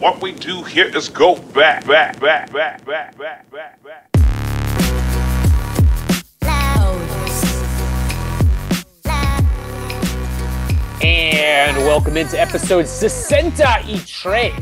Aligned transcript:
What 0.00 0.22
we 0.22 0.32
do 0.32 0.62
here 0.62 0.86
is 0.96 1.10
go 1.10 1.36
back, 1.36 1.86
back, 1.86 2.18
back, 2.18 2.50
back, 2.50 2.82
back, 2.86 3.18
back, 3.18 3.50
back, 3.50 3.78
back. 3.84 4.08
And 11.02 11.76
welcome 11.76 12.16
into 12.16 12.40
episode 12.40 12.88
63 12.88 14.54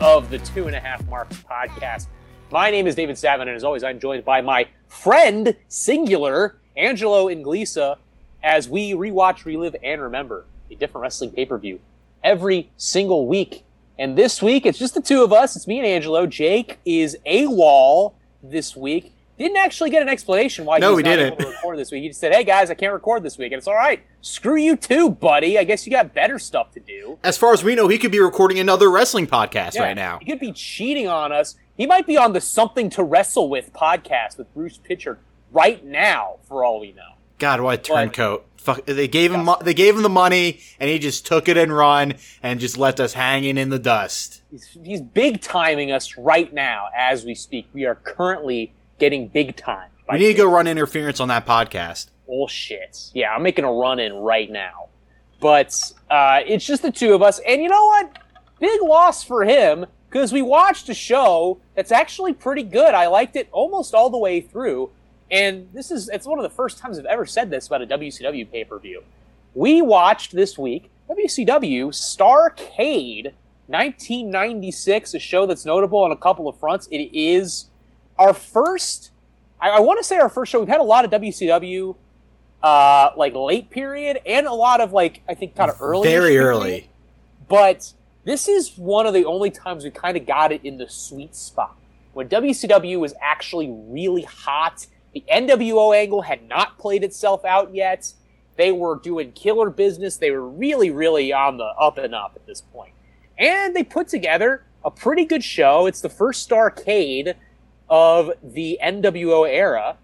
of 0.00 0.30
the 0.30 0.38
Two 0.38 0.68
and 0.68 0.76
a 0.76 0.80
Half 0.80 1.04
Marks 1.08 1.36
podcast. 1.38 2.06
My 2.52 2.70
name 2.70 2.86
is 2.86 2.94
David 2.94 3.18
Savin, 3.18 3.48
and 3.48 3.56
as 3.56 3.64
always, 3.64 3.82
I'm 3.82 3.98
joined 3.98 4.24
by 4.24 4.40
my 4.42 4.68
friend, 4.86 5.56
singular, 5.66 6.60
Angelo 6.76 7.26
Inglisa, 7.26 7.96
as 8.44 8.68
we 8.68 8.92
rewatch, 8.92 9.44
relive, 9.44 9.74
and 9.82 10.00
remember 10.00 10.44
a 10.70 10.76
different 10.76 11.02
wrestling 11.02 11.32
pay 11.32 11.46
per 11.46 11.58
view 11.58 11.80
every 12.22 12.70
single 12.76 13.26
week. 13.26 13.64
And 13.98 14.16
this 14.16 14.40
week, 14.42 14.64
it's 14.64 14.78
just 14.78 14.94
the 14.94 15.00
two 15.02 15.22
of 15.22 15.32
us. 15.32 15.56
It's 15.56 15.66
me 15.66 15.78
and 15.78 15.86
Angelo. 15.86 16.26
Jake 16.26 16.78
is 16.84 17.16
AWOL 17.26 18.14
this 18.42 18.76
week. 18.76 19.12
Didn't 19.38 19.56
actually 19.56 19.90
get 19.90 20.02
an 20.02 20.08
explanation 20.08 20.64
why 20.64 20.78
No, 20.78 20.90
he's 20.90 20.96
we 20.96 21.02
not 21.04 21.10
didn't. 21.16 21.26
able 21.34 21.36
to 21.44 21.48
record 21.50 21.78
this 21.78 21.92
week. 21.92 22.02
He 22.02 22.08
just 22.08 22.18
said, 22.20 22.34
"Hey 22.34 22.42
guys, 22.42 22.70
I 22.70 22.74
can't 22.74 22.92
record 22.92 23.22
this 23.22 23.38
week," 23.38 23.52
and 23.52 23.58
it's 23.58 23.68
all 23.68 23.74
right. 23.74 24.02
Screw 24.20 24.56
you 24.56 24.74
too, 24.76 25.10
buddy. 25.10 25.58
I 25.58 25.64
guess 25.64 25.86
you 25.86 25.92
got 25.92 26.12
better 26.12 26.40
stuff 26.40 26.72
to 26.72 26.80
do. 26.80 27.18
As 27.22 27.38
far 27.38 27.52
as 27.52 27.62
we 27.62 27.76
know, 27.76 27.86
he 27.86 27.98
could 27.98 28.10
be 28.10 28.18
recording 28.18 28.58
another 28.58 28.90
wrestling 28.90 29.28
podcast 29.28 29.74
Yeah, 29.74 29.82
right 29.84 29.94
now. 29.96 30.18
He 30.20 30.26
could 30.26 30.40
be 30.40 30.52
cheating 30.52 31.06
on 31.06 31.30
us. 31.30 31.54
He 31.76 31.86
might 31.86 32.04
be 32.04 32.16
on 32.16 32.32
the 32.32 32.40
Something 32.40 32.90
to 32.90 33.04
Wrestle 33.04 33.48
With 33.48 33.72
podcast 33.72 34.38
with 34.38 34.52
Bruce 34.54 34.76
Prichard 34.76 35.18
right 35.52 35.84
now, 35.84 36.38
for 36.48 36.64
all 36.64 36.80
we 36.80 36.90
know. 36.92 37.02
God, 37.38 37.60
what 37.60 37.78
a 37.78 37.82
turncoat! 37.82 38.44
Fuck, 38.68 38.84
they 38.84 39.08
gave 39.08 39.32
him 39.32 39.46
mo- 39.46 39.58
they 39.62 39.72
gave 39.72 39.96
him 39.96 40.02
the 40.02 40.10
money, 40.10 40.60
and 40.78 40.90
he 40.90 40.98
just 40.98 41.24
took 41.24 41.48
it 41.48 41.56
and 41.56 41.74
run, 41.74 42.14
and 42.42 42.60
just 42.60 42.76
left 42.76 43.00
us 43.00 43.14
hanging 43.14 43.56
in 43.56 43.70
the 43.70 43.78
dust. 43.78 44.42
He's, 44.50 44.76
he's 44.84 45.00
big 45.00 45.40
timing 45.40 45.90
us 45.90 46.18
right 46.18 46.52
now 46.52 46.88
as 46.94 47.24
we 47.24 47.34
speak. 47.34 47.66
We 47.72 47.86
are 47.86 47.94
currently 47.94 48.74
getting 48.98 49.28
big 49.28 49.56
time. 49.56 49.88
We 50.12 50.18
need 50.18 50.32
to 50.32 50.34
go 50.34 50.50
run 50.50 50.66
interference 50.66 51.18
on 51.18 51.28
that 51.28 51.46
podcast. 51.46 52.08
bullshit. 52.26 53.10
Yeah, 53.14 53.34
I'm 53.34 53.42
making 53.42 53.64
a 53.64 53.72
run 53.72 53.98
in 54.00 54.12
right 54.14 54.50
now. 54.50 54.88
But 55.40 55.92
uh, 56.10 56.40
it's 56.46 56.66
just 56.66 56.82
the 56.82 56.92
two 56.92 57.14
of 57.14 57.22
us. 57.22 57.40
And 57.46 57.62
you 57.62 57.68
know 57.68 57.86
what? 57.86 58.18
Big 58.60 58.82
loss 58.82 59.22
for 59.24 59.44
him 59.44 59.86
because 60.10 60.32
we 60.32 60.42
watched 60.42 60.88
a 60.88 60.94
show 60.94 61.58
that's 61.74 61.92
actually 61.92 62.34
pretty 62.34 62.64
good. 62.64 62.92
I 62.94 63.06
liked 63.06 63.36
it 63.36 63.48
almost 63.52 63.94
all 63.94 64.10
the 64.10 64.18
way 64.18 64.40
through. 64.40 64.90
And 65.30 65.68
this 65.72 65.90
is, 65.90 66.08
it's 66.08 66.26
one 66.26 66.38
of 66.38 66.42
the 66.42 66.50
first 66.50 66.78
times 66.78 66.98
I've 66.98 67.06
ever 67.06 67.26
said 67.26 67.50
this 67.50 67.66
about 67.66 67.82
a 67.82 67.86
WCW 67.86 68.50
pay 68.50 68.64
per 68.64 68.78
view. 68.78 69.02
We 69.54 69.82
watched 69.82 70.32
this 70.32 70.56
week 70.56 70.90
WCW 71.10 71.88
Starrcade 71.88 73.32
1996, 73.66 75.14
a 75.14 75.18
show 75.18 75.46
that's 75.46 75.64
notable 75.64 75.98
on 75.98 76.12
a 76.12 76.16
couple 76.16 76.48
of 76.48 76.58
fronts. 76.58 76.88
It 76.90 77.10
is 77.12 77.66
our 78.18 78.32
first, 78.32 79.10
I, 79.60 79.70
I 79.70 79.80
want 79.80 79.98
to 79.98 80.04
say 80.04 80.18
our 80.18 80.28
first 80.28 80.50
show. 80.50 80.60
We've 80.60 80.68
had 80.68 80.80
a 80.80 80.84
lot 80.84 81.04
of 81.04 81.10
WCW 81.10 81.94
uh, 82.62 83.10
like 83.16 83.34
late 83.34 83.70
period 83.70 84.20
and 84.26 84.46
a 84.46 84.52
lot 84.52 84.80
of 84.80 84.92
like 84.92 85.22
I 85.28 85.34
think 85.34 85.54
kind 85.54 85.70
of 85.70 85.80
early. 85.80 86.08
Very 86.08 86.38
early. 86.38 86.90
But 87.48 87.92
this 88.24 88.48
is 88.48 88.76
one 88.76 89.06
of 89.06 89.14
the 89.14 89.24
only 89.24 89.50
times 89.50 89.84
we 89.84 89.90
kind 89.90 90.16
of 90.16 90.26
got 90.26 90.52
it 90.52 90.62
in 90.64 90.76
the 90.76 90.88
sweet 90.88 91.34
spot 91.34 91.76
when 92.12 92.28
WCW 92.28 92.98
was 92.98 93.14
actually 93.20 93.70
really 93.70 94.22
hot. 94.22 94.86
The 95.14 95.24
NWO 95.32 95.96
angle 95.96 96.22
had 96.22 96.48
not 96.48 96.78
played 96.78 97.02
itself 97.02 97.44
out 97.44 97.74
yet. 97.74 98.12
They 98.56 98.72
were 98.72 98.96
doing 98.96 99.32
killer 99.32 99.70
business. 99.70 100.16
They 100.16 100.30
were 100.30 100.46
really, 100.46 100.90
really 100.90 101.32
on 101.32 101.56
the 101.56 101.64
up 101.64 101.98
and 101.98 102.14
up 102.14 102.32
at 102.36 102.46
this 102.46 102.60
point. 102.60 102.92
And 103.38 103.74
they 103.74 103.84
put 103.84 104.08
together 104.08 104.64
a 104.84 104.90
pretty 104.90 105.24
good 105.24 105.44
show. 105.44 105.86
It's 105.86 106.00
the 106.00 106.08
first 106.08 106.48
Starrcade 106.48 107.34
of 107.88 108.32
the 108.42 108.78
NWO 108.82 109.48
era. 109.48 109.96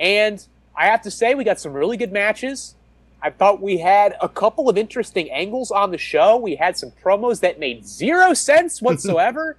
And 0.00 0.44
I 0.76 0.86
have 0.86 1.02
to 1.02 1.10
say, 1.10 1.34
we 1.34 1.44
got 1.44 1.60
some 1.60 1.72
really 1.72 1.96
good 1.96 2.12
matches. 2.12 2.74
I 3.20 3.30
thought 3.30 3.60
we 3.60 3.78
had 3.78 4.16
a 4.22 4.28
couple 4.28 4.68
of 4.68 4.78
interesting 4.78 5.30
angles 5.30 5.70
on 5.70 5.90
the 5.90 5.98
show. 5.98 6.36
We 6.36 6.54
had 6.54 6.78
some 6.78 6.92
promos 7.02 7.40
that 7.40 7.58
made 7.58 7.86
zero 7.86 8.32
sense 8.32 8.80
whatsoever. 8.82 9.56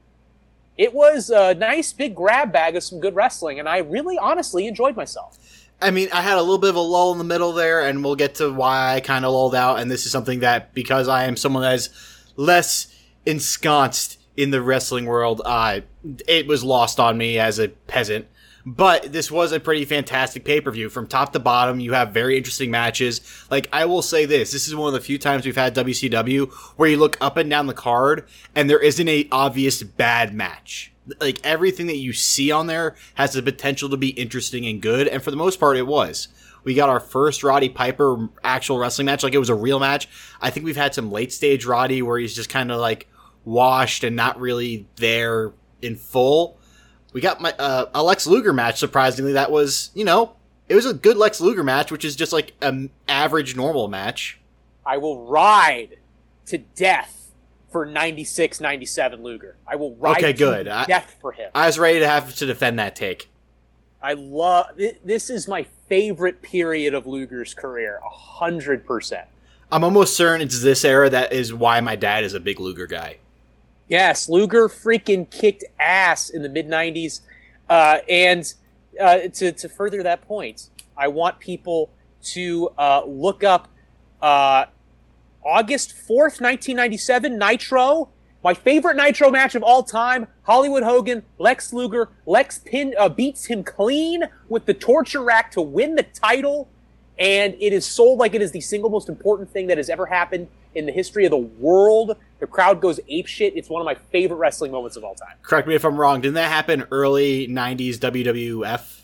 It 0.79 0.93
was 0.93 1.29
a 1.29 1.53
nice 1.55 1.91
big 1.91 2.15
grab 2.15 2.53
bag 2.53 2.77
of 2.77 2.83
some 2.83 3.01
good 3.01 3.13
wrestling, 3.13 3.59
and 3.59 3.67
I 3.67 3.79
really 3.79 4.17
honestly 4.17 4.65
enjoyed 4.65 4.95
myself. 4.95 5.37
I 5.81 5.91
mean, 5.91 6.07
I 6.13 6.21
had 6.21 6.37
a 6.37 6.41
little 6.41 6.57
bit 6.57 6.69
of 6.69 6.77
a 6.77 6.81
lull 6.81 7.11
in 7.11 7.17
the 7.17 7.25
middle 7.25 7.51
there, 7.51 7.85
and 7.85 8.01
we'll 8.01 8.15
get 8.15 8.35
to 8.35 8.49
why 8.49 8.95
I 8.95 9.01
kind 9.01 9.25
of 9.25 9.33
lulled 9.33 9.55
out. 9.55 9.79
And 9.79 9.91
this 9.91 10.05
is 10.05 10.13
something 10.13 10.39
that 10.39 10.73
because 10.73 11.09
I 11.09 11.25
am 11.25 11.35
someone 11.35 11.63
that 11.63 11.75
is 11.75 11.89
less 12.37 12.95
ensconced 13.25 14.19
in 14.37 14.51
the 14.51 14.61
wrestling 14.61 15.05
world, 15.05 15.41
uh, 15.43 15.81
it 16.25 16.47
was 16.47 16.63
lost 16.63 16.97
on 16.97 17.17
me 17.17 17.37
as 17.37 17.59
a 17.59 17.67
peasant. 17.67 18.25
But 18.75 19.11
this 19.11 19.31
was 19.31 19.51
a 19.51 19.59
pretty 19.59 19.83
fantastic 19.83 20.45
pay 20.45 20.61
per 20.61 20.69
view 20.69 20.89
from 20.89 21.07
top 21.07 21.33
to 21.33 21.39
bottom. 21.39 21.79
You 21.79 21.93
have 21.93 22.11
very 22.11 22.37
interesting 22.37 22.69
matches. 22.69 23.21
Like 23.49 23.67
I 23.73 23.85
will 23.85 24.03
say 24.03 24.25
this: 24.25 24.51
this 24.51 24.67
is 24.67 24.75
one 24.75 24.89
of 24.89 24.93
the 24.93 25.03
few 25.03 25.17
times 25.17 25.43
we've 25.43 25.55
had 25.55 25.73
WCW 25.73 26.51
where 26.77 26.87
you 26.87 26.97
look 26.97 27.17
up 27.19 27.35
and 27.35 27.49
down 27.49 27.65
the 27.65 27.73
card 27.73 28.27
and 28.55 28.69
there 28.69 28.79
isn't 28.79 29.07
a 29.07 29.27
obvious 29.31 29.81
bad 29.81 30.35
match. 30.35 30.93
Like 31.19 31.39
everything 31.43 31.87
that 31.87 31.97
you 31.97 32.13
see 32.13 32.51
on 32.51 32.67
there 32.67 32.95
has 33.15 33.33
the 33.33 33.41
potential 33.41 33.89
to 33.89 33.97
be 33.97 34.09
interesting 34.09 34.67
and 34.67 34.79
good, 34.79 35.07
and 35.07 35.23
for 35.23 35.31
the 35.31 35.37
most 35.37 35.59
part, 35.59 35.75
it 35.75 35.87
was. 35.87 36.27
We 36.63 36.75
got 36.75 36.89
our 36.89 36.99
first 36.99 37.43
Roddy 37.43 37.69
Piper 37.69 38.29
actual 38.43 38.77
wrestling 38.77 39.07
match, 39.07 39.23
like 39.23 39.33
it 39.33 39.39
was 39.39 39.49
a 39.49 39.55
real 39.55 39.79
match. 39.79 40.07
I 40.41 40.51
think 40.51 40.63
we've 40.63 40.75
had 40.75 40.93
some 40.93 41.11
late 41.11 41.33
stage 41.33 41.65
Roddy 41.65 42.03
where 42.03 42.19
he's 42.19 42.35
just 42.35 42.49
kind 42.49 42.71
of 42.71 42.79
like 42.79 43.07
washed 43.45 44.03
and 44.03 44.15
not 44.15 44.39
really 44.39 44.85
there 44.97 45.53
in 45.81 45.95
full. 45.95 46.58
We 47.13 47.21
got 47.21 47.41
my 47.41 47.53
uh, 47.57 47.85
a 47.93 48.03
Lex 48.03 48.27
Luger 48.27 48.53
match. 48.53 48.79
Surprisingly, 48.79 49.33
that 49.33 49.51
was 49.51 49.89
you 49.93 50.05
know 50.05 50.33
it 50.67 50.75
was 50.75 50.85
a 50.85 50.93
good 50.93 51.17
Lex 51.17 51.41
Luger 51.41 51.63
match, 51.63 51.91
which 51.91 52.05
is 52.05 52.15
just 52.15 52.31
like 52.33 52.53
an 52.61 52.89
average 53.07 53.55
normal 53.55 53.87
match. 53.87 54.39
I 54.85 54.97
will 54.97 55.25
ride 55.27 55.97
to 56.47 56.57
death 56.57 57.31
for 57.71 57.85
96 57.85 58.59
97 58.59 59.21
Luger. 59.23 59.55
I 59.67 59.75
will 59.75 59.95
ride 59.95 60.17
Okay, 60.17 60.31
to 60.33 60.37
good. 60.37 60.67
I- 60.67 60.85
death 60.85 61.15
for 61.21 61.31
him. 61.31 61.51
I 61.53 61.67
was 61.67 61.77
ready 61.79 61.99
to 61.99 62.07
have 62.07 62.35
to 62.35 62.45
defend 62.45 62.79
that 62.79 62.95
take. 62.95 63.29
I 64.01 64.13
love 64.13 64.67
this 65.03 65.29
is 65.29 65.47
my 65.47 65.65
favorite 65.87 66.41
period 66.41 66.93
of 66.93 67.05
Luger's 67.05 67.53
career, 67.53 67.99
a 68.05 68.09
hundred 68.09 68.85
percent. 68.85 69.27
I'm 69.71 69.83
almost 69.83 70.15
certain 70.15 70.41
it's 70.41 70.61
this 70.63 70.83
era 70.85 71.09
that 71.09 71.33
is 71.33 71.53
why 71.53 71.79
my 71.81 71.95
dad 71.95 72.23
is 72.23 72.33
a 72.33 72.39
big 72.39 72.59
Luger 72.59 72.87
guy. 72.87 73.17
Yes, 73.89 74.29
Luger 74.29 74.69
freaking 74.69 75.29
kicked 75.29 75.63
ass 75.79 76.29
in 76.29 76.43
the 76.43 76.49
mid 76.49 76.67
'90s, 76.67 77.21
uh, 77.67 77.97
and 78.07 78.53
uh, 79.01 79.17
to 79.33 79.51
to 79.51 79.67
further 79.67 80.03
that 80.03 80.21
point, 80.21 80.69
I 80.95 81.07
want 81.07 81.39
people 81.39 81.89
to 82.25 82.69
uh, 82.77 83.03
look 83.05 83.43
up 83.43 83.67
uh, 84.21 84.65
August 85.43 85.93
fourth, 85.93 86.39
nineteen 86.39 86.75
ninety 86.75 86.97
seven, 86.97 87.39
Nitro. 87.39 88.09
My 88.43 88.53
favorite 88.53 88.95
Nitro 88.95 89.31
match 89.31 89.55
of 89.55 89.63
all 89.63 89.81
time: 89.81 90.27
Hollywood 90.43 90.83
Hogan, 90.83 91.23
Lex 91.39 91.73
Luger. 91.73 92.09
Lex 92.27 92.59
pin 92.59 92.93
uh, 92.97 93.09
beats 93.09 93.45
him 93.45 93.63
clean 93.63 94.23
with 94.49 94.67
the 94.67 94.73
torture 94.75 95.23
rack 95.23 95.49
to 95.53 95.61
win 95.61 95.95
the 95.95 96.03
title, 96.03 96.69
and 97.19 97.55
it 97.59 97.73
is 97.73 97.85
sold 97.85 98.17
like 98.19 98.33
it 98.33 98.41
is 98.41 98.51
the 98.51 98.61
single 98.61 98.89
most 98.89 99.09
important 99.09 99.49
thing 99.51 99.67
that 99.67 99.77
has 99.77 99.89
ever 99.89 100.05
happened 100.05 100.47
in 100.75 100.85
the 100.85 100.91
history 100.91 101.25
of 101.25 101.31
the 101.31 101.37
world. 101.37 102.15
The 102.39 102.47
crowd 102.47 102.79
goes 102.79 102.99
apeshit. 103.11 103.53
It's 103.55 103.69
one 103.69 103.81
of 103.81 103.85
my 103.85 103.95
favorite 103.95 104.37
wrestling 104.37 104.71
moments 104.71 104.95
of 104.95 105.03
all 105.03 105.15
time. 105.15 105.35
Correct 105.41 105.67
me 105.67 105.75
if 105.75 105.83
I'm 105.83 105.97
wrong. 105.97 106.21
Didn't 106.21 106.35
that 106.35 106.49
happen 106.49 106.85
early 106.91 107.47
'90s 107.47 107.97
WWF 107.97 109.01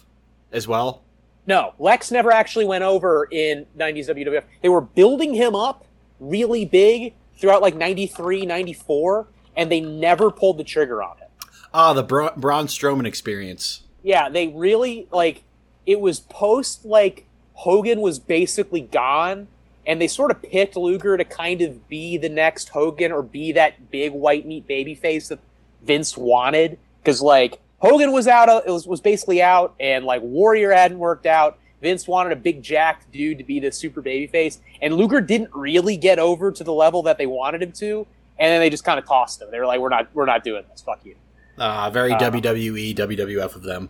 as 0.51 0.67
well? 0.67 1.01
No, 1.47 1.73
Lex 1.77 2.09
never 2.11 2.31
actually 2.31 2.65
went 2.65 2.83
over 2.83 3.27
in 3.29 3.67
90s 3.77 4.09
WWF. 4.09 4.43
They 4.63 4.69
were 4.69 4.81
building 4.81 5.35
him 5.35 5.53
up 5.55 5.85
really 6.19 6.65
big 6.65 7.13
throughout 7.37 7.61
like 7.61 7.75
93, 7.75 8.45
94, 8.47 9.27
and 9.55 9.71
they 9.71 9.79
never 9.79 10.31
pulled 10.31 10.57
the 10.57 10.63
trigger 10.63 11.03
on 11.03 11.17
him. 11.17 11.27
Ah, 11.71 11.93
the 11.93 12.01
Bra- 12.01 12.33
Braun 12.35 12.65
Strowman 12.67 13.05
experience. 13.05 13.81
Yeah, 14.01 14.29
they 14.29 14.47
really 14.47 15.07
like 15.11 15.43
it 15.85 15.99
was 15.99 16.19
post 16.21 16.85
like 16.85 17.25
Hogan 17.55 18.01
was 18.01 18.19
basically 18.19 18.81
gone 18.81 19.47
and 19.87 20.01
they 20.01 20.07
sort 20.07 20.31
of 20.31 20.41
picked 20.41 20.75
Luger 20.75 21.15
to 21.17 21.23
kind 21.23 21.61
of 21.61 21.87
be 21.87 22.17
the 22.17 22.29
next 22.29 22.69
Hogan 22.69 23.11
or 23.11 23.21
be 23.21 23.51
that 23.53 23.91
big 23.91 24.11
white 24.11 24.45
meat 24.45 24.67
baby 24.67 24.95
face 24.95 25.29
that 25.29 25.39
Vince 25.81 26.17
wanted 26.17 26.77
cuz 27.03 27.21
like 27.21 27.59
Hogan 27.79 28.11
was 28.11 28.27
out 28.27 28.49
it 28.49 28.71
was 28.71 28.87
was 28.87 29.01
basically 29.01 29.41
out 29.41 29.73
and 29.79 30.05
like 30.05 30.21
Warrior 30.21 30.71
hadn't 30.71 30.99
worked 30.99 31.25
out. 31.25 31.57
Vince 31.81 32.07
wanted 32.07 32.31
a 32.31 32.35
big 32.35 32.63
jacked 32.63 33.11
dude 33.11 33.37
to 33.37 33.43
be 33.43 33.59
the 33.59 33.71
super 33.71 34.01
baby 34.01 34.27
face 34.27 34.59
and 34.81 34.95
Luger 34.95 35.21
didn't 35.21 35.49
really 35.53 35.97
get 35.97 36.19
over 36.19 36.51
to 36.51 36.63
the 36.63 36.73
level 36.73 37.03
that 37.03 37.17
they 37.17 37.25
wanted 37.27 37.61
him 37.61 37.71
to 37.73 38.07
and 38.37 38.51
then 38.51 38.59
they 38.59 38.69
just 38.69 38.83
kind 38.83 38.99
of 38.99 39.05
tossed 39.05 39.41
him. 39.41 39.49
They 39.51 39.59
were 39.59 39.65
like 39.65 39.79
we're 39.79 39.89
not 39.89 40.07
we're 40.13 40.25
not 40.25 40.43
doing 40.43 40.63
this. 40.69 40.81
Fuck 40.81 41.05
you. 41.05 41.15
Uh, 41.57 41.89
very 41.89 42.11
Uh, 42.11 42.19
WWE, 42.19 42.93
WWF 42.95 43.55
of 43.55 43.63
them. 43.63 43.89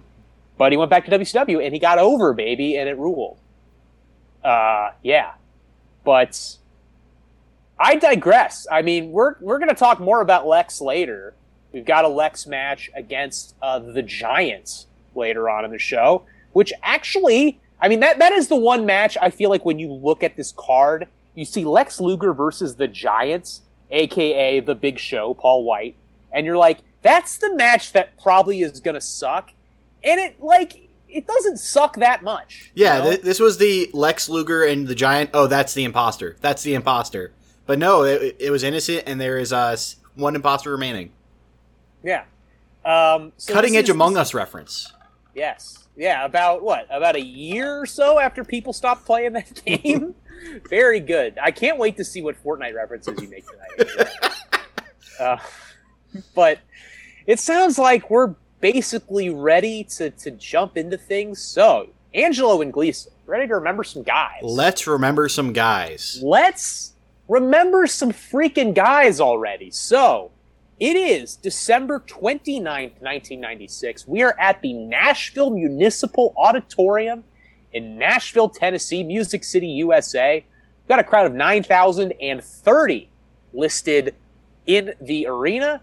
But 0.57 0.71
he 0.71 0.77
went 0.77 0.89
back 0.91 1.06
to 1.06 1.12
WCW 1.12 1.63
and 1.63 1.73
he 1.73 1.79
got 1.79 1.97
over, 1.97 2.33
baby, 2.33 2.77
and 2.77 2.88
it 2.88 2.97
ruled. 2.97 3.38
Uh, 4.45 4.92
yeah. 5.03 5.33
But 6.03 6.57
I 7.80 7.95
digress. 7.95 8.68
I 8.71 8.81
mean, 8.81 9.12
we're 9.12 9.36
we're 9.42 9.59
gonna 9.59 9.74
talk 9.74 10.00
more 10.00 10.21
about 10.21 10.47
Lex 10.47 10.80
later, 10.80 11.33
We've 11.75 11.83
got 11.83 12.06
a 12.06 12.07
Lex 12.07 12.47
match 12.47 12.89
against 12.95 13.53
uh, 13.62 13.80
the 13.80 14.01
Giants 14.01 14.88
later 15.13 15.50
on 15.50 15.65
in 15.65 15.71
the 15.71 15.77
show, 15.77 16.24
which 16.53 16.71
actually, 16.81 17.59
I 17.81 17.89
mean, 17.89 18.00
that, 18.00 18.18
that 18.19 18.31
is 18.31 18.47
the 18.47 18.56
one 18.56 18.86
match 18.86 19.18
I 19.21 19.30
feel 19.30 19.50
like 19.50 19.65
when 19.65 19.77
you 19.77 19.92
look 19.92 20.24
at 20.24 20.38
this 20.38 20.53
card, 20.56 21.09
you 21.33 21.44
see 21.44 21.65
Lex 21.65 22.00
Luger 22.00 22.33
versus 22.33 22.77
the 22.77 22.88
Giants, 22.88 23.63
aka 23.91 24.62
the 24.62 24.74
Big 24.74 24.98
Show, 24.98 25.33
Paul 25.33 25.65
White, 25.65 25.98
and 26.31 26.45
you're 26.45 26.56
like, 26.56 26.80
that's 27.01 27.39
the 27.39 27.53
match 27.56 27.91
that 27.91 28.18
probably 28.24 28.62
is 28.62 28.80
going 28.80 28.95
to 28.95 29.01
suck. 29.01 29.51
And 30.01 30.18
it, 30.18 30.41
like, 30.41 30.84
it 31.15 31.25
doesn't 31.27 31.57
suck 31.57 31.95
that 31.97 32.23
much. 32.23 32.71
Yeah, 32.75 32.97
you 32.97 33.03
know? 33.03 33.09
th- 33.12 33.21
this 33.21 33.39
was 33.39 33.57
the 33.57 33.89
Lex 33.94 34.29
Luger 34.29 34.63
and 34.63 34.88
the 34.88 34.95
Giant. 34.95 35.29
Oh, 35.33 35.47
that's 35.47 35.73
the 35.73 35.83
imposter. 35.83 36.35
That's 36.41 36.62
the 36.63 36.73
imposter. 36.75 37.31
But 37.65 37.79
no, 37.79 38.03
it, 38.03 38.35
it 38.39 38.51
was 38.51 38.63
innocent, 38.63 39.03
and 39.07 39.19
there 39.19 39.38
is 39.38 39.51
uh, 39.53 39.75
one 40.15 40.35
imposter 40.35 40.71
remaining. 40.71 41.12
yeah. 42.03 42.25
Um, 42.85 43.31
so 43.38 43.51
Cutting 43.53 43.75
Edge 43.77 43.85
is- 43.85 43.89
Among 43.89 44.15
Us 44.15 44.35
reference. 44.35 44.94
Yes. 45.33 45.88
Yeah, 45.97 46.23
about 46.25 46.62
what? 46.62 46.85
About 46.91 47.15
a 47.15 47.21
year 47.21 47.79
or 47.81 47.85
so 47.88 48.19
after 48.19 48.44
people 48.44 48.73
stopped 48.73 49.06
playing 49.06 49.33
that 49.33 49.63
game? 49.65 50.13
Very 50.69 51.00
good. 51.00 51.38
I 51.41 51.50
can't 51.50 51.79
wait 51.79 51.97
to 51.97 52.03
see 52.06 52.21
what 52.21 52.35
Fortnite 52.44 52.75
references 52.75 53.19
you 53.19 53.27
make 53.29 53.45
tonight. 53.47 54.09
uh, 55.19 55.38
but 56.35 56.59
it 57.25 57.39
sounds 57.39 57.79
like 57.79 58.09
we're 58.12 58.35
basically 58.59 59.29
ready 59.29 59.83
to, 59.83 60.09
to 60.11 60.31
jump 60.31 60.77
into 60.77 60.97
things. 60.97 61.41
So, 61.41 61.89
Angelo 62.13 62.63
Inglisa, 62.63 63.09
ready 63.25 63.47
to 63.47 63.55
remember 63.55 63.83
some 63.83 64.03
guys. 64.03 64.39
Let's 64.41 64.87
remember 64.87 65.27
some 65.29 65.53
guys. 65.53 66.19
Let's 66.23 66.93
remember 67.27 67.87
some 67.87 68.11
freaking 68.11 68.73
guys 68.73 69.19
already. 69.19 69.71
So, 69.71 70.31
it 70.79 70.97
is 70.97 71.37
December 71.37 72.01
29th, 72.01 73.01
1996. 73.01 74.07
We 74.07 74.23
are 74.23 74.35
at 74.39 74.61
the 74.61 74.73
Nashville 74.73 75.49
Municipal 75.49 76.33
Auditorium 76.37 77.23
in 77.71 77.97
Nashville, 77.97 78.49
Tennessee, 78.49 79.03
Music 79.03 79.43
City, 79.43 79.67
USA. 79.67 80.43
We've 80.83 80.87
got 80.89 80.99
a 80.99 81.03
crowd 81.03 81.25
of 81.27 81.33
9,030 81.33 83.09
listed 83.53 84.15
in 84.65 84.93
the 84.99 85.27
arena. 85.27 85.81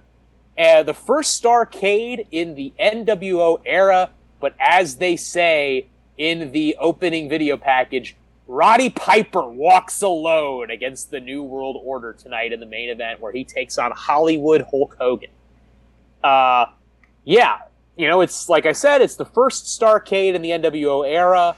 Uh, 0.58 0.82
the 0.82 0.94
first 0.94 1.42
Starrcade 1.42 2.26
in 2.30 2.54
the 2.54 2.72
NWO 2.78 3.60
era, 3.64 4.10
but 4.40 4.54
as 4.60 4.96
they 4.96 5.16
say 5.16 5.86
in 6.18 6.52
the 6.52 6.76
opening 6.78 7.28
video 7.28 7.56
package, 7.56 8.16
Roddy 8.46 8.90
Piper 8.90 9.48
walks 9.48 10.02
alone 10.02 10.70
against 10.70 11.10
the 11.10 11.20
New 11.20 11.42
World 11.42 11.80
Order 11.82 12.12
tonight 12.12 12.52
in 12.52 12.60
the 12.60 12.66
main 12.66 12.90
event 12.90 13.20
where 13.20 13.32
he 13.32 13.44
takes 13.44 13.78
on 13.78 13.92
Hollywood 13.92 14.66
Hulk 14.70 14.96
Hogan. 15.00 15.30
Uh, 16.22 16.66
yeah, 17.24 17.58
you 17.96 18.08
know, 18.08 18.20
it's 18.20 18.48
like 18.48 18.66
I 18.66 18.72
said, 18.72 19.00
it's 19.00 19.16
the 19.16 19.24
first 19.24 19.80
Starrcade 19.80 20.34
in 20.34 20.42
the 20.42 20.50
NWO 20.50 21.08
era. 21.08 21.56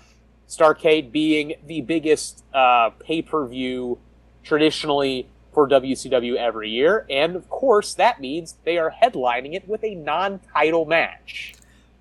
Starrcade 0.49 1.11
being 1.11 1.55
the 1.67 1.81
biggest 1.81 2.44
uh, 2.55 2.90
pay 3.00 3.23
per 3.23 3.47
view 3.47 3.99
traditionally 4.44 5.29
for 5.55 5.69
WCW 5.69 6.37
every 6.37 6.71
year. 6.71 7.06
And 7.09 7.37
of 7.37 7.49
course, 7.49 7.95
that 7.95 8.21
means 8.21 8.56
they 8.65 8.77
are 8.77 8.95
headlining 9.03 9.55
it 9.55 9.67
with 9.69 9.83
a 9.85 9.95
non 9.95 10.41
title 10.53 10.85
match. 10.85 11.55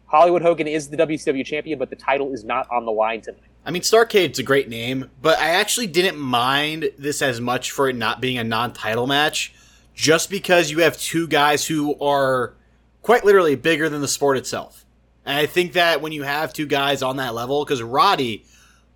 Hollywood 0.07 0.41
Hogan 0.41 0.67
is 0.67 0.89
the 0.89 0.97
WCW 0.97 1.45
champion, 1.45 1.79
but 1.79 1.89
the 1.89 1.95
title 1.95 2.33
is 2.33 2.43
not 2.43 2.67
on 2.69 2.85
the 2.85 2.91
line 2.91 3.21
tonight. 3.21 3.41
I 3.65 3.71
mean, 3.71 3.81
Starrcade's 3.81 4.39
a 4.39 4.43
great 4.43 4.67
name, 4.67 5.09
but 5.21 5.39
I 5.39 5.51
actually 5.51 5.87
didn't 5.87 6.19
mind 6.19 6.91
this 6.99 7.21
as 7.21 7.39
much 7.39 7.71
for 7.71 7.87
it 7.87 7.95
not 7.95 8.19
being 8.19 8.37
a 8.37 8.43
non-title 8.43 9.07
match, 9.07 9.53
just 9.95 10.29
because 10.29 10.69
you 10.69 10.79
have 10.79 10.97
two 10.97 11.27
guys 11.27 11.65
who 11.65 11.97
are 11.99 12.53
quite 13.01 13.23
literally 13.23 13.55
bigger 13.55 13.89
than 13.89 14.01
the 14.01 14.07
sport 14.07 14.37
itself. 14.37 14.85
And 15.25 15.37
I 15.37 15.45
think 15.45 15.73
that 15.73 16.01
when 16.01 16.11
you 16.11 16.23
have 16.23 16.53
two 16.53 16.67
guys 16.67 17.01
on 17.01 17.17
that 17.17 17.33
level, 17.33 17.63
because 17.63 17.81
Roddy, 17.81 18.45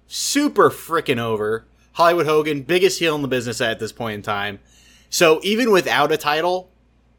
super 0.07 0.69
freaking 0.69 1.19
over, 1.19 1.65
Hollywood 1.97 2.27
Hogan, 2.27 2.61
biggest 2.61 2.99
heel 2.99 3.15
in 3.15 3.23
the 3.23 3.27
business 3.27 3.59
at 3.59 3.79
this 3.79 3.91
point 3.91 4.13
in 4.13 4.21
time. 4.21 4.59
So 5.09 5.39
even 5.41 5.71
without 5.71 6.11
a 6.11 6.17
title, 6.17 6.69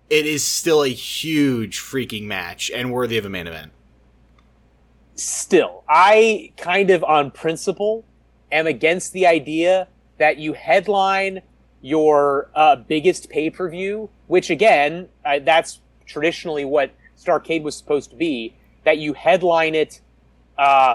it 0.08 0.24
is 0.24 0.46
still 0.46 0.84
a 0.84 0.88
huge 0.88 1.80
freaking 1.80 2.26
match 2.26 2.70
and 2.72 2.92
worthy 2.92 3.18
of 3.18 3.24
a 3.24 3.28
main 3.28 3.48
event. 3.48 3.72
still, 5.16 5.82
I 5.88 6.52
kind 6.56 6.90
of 6.90 7.02
on 7.02 7.32
principle 7.32 8.04
am 8.52 8.68
against 8.68 9.12
the 9.12 9.26
idea 9.26 9.88
that 10.18 10.38
you 10.38 10.52
headline 10.52 11.42
your 11.82 12.48
uh, 12.54 12.76
biggest 12.76 13.30
pay 13.30 13.50
per 13.50 13.68
view, 13.68 14.08
which 14.28 14.48
again, 14.48 15.08
uh, 15.24 15.40
that's 15.40 15.80
traditionally 16.06 16.64
what 16.64 16.92
Starrcade 17.18 17.64
was 17.64 17.76
supposed 17.76 18.10
to 18.10 18.16
be. 18.16 18.54
That 18.84 18.98
you 18.98 19.14
headline 19.14 19.74
it 19.74 20.00
uh, 20.56 20.94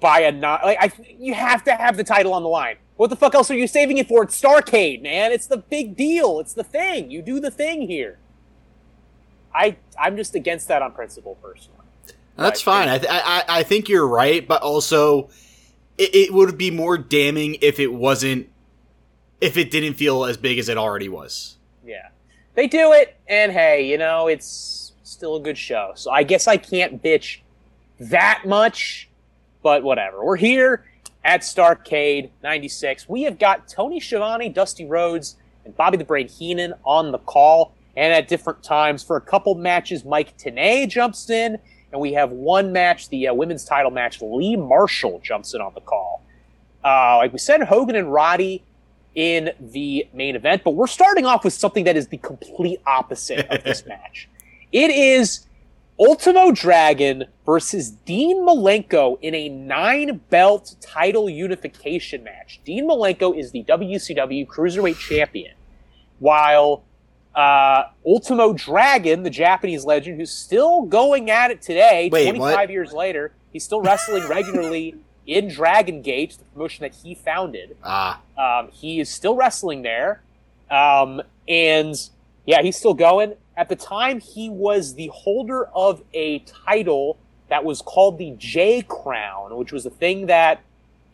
by 0.00 0.20
a 0.20 0.32
not 0.32 0.64
like 0.64 0.78
I, 0.80 0.92
you 1.18 1.34
have 1.34 1.64
to 1.64 1.74
have 1.74 1.96
the 1.96 2.04
title 2.04 2.32
on 2.32 2.42
the 2.42 2.48
line. 2.48 2.76
What 2.96 3.10
the 3.10 3.16
fuck 3.16 3.34
else 3.34 3.50
are 3.50 3.56
you 3.56 3.66
saving 3.66 3.98
it 3.98 4.08
for? 4.08 4.24
It's 4.24 4.40
Starrcade, 4.40 5.02
man. 5.02 5.30
It's 5.32 5.46
the 5.46 5.58
big 5.58 5.96
deal. 5.96 6.40
It's 6.40 6.52
the 6.52 6.64
thing. 6.64 7.10
You 7.10 7.22
do 7.22 7.40
the 7.40 7.50
thing 7.50 7.82
here. 7.82 8.18
I 9.54 9.76
I'm 9.98 10.16
just 10.16 10.34
against 10.34 10.68
that 10.68 10.82
on 10.82 10.92
principle, 10.92 11.36
personally. 11.42 11.78
That's 12.36 12.62
fine. 12.62 12.88
I, 12.88 12.98
th- 12.98 13.10
I 13.10 13.44
I 13.48 13.62
think 13.64 13.88
you're 13.88 14.06
right, 14.06 14.46
but 14.46 14.62
also 14.62 15.28
it, 15.96 16.14
it 16.14 16.32
would 16.32 16.56
be 16.56 16.70
more 16.70 16.96
damning 16.96 17.56
if 17.60 17.80
it 17.80 17.92
wasn't 17.92 18.48
if 19.40 19.56
it 19.56 19.70
didn't 19.70 19.94
feel 19.94 20.24
as 20.24 20.36
big 20.36 20.58
as 20.58 20.68
it 20.68 20.78
already 20.78 21.08
was. 21.08 21.56
Yeah. 21.84 22.08
They 22.54 22.66
do 22.66 22.92
it, 22.92 23.16
and 23.28 23.52
hey, 23.52 23.88
you 23.88 23.98
know, 23.98 24.26
it's 24.26 24.92
still 25.02 25.36
a 25.36 25.40
good 25.40 25.58
show. 25.58 25.92
So 25.94 26.10
I 26.10 26.22
guess 26.22 26.46
I 26.48 26.56
can't 26.56 27.02
bitch 27.02 27.40
that 28.00 28.42
much, 28.46 29.07
but 29.62 29.82
whatever. 29.82 30.24
We're 30.24 30.36
here 30.36 30.84
at 31.24 31.42
Starrcade 31.42 32.30
96. 32.42 33.08
We 33.08 33.22
have 33.22 33.38
got 33.38 33.68
Tony 33.68 34.00
Schiavone, 34.00 34.48
Dusty 34.48 34.86
Rhodes, 34.86 35.36
and 35.64 35.76
Bobby 35.76 35.96
the 35.96 36.04
Brain 36.04 36.28
Heenan 36.28 36.74
on 36.84 37.12
the 37.12 37.18
call, 37.18 37.74
and 37.96 38.12
at 38.12 38.28
different 38.28 38.62
times. 38.62 39.02
For 39.02 39.16
a 39.16 39.20
couple 39.20 39.54
matches, 39.54 40.04
Mike 40.04 40.38
Tenay 40.38 40.88
jumps 40.88 41.28
in, 41.30 41.58
and 41.92 42.00
we 42.00 42.12
have 42.12 42.30
one 42.30 42.72
match, 42.72 43.08
the 43.08 43.28
uh, 43.28 43.34
women's 43.34 43.64
title 43.64 43.90
match, 43.90 44.22
Lee 44.22 44.56
Marshall 44.56 45.20
jumps 45.22 45.54
in 45.54 45.60
on 45.60 45.74
the 45.74 45.80
call. 45.80 46.22
Uh, 46.84 47.16
like 47.18 47.32
we 47.32 47.38
said, 47.38 47.62
Hogan 47.62 47.96
and 47.96 48.12
Roddy 48.12 48.62
in 49.14 49.50
the 49.58 50.06
main 50.12 50.36
event, 50.36 50.62
but 50.64 50.72
we're 50.72 50.86
starting 50.86 51.26
off 51.26 51.42
with 51.42 51.52
something 51.52 51.84
that 51.84 51.96
is 51.96 52.08
the 52.08 52.18
complete 52.18 52.80
opposite 52.86 53.46
of 53.48 53.64
this 53.64 53.84
match. 53.86 54.28
It 54.70 54.90
is 54.90 55.46
Ultimo 56.00 56.52
Dragon 56.52 57.24
versus 57.44 57.90
Dean 57.90 58.46
Malenko 58.46 59.18
in 59.20 59.34
a 59.34 59.48
nine 59.48 60.20
belt 60.30 60.76
title 60.80 61.28
unification 61.28 62.22
match. 62.22 62.60
Dean 62.64 62.88
Malenko 62.88 63.36
is 63.36 63.50
the 63.50 63.64
WCW 63.64 64.46
Cruiserweight 64.46 64.98
Champion, 64.98 65.54
while 66.20 66.84
uh, 67.34 67.84
Ultimo 68.06 68.52
Dragon, 68.52 69.24
the 69.24 69.30
Japanese 69.30 69.84
legend, 69.84 70.18
who's 70.20 70.30
still 70.32 70.82
going 70.82 71.30
at 71.30 71.50
it 71.50 71.60
today, 71.62 72.08
Wait, 72.12 72.24
25 72.28 72.38
what? 72.40 72.70
years 72.70 72.92
later, 72.92 73.32
he's 73.52 73.64
still 73.64 73.80
wrestling 73.80 74.22
regularly 74.28 74.94
in 75.26 75.48
Dragon 75.48 76.00
Gate, 76.00 76.36
the 76.38 76.44
promotion 76.44 76.82
that 76.82 76.94
he 76.94 77.14
founded. 77.14 77.76
Ah, 77.84 78.20
Um, 78.38 78.68
he 78.72 79.00
is 79.00 79.10
still 79.10 79.34
wrestling 79.34 79.82
there. 79.82 80.22
Um, 80.70 81.20
and 81.48 81.94
yeah, 82.48 82.62
he's 82.62 82.78
still 82.78 82.94
going. 82.94 83.34
At 83.58 83.68
the 83.68 83.76
time, 83.76 84.20
he 84.20 84.48
was 84.48 84.94
the 84.94 85.08
holder 85.08 85.66
of 85.66 86.02
a 86.14 86.38
title 86.38 87.18
that 87.50 87.62
was 87.62 87.82
called 87.82 88.16
the 88.16 88.34
J 88.38 88.80
Crown, 88.80 89.54
which 89.58 89.70
was 89.70 89.84
a 89.84 89.90
thing 89.90 90.26
that 90.26 90.62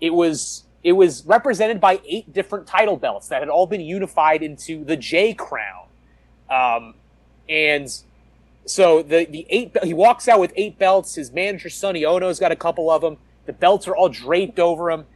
it 0.00 0.14
was 0.14 0.62
it 0.84 0.92
was 0.92 1.26
represented 1.26 1.80
by 1.80 2.00
eight 2.06 2.32
different 2.32 2.68
title 2.68 2.96
belts 2.96 3.26
that 3.28 3.42
had 3.42 3.48
all 3.48 3.66
been 3.66 3.80
unified 3.80 4.44
into 4.44 4.84
the 4.84 4.96
J 4.96 5.34
Crown. 5.34 5.86
Um, 6.48 6.94
and 7.48 7.88
so 8.64 9.02
the 9.02 9.24
the 9.24 9.44
eight 9.50 9.76
he 9.82 9.92
walks 9.92 10.28
out 10.28 10.38
with 10.38 10.52
eight 10.54 10.78
belts. 10.78 11.16
His 11.16 11.32
manager 11.32 11.68
Sonny 11.68 12.04
Ono's 12.04 12.38
got 12.38 12.52
a 12.52 12.56
couple 12.56 12.92
of 12.92 13.02
them. 13.02 13.16
The 13.46 13.52
belts 13.52 13.88
are 13.88 13.96
all 13.96 14.08
draped 14.08 14.60
over 14.60 14.88
him. 14.88 15.06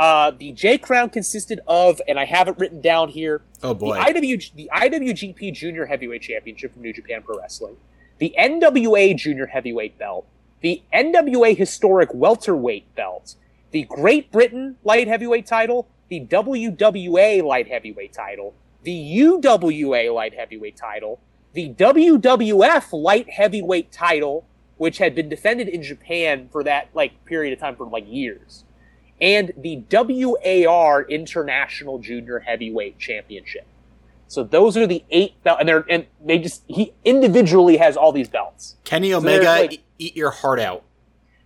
Uh, 0.00 0.30
the 0.30 0.50
J 0.52 0.78
Crown 0.78 1.10
consisted 1.10 1.60
of, 1.66 2.00
and 2.08 2.18
I 2.18 2.24
have 2.24 2.48
it 2.48 2.58
written 2.58 2.80
down 2.80 3.10
here, 3.10 3.42
oh 3.62 3.74
boy. 3.74 3.96
the 3.96 4.00
IW 4.00 4.54
the 4.54 4.70
IWGP 4.72 5.52
Junior 5.52 5.84
Heavyweight 5.84 6.22
Championship 6.22 6.72
from 6.72 6.80
New 6.80 6.94
Japan 6.94 7.20
Pro 7.22 7.38
Wrestling, 7.38 7.76
the 8.16 8.34
NWA 8.38 9.14
Junior 9.14 9.44
Heavyweight 9.44 9.98
Belt, 9.98 10.24
the 10.62 10.82
NWA 10.90 11.54
Historic 11.54 12.08
Welterweight 12.14 12.94
Belt, 12.94 13.34
the 13.72 13.82
Great 13.90 14.32
Britain 14.32 14.76
Light 14.84 15.06
Heavyweight 15.06 15.44
Title, 15.44 15.86
the 16.08 16.24
WWA 16.24 17.42
Light 17.44 17.68
Heavyweight 17.68 18.14
Title, 18.14 18.54
the 18.84 19.18
UWA 19.18 20.14
Light 20.14 20.32
Heavyweight 20.32 20.78
Title, 20.78 21.20
the 21.52 21.74
WWF 21.74 23.02
Light 23.02 23.28
Heavyweight 23.28 23.92
Title, 23.92 24.46
which 24.78 24.96
had 24.96 25.14
been 25.14 25.28
defended 25.28 25.68
in 25.68 25.82
Japan 25.82 26.48
for 26.50 26.64
that 26.64 26.88
like 26.94 27.22
period 27.26 27.52
of 27.52 27.58
time 27.58 27.76
for 27.76 27.84
like 27.84 28.06
years, 28.08 28.64
and 29.20 29.52
the 29.56 29.82
WAR 29.90 31.02
International 31.02 31.98
Junior 31.98 32.40
Heavyweight 32.40 32.98
Championship. 32.98 33.66
So 34.28 34.44
those 34.44 34.76
are 34.76 34.86
the 34.86 35.02
eight 35.10 35.42
belt, 35.42 35.58
and 35.60 35.68
they're 35.68 35.84
and 35.90 36.06
they 36.24 36.38
just 36.38 36.62
he 36.68 36.92
individually 37.04 37.76
has 37.78 37.96
all 37.96 38.12
these 38.12 38.28
belts. 38.28 38.76
Kenny 38.84 39.12
Omega, 39.12 39.44
like- 39.44 39.72
e- 39.74 39.82
eat 39.98 40.16
your 40.16 40.30
heart 40.30 40.60
out. 40.60 40.84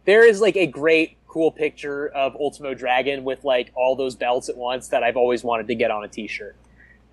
There 0.04 0.26
is 0.28 0.40
like 0.42 0.56
a 0.56 0.66
great, 0.66 1.16
cool 1.26 1.50
picture 1.50 2.08
of 2.08 2.36
Ultimo 2.36 2.74
Dragon 2.74 3.24
with 3.24 3.42
like 3.42 3.72
all 3.74 3.96
those 3.96 4.16
belts 4.16 4.50
at 4.50 4.56
once 4.56 4.88
that 4.88 5.02
I've 5.02 5.16
always 5.16 5.42
wanted 5.42 5.66
to 5.68 5.74
get 5.74 5.90
on 5.90 6.04
a 6.04 6.08
T-shirt. 6.08 6.54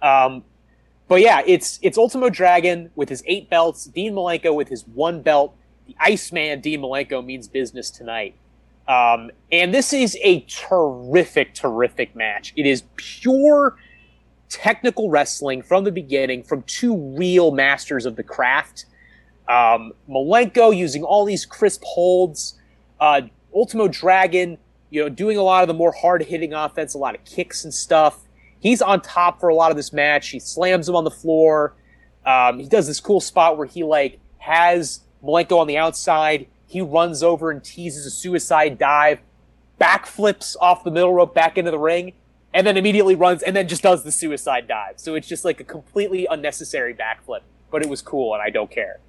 Um, 0.01 0.43
but 1.07 1.21
yeah, 1.21 1.41
it's 1.45 1.79
it's 1.81 1.97
Ultimo 1.97 2.29
Dragon 2.29 2.91
with 2.95 3.07
his 3.07 3.23
eight 3.25 3.49
belts, 3.49 3.85
Dean 3.85 4.13
Malenko 4.13 4.53
with 4.53 4.67
his 4.67 4.85
one 4.87 5.21
belt. 5.21 5.55
The 5.87 5.95
Iceman 5.99 6.59
Dean 6.59 6.81
Malenko 6.81 7.25
means 7.25 7.47
business 7.47 7.89
tonight. 7.89 8.35
Um, 8.87 9.31
and 9.51 9.73
this 9.73 9.93
is 9.93 10.17
a 10.21 10.41
terrific, 10.41 11.53
terrific 11.53 12.15
match. 12.15 12.53
It 12.55 12.65
is 12.65 12.83
pure 12.95 13.77
technical 14.49 15.09
wrestling 15.09 15.61
from 15.61 15.85
the 15.85 15.91
beginning 15.91 16.43
from 16.43 16.61
two 16.63 16.95
real 17.17 17.51
masters 17.51 18.05
of 18.05 18.15
the 18.15 18.23
craft. 18.23 18.85
Um, 19.47 19.93
Malenko 20.09 20.75
using 20.75 21.03
all 21.03 21.25
these 21.25 21.45
crisp 21.45 21.83
holds. 21.83 22.59
Uh, 22.99 23.21
Ultimo 23.55 23.87
Dragon, 23.87 24.57
you 24.89 25.01
know, 25.01 25.09
doing 25.09 25.37
a 25.37 25.41
lot 25.41 25.63
of 25.63 25.67
the 25.67 25.73
more 25.73 25.93
hard 25.93 26.23
hitting 26.23 26.53
offense, 26.53 26.93
a 26.93 26.97
lot 26.97 27.15
of 27.15 27.23
kicks 27.23 27.63
and 27.63 27.73
stuff. 27.73 28.19
He's 28.59 28.81
on 28.81 29.01
top 29.01 29.39
for 29.39 29.49
a 29.49 29.55
lot 29.55 29.71
of 29.71 29.77
this 29.77 29.91
match. 29.91 30.29
He 30.29 30.39
slams 30.39 30.87
him 30.87 30.95
on 30.95 31.03
the 31.03 31.11
floor. 31.11 31.75
Um, 32.25 32.59
he 32.59 32.67
does 32.67 32.87
this 32.87 32.99
cool 32.99 33.19
spot 33.19 33.57
where 33.57 33.67
he 33.67 33.83
like 33.83 34.19
has 34.37 35.01
Malenko 35.23 35.59
on 35.59 35.67
the 35.67 35.77
outside. 35.77 36.47
He 36.71 36.79
runs 36.79 37.21
over 37.21 37.51
and 37.51 37.61
teases 37.61 38.05
a 38.05 38.09
suicide 38.09 38.77
dive, 38.77 39.19
backflips 39.79 40.55
off 40.61 40.85
the 40.85 40.91
middle 40.91 41.13
rope 41.13 41.33
back 41.33 41.57
into 41.57 41.69
the 41.69 41.77
ring, 41.77 42.13
and 42.53 42.65
then 42.65 42.77
immediately 42.77 43.13
runs 43.13 43.43
and 43.43 43.53
then 43.53 43.67
just 43.67 43.83
does 43.83 44.05
the 44.05 44.11
suicide 44.11 44.69
dive. 44.69 44.93
So 44.95 45.15
it's 45.15 45.27
just 45.27 45.43
like 45.43 45.59
a 45.59 45.65
completely 45.65 46.27
unnecessary 46.27 46.93
backflip, 46.93 47.41
but 47.71 47.81
it 47.81 47.89
was 47.89 48.01
cool 48.01 48.33
and 48.33 48.41
I 48.41 48.51
don't 48.51 48.71
care. 48.71 49.01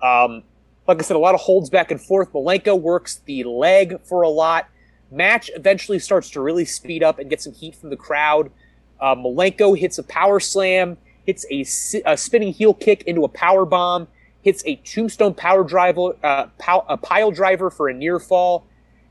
Um, 0.00 0.44
like 0.86 1.00
I 1.00 1.02
said, 1.02 1.16
a 1.16 1.18
lot 1.18 1.34
of 1.34 1.40
holds 1.40 1.68
back 1.70 1.90
and 1.90 2.00
forth. 2.00 2.32
Malenko 2.32 2.80
works 2.80 3.16
the 3.24 3.42
leg 3.42 4.00
for 4.04 4.22
a 4.22 4.28
lot. 4.28 4.68
Match 5.10 5.50
eventually 5.56 5.98
starts 5.98 6.30
to 6.30 6.40
really 6.40 6.64
speed 6.64 7.02
up 7.02 7.18
and 7.18 7.28
get 7.28 7.42
some 7.42 7.52
heat 7.52 7.74
from 7.74 7.90
the 7.90 7.96
crowd. 7.96 8.52
Uh, 9.00 9.16
Malenko 9.16 9.76
hits 9.76 9.98
a 9.98 10.04
power 10.04 10.38
slam, 10.38 10.98
hits 11.26 11.44
a, 11.50 11.62
a 12.08 12.16
spinning 12.16 12.52
heel 12.52 12.74
kick 12.74 13.02
into 13.08 13.24
a 13.24 13.28
power 13.28 13.64
bomb, 13.64 14.06
hits 14.42 14.62
a 14.66 14.76
tombstone 14.76 15.34
power 15.34 15.64
driver, 15.64 16.16
uh, 16.22 16.46
pow- 16.58 16.84
a 16.88 16.96
pile 16.96 17.30
driver 17.30 17.70
for 17.70 17.88
a 17.88 17.94
near 17.94 18.18
fall, 18.18 18.66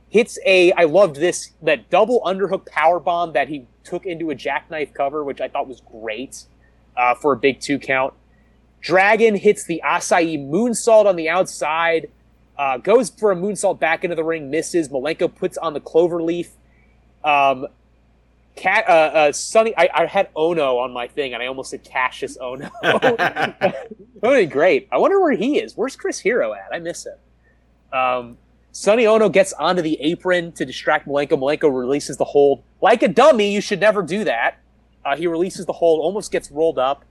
hits 0.10 0.40
a. 0.46 0.72
I 0.74 0.84
loved 0.84 1.18
this 1.18 1.52
that 1.62 1.90
double 1.90 2.22
underhook 2.22 2.66
power 2.66 3.00
bomb 3.00 3.34
that 3.34 3.50
he 3.50 3.68
took 3.84 4.06
into 4.06 4.30
a 4.30 4.36
jackknife 4.36 4.94
cover, 4.94 5.24
which 5.24 5.42
I 5.42 5.48
thought 5.48 5.68
was 5.68 5.82
great 5.82 6.46
uh, 6.96 7.16
for 7.16 7.34
a 7.34 7.38
big 7.38 7.60
two 7.60 7.80
count. 7.80 8.14
Dragon 8.82 9.36
hits 9.36 9.66
the 9.66 9.82
Asai 9.84 10.38
moonsault 10.38 11.06
on 11.06 11.16
the 11.16 11.30
outside, 11.30 12.10
uh, 12.58 12.78
goes 12.78 13.10
for 13.10 13.32
a 13.32 13.36
moonsault 13.36 13.80
back 13.80 14.04
into 14.04 14.16
the 14.16 14.24
ring, 14.24 14.50
misses. 14.50 14.90
Malenko 14.90 15.34
puts 15.34 15.58
on 15.58 15.74
the 15.74 15.80
clover 15.80 16.22
leaf. 16.22 16.52
Um, 17.24 17.68
Cat, 18.58 18.86
uh, 18.90 18.92
uh, 18.92 19.32
Sonny, 19.32 19.74
I, 19.78 19.90
I 19.94 20.06
had 20.08 20.30
Ono 20.36 20.78
on 20.80 20.92
my 20.92 21.08
thing, 21.08 21.34
and 21.34 21.44
I 21.44 21.46
almost 21.46 21.70
said 21.70 21.84
Cassius 21.84 22.38
Ohno. 22.40 22.72
that 22.82 23.90
would 24.22 24.38
be 24.38 24.46
great. 24.48 24.88
I 24.92 24.98
wonder 24.98 25.20
where 25.22 25.34
he 25.34 25.60
is. 25.60 25.78
Where's 25.78 25.96
Chris 25.96 26.20
Hero 26.20 26.54
at? 26.54 26.68
I 26.74 26.80
miss 26.80 27.06
him. 27.06 27.18
Um, 27.98 28.38
Sonny 28.72 29.06
Ono 29.06 29.30
gets 29.30 29.54
onto 29.54 29.82
the 29.82 30.00
apron 30.02 30.52
to 30.54 30.66
distract 30.66 31.08
Malenko. 31.08 31.40
Malenko 31.40 31.76
releases 31.76 32.18
the 32.18 32.26
hold. 32.26 32.64
Like 32.82 33.04
a 33.04 33.08
dummy, 33.08 33.54
you 33.54 33.62
should 33.62 33.80
never 33.80 34.02
do 34.02 34.24
that. 34.24 34.58
Uh, 35.06 35.16
he 35.16 35.28
releases 35.28 35.66
the 35.66 35.74
hold, 35.74 36.02
almost 36.02 36.32
gets 36.32 36.52
rolled 36.52 36.78
up, 36.78 37.06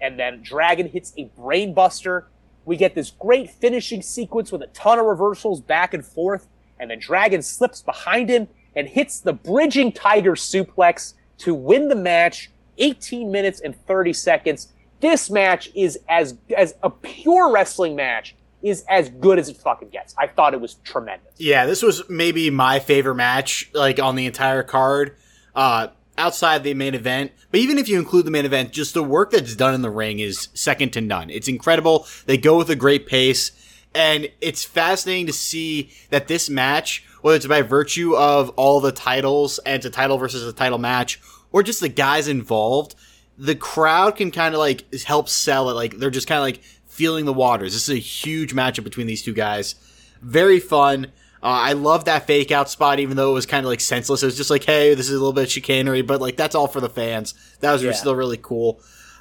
and 0.00 0.18
then 0.18 0.42
Dragon 0.42 0.88
hits 0.88 1.14
a 1.16 1.30
brainbuster. 1.38 2.24
We 2.64 2.76
get 2.76 2.94
this 2.94 3.10
great 3.10 3.50
finishing 3.50 4.02
sequence 4.02 4.52
with 4.52 4.62
a 4.62 4.66
ton 4.68 4.98
of 4.98 5.06
reversals 5.06 5.60
back 5.60 5.94
and 5.94 6.04
forth, 6.04 6.46
and 6.78 6.90
then 6.90 6.98
Dragon 6.98 7.40
slips 7.40 7.82
behind 7.82 8.28
him 8.28 8.48
and 8.76 8.88
hits 8.88 9.20
the 9.20 9.32
bridging 9.32 9.92
Tiger 9.92 10.32
suplex 10.32 11.14
to 11.38 11.54
win 11.54 11.88
the 11.88 11.96
match. 11.96 12.50
18 12.78 13.30
minutes 13.30 13.60
and 13.60 13.74
30 13.86 14.12
seconds. 14.12 14.68
This 15.00 15.30
match 15.30 15.70
is 15.74 15.98
as 16.08 16.36
as 16.56 16.74
a 16.82 16.90
pure 16.90 17.52
wrestling 17.52 17.94
match 17.94 18.34
is 18.62 18.84
as 18.88 19.08
good 19.08 19.38
as 19.38 19.48
it 19.48 19.56
fucking 19.56 19.90
gets. 19.90 20.14
I 20.18 20.26
thought 20.26 20.54
it 20.54 20.60
was 20.60 20.74
tremendous. 20.84 21.32
Yeah, 21.36 21.66
this 21.66 21.82
was 21.82 22.02
maybe 22.08 22.50
my 22.50 22.80
favorite 22.80 23.14
match, 23.14 23.70
like 23.72 24.00
on 24.00 24.16
the 24.16 24.26
entire 24.26 24.64
card, 24.64 25.16
uh, 25.54 25.88
outside 26.16 26.64
the 26.64 26.74
main 26.74 26.94
event. 26.94 27.30
But 27.52 27.60
even 27.60 27.78
if 27.78 27.88
you 27.88 27.98
include 27.98 28.26
the 28.26 28.32
main 28.32 28.44
event, 28.44 28.72
just 28.72 28.94
the 28.94 29.02
work 29.02 29.30
that's 29.30 29.54
done 29.54 29.74
in 29.74 29.82
the 29.82 29.90
ring 29.90 30.18
is 30.18 30.48
second 30.54 30.92
to 30.94 31.00
none. 31.00 31.30
It's 31.30 31.46
incredible. 31.46 32.06
They 32.26 32.36
go 32.36 32.58
with 32.58 32.68
a 32.68 32.76
great 32.76 33.06
pace, 33.06 33.52
and 33.94 34.28
it's 34.40 34.64
fascinating 34.64 35.26
to 35.26 35.32
see 35.32 35.92
that 36.10 36.26
this 36.26 36.50
match, 36.50 37.06
whether 37.28 37.36
it's 37.36 37.46
by 37.46 37.62
virtue 37.62 38.16
of 38.16 38.48
all 38.50 38.80
the 38.80 38.92
titles 38.92 39.58
and 39.60 39.76
it's 39.76 39.86
a 39.86 39.90
title 39.90 40.18
versus 40.18 40.46
a 40.46 40.52
title 40.52 40.78
match, 40.78 41.20
or 41.52 41.62
just 41.62 41.80
the 41.80 41.88
guys 41.88 42.28
involved, 42.28 42.94
the 43.36 43.54
crowd 43.54 44.16
can 44.16 44.30
kind 44.30 44.54
of 44.54 44.58
like 44.58 44.92
help 45.04 45.28
sell 45.28 45.70
it. 45.70 45.74
Like 45.74 45.98
they're 45.98 46.10
just 46.10 46.26
kind 46.26 46.38
of 46.38 46.42
like 46.44 46.60
feeling 46.86 47.24
the 47.24 47.32
waters. 47.32 47.72
This 47.74 47.88
is 47.88 47.94
a 47.94 48.00
huge 48.00 48.54
matchup 48.54 48.84
between 48.84 49.06
these 49.06 49.22
two 49.22 49.32
guys. 49.34 49.76
Very 50.20 50.58
fun. 50.58 51.06
Uh, 51.40 51.46
I 51.70 51.72
love 51.74 52.06
that 52.06 52.26
fake 52.26 52.50
out 52.50 52.68
spot, 52.68 52.98
even 52.98 53.16
though 53.16 53.30
it 53.30 53.34
was 53.34 53.46
kind 53.46 53.64
of 53.64 53.70
like 53.70 53.80
senseless. 53.80 54.24
It 54.24 54.26
was 54.26 54.36
just 54.36 54.50
like, 54.50 54.64
hey, 54.64 54.94
this 54.94 55.06
is 55.06 55.12
a 55.14 55.18
little 55.18 55.32
bit 55.32 55.44
of 55.44 55.50
chicanery, 55.52 56.02
but 56.02 56.20
like 56.20 56.36
that's 56.36 56.56
all 56.56 56.66
for 56.66 56.80
the 56.80 56.88
fans. 56.88 57.34
That 57.60 57.72
was 57.72 57.82
Yeah. 57.84 57.92
still 57.92 58.16
really 58.16 58.38
cool. 58.38 58.80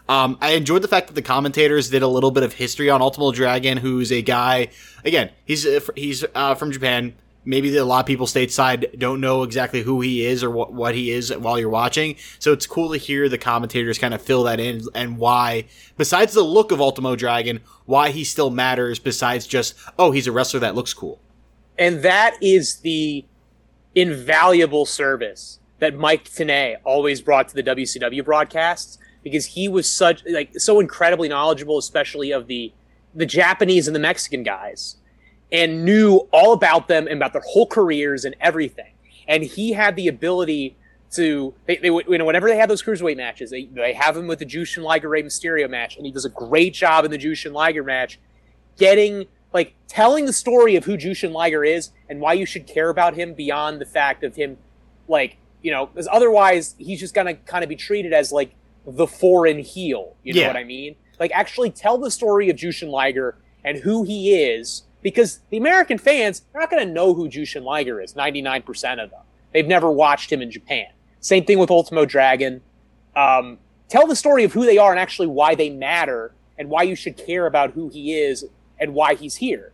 Um, 0.10 0.38
I 0.42 0.52
enjoyed 0.52 0.82
the 0.82 0.88
fact 0.88 1.08
that 1.08 1.14
the 1.14 1.22
commentators 1.22 1.90
did 1.90 2.02
a 2.02 2.08
little 2.08 2.32
bit 2.32 2.42
of 2.44 2.54
history 2.54 2.90
on 2.90 3.02
Ultimate 3.02 3.36
Dragon, 3.36 3.78
who's 3.78 4.12
a 4.12 4.22
guy. 4.22 4.70
Again, 5.06 5.30
he's 5.46 5.66
uh, 5.66 5.82
he's 5.96 6.26
uh, 6.34 6.56
from 6.56 6.72
Japan. 6.72 7.14
Maybe 7.48 7.76
a 7.78 7.86
lot 7.86 8.02
of 8.02 8.06
people 8.06 8.28
stateside 8.28 9.00
don't 9.00 9.22
know 9.22 9.44
exactly 9.44 9.82
who 9.82 10.02
he 10.02 10.26
is 10.26 10.44
or 10.44 10.52
what, 10.52 10.74
what 10.74 10.96
he 10.96 11.12
is 11.12 11.36
while 11.36 11.58
you're 11.58 11.70
watching. 11.70 12.18
So 12.40 12.52
it's 12.52 12.68
cool 12.68 12.92
to 12.92 12.98
hear 12.98 13.30
the 13.30 13.38
commentators 13.38 13.98
kind 13.98 14.14
of 14.14 14.22
fill 14.22 14.44
that 14.44 14.60
in 14.60 14.82
and 14.94 15.18
why, 15.18 15.66
besides 15.96 16.34
the 16.34 16.42
look 16.42 16.74
of 16.74 16.82
Ultimo 16.82 17.16
Dragon, 17.16 17.62
why 17.86 18.10
he 18.10 18.26
still 18.26 18.50
matters 18.50 19.00
besides 19.00 19.48
just, 19.48 19.76
oh, 19.98 20.12
he's 20.12 20.28
a 20.28 20.32
wrestler 20.34 20.60
that 20.60 20.76
looks 20.76 20.94
cool. 20.94 21.20
And 21.80 22.04
that 22.04 22.36
is 22.42 22.78
the 22.78 23.24
invaluable 23.96 24.86
service 24.86 25.60
that 25.80 25.96
Mike 25.96 26.26
Tenay 26.26 26.76
always 26.84 27.22
brought 27.22 27.48
to 27.48 27.56
the 27.56 27.64
WCW 27.64 28.26
broadcasts 28.26 28.98
because 29.24 29.46
he 29.46 29.68
was 29.68 29.90
such 29.90 30.24
like 30.28 30.60
so 30.60 30.80
incredibly 30.80 31.30
knowledgeable, 31.30 31.78
especially 31.78 32.32
of 32.32 32.48
the 32.48 32.74
the 33.16 33.26
Japanese 33.26 33.88
and 33.88 33.96
the 33.96 34.00
Mexican 34.00 34.44
guys, 34.44 34.97
and 35.52 35.86
knew 35.86 36.28
all 36.32 36.54
about 36.54 36.88
them 36.88 37.08
and 37.08 37.18
about 37.18 37.34
their 37.34 37.44
whole 37.46 37.68
careers 37.68 38.26
and 38.26 38.36
everything. 38.42 38.92
And 39.28 39.44
he 39.44 39.74
had 39.74 39.96
the 39.96 40.08
ability 40.08 40.76
to 41.12 41.54
they, 41.66 41.78
they 41.78 41.88
you 41.88 42.18
know 42.18 42.26
whenever 42.26 42.50
they 42.50 42.58
had 42.58 42.70
those 42.70 42.84
cruiserweight 42.84 43.18
matches, 43.18 43.50
they 43.50 43.66
they 43.66 43.94
have 43.94 44.18
him 44.18 44.28
with 44.28 44.40
the 44.40 44.46
Jushin 44.46 44.84
Liger 44.84 45.08
Rey 45.10 45.24
Mysterio 45.24 45.70
match, 45.70 45.96
and 45.96 46.06
he 46.06 46.12
does 46.12 46.26
a 46.26 46.30
great 46.30 46.74
job 46.74 47.06
in 47.06 47.12
the 47.12 47.18
Jushin 47.18 47.54
Liger 47.54 47.84
match, 47.84 48.20
getting 48.78 49.26
like 49.54 49.74
telling 49.88 50.26
the 50.26 50.34
story 50.34 50.76
of 50.76 50.84
who 50.86 50.98
Jushin 50.98 51.32
Liger 51.32 51.64
is 51.64 51.92
and 52.10 52.20
why 52.20 52.34
you 52.34 52.46
should 52.46 52.68
care 52.68 52.90
about 52.90 53.16
him 53.16 53.34
beyond 53.34 53.80
the 53.80 53.86
fact 53.86 54.24
of 54.24 54.36
him, 54.36 54.58
like 55.08 55.38
you 55.62 55.72
know, 55.72 55.86
because 55.88 56.08
otherwise 56.12 56.76
he's 56.78 57.00
just 57.00 57.14
gonna 57.14 57.34
kind 57.36 57.64
of 57.64 57.70
be 57.70 57.76
treated 57.78 58.12
as 58.12 58.32
like 58.32 58.54
the 58.86 59.08
foreign 59.08 59.60
heel. 59.60 60.16
You 60.24 60.34
know 60.34 60.42
Yeah. 60.42 60.48
what 60.48 60.58
I 60.58 60.64
mean? 60.66 60.96
Like 61.20 61.32
actually 61.34 61.72
tell 61.72 61.98
the 61.98 62.12
story 62.12 62.50
of 62.50 62.58
Jushin 62.58 62.90
Liger 62.90 63.38
and 63.64 63.78
who 63.80 64.04
he 64.04 64.36
is, 64.36 64.84
because 65.08 65.40
the 65.52 65.58
American 65.58 65.98
fans 65.98 66.42
are 66.54 66.60
not 66.60 66.70
gonna 66.70 66.84
know 66.84 67.14
who 67.14 67.30
Jushin 67.30 67.64
Liger 67.64 68.02
is. 68.02 68.14
Ninety 68.14 68.42
nine 68.42 68.62
percent 68.62 69.00
of 69.00 69.10
them, 69.10 69.22
they've 69.54 69.66
never 69.66 69.90
watched 69.90 70.30
him 70.30 70.42
in 70.42 70.52
Japan. 70.52 70.88
Same 71.22 71.46
thing 71.46 71.60
with 71.60 71.72
Ultimo 71.72 72.04
Dragon. 72.04 72.62
Um, 73.16 73.58
tell 73.88 74.06
the 74.06 74.18
story 74.18 74.44
of 74.44 74.52
who 74.52 74.66
they 74.66 74.78
are 74.78 74.92
and 74.92 75.00
actually 75.00 75.28
why 75.28 75.56
they 75.56 75.70
matter 75.70 76.34
and 76.58 76.70
why 76.70 76.84
you 76.84 76.94
should 76.94 77.16
care 77.16 77.46
about 77.46 77.72
who 77.72 77.88
he 77.88 78.16
is 78.16 78.48
and 78.82 78.94
why 78.94 79.16
he's 79.16 79.38
here. 79.38 79.72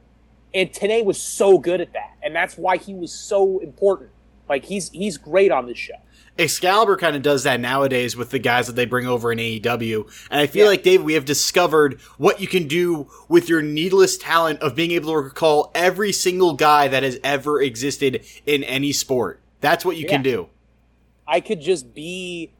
And 0.53 0.71
Tenay 0.71 1.03
was 1.03 1.19
so 1.19 1.57
good 1.57 1.81
at 1.81 1.93
that, 1.93 2.13
and 2.21 2.35
that's 2.35 2.55
why 2.55 2.77
he 2.77 2.93
was 2.93 3.11
so 3.11 3.57
important. 3.57 4.11
Like 4.47 4.65
he's 4.65 4.91
he's 4.91 5.17
great 5.17 5.51
on 5.51 5.65
this 5.65 5.79
show. 5.79 5.95
Excalibur 6.37 6.97
kind 6.97 7.15
of 7.15 7.21
does 7.21 7.43
that 7.43 7.59
nowadays 7.59 8.15
with 8.17 8.31
the 8.31 8.39
guys 8.39 8.65
that 8.67 8.75
they 8.75 8.85
bring 8.85 9.05
over 9.05 9.31
in 9.31 9.37
AEW. 9.37 10.05
And 10.31 10.41
I 10.41 10.47
feel 10.47 10.63
Yeah. 10.65 10.69
like, 10.71 10.83
Dave, 10.83 11.03
we 11.03 11.13
have 11.13 11.25
discovered 11.25 11.99
what 12.17 12.41
you 12.41 12.47
can 12.47 12.67
do 12.67 13.07
with 13.29 13.47
your 13.49 13.61
needless 13.61 14.17
talent 14.17 14.59
of 14.61 14.73
being 14.75 14.91
able 14.91 15.11
to 15.11 15.17
recall 15.19 15.71
every 15.75 16.11
single 16.11 16.53
guy 16.53 16.87
that 16.87 17.03
has 17.03 17.19
ever 17.23 17.61
existed 17.61 18.23
in 18.47 18.63
any 18.63 18.91
sport. 18.91 19.39
That's 19.61 19.85
what 19.85 19.95
you 19.97 20.07
can 20.07 20.23
do. 20.23 20.49
I 21.27 21.39
could 21.39 21.61
just 21.61 21.93
be. 21.93 22.51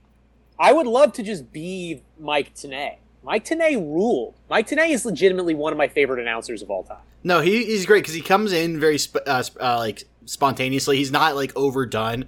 I 0.60 0.72
would 0.72 0.88
love 0.88 1.12
to 1.14 1.24
just 1.24 1.52
be 1.52 2.04
Mike 2.20 2.54
Tenay. 2.54 2.98
Mike 3.24 3.44
Tenay 3.44 3.76
ruled. 3.76 4.36
Mike 4.50 4.68
Tenay 4.68 4.92
is 4.92 5.04
legitimately 5.04 5.56
one 5.56 5.74
of 5.74 5.78
my 5.78 5.88
favorite 5.88 6.20
announcers 6.20 6.62
of 6.62 6.70
all 6.70 6.84
time. 6.84 6.98
No, 7.24 7.40
he, 7.42 7.66
he's 7.66 7.86
great 7.86 8.04
because 8.04 8.14
he 8.14 8.22
comes 8.22 8.52
in 8.54 8.80
very 8.80 8.98
sp- 9.02 9.26
uh, 9.26 9.42
sp- 9.44 9.58
uh, 9.60 9.78
like 9.80 10.04
spontaneously. 10.26 10.98
He's 10.98 11.12
not 11.12 11.36
like 11.36 11.52
overdone, 11.58 12.26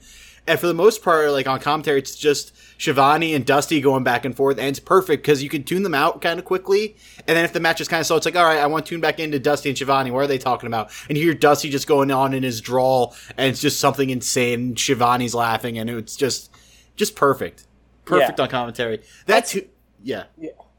And 0.47 0.59
for 0.59 0.67
the 0.67 0.73
most 0.75 1.01
part, 1.03 1.31
like 1.31 1.47
on 1.47 1.59
commentary, 1.59 1.97
it's 1.99 2.15
just 2.15 2.53
Schiavone 2.79 3.33
and 3.33 3.45
Dusty 3.45 3.81
going 3.81 4.03
back 4.03 4.25
and 4.25 4.35
forth, 4.35 4.59
and 4.59 4.67
it's 4.67 4.79
perfect 4.79 5.23
because 5.23 5.41
you 5.41 5.49
can 5.49 5.63
tune 5.63 5.81
them 5.81 5.95
out 5.95 6.21
kind 6.21 6.37
of 6.37 6.45
quickly. 6.45 6.95
And 7.27 7.35
then 7.35 7.45
if 7.45 7.53
the 7.53 7.59
match 7.59 7.81
is 7.81 7.87
kind 7.87 7.99
of 7.99 8.05
slow, 8.05 8.17
it's 8.17 8.25
like, 8.25 8.35
all 8.35 8.43
right, 8.43 8.59
I 8.59 8.67
want 8.67 8.85
to 8.85 8.89
tune 8.89 9.01
back 9.01 9.19
into 9.19 9.39
Dusty 9.39 9.69
and 9.69 9.77
Schiavone. 9.77 10.11
What 10.11 10.19
are 10.23 10.27
they 10.27 10.37
talking 10.37 10.67
about? 10.67 10.91
And 11.09 11.17
you 11.17 11.23
hear 11.23 11.33
Dusty 11.33 11.69
just 11.71 11.87
going 11.87 12.11
on 12.11 12.33
in 12.35 12.43
his 12.43 12.61
drawl, 12.61 13.15
and 13.37 13.49
it's 13.49 13.59
just 13.61 13.79
something 13.79 14.09
insane. 14.11 14.75
Schiavone's 14.75 15.33
laughing, 15.33 15.79
and 15.79 15.89
it's 15.89 16.15
just, 16.15 16.51
just 16.95 17.15
perfect, 17.15 17.65
perfect 18.05 18.37
Yeah. 18.37 18.43
on 18.43 18.49
commentary. 18.49 18.97
That 18.97 19.05
That's- 19.25 19.51
too, 19.51 19.67
yeah. 20.03 20.25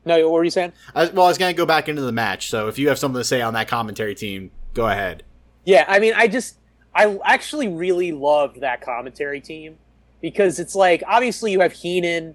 No, 0.05 0.17
what 0.29 0.33
were 0.35 0.45
you 0.45 0.51
saying? 0.51 0.73
I, 0.95 1.07
well, 1.07 1.25
I 1.25 1.29
was 1.29 1.39
gonna 1.39 1.53
go 1.55 1.67
back 1.67 1.89
into 1.89 2.03
the 2.03 2.13
match, 2.13 2.51
so 2.51 2.69
if 2.69 2.79
you 2.79 2.89
have 2.89 2.99
something 3.01 3.19
to 3.19 3.25
say 3.25 3.43
on 3.43 3.55
that 3.55 3.67
commentary 3.67 4.15
team, 4.15 4.53
go 4.75 4.87
ahead. 4.87 5.25
Yeah, 5.65 5.85
I 5.89 5.99
mean, 5.99 6.13
I 6.15 6.29
just 6.29 6.55
I 6.97 7.19
actually 7.25 7.69
really 7.69 8.11
loved 8.11 8.63
that 8.63 8.81
commentary 8.81 9.41
team 9.41 9.77
because 10.23 10.59
it's 10.59 10.75
like 10.75 11.03
obviously 11.07 11.53
you 11.53 11.61
have 11.61 11.73
Heenan. 11.73 12.35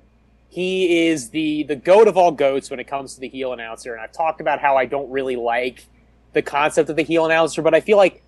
He 0.49 1.07
is 1.07 1.31
the 1.31 1.63
the 1.63 1.75
goat 1.75 2.07
of 2.07 2.15
all 2.15 2.31
goats 2.31 2.69
when 2.69 2.79
it 2.79 2.87
comes 2.87 3.15
to 3.15 3.21
the 3.21 3.27
heel 3.27 3.53
announcer, 3.53 3.93
and 3.93 4.01
I've 4.01 4.11
talked 4.11 4.39
about 4.39 4.59
how 4.59 4.77
I 4.77 4.85
don't 4.85 5.09
really 5.09 5.35
like 5.35 5.85
the 6.33 6.43
concept 6.43 6.89
of 6.89 6.95
the 6.95 7.01
heel 7.01 7.25
announcer, 7.25 7.63
but 7.63 7.73
I 7.73 7.81
feel 7.81 7.97
like 7.97 8.23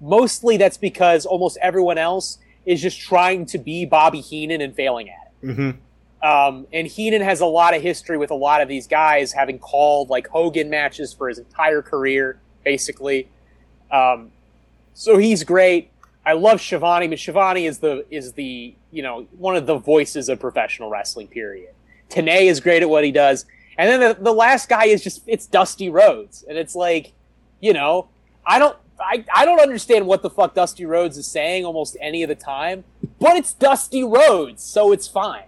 mostly 0.00 0.58
that's 0.58 0.76
because 0.76 1.24
almost 1.24 1.56
everyone 1.62 1.96
else 1.96 2.38
is 2.66 2.82
just 2.82 3.00
trying 3.00 3.46
to 3.46 3.58
be 3.58 3.86
Bobby 3.86 4.20
Heenan 4.20 4.60
and 4.60 4.74
failing 4.74 5.08
at 5.08 5.32
it. 5.42 5.46
Mm-hmm. 5.46 6.26
Um, 6.26 6.66
and 6.72 6.86
Heenan 6.86 7.22
has 7.22 7.40
a 7.40 7.46
lot 7.46 7.74
of 7.74 7.80
history 7.80 8.18
with 8.18 8.30
a 8.30 8.34
lot 8.34 8.60
of 8.60 8.68
these 8.68 8.86
guys, 8.86 9.32
having 9.32 9.58
called 9.58 10.10
like 10.10 10.28
Hogan 10.28 10.68
matches 10.68 11.14
for 11.14 11.30
his 11.30 11.38
entire 11.38 11.80
career, 11.80 12.38
basically. 12.64 13.28
Um, 13.90 14.30
so 14.94 15.18
he's 15.18 15.44
great. 15.44 15.90
I 16.24 16.34
love 16.34 16.60
Schiavone, 16.60 17.08
but 17.08 17.18
Schiavone 17.18 17.66
is 17.66 17.78
the 17.78 18.04
is 18.10 18.32
the 18.32 18.74
you 18.90 19.02
know 19.02 19.26
one 19.38 19.56
of 19.56 19.66
the 19.66 19.78
voices 19.78 20.28
of 20.28 20.38
professional 20.40 20.90
wrestling. 20.90 21.26
Period. 21.28 21.74
Tenay 22.10 22.42
is 22.50 22.60
great 22.60 22.82
at 22.82 22.90
what 22.90 23.04
he 23.04 23.12
does, 23.12 23.46
and 23.78 23.88
then 23.88 24.00
the, 24.00 24.22
the 24.22 24.32
last 24.32 24.68
guy 24.68 24.86
is 24.86 25.02
just 25.02 25.22
it's 25.26 25.46
Dusty 25.46 25.88
Rhodes, 25.88 26.44
and 26.48 26.58
it's 26.58 26.74
like, 26.74 27.12
you 27.60 27.72
know, 27.72 28.08
I 28.44 28.58
don't 28.58 28.76
I, 29.00 29.24
I 29.34 29.44
don't 29.44 29.60
understand 29.60 30.06
what 30.06 30.22
the 30.22 30.30
fuck 30.30 30.54
Dusty 30.54 30.84
Rhodes 30.84 31.16
is 31.16 31.26
saying 31.26 31.64
almost 31.64 31.96
any 32.00 32.22
of 32.22 32.28
the 32.28 32.34
time, 32.34 32.84
but 33.18 33.36
it's 33.36 33.52
Dusty 33.54 34.04
Rhodes, 34.04 34.62
so 34.62 34.92
it's 34.92 35.08
fine. 35.08 35.44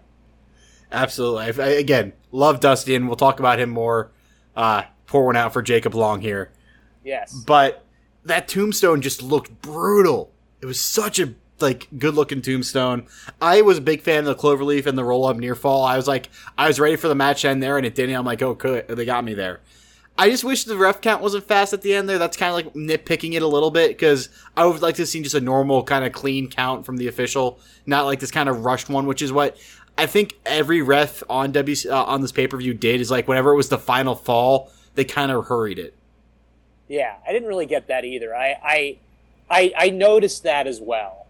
Absolutely. 0.91 1.63
I- 1.63 1.69
again, 1.79 2.13
love 2.31 2.61
Dusty, 2.61 2.95
and 2.95 3.07
we'll 3.07 3.17
talk 3.17 3.41
about 3.41 3.59
him 3.59 3.71
more. 3.71 4.11
Uh, 4.57 4.83
pour 5.07 5.27
one 5.27 5.37
out 5.37 5.53
for 5.53 5.63
Jacob 5.63 5.95
Long 5.95 6.21
here. 6.21 6.51
Yes. 7.05 7.33
But 7.47 7.82
that 8.25 8.49
tombstone 8.49 9.01
just 9.01 9.23
looked 9.23 9.63
brutal. 9.63 10.33
It 10.61 10.67
was 10.67 10.81
such 10.81 11.19
a 11.19 11.35
like 11.61 11.89
good 11.99 12.15
looking 12.15 12.43
tombstone. 12.43 13.07
I 13.41 13.63
was 13.63 13.79
a 13.79 13.83
big 13.83 14.03
fan 14.03 14.21
of 14.21 14.25
the 14.27 14.35
cloverleaf 14.35 14.87
and 14.87 14.99
the 14.99 15.05
roll 15.05 15.25
up 15.27 15.37
near 15.37 15.55
fall. 15.55 15.85
I 15.85 15.97
was 15.97 16.09
like, 16.09 16.29
I 16.59 16.67
was 16.67 16.81
ready 16.81 16.97
for 16.97 17.09
the 17.09 17.15
match 17.15 17.45
end 17.45 17.63
there, 17.63 17.77
and 17.77 17.87
it 17.87 17.95
didn't. 17.95 18.17
I'm 18.17 18.25
like, 18.25 18.43
oh, 18.43 18.55
good, 18.55 18.89
they 18.89 19.05
got 19.05 19.25
me 19.25 19.35
there. 19.35 19.61
I 20.19 20.29
just 20.29 20.45
wish 20.45 20.65
the 20.65 20.77
ref 20.77 21.01
count 21.01 21.23
wasn't 21.23 21.49
fast 21.49 21.73
at 21.73 21.81
the 21.81 21.95
end 21.95 22.09
there. 22.09 22.19
That's 22.19 22.37
kind 22.37 22.51
of 22.51 22.55
like 22.55 22.75
nitpicking 22.75 23.33
it 23.33 23.43
a 23.43 23.47
little 23.47 23.71
bit 23.71 23.91
because 23.91 24.29
I 24.57 24.67
would 24.67 24.83
like 24.83 24.97
to 24.97 25.07
see 25.07 25.23
just 25.23 25.35
a 25.35 25.41
normal 25.41 25.83
kind 25.85 26.05
of 26.05 26.13
clean 26.13 26.51
count 26.51 26.85
from 26.85 26.99
the 26.99 27.09
official, 27.09 27.59
not 27.87 28.05
like 28.05 28.21
this 28.21 28.31
kind 28.31 28.49
of 28.49 28.65
rushed 28.65 28.91
one, 28.91 29.07
which 29.07 29.23
is 29.23 29.33
what 29.33 29.57
I 29.97 30.07
think 30.07 30.39
every 30.45 30.83
ref 30.83 31.23
on 31.31 31.53
W 31.53 31.77
uh, 31.89 32.05
on 32.05 32.21
this 32.21 32.33
pay 32.33 32.47
per 32.47 32.59
view 32.59 32.75
did. 32.75 33.01
Is 33.01 33.11
like 33.11 33.27
whenever 33.27 33.53
it 33.53 33.57
was 33.57 33.71
the 33.71 33.79
final 33.79 34.15
fall, 34.15 34.71
they 34.97 35.05
kind 35.05 35.33
of 35.33 35.47
hurried 35.47 35.79
it. 35.79 35.95
Yeah, 36.93 37.15
I 37.27 37.33
didn't 37.33 37.49
really 37.49 37.65
get 37.65 37.87
that 37.87 38.05
either. 38.05 38.37
I 38.37 38.59
I 38.63 38.99
I, 39.49 39.73
I 39.79 39.89
noticed 39.89 40.43
that 40.43 40.67
as 40.67 40.79
well. 40.79 41.27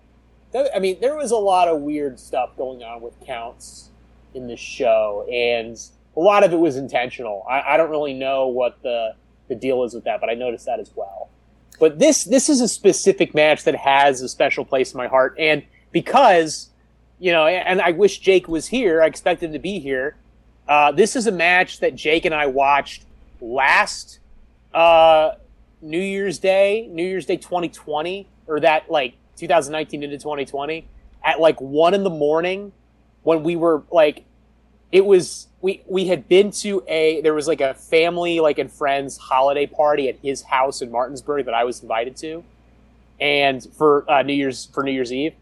I 0.74 0.80
mean, 0.80 1.00
there 1.00 1.14
was 1.14 1.30
a 1.30 1.36
lot 1.36 1.68
of 1.68 1.80
weird 1.82 2.18
stuff 2.18 2.50
going 2.56 2.82
on 2.82 3.00
with 3.00 3.14
counts 3.24 3.90
in 4.34 4.48
the 4.48 4.56
show, 4.56 5.24
and 5.32 5.80
a 6.16 6.20
lot 6.20 6.42
of 6.42 6.52
it 6.52 6.56
was 6.56 6.76
intentional. 6.76 7.46
I, 7.48 7.60
I 7.60 7.76
don't 7.76 7.90
really 7.90 8.12
know 8.12 8.48
what 8.48 8.82
the 8.82 9.14
the 9.46 9.54
deal 9.54 9.84
is 9.84 9.94
with 9.94 10.02
that, 10.02 10.20
but 10.20 10.28
I 10.28 10.34
noticed 10.34 10.66
that 10.66 10.80
as 10.80 10.90
well. 10.96 11.30
But 11.78 12.00
this 12.00 12.24
this 12.24 12.48
is 12.48 12.60
a 12.60 12.66
specific 12.66 13.32
match 13.32 13.62
that 13.62 13.76
has 13.76 14.20
a 14.20 14.28
special 14.28 14.64
place 14.64 14.92
in 14.92 14.98
my 14.98 15.06
heart, 15.06 15.36
and 15.38 15.62
because 15.92 16.70
you 17.20 17.30
know, 17.30 17.46
and 17.46 17.80
I 17.80 17.92
wish 17.92 18.18
Jake 18.18 18.48
was 18.48 18.66
here. 18.66 19.00
I 19.00 19.06
expect 19.06 19.44
him 19.44 19.52
to 19.52 19.60
be 19.60 19.78
here. 19.78 20.16
Uh, 20.66 20.90
this 20.90 21.14
is 21.14 21.28
a 21.28 21.32
match 21.32 21.78
that 21.78 21.94
Jake 21.94 22.24
and 22.24 22.34
I 22.34 22.46
watched 22.46 23.04
last 23.40 24.18
uh, 24.74 25.34
New 25.82 26.00
Year's 26.00 26.38
Day, 26.38 26.88
New 26.90 27.04
Year's 27.04 27.26
Day 27.26 27.36
2020, 27.36 28.26
or 28.46 28.60
that 28.60 28.90
like 28.90 29.14
2019 29.36 30.02
into 30.02 30.16
2020, 30.16 30.86
at 31.24 31.40
like 31.40 31.60
one 31.60 31.92
in 31.92 32.04
the 32.04 32.10
morning, 32.10 32.72
when 33.24 33.42
we 33.42 33.56
were 33.56 33.82
like, 33.90 34.24
it 34.92 35.04
was 35.04 35.48
we 35.60 35.82
we 35.86 36.06
had 36.06 36.28
been 36.28 36.50
to 36.50 36.84
a 36.86 37.20
there 37.22 37.34
was 37.34 37.48
like 37.48 37.60
a 37.60 37.74
family 37.74 38.40
like 38.40 38.58
and 38.58 38.70
friends 38.70 39.16
holiday 39.16 39.66
party 39.66 40.08
at 40.08 40.16
his 40.18 40.42
house 40.42 40.82
in 40.82 40.90
Martinsburg 40.90 41.46
that 41.46 41.54
I 41.54 41.64
was 41.64 41.82
invited 41.82 42.16
to, 42.18 42.44
and 43.20 43.66
for 43.74 44.08
uh, 44.10 44.22
New 44.22 44.34
Year's 44.34 44.66
for 44.66 44.82
New 44.82 44.92
Year's 44.92 45.12
Eve, 45.12 45.34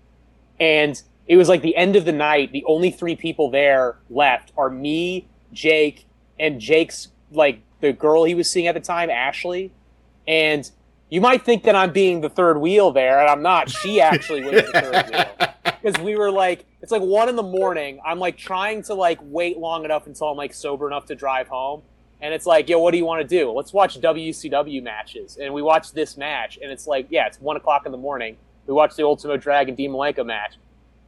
and 0.58 1.00
it 1.26 1.36
was 1.36 1.48
like 1.48 1.62
the 1.62 1.76
end 1.76 1.96
of 1.96 2.04
the 2.04 2.12
night. 2.12 2.52
The 2.52 2.64
only 2.66 2.90
three 2.90 3.16
people 3.16 3.50
there 3.50 3.96
left 4.08 4.52
are 4.56 4.70
me, 4.70 5.26
Jake, 5.52 6.06
and 6.38 6.60
Jake's 6.60 7.08
like 7.32 7.60
the 7.80 7.92
girl 7.92 8.24
he 8.24 8.34
was 8.34 8.50
seeing 8.50 8.66
at 8.66 8.74
the 8.74 8.80
time, 8.80 9.10
Ashley. 9.10 9.72
And 10.30 10.70
you 11.08 11.20
might 11.20 11.44
think 11.44 11.64
that 11.64 11.74
I'm 11.74 11.92
being 11.92 12.20
the 12.20 12.28
third 12.28 12.58
wheel 12.58 12.92
there, 12.92 13.18
and 13.18 13.28
I'm 13.28 13.42
not. 13.42 13.68
She 13.68 14.00
actually 14.00 14.44
was 14.44 14.52
the 14.52 14.62
third 14.62 15.10
wheel 15.10 15.54
because 15.82 16.00
we 16.04 16.14
were 16.14 16.30
like, 16.30 16.66
it's 16.82 16.92
like 16.92 17.02
one 17.02 17.28
in 17.28 17.34
the 17.34 17.42
morning. 17.42 18.00
I'm 18.06 18.20
like 18.20 18.36
trying 18.36 18.84
to 18.84 18.94
like 18.94 19.18
wait 19.22 19.58
long 19.58 19.84
enough 19.84 20.06
until 20.06 20.28
I'm 20.28 20.36
like 20.36 20.54
sober 20.54 20.86
enough 20.86 21.06
to 21.06 21.16
drive 21.16 21.48
home. 21.48 21.82
And 22.20 22.32
it's 22.32 22.46
like, 22.46 22.68
yo, 22.68 22.78
what 22.78 22.92
do 22.92 22.98
you 22.98 23.04
want 23.04 23.22
to 23.22 23.26
do? 23.26 23.50
Let's 23.50 23.72
watch 23.72 24.00
WCW 24.00 24.80
matches. 24.84 25.36
And 25.36 25.52
we 25.52 25.62
watched 25.62 25.96
this 25.96 26.16
match, 26.16 26.60
and 26.62 26.70
it's 26.70 26.86
like, 26.86 27.08
yeah, 27.10 27.26
it's 27.26 27.40
one 27.40 27.56
o'clock 27.56 27.84
in 27.84 27.92
the 27.92 27.98
morning. 27.98 28.36
We 28.68 28.74
watched 28.74 28.96
the 28.96 29.02
Ultimo 29.02 29.36
Dragon 29.36 29.74
Dean 29.74 29.90
Malenko 29.90 30.24
match, 30.24 30.58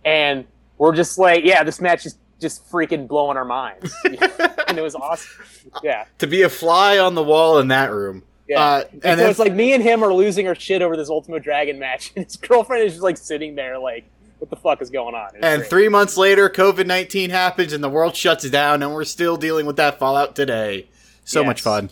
and 0.05 0.47
we're 0.79 0.97
just 0.97 1.17
like, 1.17 1.45
yeah, 1.45 1.63
this 1.63 1.81
match 1.81 2.07
is 2.07 2.19
just 2.41 2.69
freaking 2.69 3.07
blowing 3.07 3.37
our 3.37 3.45
minds, 3.45 3.95
and 4.05 4.77
it 4.77 4.83
was 4.83 4.97
awesome. 4.97 5.45
Yeah, 5.81 6.07
to 6.19 6.27
be 6.27 6.43
a 6.43 6.49
fly 6.49 6.99
on 6.99 7.15
the 7.15 7.23
wall 7.23 7.61
in 7.61 7.69
that 7.69 7.93
room. 7.93 8.25
Yeah. 8.49 8.61
Uh, 8.61 8.85
and, 8.93 9.05
and 9.05 9.21
so 9.21 9.29
it's 9.29 9.39
like 9.39 9.55
me 9.55 9.73
and 9.73 9.83
him 9.83 10.03
are 10.03 10.13
losing 10.13 10.49
our 10.49 10.55
shit 10.55 10.83
over 10.83 10.97
this 10.97 11.09
Ultimo 11.09 11.39
Dragon 11.39 11.79
match, 11.79 12.13
and 12.17 12.25
his 12.25 12.37
girlfriend 12.37 12.85
is 12.85 12.95
just 12.95 13.03
like 13.03 13.17
sitting 13.17 13.55
there, 13.55 13.79
like, 13.79 14.05
what 14.39 14.51
the 14.51 14.57
fuck 14.57 14.83
is 14.83 14.91
going 14.91 15.15
on? 15.15 15.31
And 15.41 15.61
great. 15.61 15.71
three 15.71 15.89
months 15.89 16.17
later, 16.17 16.49
COVID 16.49 16.87
nineteen 16.87 17.31
happens 17.31 17.73
and 17.73 17.83
the 17.83 17.89
world 17.89 18.17
shuts 18.17 18.49
down, 18.51 18.83
and 18.83 18.93
we're 18.93 19.05
still 19.05 19.37
dealing 19.37 19.67
with 19.67 19.77
that 19.77 19.99
fallout 19.99 20.35
today. 20.35 20.89
So 21.25 21.41
Yes. 21.41 21.47
much 21.47 21.61
fun. 21.61 21.91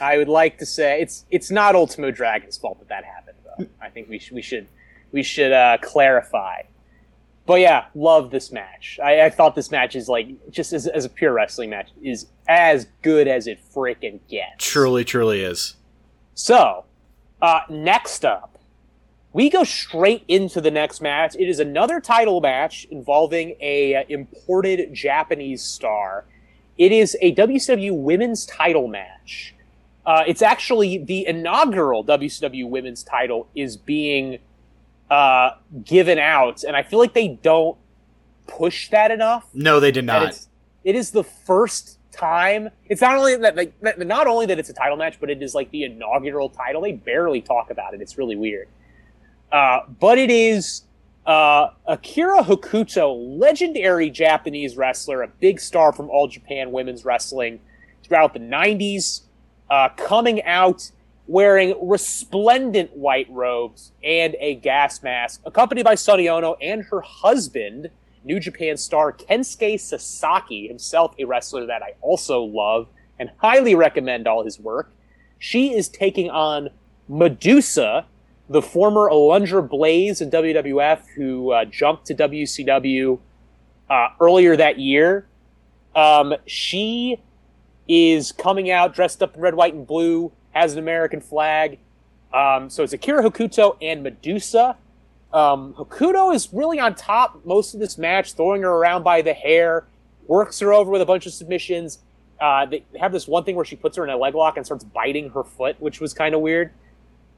I 0.00 0.16
would 0.18 0.28
like 0.28 0.58
to 0.58 0.66
say 0.66 1.00
it's 1.00 1.24
it's 1.30 1.50
not 1.50 1.74
Ultimo 1.74 2.10
Dragon's 2.10 2.56
fault 2.56 2.78
that 2.80 2.88
that 2.88 3.04
happened, 3.04 3.38
though. 3.44 3.66
I 3.80 3.88
think 3.90 4.08
we 4.08 4.18
should 4.18 4.34
we 4.34 4.42
should 4.42 4.66
we 5.12 5.22
should 5.22 5.52
uh, 5.52 5.78
clarify. 5.80 6.62
But 7.48 7.62
yeah, 7.62 7.86
love 7.94 8.30
this 8.30 8.52
match. 8.52 9.00
I, 9.02 9.22
I 9.22 9.30
thought 9.30 9.54
this 9.54 9.70
match 9.70 9.96
is 9.96 10.06
like 10.06 10.28
just 10.50 10.74
as, 10.74 10.86
as 10.86 11.06
a 11.06 11.08
pure 11.08 11.32
wrestling 11.32 11.70
match 11.70 11.88
is 12.02 12.26
as 12.46 12.86
good 13.00 13.26
as 13.26 13.46
it 13.46 13.58
freaking 13.74 14.20
gets. 14.28 14.62
Truly, 14.62 15.02
truly 15.02 15.40
is. 15.40 15.76
So, 16.34 16.84
uh, 17.40 17.60
next 17.70 18.26
up, 18.26 18.58
we 19.32 19.48
go 19.48 19.64
straight 19.64 20.24
into 20.28 20.60
the 20.60 20.70
next 20.70 21.00
match. 21.00 21.36
It 21.38 21.48
is 21.48 21.58
another 21.58 22.02
title 22.02 22.42
match 22.42 22.86
involving 22.90 23.56
a 23.62 23.94
uh, 23.94 24.04
imported 24.10 24.92
Japanese 24.92 25.62
star. 25.62 26.26
It 26.76 26.92
is 26.92 27.16
a 27.22 27.34
WCW 27.34 27.96
Women's 27.96 28.44
Title 28.44 28.88
match. 28.88 29.54
Uh, 30.04 30.22
it's 30.26 30.42
actually 30.42 30.98
the 30.98 31.26
inaugural 31.26 32.04
WCW 32.04 32.68
Women's 32.68 33.02
Title 33.02 33.48
is 33.54 33.78
being 33.78 34.38
uh, 35.10 35.50
given 35.84 36.18
out, 36.18 36.64
and 36.64 36.76
I 36.76 36.82
feel 36.82 36.98
like 36.98 37.14
they 37.14 37.28
don't 37.42 37.76
push 38.46 38.88
that 38.90 39.10
enough. 39.10 39.46
No, 39.54 39.80
they 39.80 39.92
did 39.92 40.04
not. 40.04 40.38
it's, 40.84 41.10
the 41.10 41.24
first 41.24 41.98
time. 42.12 42.70
It's 42.88 43.00
not 43.00 43.16
only 43.16 43.36
that, 43.36 43.56
like, 43.56 43.74
not 43.82 44.26
only 44.26 44.46
that 44.46 44.58
it's 44.58 44.68
a 44.68 44.74
title 44.74 44.96
match, 44.96 45.18
but 45.20 45.30
it 45.30 45.42
is 45.42 45.54
like 45.54 45.70
the 45.70 45.84
inaugural 45.84 46.48
title. 46.48 46.82
They 46.82 46.92
barely 46.92 47.40
talk 47.40 47.70
about 47.70 47.94
it. 47.94 48.00
It's 48.00 48.18
really 48.18 48.36
weird. 48.36 48.68
Uh, 49.50 49.80
but 49.98 50.18
it 50.18 50.30
is 50.30 50.82
uh, 51.26 51.70
Akira 51.86 52.42
Hokuto, 52.42 53.38
legendary 53.38 54.10
Japanese 54.10 54.76
wrestler, 54.76 55.22
a 55.22 55.28
big 55.28 55.60
star 55.60 55.92
from 55.92 56.10
All 56.10 56.26
Japan 56.26 56.72
Women's 56.72 57.04
Wrestling 57.04 57.60
throughout 58.02 58.34
the 58.34 58.40
'90s, 58.40 59.22
uh, 59.70 59.90
coming 59.90 60.42
out 60.44 60.90
wearing 61.28 61.74
resplendent 61.86 62.96
white 62.96 63.28
robes 63.30 63.92
and 64.02 64.34
a 64.40 64.56
gas 64.56 65.02
mask, 65.02 65.42
accompanied 65.44 65.84
by 65.84 65.94
Sonny 65.94 66.28
Ono 66.28 66.54
and 66.54 66.82
her 66.84 67.02
husband. 67.02 67.90
New 68.24 68.40
Japan 68.40 68.76
star 68.76 69.12
Kensuke 69.12 69.78
Sasaki, 69.78 70.66
himself 70.66 71.14
a 71.18 71.24
wrestler 71.24 71.66
that 71.66 71.82
I 71.82 71.94
also 72.00 72.42
love 72.42 72.88
and 73.18 73.30
highly 73.36 73.74
recommend 73.74 74.26
all 74.26 74.44
his 74.44 74.58
work. 74.58 74.90
She 75.38 75.74
is 75.74 75.88
taking 75.88 76.30
on 76.30 76.70
Medusa, 77.08 78.06
the 78.48 78.62
former 78.62 79.08
Alundra 79.08 79.66
Blaze 79.66 80.20
in 80.20 80.30
WWF, 80.30 81.00
who 81.14 81.52
uh, 81.52 81.64
jumped 81.66 82.06
to 82.06 82.14
WCW 82.14 83.18
uh, 83.88 84.08
earlier 84.20 84.56
that 84.56 84.78
year. 84.78 85.26
Um, 85.94 86.34
she 86.46 87.20
is 87.86 88.32
coming 88.32 88.70
out 88.70 88.94
dressed 88.94 89.22
up 89.22 89.36
in 89.36 89.40
red, 89.40 89.54
white, 89.54 89.74
and 89.74 89.86
blue, 89.86 90.32
has 90.58 90.72
an 90.72 90.78
American 90.78 91.20
flag. 91.20 91.78
Um, 92.32 92.68
so 92.68 92.82
it's 92.82 92.92
Akira 92.92 93.22
Hokuto 93.22 93.76
and 93.80 94.02
Medusa. 94.02 94.76
Um, 95.32 95.74
Hokuto 95.74 96.34
is 96.34 96.48
really 96.52 96.80
on 96.80 96.94
top 96.94 97.44
most 97.44 97.74
of 97.74 97.80
this 97.80 97.96
match, 97.96 98.32
throwing 98.32 98.62
her 98.62 98.70
around 98.70 99.02
by 99.02 99.22
the 99.22 99.32
hair, 99.32 99.84
works 100.26 100.58
her 100.60 100.72
over 100.72 100.90
with 100.90 101.00
a 101.00 101.06
bunch 101.06 101.26
of 101.26 101.32
submissions. 101.32 102.00
Uh, 102.40 102.66
they 102.66 102.84
have 102.98 103.12
this 103.12 103.26
one 103.26 103.44
thing 103.44 103.56
where 103.56 103.64
she 103.64 103.76
puts 103.76 103.96
her 103.96 104.04
in 104.04 104.10
a 104.10 104.16
leg 104.16 104.34
lock 104.34 104.56
and 104.56 104.66
starts 104.66 104.84
biting 104.84 105.30
her 105.30 105.44
foot, 105.44 105.76
which 105.80 106.00
was 106.00 106.12
kind 106.12 106.34
of 106.34 106.40
weird. 106.40 106.72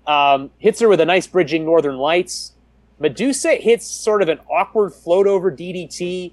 Um, 0.06 0.50
hits 0.58 0.80
her 0.80 0.88
with 0.88 1.00
a 1.00 1.04
nice 1.04 1.26
bridging 1.26 1.64
Northern 1.64 1.98
Lights. 1.98 2.52
Medusa 2.98 3.52
hits 3.54 3.86
sort 3.86 4.22
of 4.22 4.28
an 4.28 4.40
awkward 4.50 4.92
float 4.92 5.26
over 5.26 5.50
DDT. 5.50 6.32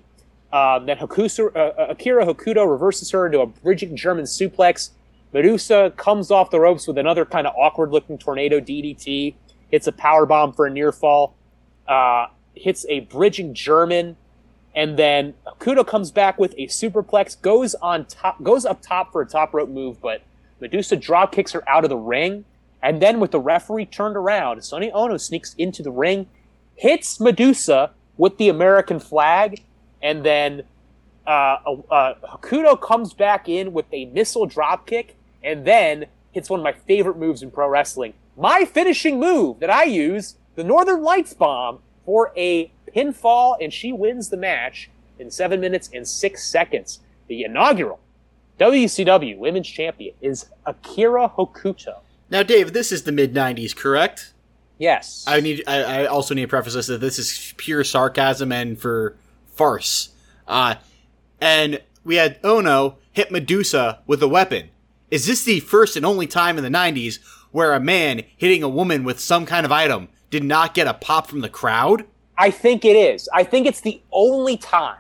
Um, 0.52 0.86
then 0.86 0.98
Hokusa, 0.98 1.54
uh, 1.56 1.60
uh, 1.60 1.88
Akira 1.90 2.26
Hokuto 2.26 2.70
reverses 2.70 3.12
her 3.12 3.26
into 3.26 3.42
a 3.42 3.46
bridging 3.46 3.96
German 3.96 4.26
suplex. 4.26 4.92
Medusa 5.34 5.94
comes 5.98 6.32
off 6.32 6.50
the 6.50 6.60
ropes 6.60 6.88
with 6.88 6.98
another 6.98 7.26
kind 7.26 7.48
of 7.48 7.54
awkward 7.58 7.92
looking 7.92 8.18
tornado 8.18 8.60
DDT. 8.60 9.36
Hits 9.70 9.88
a 9.88 9.92
power 9.92 10.26
bomb 10.26 10.54
for 10.54 10.66
a 10.66 10.70
near 10.70 10.92
fall. 10.92 11.36
Uh, 11.88 12.28
hits 12.56 12.86
a 12.90 13.02
bridging 13.02 13.54
German, 13.54 14.18
and 14.76 14.98
then 14.98 15.34
Hokuto 15.46 15.86
comes 15.86 16.12
back 16.12 16.38
with 16.38 16.54
a 16.58 16.68
superplex. 16.68 17.42
Goes 17.42 17.76
on 17.76 18.06
top, 18.06 18.42
goes 18.44 18.66
up 18.66 18.82
top 18.82 19.12
for 19.12 19.22
a 19.22 19.26
top 19.26 19.54
rope 19.54 19.70
move, 19.70 20.02
but 20.02 20.22
Medusa 20.60 20.96
drop 20.96 21.32
kicks 21.32 21.52
her 21.52 21.68
out 21.70 21.84
of 21.84 21.90
the 21.90 21.98
ring. 21.98 22.46
And 22.82 23.02
then 23.02 23.20
with 23.20 23.32
the 23.32 23.40
referee 23.40 23.88
turned 23.88 24.16
around, 24.16 24.64
Sonny 24.64 24.92
Ono 24.92 25.18
sneaks 25.18 25.56
into 25.56 25.82
the 25.82 25.92
ring, 25.92 26.28
hits 26.76 27.20
Medusa 27.20 27.92
with 28.18 28.38
the 28.38 28.50
American 28.50 29.00
flag, 29.00 29.64
and 30.02 30.24
then 30.24 30.64
uh, 31.28 31.76
uh, 31.92 32.14
Hokuto 32.24 32.80
comes 32.80 33.14
back 33.14 33.50
in 33.50 33.74
with 33.74 33.86
a 33.92 34.06
missile 34.06 34.46
drop 34.46 34.88
kick, 34.88 35.16
and 35.44 35.66
then 35.66 36.06
hits 36.32 36.50
one 36.50 36.60
of 36.60 36.64
my 36.64 36.74
favorite 36.74 37.18
moves 37.18 37.44
in 37.44 37.52
pro 37.52 37.68
wrestling. 37.68 38.14
My 38.38 38.66
finishing 38.66 39.20
move 39.20 39.60
that 39.60 39.70
I 39.70 39.84
use, 39.84 40.36
the 40.56 40.64
Northern 40.64 41.04
Lights 41.04 41.34
bomb, 41.34 41.80
for 42.06 42.32
a 42.38 42.72
pinfall, 42.96 43.58
and 43.62 43.74
she 43.74 43.92
wins 43.92 44.30
the 44.30 44.38
match 44.38 44.90
in 45.20 45.30
seven 45.30 45.60
minutes 45.60 45.90
and 45.94 46.08
six 46.08 46.48
seconds. 46.48 47.00
The 47.28 47.44
inaugural 47.44 48.00
WCW 48.60 49.38
Women's 49.38 49.68
Champion 49.68 50.16
is 50.22 50.46
Akira 50.66 51.30
Hokuto. 51.30 52.00
Now, 52.30 52.44
Dave, 52.44 52.74
this 52.74 52.92
is 52.92 53.04
the 53.04 53.12
mid 53.12 53.34
'90s, 53.34 53.76
correct? 53.76 54.34
Yes. 54.78 55.26
I 55.28 55.42
need. 55.42 55.64
I, 55.68 56.04
I 56.04 56.06
also 56.06 56.34
need 56.34 56.44
to 56.44 56.48
preface 56.48 56.74
this 56.74 56.88
that 56.88 57.02
this 57.02 57.20
is 57.20 57.54
pure 57.58 57.84
sarcasm 57.84 58.52
and 58.52 58.80
for 58.80 59.16
farce. 59.56 60.10
Uh, 60.48 60.76
and 61.40 61.82
we 62.04 62.16
had 62.16 62.40
Ono 62.44 62.98
hit 63.12 63.32
Medusa 63.32 64.00
with 64.08 64.22
a 64.24 64.28
weapon. 64.28 64.70
Is 65.10 65.28
this 65.28 65.44
the 65.44 65.60
first 65.60 65.96
and 65.96 66.06
only 66.06 66.28
time 66.28 66.58
in 66.58 66.64
the 66.64 66.70
'90s 66.70 67.20
where 67.52 67.74
a 67.74 67.80
man 67.80 68.24
hitting 68.36 68.64
a 68.64 68.70
woman 68.70 69.04
with 69.04 69.20
some 69.20 69.46
kind 69.46 69.66
of 69.66 69.72
item 69.72 70.10
did 70.30 70.44
not 70.44 70.74
get 70.74 70.88
a 70.88 70.94
pop 70.94 71.28
from 71.28 71.42
the 71.42 71.50
crowd? 71.50 72.06
I 72.38 72.52
think 72.52 72.86
it 72.86 72.96
is. 72.96 73.30
I 73.34 73.44
think 73.44 73.66
it's 73.66 73.82
the 73.82 74.02
only 74.12 74.58
time 74.58 75.00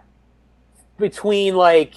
between 0.97 1.55
like, 1.55 1.95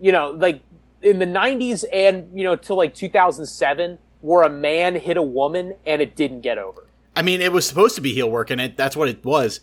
you 0.00 0.12
know, 0.12 0.30
like 0.30 0.62
in 1.02 1.18
the 1.18 1.26
'90s 1.26 1.84
and 1.92 2.30
you 2.34 2.44
know 2.44 2.56
till 2.56 2.76
like 2.76 2.94
2007 2.94 3.98
where 4.20 4.42
a 4.42 4.50
man 4.50 4.94
hit 4.96 5.16
a 5.16 5.22
woman 5.22 5.74
and 5.86 6.02
it 6.02 6.14
didn't 6.14 6.42
get 6.42 6.58
over. 6.58 6.86
I 7.16 7.22
mean, 7.22 7.40
it 7.40 7.52
was 7.52 7.66
supposed 7.66 7.94
to 7.96 8.00
be 8.00 8.14
heel 8.14 8.30
work, 8.30 8.50
and 8.50 8.60
it 8.60 8.76
that's 8.76 8.96
what 8.96 9.08
it 9.08 9.24
was. 9.24 9.60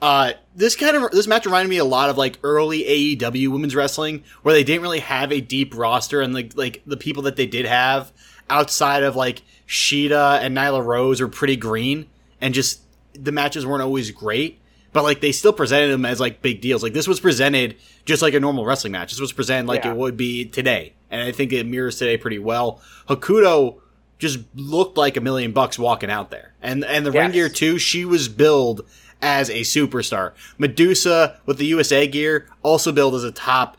Uh, 0.00 0.32
this 0.54 0.76
kind 0.76 0.96
of 0.96 1.10
this 1.10 1.26
match 1.26 1.44
reminded 1.44 1.68
me 1.68 1.78
a 1.78 1.84
lot 1.84 2.08
of 2.08 2.16
like 2.16 2.38
early 2.44 2.84
AEW 2.84 3.48
women's 3.48 3.74
wrestling, 3.74 4.22
where 4.42 4.54
they 4.54 4.62
didn't 4.64 4.82
really 4.82 5.00
have 5.00 5.32
a 5.32 5.40
deep 5.40 5.76
roster, 5.76 6.20
and 6.20 6.32
like 6.32 6.56
like 6.56 6.82
the 6.86 6.96
people 6.96 7.24
that 7.24 7.36
they 7.36 7.46
did 7.46 7.66
have 7.66 8.12
outside 8.48 9.02
of 9.02 9.16
like 9.16 9.42
Shida 9.66 10.38
and 10.40 10.56
Nyla 10.56 10.84
Rose 10.84 11.20
are 11.20 11.28
pretty 11.28 11.56
green, 11.56 12.06
and 12.40 12.54
just 12.54 12.80
the 13.14 13.32
matches 13.32 13.66
weren't 13.66 13.82
always 13.82 14.10
great. 14.12 14.60
But 14.92 15.02
like 15.02 15.20
they 15.20 15.32
still 15.32 15.52
presented 15.52 15.88
them 15.92 16.04
as 16.06 16.20
like 16.20 16.42
big 16.42 16.60
deals. 16.60 16.82
Like 16.82 16.92
this 16.92 17.08
was 17.08 17.18
presented 17.20 17.76
just 18.04 18.22
like 18.22 18.34
a 18.34 18.40
normal 18.40 18.64
wrestling 18.64 18.92
match. 18.92 19.10
This 19.10 19.20
was 19.20 19.32
presented 19.32 19.66
like 19.68 19.84
Yeah. 19.84 19.90
it 19.92 19.96
would 19.96 20.16
be 20.16 20.44
today, 20.44 20.94
and 21.10 21.20
I 21.20 21.32
think 21.32 21.52
it 21.52 21.66
mirrors 21.66 21.98
today 21.98 22.16
pretty 22.16 22.38
well. 22.38 22.80
Hokuto 23.08 23.80
just 24.18 24.38
looked 24.54 24.96
like 24.96 25.16
a 25.16 25.20
million 25.20 25.52
bucks 25.52 25.78
walking 25.78 26.10
out 26.10 26.30
there. 26.30 26.54
And 26.62 26.84
and 26.84 27.04
the 27.04 27.12
ring 27.12 27.32
gear 27.32 27.48
too, 27.48 27.78
she 27.78 28.04
was 28.04 28.28
billed 28.28 28.86
as 29.20 29.50
a 29.50 29.60
superstar. 29.60 30.32
Medusa 30.58 31.40
with 31.46 31.58
the 31.58 31.66
USA 31.66 32.06
gear 32.06 32.48
also 32.62 32.92
billed 32.92 33.14
as 33.14 33.24
a 33.24 33.32
top 33.32 33.76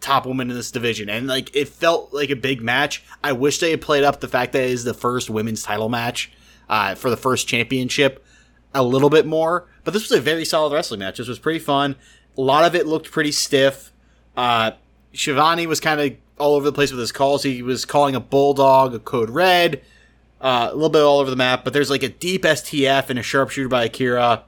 top 0.00 0.26
woman 0.26 0.50
in 0.50 0.56
this 0.56 0.70
division. 0.70 1.08
And 1.08 1.26
like 1.26 1.54
it 1.54 1.68
felt 1.68 2.12
like 2.12 2.30
a 2.30 2.36
big 2.36 2.62
match. 2.62 3.02
I 3.24 3.32
wish 3.32 3.58
they 3.58 3.70
had 3.70 3.80
played 3.80 4.04
up 4.04 4.20
the 4.20 4.28
fact 4.28 4.52
that 4.52 4.62
it 4.62 4.70
is 4.70 4.84
the 4.84 4.94
first 4.94 5.30
women's 5.30 5.62
title 5.62 5.88
match 5.88 6.30
uh, 6.68 6.94
for 6.94 7.10
the 7.10 7.16
first 7.16 7.48
championship 7.48 8.24
a 8.74 8.82
little 8.82 9.10
bit 9.10 9.26
more. 9.26 9.66
But 9.84 9.94
this 9.94 10.08
was 10.08 10.18
a 10.18 10.20
very 10.20 10.44
solid 10.44 10.72
wrestling 10.72 11.00
match. 11.00 11.18
This 11.18 11.28
was 11.28 11.38
pretty 11.38 11.58
fun. 11.58 11.96
A 12.36 12.40
lot 12.40 12.64
of 12.64 12.74
it 12.74 12.86
looked 12.86 13.10
pretty 13.10 13.32
stiff. 13.32 13.92
Uh, 14.36 14.72
Schiavone 15.12 15.66
was 15.66 15.80
kind 15.80 16.00
of 16.00 16.12
all 16.38 16.54
over 16.54 16.66
the 16.66 16.72
place 16.72 16.90
with 16.90 17.00
his 17.00 17.12
calls. 17.12 17.42
He 17.42 17.62
was 17.62 17.84
calling 17.84 18.14
a 18.14 18.20
bulldog 18.20 18.94
a 18.94 18.98
code 18.98 19.30
red, 19.30 19.82
uh, 20.40 20.68
a 20.70 20.74
little 20.74 20.90
bit 20.90 21.02
all 21.02 21.18
over 21.18 21.30
the 21.30 21.36
map. 21.36 21.64
But 21.64 21.72
there's 21.72 21.88
like 21.88 22.02
a 22.02 22.08
deep 22.08 22.42
STF 22.42 23.08
and 23.08 23.18
a 23.18 23.22
sharpshooter 23.22 23.68
by 23.68 23.84
Akira, 23.84 24.44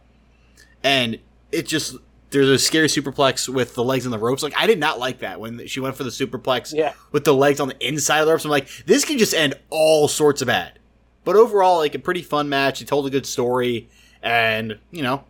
and 0.83 1.19
it 1.53 1.67
just 1.67 1.97
there's 2.31 2.49
a 2.49 2.59
scary 2.59 2.88
superplex 2.88 3.49
with 3.49 3.75
the 3.75 3.83
legs 3.83 4.05
on 4.05 4.12
the 4.12 4.19
ropes. 4.19 4.43
Like 4.43 4.55
I 4.57 4.67
did 4.67 4.79
not 4.79 4.99
like 4.99 5.21
that 5.21 5.41
when 5.41 5.67
she 5.67 5.81
went 5.81 5.97
for 5.97 6.05
the 6.05 6.11
superplex 6.11 6.75
Yeah. 6.75 6.93
with 7.11 7.25
the 7.25 7.33
legs 7.35 7.59
on 7.61 7.69
the 7.69 7.87
inside 7.87 8.21
of 8.21 8.27
the 8.27 8.33
ropes. 8.33 8.45
I'm 8.45 8.51
like, 8.51 8.69
this 8.87 9.05
could 9.05 9.19
just 9.19 9.33
end 9.33 9.55
all 9.71 10.09
sorts 10.09 10.43
of 10.43 10.47
bad. 10.47 10.79
But 11.25 11.37
overall, 11.37 11.79
like 11.79 11.95
a 11.95 11.99
pretty 11.99 12.23
fun 12.23 12.49
match. 12.49 12.81
It 12.83 12.88
told 12.88 13.07
a 13.07 13.11
good 13.11 13.27
story, 13.27 13.88
and 14.23 14.79
you 14.91 15.03
know, 15.03 15.25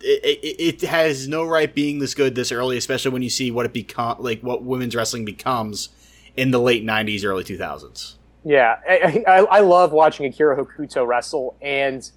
it, 0.00 0.38
it, 0.44 0.82
it 0.82 0.88
has 0.88 1.28
no 1.28 1.44
right 1.44 1.72
being 1.72 1.98
this 2.00 2.14
good 2.14 2.34
this 2.34 2.50
early, 2.52 2.76
especially 2.76 3.10
when 3.12 3.22
you 3.22 3.30
see 3.30 3.50
what 3.50 3.66
it 3.66 3.72
become 3.72 4.16
like 4.20 4.40
what 4.42 4.62
women's 4.64 4.94
wrestling 4.96 5.24
becomes 5.24 5.90
in 6.36 6.50
the 6.50 6.58
late 6.60 6.84
'90s, 6.84 7.24
early 7.24 7.44
2000s. 7.44 8.14
Yeah, 8.44 8.76
I, 8.88 9.22
I, 9.28 9.38
I 9.38 9.60
love 9.60 9.92
watching 9.92 10.26
Akira 10.26 10.56
Hokuto 10.56 11.06
wrestle, 11.06 11.56
and 11.62 12.08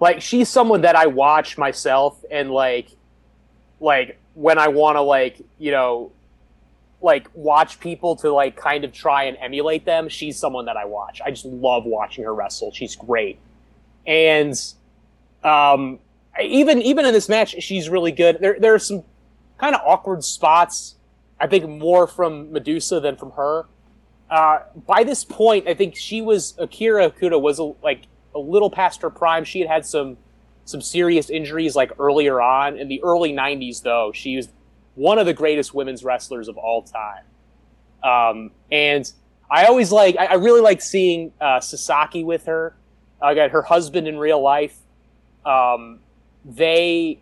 like 0.00 0.20
she's 0.20 0.48
someone 0.48 0.82
that 0.82 0.96
I 0.96 1.06
watch 1.06 1.58
myself, 1.58 2.22
and 2.30 2.50
like, 2.50 2.88
like 3.80 4.18
when 4.34 4.58
I 4.58 4.68
want 4.68 4.96
to 4.96 5.02
like 5.02 5.40
you 5.58 5.70
know, 5.70 6.12
like 7.00 7.28
watch 7.34 7.80
people 7.80 8.16
to 8.16 8.32
like 8.32 8.56
kind 8.56 8.84
of 8.84 8.92
try 8.92 9.24
and 9.24 9.36
emulate 9.40 9.84
them, 9.84 10.08
she's 10.08 10.38
someone 10.38 10.64
that 10.66 10.76
I 10.76 10.84
watch. 10.84 11.20
I 11.24 11.30
just 11.30 11.44
love 11.44 11.84
watching 11.84 12.24
her 12.24 12.34
wrestle. 12.34 12.72
She's 12.72 12.96
great, 12.96 13.38
and 14.06 14.54
um, 15.44 15.98
even 16.40 16.82
even 16.82 17.06
in 17.06 17.12
this 17.12 17.28
match, 17.28 17.60
she's 17.62 17.88
really 17.88 18.12
good. 18.12 18.38
There 18.40 18.58
there 18.58 18.74
are 18.74 18.78
some 18.78 19.04
kind 19.58 19.74
of 19.74 19.80
awkward 19.84 20.24
spots. 20.24 20.94
I 21.40 21.46
think 21.46 21.68
more 21.68 22.08
from 22.08 22.50
Medusa 22.52 22.98
than 22.98 23.16
from 23.16 23.30
her 23.32 23.66
uh, 24.30 24.60
by 24.86 25.04
this 25.04 25.24
point, 25.24 25.66
I 25.66 25.74
think 25.74 25.96
she 25.96 26.20
was 26.20 26.54
Akira 26.58 27.10
Hokuto 27.10 27.40
was 27.40 27.58
like 27.82 28.02
a 28.38 28.40
little 28.40 28.70
past 28.70 29.02
her 29.02 29.10
prime. 29.10 29.44
She 29.44 29.60
had 29.60 29.68
had 29.68 29.86
some 29.86 30.16
some 30.64 30.80
serious 30.82 31.30
injuries 31.30 31.74
like 31.74 31.92
earlier 31.98 32.40
on 32.40 32.78
in 32.78 32.88
the 32.88 33.02
early 33.02 33.32
'90s. 33.32 33.82
Though 33.82 34.12
she 34.14 34.36
was 34.36 34.48
one 34.94 35.18
of 35.18 35.26
the 35.26 35.34
greatest 35.34 35.74
women's 35.74 36.04
wrestlers 36.04 36.48
of 36.48 36.56
all 36.56 36.82
time, 36.82 37.24
um, 38.02 38.50
and 38.70 39.10
I 39.50 39.66
always 39.66 39.92
like 39.92 40.16
I, 40.16 40.26
I 40.26 40.34
really 40.34 40.60
like 40.60 40.80
seeing 40.80 41.32
uh, 41.40 41.60
Sasaki 41.60 42.24
with 42.24 42.46
her. 42.46 42.76
I 43.20 43.34
got 43.34 43.50
her 43.50 43.62
husband 43.62 44.06
in 44.06 44.18
real 44.18 44.40
life. 44.40 44.76
Um, 45.44 46.00
they 46.44 47.20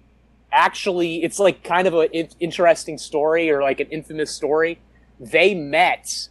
actually, 0.52 1.22
it's 1.22 1.38
like 1.38 1.62
kind 1.62 1.86
of 1.86 1.94
an 1.94 2.08
in- 2.12 2.28
interesting 2.40 2.98
story 2.98 3.50
or 3.50 3.62
like 3.62 3.80
an 3.80 3.88
infamous 3.88 4.30
story. 4.30 4.78
They 5.18 5.54
met 5.54 6.28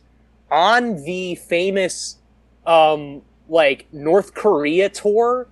on 0.52 1.04
the 1.04 1.36
famous 1.36 2.18
um 2.66 3.22
like 3.48 3.86
North 3.92 4.34
Korea 4.34 4.90
tour 4.90 5.48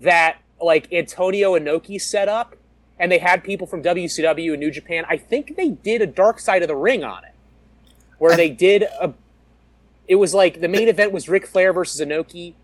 that 0.00 0.38
like 0.60 0.92
Antonio 0.92 1.58
Inoki 1.58 2.00
set 2.00 2.28
up 2.28 2.56
and 2.98 3.12
they 3.12 3.18
had 3.18 3.44
people 3.44 3.66
from 3.66 3.82
WCW 3.82 4.52
and 4.52 4.60
New 4.60 4.70
Japan. 4.70 5.04
I 5.08 5.16
think 5.16 5.56
they 5.56 5.70
did 5.70 6.00
a 6.00 6.06
Dark 6.06 6.38
Side 6.38 6.62
of 6.62 6.68
the 6.68 6.76
Ring 6.76 7.04
on 7.04 7.24
it. 7.24 7.32
Where 8.18 8.36
they 8.36 8.48
did 8.48 8.84
a 9.00 9.12
it 10.08 10.16
was 10.16 10.32
like 10.32 10.60
the 10.60 10.68
main 10.68 10.88
event 10.88 11.12
was 11.12 11.28
Ric 11.28 11.46
Flair 11.46 11.72
versus 11.72 12.00
Inoki 12.00 12.54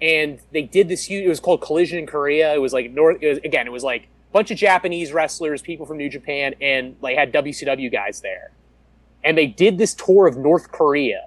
and 0.00 0.40
they 0.50 0.62
did 0.62 0.88
this 0.88 1.04
huge 1.04 1.24
it 1.24 1.28
was 1.28 1.40
called 1.40 1.62
Collision 1.62 1.98
in 1.98 2.06
Korea. 2.06 2.54
It 2.54 2.60
was 2.60 2.72
like 2.72 2.90
North 2.90 3.18
it 3.22 3.28
was, 3.28 3.38
again, 3.38 3.66
it 3.66 3.72
was 3.72 3.84
like 3.84 4.02
a 4.02 4.32
bunch 4.32 4.50
of 4.50 4.58
Japanese 4.58 5.12
wrestlers, 5.12 5.62
people 5.62 5.86
from 5.86 5.96
New 5.96 6.10
Japan 6.10 6.54
and 6.60 6.96
like 7.00 7.16
had 7.16 7.32
WCW 7.32 7.90
guys 7.90 8.20
there 8.20 8.50
and 9.24 9.38
they 9.38 9.46
did 9.46 9.78
this 9.78 9.94
tour 9.94 10.26
of 10.26 10.36
North 10.36 10.70
Korea, 10.70 11.26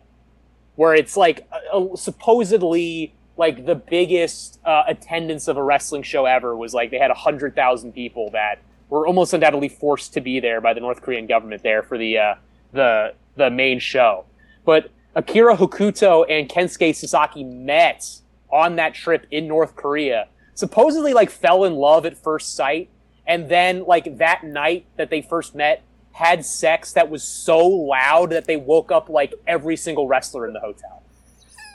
where 0.75 0.93
it's 0.93 1.15
like 1.17 1.47
a, 1.73 1.77
a- 1.77 1.97
supposedly 1.97 3.13
like 3.37 3.65
the 3.65 3.75
biggest 3.75 4.59
uh, 4.65 4.83
attendance 4.87 5.47
of 5.47 5.57
a 5.57 5.63
wrestling 5.63 6.03
show 6.03 6.25
ever 6.25 6.55
was 6.55 6.73
like 6.73 6.91
they 6.91 6.97
had 6.97 7.11
hundred 7.11 7.55
thousand 7.55 7.91
people 7.93 8.29
that 8.31 8.59
were 8.89 9.05
almost 9.07 9.33
undoubtedly 9.33 9.69
forced 9.69 10.13
to 10.13 10.21
be 10.21 10.39
there 10.39 10.61
by 10.61 10.73
the 10.73 10.79
North 10.79 11.01
Korean 11.01 11.27
government 11.27 11.63
there 11.63 11.83
for 11.83 11.97
the 11.97 12.17
uh, 12.17 12.35
the 12.71 13.13
the 13.35 13.49
main 13.49 13.79
show. 13.79 14.25
But 14.63 14.89
Akira 15.15 15.55
Hokuto 15.57 16.25
and 16.29 16.49
Kensuke 16.49 16.95
Sasaki 16.95 17.43
met 17.43 18.21
on 18.51 18.75
that 18.77 18.93
trip 18.93 19.25
in 19.31 19.47
North 19.47 19.75
Korea. 19.75 20.27
Supposedly, 20.53 21.13
like 21.13 21.29
fell 21.29 21.65
in 21.65 21.75
love 21.75 22.05
at 22.05 22.17
first 22.17 22.55
sight, 22.55 22.89
and 23.27 23.49
then 23.49 23.85
like 23.85 24.17
that 24.17 24.43
night 24.43 24.85
that 24.95 25.09
they 25.09 25.21
first 25.21 25.55
met, 25.55 25.83
had 26.15 26.45
sex 26.45 26.93
that 26.93 27.09
was 27.09 27.21
so 27.23 27.59
loud 27.67 28.29
that 28.29 28.45
they 28.45 28.55
woke 28.55 28.89
up 28.89 29.09
like 29.09 29.33
every 29.45 29.75
single 29.75 30.07
wrestler 30.07 30.47
in 30.47 30.53
the 30.53 30.61
hotel. 30.61 31.03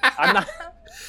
I'm 0.03 0.35
not. 0.35 0.49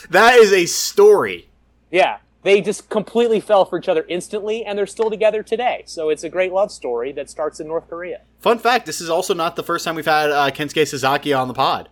That 0.10 0.36
is 0.36 0.52
a 0.54 0.65
story. 0.65 1.50
Yeah, 1.91 2.17
they 2.44 2.62
just 2.62 2.89
completely 2.89 3.39
fell 3.39 3.65
for 3.65 3.78
each 3.80 3.88
other 3.89 4.06
instantly, 4.10 4.63
and 4.65 4.78
they're 4.78 4.88
still 4.88 5.10
together 5.10 5.44
today. 5.44 5.84
So 5.86 6.10
it's 6.10 6.24
a 6.24 6.30
great 6.30 6.52
love 6.52 6.72
story 6.72 7.12
that 7.13 7.30
starts 7.30 7.60
in 7.60 7.67
North 7.67 7.89
Korea. 7.89 8.22
Fun 8.39 8.60
fact: 8.60 8.86
This 8.86 9.00
is 9.02 9.10
also 9.10 9.34
not 9.34 9.56
the 9.56 9.63
first 9.63 9.86
time 9.86 9.96
we've 9.96 10.06
had 10.06 10.30
uh, 10.30 10.50
Kensuke 10.52 10.88
Sasaki 10.88 11.34
on 11.34 11.48
the 11.48 11.54
pod. 11.54 11.89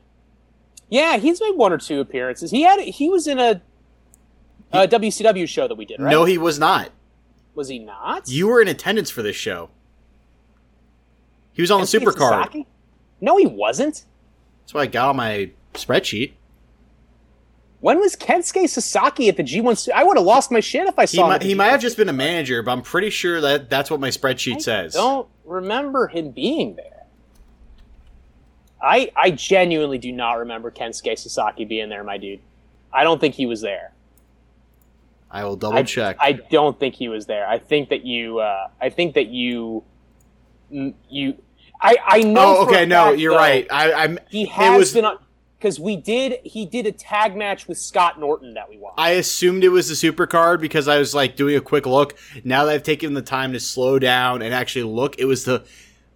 Yeah, 0.90 1.18
he's 1.18 1.40
made 1.42 1.56
one 1.56 1.72
or 1.72 1.78
two 1.78 2.00
appearances. 2.00 2.52
He 2.52 2.62
had 2.64 2.80
he 2.80 3.10
was 3.10 3.28
in 3.28 3.40
a, 3.40 3.62
a 4.72 4.88
WCW 4.88 5.48
show 5.48 5.68
that 5.68 5.76
we 5.76 5.86
did, 5.86 6.00
right? 6.00 6.12
No, 6.12 6.26
he 6.26 6.38
was 6.38 6.60
not. 6.60 6.90
was 7.56 7.70
he 7.70 7.80
not? 7.80 8.28
You 8.28 8.48
were 8.48 8.62
in 8.62 8.68
attendance 8.68 9.10
for 9.10 9.22
this 9.22 9.36
show. 9.36 9.70
He 11.60 11.62
was 11.62 11.72
on 11.72 11.82
the 11.82 11.88
supercard. 11.88 12.46
Sasaki? 12.46 12.68
No, 13.20 13.36
he 13.36 13.46
wasn't. 13.46 14.06
That's 14.62 14.74
why 14.74 14.84
I 14.84 14.86
got 14.86 15.10
on 15.10 15.18
my 15.18 15.52
spreadsheet. 15.74 16.32
When 17.82 18.00
was 18.00 18.16
Kensuke 18.16 18.70
Sasaki 18.70 19.28
at 19.28 19.36
the 19.36 19.44
G1? 19.44 19.92
I 19.92 20.06
would 20.06 20.16
have 20.16 20.26
lost 20.26 20.52
my 20.52 20.62
shit 20.62 20.88
if 20.88 20.98
I 20.98 21.02
He 21.02 21.18
saw 21.18 21.24
him. 21.24 21.28
might, 21.32 21.42
he 21.42 21.52
G1 21.54 21.58
might 21.58 21.68
have 21.72 21.82
just 21.82 21.98
been 21.98 22.08
a 22.08 22.14
manager, 22.14 22.64
but 22.64 22.72
I'm 22.72 22.82
pretty 22.82 23.10
sure 23.10 23.42
that 23.42 23.70
that's 23.70 23.92
what 23.92 24.00
my 24.00 24.08
spreadsheet 24.08 24.56
I 24.56 24.60
says. 24.60 24.94
don't 24.94 25.28
remember 25.44 26.08
him 26.08 26.32
being 26.32 26.78
there. 26.78 27.04
I 28.82 29.12
I 29.18 29.32
genuinely 29.32 29.98
do 29.98 30.14
not 30.14 30.36
remember 30.36 30.72
Kensuke 30.72 31.20
Sasaki 31.20 31.66
being 31.66 31.90
there, 31.90 32.06
my 32.06 32.18
dude. 32.18 32.40
I 32.94 33.04
don't 33.04 33.20
think 33.20 33.36
he 33.36 33.46
was 33.46 33.60
there. 33.60 33.92
I 35.30 35.44
will 35.44 35.58
double 35.58 35.80
I, 35.80 35.84
check. 35.84 36.16
I 36.22 36.32
don't 36.32 36.80
think 36.80 36.96
he 36.96 37.10
was 37.10 37.26
there. 37.26 37.46
I 37.46 37.60
think 37.60 37.90
that 37.90 38.06
you. 38.06 38.40
Uh, 38.40 38.70
I 38.80 38.90
think 38.90 39.16
that 39.16 39.28
you. 39.28 39.84
You. 40.70 41.36
I 41.82 41.98
I 42.06 42.20
know. 42.24 42.58
oh, 42.60 42.66
okay. 42.68 42.86
No, 42.86 43.06
fact, 43.06 43.20
you're 43.20 43.34
though, 43.34 43.38
right. 43.40 43.68
I, 43.72 43.94
I'm. 43.94 44.20
He 44.30 44.46
has 44.48 44.78
was- 44.78 44.94
been 44.94 45.06
on 45.06 45.18
because 45.58 45.80
we 45.80 45.96
did. 45.96 46.40
He 46.44 46.66
did 46.66 46.86
a 46.86 46.92
tag 46.92 47.36
match 47.36 47.68
with 47.68 47.78
Scott 47.78 48.20
Norton 48.20 48.54
that 48.54 48.70
we 48.70 48.78
watched. 48.78 49.00
I 49.00 49.12
assumed 49.12 49.64
it 49.64 49.70
was 49.70 49.90
the 49.90 49.96
super 49.96 50.26
card 50.28 50.62
because 50.62 50.88
I 50.88 50.98
was 51.00 51.14
like 51.14 51.36
doing 51.36 51.56
a 51.56 51.62
quick 51.62 51.86
look. 51.86 52.18
Now 52.44 52.66
that 52.66 52.74
I've 52.74 52.84
taken 52.84 53.14
the 53.14 53.22
time 53.22 53.54
to 53.54 53.60
slow 53.60 54.00
down 54.00 54.42
and 54.42 54.54
actually 54.54 54.84
look, 54.84 55.18
it 55.20 55.26
was 55.26 55.46
the 55.46 55.64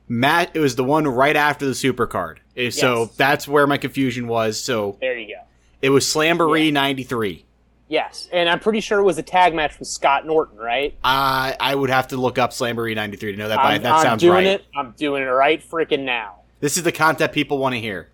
mat. 0.07 0.51
It 0.53 0.59
was 0.59 0.75
the 0.75 0.83
one 0.83 1.07
right 1.07 1.35
after 1.35 1.65
the 1.65 1.75
super 1.75 2.07
card. 2.07 2.39
Eh, 2.55 2.69
So 2.69 3.01
Yes. 3.03 3.15
that's 3.15 3.47
where 3.47 3.67
my 3.67 3.77
confusion 3.77 4.27
was. 4.27 4.59
So 4.61 4.97
there 5.01 5.17
you 5.17 5.27
go. 5.35 5.41
it 5.81 5.89
was 5.89 6.05
Slamboree 6.05 6.71
'93. 6.71 7.45
Yes, 7.93 8.27
and 8.33 8.49
I'm 8.49 8.59
pretty 8.59 8.79
sure 8.79 8.97
it 8.97 9.03
was 9.03 9.19
a 9.19 9.21
tag 9.21 9.53
match 9.53 9.77
with 9.77 9.87
Scott 9.87 10.25
Norton, 10.25 10.57
right? 10.57 10.97
I 11.03 11.55
I 11.59 11.75
would 11.75 11.91
have 11.91 12.07
to 12.07 12.17
look 12.17 12.39
up 12.39 12.49
Slamboree 12.49 12.95
'93 12.95 13.33
to 13.33 13.37
know 13.37 13.49
that. 13.49 13.57
But 13.57 13.65
I'm, 13.65 13.83
that 13.83 13.93
I'm 13.93 14.01
sounds 14.01 14.19
doing 14.19 14.33
right. 14.33 14.47
it. 14.47 14.65
I'm 14.75 14.95
doing 14.97 15.21
it 15.21 15.27
right 15.27 15.61
freaking 15.61 16.03
now. 16.03 16.39
This 16.59 16.75
is 16.75 16.81
the 16.81 16.91
content 16.91 17.31
people 17.33 17.59
want 17.59 17.75
to 17.75 17.79
hear. 17.79 18.09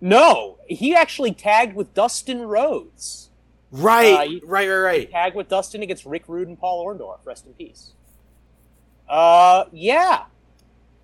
No, 0.00 0.56
he 0.66 0.94
actually 0.94 1.34
tagged 1.34 1.76
with 1.76 1.92
Dustin 1.92 2.40
Rhodes. 2.40 3.28
Right, 3.70 4.14
Uh, 4.14 4.46
right, 4.46 4.66
right, 4.66 4.78
right. 4.78 5.10
Tagged 5.10 5.36
with 5.36 5.50
Dustin 5.50 5.82
against 5.82 6.06
Rick 6.06 6.24
Rude 6.26 6.48
and 6.48 6.58
Paul 6.58 6.86
Orndorff. 6.86 7.18
Rest 7.26 7.44
in 7.44 7.52
peace. 7.52 7.90
Uh, 9.06 9.64
yeah. 9.70 10.24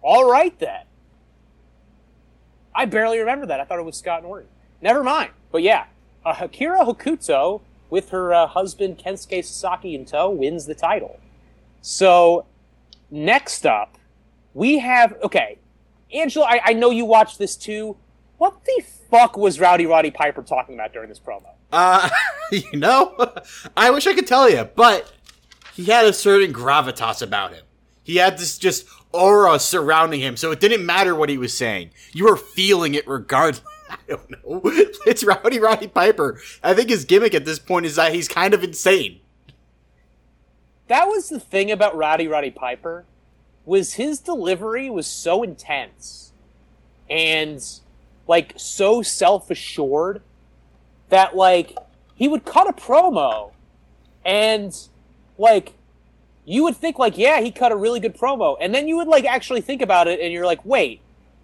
All 0.00 0.30
right 0.30 0.58
then. 0.58 0.84
I 2.74 2.86
barely 2.86 3.18
remember 3.18 3.44
that. 3.44 3.60
I 3.60 3.64
thought 3.64 3.78
it 3.78 3.84
was 3.84 3.98
Scott 3.98 4.22
Norton. 4.22 4.48
Never 4.80 5.04
mind. 5.04 5.32
But 5.52 5.62
yeah, 5.62 5.84
uh, 6.24 6.36
Akira 6.40 6.86
Hokuto 6.86 7.60
with 7.90 8.11
her 8.11 8.33
uh, 8.33 8.46
husband 8.46 8.98
Kensuke 8.98 9.44
Sasaki 9.44 9.94
in 9.94 10.05
tow 10.05 10.31
wins 10.31 10.66
the 10.66 10.74
title. 10.74 11.18
So 11.83 12.46
next 13.11 13.66
up, 13.66 13.98
we 14.55 14.79
have 14.79 15.14
okay, 15.22 15.59
Angela. 16.12 16.46
I, 16.46 16.61
I 16.66 16.72
know 16.72 16.90
you 16.90 17.05
watched 17.05 17.38
this 17.38 17.57
too. 17.57 17.96
What 18.38 18.64
the 18.64 18.83
fuck 19.11 19.37
was 19.37 19.61
Rowdy 19.61 19.87
Roddy 19.87 20.11
Piper 20.11 20.42
talking 20.42 20.74
about 20.74 20.92
during 20.92 21.09
this 21.09 21.20
promo? 21.20 21.50
Uh, 21.72 22.09
you 22.53 22.79
know, 22.79 23.14
I 23.76 23.90
wish 23.90 24.07
I 24.07 24.14
could 24.14 24.26
tell 24.26 24.48
you, 24.48 24.64
but 24.74 25.12
he 25.74 25.85
had 25.85 26.07
a 26.07 26.12
certain 26.12 26.53
gravitas 26.53 27.22
about 27.22 27.53
him. 27.53 27.64
He 28.03 28.16
had 28.16 28.38
this 28.38 28.59
just 28.59 28.87
aura 29.12 29.59
surrounding 29.59 30.20
him, 30.20 30.37
so 30.37 30.50
it 30.50 30.61
didn't 30.61 30.85
matter 30.85 31.14
what 31.14 31.29
he 31.29 31.38
was 31.38 31.57
saying. 31.57 31.90
You 32.12 32.24
were 32.24 32.37
feeling 32.37 32.94
it 32.94 33.07
regardless. 33.07 33.62
I 33.94 33.96
don't 34.09 34.31
know. 34.31 34.62
It's 35.07 35.24
Rowdy 35.24 35.59
Roddy 35.59 35.88
Piper. 35.88 36.40
I 36.62 36.74
think 36.74 36.90
his 36.90 37.05
gimmick 37.05 37.35
at 37.35 37.44
this 37.44 37.59
point 37.59 37.87
is 37.87 37.96
that 37.96 38.12
he's 38.14 38.29
kind 38.29 38.55
of 38.55 38.62
insane. 38.62 39.20
that 40.88 41.07
was 41.07 41.29
the 41.29 41.40
thing 41.40 41.70
about 41.70 41.96
Rowdy 41.96 42.29
Roddy 42.29 42.50
Piper 42.50 43.05
was 43.64 43.94
his 43.94 44.20
delivery 44.20 44.90
was 44.90 45.07
so 45.07 45.42
intense 45.42 46.33
and 47.09 47.64
like 48.29 48.53
so 48.57 49.03
self-assured 49.03 50.22
that 51.09 51.37
like 51.37 51.76
he 52.14 52.29
would 52.29 52.44
cut 52.44 52.68
a 52.68 52.72
promo 52.72 53.53
and 54.24 54.88
like 55.38 55.74
you 56.44 56.62
would 56.64 56.76
think 56.76 56.98
like 56.98 57.16
yeah 57.18 57.40
he 57.40 57.50
cut 57.50 57.72
a 57.72 57.76
really 57.76 58.00
good 58.00 58.16
promo 58.16 58.57
and 58.61 58.74
then 58.74 58.88
you 58.88 58.96
would 58.96 59.09
like 59.09 59.24
actually 59.24 59.61
think 59.61 59.83
about 59.83 60.09
it 60.09 60.20
and 60.20 60.33
you're 60.33 60.46
like 60.46 60.64
wait 60.64 61.00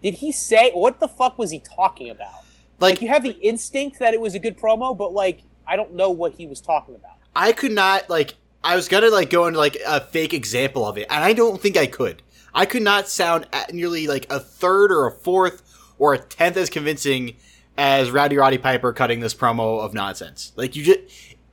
did 0.07 0.14
he 0.14 0.31
say 0.31 0.71
what 0.73 1.01
the 1.01 1.09
fuck 1.09 1.37
was 1.38 1.51
he 1.51 1.59
talking 1.59 2.11
about 2.11 2.45
Like, 2.79 2.95
like 2.95 3.03
you 3.03 3.09
have 3.09 3.23
the 3.23 3.38
instinct 3.40 3.99
that 3.99 4.14
it 4.14 4.21
was 4.21 4.35
a 4.35 4.38
good 4.38 4.57
promo 4.57 4.97
but 4.97 5.12
like 5.12 5.42
I 5.66 5.75
don't 5.75 5.95
know 5.95 6.11
what 6.11 6.35
he 6.35 6.47
was 6.47 6.61
talking 6.61 6.95
about 6.95 7.16
I 7.37 7.53
could 7.53 7.73
not 7.73 8.09
like. 8.09 8.35
I 8.64 8.75
was 8.75 8.88
gonna 8.88 9.11
like 9.11 9.31
go 9.31 9.47
into 9.47 9.59
like 9.59 9.77
a 9.87 10.01
fake 10.01 10.33
example 10.33 10.87
of 10.87 10.97
it, 10.97 11.07
and 11.11 11.23
I 11.23 11.35
don't 11.35 11.61
think 11.61 11.77
I 11.77 11.87
could. 11.87 12.23
I 12.55 12.64
could 12.64 12.83
not 12.83 13.09
sound 13.09 13.47
at 13.53 13.75
nearly 13.75 14.07
like 14.07 14.27
a 14.31 14.40
third 14.40 14.90
or 14.90 15.07
a 15.07 15.12
fourth 15.12 15.62
or 15.99 16.14
a 16.14 16.19
tenth 16.19 16.57
as 16.57 16.71
convincing 16.71 17.37
as 17.77 18.11
Rowdy 18.11 18.38
Roddy 18.38 18.57
Piper 18.59 18.92
cutting 18.95 19.21
this 19.21 19.35
promo 19.35 19.81
of 19.81 19.92
nonsense. 19.92 20.53
Like 20.57 20.75
you 20.75 20.83
just 20.83 21.01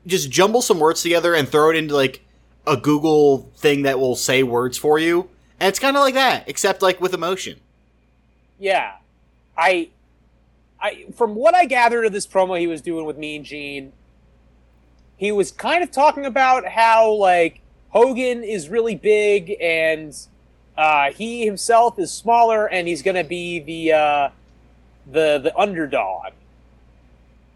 just 0.07 0.31
jumble 0.31 0.61
some 0.61 0.79
words 0.79 1.03
together 1.03 1.35
and 1.35 1.47
throw 1.47 1.69
it 1.69 1.75
into 1.75 1.95
like 1.95 2.25
a 2.65 2.77
Google 2.77 3.51
thing 3.57 3.81
that 3.81 3.99
will 3.99 4.15
say 4.15 4.41
words 4.41 4.77
for 4.77 4.97
you, 4.97 5.29
and 5.59 5.67
it's 5.67 5.79
kind 5.79 5.97
of 5.97 6.01
like 6.01 6.13
that, 6.13 6.47
except 6.47 6.81
like 6.81 7.01
with 7.01 7.13
emotion. 7.13 7.59
Yeah, 8.63 8.93
I, 9.57 9.89
I 10.79 11.07
from 11.17 11.35
what 11.35 11.53
I 11.53 11.65
gathered 11.65 12.05
of 12.05 12.13
this 12.13 12.25
promo 12.25 12.57
he 12.57 12.65
was 12.65 12.81
doing 12.81 13.03
with 13.05 13.17
Mean 13.17 13.43
Gene, 13.43 13.91
he 15.17 15.33
was 15.33 15.51
kind 15.51 15.83
of 15.83 15.91
talking 15.91 16.25
about 16.25 16.65
how 16.65 17.11
like 17.11 17.59
Hogan 17.89 18.41
is 18.41 18.69
really 18.69 18.95
big 18.95 19.57
and 19.59 20.15
uh, 20.77 21.11
he 21.11 21.45
himself 21.45 21.99
is 21.99 22.09
smaller 22.09 22.65
and 22.65 22.87
he's 22.87 23.01
gonna 23.01 23.25
be 23.25 23.59
the 23.59 23.91
uh, 23.91 24.29
the 25.11 25.39
the 25.39 25.53
underdog. 25.57 26.31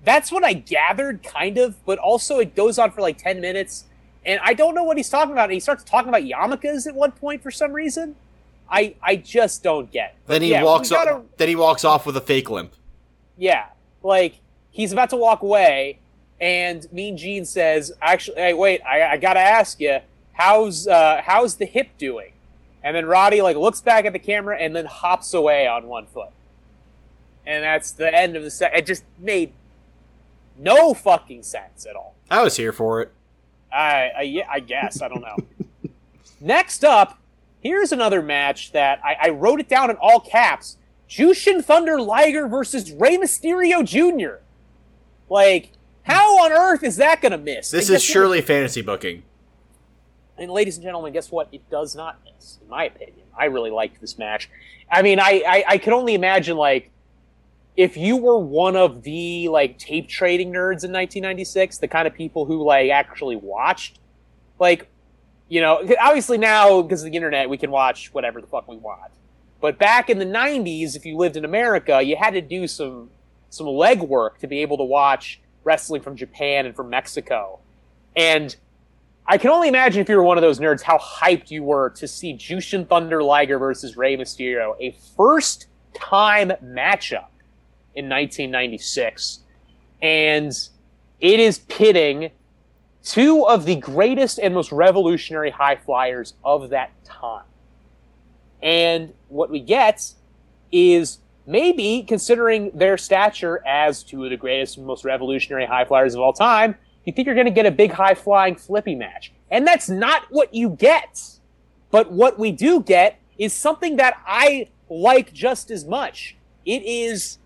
That's 0.04 0.30
what 0.30 0.44
I 0.44 0.52
gathered, 0.52 1.24
kind 1.24 1.58
of, 1.58 1.86
but 1.86 2.00
also 2.00 2.40
it 2.40 2.54
goes 2.54 2.78
on 2.78 2.92
for 2.92 3.00
like 3.00 3.18
ten 3.18 3.40
minutes, 3.40 3.86
and 4.26 4.42
I 4.44 4.54
don't 4.54 4.76
know 4.76 4.84
what 4.84 4.98
he's 4.98 5.10
talking 5.10 5.32
about. 5.32 5.46
And 5.46 5.54
he 5.54 5.62
starts 5.62 5.86
talking 5.86 6.10
about 6.10 6.24
yarmulkes 6.24 6.86
at 6.86 6.96
one 6.96 7.14
point 7.14 7.42
for 7.42 7.50
some 7.50 7.72
reason. 7.72 8.18
I 8.70 8.96
I 9.02 9.16
just 9.18 9.64
don't 9.64 9.92
get. 9.92 10.12
it. 10.12 10.28
Then 10.28 10.42
he 10.42 10.52
Yeah, 10.52 10.64
walks 10.64 10.90
gotta- 10.90 11.16
off. 11.16 11.22
Then 11.38 11.48
he 11.48 11.56
walks 11.56 11.84
off 11.86 12.06
with 12.06 12.18
a 12.18 12.22
fake 12.22 12.50
limp. 12.50 12.74
Yeah, 13.38 13.66
like 14.04 14.36
he's 14.72 14.92
about 14.92 15.10
to 15.12 15.16
walk 15.18 15.42
away, 15.42 16.00
and 16.42 16.92
Mean 16.92 17.18
Gene 17.18 17.46
says, 17.46 17.92
"Actually, 18.02 18.38
hey, 18.38 18.54
wait, 18.54 18.82
I, 18.82 19.12
I 19.14 19.18
gotta 19.18 19.40
ask 19.40 19.80
you, 19.80 20.00
how's 20.34 20.88
uh, 20.88 21.22
how's 21.24 21.56
the 21.56 21.66
hip 21.66 21.90
doing?" 21.98 22.34
And 22.84 22.96
then 22.96 23.06
Roddy 23.06 23.42
like 23.42 23.58
looks 23.58 23.82
back 23.82 24.06
at 24.06 24.14
the 24.14 24.20
camera 24.20 24.58
and 24.58 24.76
then 24.76 24.86
hops 24.86 25.34
away 25.34 25.68
on 25.68 25.88
one 25.88 26.06
foot, 26.08 26.30
and 27.46 27.64
that's 27.64 27.92
the 27.92 28.14
end 28.14 28.36
of 28.36 28.44
the 28.44 28.52
set. 28.52 28.76
It 28.76 28.86
just 28.86 29.04
made 29.20 29.52
no 30.58 30.94
fucking 30.94 31.44
sense 31.44 31.86
at 31.86 31.96
all. 31.96 32.16
I 32.30 32.42
was 32.44 32.56
here 32.58 32.72
for 32.72 33.02
it. 33.02 33.12
I, 33.72 34.12
I, 34.18 34.22
yeah, 34.24 34.48
I 34.50 34.60
guess. 34.62 35.02
I 35.02 35.08
don't 35.08 35.22
know. 35.22 35.38
Next 36.42 36.84
up, 36.84 37.20
here's 37.62 37.92
another 37.92 38.22
match 38.22 38.72
that 38.72 39.00
I, 39.04 39.18
I 39.24 39.30
wrote 39.30 39.60
it 39.60 39.70
down 39.70 39.90
in 39.90 39.96
all 39.98 40.20
caps. 40.20 40.78
Jushin 41.10 41.64
Thunder 41.64 42.02
Liger 42.02 42.48
versus 42.48 42.92
Rey 42.92 43.18
Mysterio 43.18 43.86
Jr. 43.86 44.42
Like, 45.30 45.72
how 46.04 46.44
on 46.44 46.52
earth 46.52 46.84
is 46.84 46.98
that 46.98 47.22
going 47.22 47.32
to 47.32 47.38
miss? 47.38 47.72
This 47.72 47.84
is 47.84 47.90
guess 47.90 48.02
what? 48.02 48.02
surely 48.02 48.42
fantasy 48.42 48.82
booking. 48.82 49.24
And 50.38 50.52
ladies 50.52 50.78
and 50.78 50.84
gentlemen, 50.84 51.14
guess 51.14 51.32
what? 51.32 51.48
It 51.52 51.68
does 51.70 51.96
not 51.96 52.20
miss, 52.24 52.60
in 52.62 52.70
my 52.70 52.86
opinion. 52.86 53.26
I 53.38 53.46
really 53.46 53.72
liked 53.72 54.00
this 54.02 54.18
match. 54.18 54.50
I 54.92 55.02
mean, 55.02 55.20
I, 55.20 55.44
I, 55.48 55.64
I 55.68 55.78
could 55.78 55.94
only 55.94 56.14
imagine, 56.14 56.58
like, 56.58 56.92
if 57.76 57.96
you 57.96 58.18
were 58.18 58.38
one 58.38 58.76
of 58.76 59.04
the 59.04 59.50
like 59.50 59.78
tape 59.78 60.08
trading 60.08 60.50
nerds 60.50 60.84
in 60.84 60.92
1996, 60.92 61.78
the 61.78 61.88
kind 61.88 62.08
of 62.08 62.14
people 62.14 62.46
who 62.46 62.64
like 62.64 62.90
actually 62.90 63.36
watched, 63.36 64.00
like, 64.60 64.90
you 65.50 65.62
know, 65.62 65.88
obviously 66.00 66.38
now 66.38 66.82
because 66.82 67.04
of 67.04 67.12
the 67.12 67.16
internet 67.16 67.50
we 67.50 67.58
can 67.58 67.72
watch 67.72 68.14
whatever 68.14 68.42
the 68.42 68.48
fuck 68.48 68.68
we 68.68 68.78
want. 68.78 69.12
But 69.60 69.80
back 69.80 70.10
in 70.10 70.20
the 70.20 70.26
90s, 70.26 70.96
if 70.96 71.06
you 71.06 71.18
lived 71.18 71.36
in 71.36 71.46
America, 71.46 72.02
you 72.02 72.16
had 72.16 72.32
to 72.32 72.42
do 72.42 72.68
some 72.68 73.10
some 73.50 73.66
legwork 73.66 74.38
to 74.40 74.48
be 74.48 74.60
able 74.60 74.78
to 74.78 74.84
watch 74.84 75.40
wrestling 75.64 76.02
from 76.02 76.16
Japan 76.16 76.66
and 76.66 76.76
from 76.76 76.90
Mexico. 76.90 77.60
And 78.16 78.56
I 79.26 79.38
can 79.38 79.50
only 79.52 79.68
imagine 79.68 80.02
if 80.02 80.10
you 80.10 80.16
were 80.16 80.24
one 80.24 80.38
of 80.38 80.42
those 80.42 80.60
nerds 80.60 80.82
how 80.82 80.98
hyped 80.98 81.52
you 81.52 81.64
were 81.64 81.90
to 81.92 82.08
see 82.08 82.34
Jushin 82.34 82.88
Thunder 82.88 83.22
Liger 83.24 83.60
versus 83.60 83.98
Rey 83.98 84.16
Mysterio, 84.16 84.76
a 84.80 84.96
first 85.16 85.68
time 85.94 86.52
matchup 86.64 87.30
in 87.96 88.08
1996. 88.10 89.40
And 90.02 90.52
it 91.20 91.40
is 91.40 91.60
pitting 91.60 92.32
two 93.12 93.48
of 93.48 93.66
the 93.66 93.76
greatest 93.76 94.38
and 94.38 94.54
most 94.54 94.72
revolutionary 94.72 95.50
high 95.50 95.78
flyers 95.78 96.34
of 96.44 96.70
that 96.72 96.92
time. 97.06 97.46
And 98.62 99.14
what 99.30 99.50
we 99.50 99.62
get 99.62 100.14
is 100.72 101.20
maybe 101.46 102.04
considering 102.04 102.72
their 102.74 102.98
stature 102.98 103.66
as 103.66 104.04
two 104.04 104.26
of 104.26 104.32
the 104.32 104.38
greatest 104.38 104.78
and 104.78 104.86
most 104.86 105.06
revolutionary 105.06 105.66
high 105.66 105.86
flyers 105.86 106.16
of 106.16 106.22
all 106.22 106.34
time, 106.34 106.76
you 107.06 107.14
think 107.14 107.26
you're 107.26 107.36
going 107.36 107.46
to 107.46 107.52
get 107.52 107.66
a 107.66 107.72
big 107.72 107.92
high 107.92 108.14
flying 108.14 108.56
flippy 108.56 108.94
match. 108.94 109.32
And 109.50 109.66
that's 109.66 109.88
not 109.88 110.24
what 110.30 110.54
you 110.54 110.72
get. 110.72 111.22
But 111.90 112.12
what 112.12 112.38
we 112.38 112.52
do 112.52 112.82
get 112.82 113.20
is 113.38 113.54
something 113.54 113.96
that 113.96 114.22
I 114.28 114.68
like 114.90 115.32
just 115.32 115.72
as 115.72 115.86
much. 115.86 116.36
It 116.66 116.84
is 116.84 117.38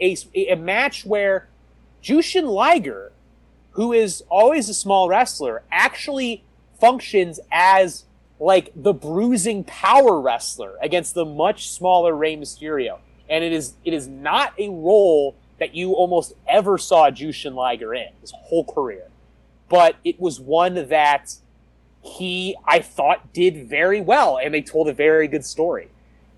a, 0.00 0.16
a 0.34 0.56
match 0.56 1.04
where 1.04 1.48
Jushin 2.02 2.44
Liger, 2.44 3.12
who 3.72 3.92
is 3.92 4.22
always 4.28 4.68
a 4.68 4.74
small 4.74 5.08
wrestler, 5.08 5.62
actually 5.70 6.44
functions 6.80 7.40
as 7.52 8.04
like 8.38 8.72
the 8.74 8.94
bruising 8.94 9.64
power 9.64 10.20
wrestler 10.20 10.76
against 10.80 11.14
the 11.14 11.24
much 11.24 11.70
smaller 11.70 12.14
Rey 12.14 12.36
Mysterio. 12.36 12.98
And 13.28 13.44
it 13.44 13.52
is 13.52 13.74
it 13.84 13.92
is 13.92 14.08
not 14.08 14.54
a 14.58 14.68
role 14.68 15.36
that 15.58 15.74
you 15.74 15.92
almost 15.92 16.32
ever 16.48 16.78
saw 16.78 17.10
Jushin 17.10 17.54
Liger 17.54 17.94
in 17.94 18.08
his 18.20 18.32
whole 18.32 18.64
career. 18.64 19.06
But 19.68 19.96
it 20.04 20.18
was 20.18 20.40
one 20.40 20.88
that 20.88 21.34
he, 22.02 22.56
I 22.64 22.80
thought, 22.80 23.32
did 23.32 23.68
very 23.68 24.00
well, 24.00 24.38
and 24.42 24.52
they 24.52 24.62
told 24.62 24.88
a 24.88 24.92
very 24.92 25.28
good 25.28 25.44
story. 25.44 25.88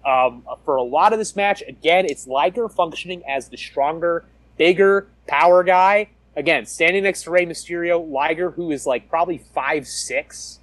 Um, 0.05 0.43
for 0.65 0.77
a 0.77 0.83
lot 0.83 1.13
of 1.13 1.21
this 1.21 1.37
match, 1.37 1.63
again, 1.67 2.05
it's 2.05 2.27
Liger 2.27 2.69
functioning 2.69 3.23
as 3.27 3.49
the 3.49 3.57
stronger, 3.57 4.25
bigger 4.59 5.07
power 5.29 5.63
guy. 5.63 6.09
Again, 6.35 6.65
standing 6.67 7.03
next 7.03 7.25
to 7.25 7.31
Rey 7.31 7.45
Mysterio, 7.45 8.09
Liger, 8.11 8.51
who 8.51 8.71
is 8.71 8.87
like 8.87 9.09
probably 9.09 9.39
five 9.39 9.87
six, 9.87 10.61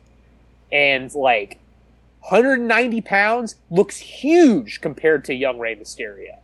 and 0.72 1.14
like 1.14 1.60
190 2.22 3.02
pounds, 3.02 3.56
looks 3.70 3.98
huge 3.98 4.82
compared 4.82 5.26
to 5.26 5.34
young 5.34 5.60
Rey 5.60 5.76
Mysterio. 5.76 6.40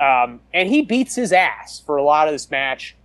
Um, 0.00 0.40
and 0.52 0.68
he 0.68 0.82
beats 0.82 1.14
his 1.14 1.32
ass 1.32 1.80
for 1.80 1.96
a 1.96 2.02
lot 2.02 2.26
of 2.26 2.34
this 2.34 2.50
match. 2.50 2.96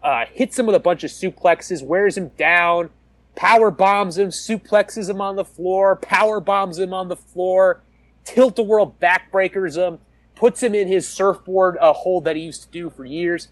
Uh, 0.00 0.26
hits 0.32 0.56
him 0.56 0.66
with 0.66 0.76
a 0.76 0.80
bunch 0.80 1.02
of 1.02 1.10
suplexes, 1.10 1.84
wears 1.84 2.16
him 2.16 2.28
down, 2.38 2.90
power 3.34 3.72
bombs 3.72 4.16
him, 4.16 4.28
suplexes 4.28 5.10
him 5.10 5.20
on 5.20 5.34
the 5.34 5.44
floor, 5.44 5.96
power 5.96 6.38
bombs 6.38 6.78
him 6.78 6.94
on 6.94 7.08
the 7.08 7.16
floor 7.16 7.82
tilt-a-whirl 8.28 8.94
backbreakers 9.00 9.76
him, 9.76 9.98
puts 10.34 10.62
him 10.62 10.74
in 10.74 10.86
his 10.86 11.08
surfboard 11.08 11.78
uh, 11.78 11.92
hold 11.94 12.24
that 12.24 12.36
he 12.36 12.42
used 12.42 12.62
to 12.62 12.68
do 12.68 12.90
for 12.90 13.04
years. 13.06 13.48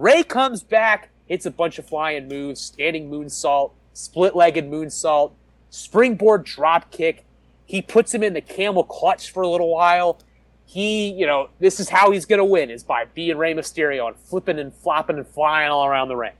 Rey 0.00 0.22
comes 0.22 0.62
back, 0.62 1.10
hits 1.26 1.44
a 1.44 1.50
bunch 1.50 1.78
of 1.78 1.86
flying 1.86 2.26
moves, 2.26 2.58
standing 2.58 3.10
moonsault, 3.10 3.72
split 3.92 4.34
legged 4.34 4.64
moonsault, 4.64 5.32
springboard 5.68 6.44
drop 6.44 6.90
kick. 6.90 7.26
He 7.66 7.82
puts 7.82 8.14
him 8.14 8.22
in 8.22 8.32
the 8.32 8.40
camel 8.40 8.82
clutch 8.82 9.30
for 9.30 9.42
a 9.42 9.48
little 9.48 9.70
while. 9.70 10.18
He, 10.64 11.10
you 11.12 11.26
know, 11.26 11.50
this 11.58 11.78
is 11.78 11.90
how 11.90 12.12
he's 12.12 12.24
going 12.24 12.38
to 12.38 12.46
win 12.46 12.70
is 12.70 12.82
by 12.82 13.04
being 13.12 13.36
Rey 13.36 13.52
Mysterio 13.52 14.06
and 14.06 14.16
flipping 14.16 14.58
and 14.58 14.72
flopping 14.72 15.18
and 15.18 15.26
flying 15.26 15.70
all 15.70 15.84
around 15.84 16.08
the 16.08 16.16
ring. 16.16 16.32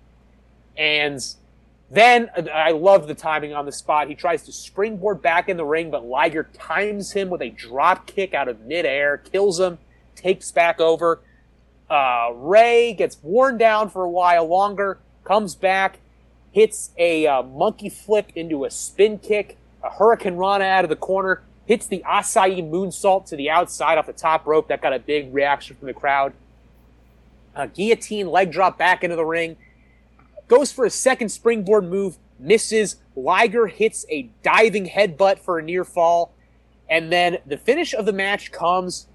And 0.79 1.23
then 1.91 2.31
I 2.55 2.71
love 2.71 3.09
the 3.09 3.15
timing 3.15 3.53
on 3.53 3.67
the 3.67 3.73
spot. 3.73 4.09
He 4.09 4.15
tries 4.15 4.43
to 4.45 4.53
springboard 4.53 5.21
back 5.21 5.51
in 5.51 5.59
the 5.59 5.67
ring, 5.67 5.91
but 5.91 6.07
Liger 6.07 6.45
times 6.55 7.13
him 7.13 7.29
with 7.29 7.43
a 7.43 7.51
drop 7.51 8.07
kick 8.07 8.33
out 8.33 8.49
of 8.49 8.63
midair, 8.63 9.19
kills 9.19 9.61
him, 9.61 9.77
takes 10.17 10.51
back 10.51 10.81
over. 10.81 11.21
Uh, 11.91 12.31
Rey 12.35 12.95
gets 12.95 13.19
worn 13.21 13.59
down 13.59 13.91
for 13.91 14.05
a 14.05 14.09
while 14.09 14.47
longer, 14.47 15.01
comes 15.25 15.57
back, 15.57 15.99
hits 16.53 16.91
a 16.97 17.27
uh, 17.27 17.43
monkey 17.43 17.89
flip 17.89 18.31
into 18.37 18.65
a 18.65 18.71
spin 18.71 19.19
kick, 19.19 19.59
a 19.83 19.91
hurricanrana 19.91 20.63
out 20.63 20.85
of 20.85 20.89
the 20.89 20.97
corner, 20.97 21.43
hits 21.67 21.87
the 21.87 22.03
Asai 22.07 22.63
moonsault 22.69 23.27
to 23.27 23.37
the 23.37 23.51
outside 23.51 23.99
off 23.99 24.07
the 24.07 24.13
top 24.13 24.47
rope. 24.47 24.69
That 24.69 24.81
got 24.81 24.93
a 24.93 25.01
big 25.01 25.35
reaction 25.35 25.77
from 25.77 25.87
the 25.87 25.95
crowd. 25.95 26.33
A 27.57 27.67
guillotine 27.67 28.29
leg 28.29 28.53
drop 28.53 28.79
back 28.79 29.03
into 29.03 29.17
the 29.17 29.25
ring 29.25 29.57
goes 30.47 30.71
for 30.71 30.85
a 30.85 30.91
second 30.91 31.29
springboard 31.31 31.85
move, 31.85 32.19
misses. 32.39 32.97
Liger 33.17 33.67
hits 33.67 34.07
a 34.11 34.31
diving 34.43 34.87
headbutt 34.87 35.39
for 35.41 35.59
a 35.59 35.63
near 35.63 35.85
fall. 35.85 36.33
And 36.89 37.13
then 37.13 37.39
the 37.47 37.57
finish 37.57 37.95
of 37.95 38.07
the 38.07 38.13
match 38.13 38.51
comes. 38.51 39.07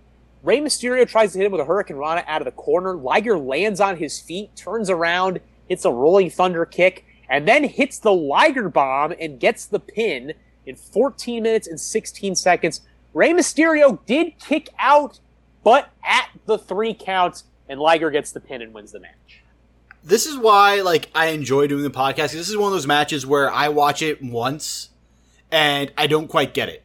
Rey 0.46 0.60
Mysterio 0.60 1.08
tries 1.08 1.34
to 1.34 1.40
hit 1.40 1.46
him 1.46 1.52
with 1.52 1.62
a 1.62 1.66
hurricanrana 1.66 2.24
out 2.28 2.40
of 2.40 2.46
the 2.46 2.52
corner. 2.52 2.96
Liger 2.96 3.36
lands 3.36 3.82
on 3.82 3.98
his 3.98 4.20
feet, 4.20 4.56
turns 4.56 4.92
around, 4.92 5.40
hits 5.68 5.86
a 5.86 5.92
rolling 5.92 6.30
thunder 6.30 6.66
kick, 6.68 7.04
and 7.28 7.48
then 7.48 7.64
hits 7.64 7.98
the 7.98 8.14
Liger 8.14 8.70
bomb 8.70 9.12
and 9.20 9.40
gets 9.40 9.66
the 9.66 9.80
pin 9.80 10.34
in 10.68 10.76
14 10.76 11.42
minutes 11.42 11.68
and 11.68 11.80
16 11.80 12.36
seconds. 12.36 12.82
Rey 13.16 13.32
Mysterio 13.34 13.98
did 14.06 14.38
kick 14.38 14.70
out, 14.78 15.20
but 15.64 15.90
at 16.04 16.30
the 16.46 16.60
three 16.60 16.94
count, 16.94 17.42
and 17.68 17.80
Liger 17.80 18.12
gets 18.12 18.32
the 18.32 18.40
pin 18.40 18.62
and 18.62 18.72
wins 18.72 18.92
the 18.92 19.00
match 19.00 19.42
this 20.06 20.28
is 20.28 20.38
why 20.38 20.82
like 20.82 21.10
I 21.16 21.28
enjoy 21.28 21.66
doing 21.66 21.82
the 21.82 21.90
podcast. 21.90 22.32
This 22.32 22.48
is 22.48 22.56
one 22.56 22.68
of 22.68 22.74
those 22.74 22.86
matches 22.86 23.26
where 23.26 23.52
I 23.52 23.70
watch 23.70 24.04
it 24.04 24.22
once 24.22 24.92
and 25.52 25.92
I 25.98 26.06
don't 26.06 26.28
quite 26.28 26.54
get 26.54 26.70
it 26.70 26.85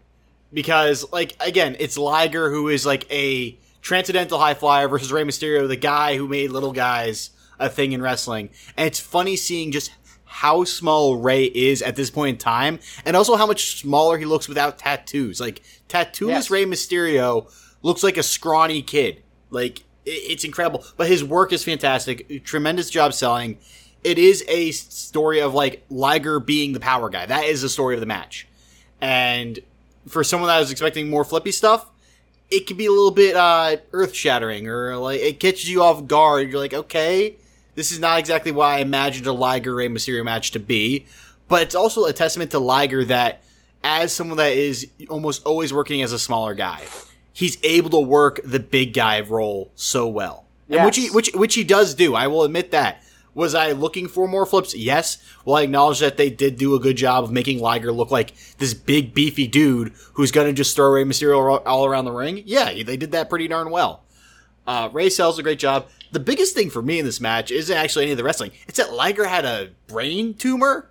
because 0.53 1.11
like 1.13 1.37
again, 1.41 1.77
it's 1.79 1.97
Liger 1.97 2.51
who 2.51 2.69
is 2.69 2.87
like 2.87 3.11
a 3.11 3.59
transcendental 3.83 4.39
high 4.39 4.55
flyer 4.55 4.89
versus 4.89 5.13
Rey 5.13 5.25
Mysterio, 5.25 5.67
the 5.67 5.77
guy 5.77 6.17
who 6.17 6.29
made 6.29 6.51
little 6.51 6.73
guys 6.73 7.31
a 7.59 7.69
thing 7.69 7.93
in 7.93 8.03
wrestling. 8.03 8.51
And 8.77 8.87
it's 8.87 9.01
funny 9.01 9.37
seeing 9.37 9.71
just 9.73 9.93
how 10.25 10.65
small 10.65 11.17
Rey 11.17 11.45
is 11.45 11.83
at 11.83 11.97
this 11.97 12.11
point 12.11 12.35
in 12.35 12.39
time, 12.39 12.79
and 13.05 13.17
also 13.17 13.37
how 13.37 13.47
much 13.47 13.81
smaller 13.81 14.17
he 14.17 14.25
looks 14.25 14.49
without 14.49 14.79
tattoos. 14.79 15.41
Like 15.41 15.63
tattooless 15.89 16.29
yes. 16.29 16.51
Rey 16.51 16.65
Mysterio 16.65 17.53
looks 17.83 18.03
like 18.03 18.17
a 18.17 18.23
scrawny 18.23 18.83
kid. 18.83 19.23
Like 19.51 19.85
it's 20.07 20.45
incredible. 20.45 20.85
But 20.97 21.09
his 21.09 21.23
work 21.23 21.53
is 21.53 21.65
fantastic. 21.65 22.45
Tremendous 22.45 22.91
job 22.91 23.13
selling. 23.13 23.59
It 24.03 24.19
is 24.19 24.45
a 24.49 24.71
story 24.71 25.41
of 25.41 25.53
like 25.53 25.85
Liger 25.91 26.41
being 26.41 26.73
the 26.73 26.81
power 26.81 27.11
guy. 27.11 27.27
That 27.27 27.45
is 27.45 27.63
the 27.63 27.69
story 27.69 27.95
of 27.95 28.01
the 28.01 28.07
match. 28.07 28.47
And 29.01 29.59
for 30.09 30.25
someone 30.25 30.49
that 30.49 30.59
was 30.59 30.71
expecting 30.71 31.09
more 31.09 31.25
flippy 31.25 31.53
stuff, 31.53 31.87
it 32.51 32.67
can 32.67 32.77
be 32.77 32.87
a 32.87 32.91
little 32.91 33.11
bit 33.11 33.37
uh, 33.37 33.77
earth 33.93 34.15
shattering 34.15 34.69
or 34.69 34.97
like 34.97 35.21
it 35.21 35.41
catches 35.41 35.69
you 35.71 35.83
off 35.83 36.07
guard. 36.07 36.51
You're 36.51 36.59
like, 36.59 36.75
okay, 36.75 37.37
this 37.75 37.93
is 37.93 38.01
not 38.01 38.19
exactly 38.19 38.53
what 38.53 38.67
I 38.67 38.79
imagined 38.79 39.27
a 39.27 39.33
Liger 39.33 39.75
Rey 39.75 39.89
Mysterio 39.89 40.25
match 40.25 40.51
to 40.53 40.59
be. 40.59 41.07
But 41.49 41.63
it's 41.63 41.75
also 41.75 42.05
a 42.05 42.13
testament 42.13 42.51
to 42.53 42.59
Liger 42.59 43.05
that 43.07 43.43
as 43.83 44.13
someone 44.13 44.37
that 44.39 44.53
is 44.53 44.87
almost 45.09 45.45
always 45.47 45.73
working 45.73 46.03
as 46.03 46.13
a 46.13 46.19
smaller 46.19 46.55
guy 46.55 46.85
he's 47.33 47.57
able 47.63 47.91
to 47.91 47.99
work 47.99 48.41
the 48.45 48.61
big 48.61 48.93
guy 48.93 49.21
role 49.21 49.71
so 49.75 50.07
well. 50.07 50.45
Yes. 50.69 50.85
which 50.85 50.97
he 50.97 51.11
which 51.11 51.31
which 51.35 51.55
he 51.55 51.65
does 51.65 51.95
do. 51.95 52.15
I 52.15 52.29
will 52.29 52.45
admit 52.45 52.71
that. 52.71 53.03
Was 53.35 53.55
I 53.55 53.73
looking 53.73 54.09
for 54.09 54.27
more 54.27 54.45
flips? 54.45 54.75
Yes. 54.75 55.19
Well, 55.45 55.57
I 55.57 55.63
acknowledge 55.63 56.01
that 56.01 56.17
they 56.17 56.31
did 56.31 56.57
do 56.57 56.75
a 56.75 56.81
good 56.81 56.97
job 56.97 57.25
of 57.25 57.31
making 57.31 57.61
Liger 57.61 57.93
look 57.93 58.11
like 58.11 58.35
this 58.59 58.75
big 58.75 59.15
beefy 59.15 59.47
dude 59.47 59.93
who's 60.15 60.33
gonna 60.33 60.53
just 60.53 60.75
throw 60.75 60.91
Rey 60.91 61.05
Mysterio 61.05 61.63
all 61.65 61.87
around 61.87 62.07
the 62.07 62.13
ring. 62.13 62.43
Yeah, 62.45 62.83
they 62.83 62.97
did 62.97 63.13
that 63.13 63.31
pretty 63.31 63.49
darn 63.49 63.71
well. 63.71 64.03
Uh, 64.67 64.89
Rey 64.93 65.11
sells 65.11 65.39
a 65.39 65.43
great 65.43 65.59
job. 65.59 65.87
The 66.13 66.21
biggest 66.21 66.55
thing 66.55 66.71
for 66.71 66.83
me 66.83 66.99
in 66.99 67.05
this 67.05 67.21
match 67.21 67.51
isn't 67.51 67.77
actually 67.77 68.05
any 68.05 68.13
of 68.13 68.19
the 68.19 68.25
wrestling. 68.25 68.51
It's 68.67 68.79
that 68.79 68.93
Liger 68.93 69.27
had 69.27 69.45
a 69.45 69.71
brain 69.87 70.35
tumor 70.35 70.91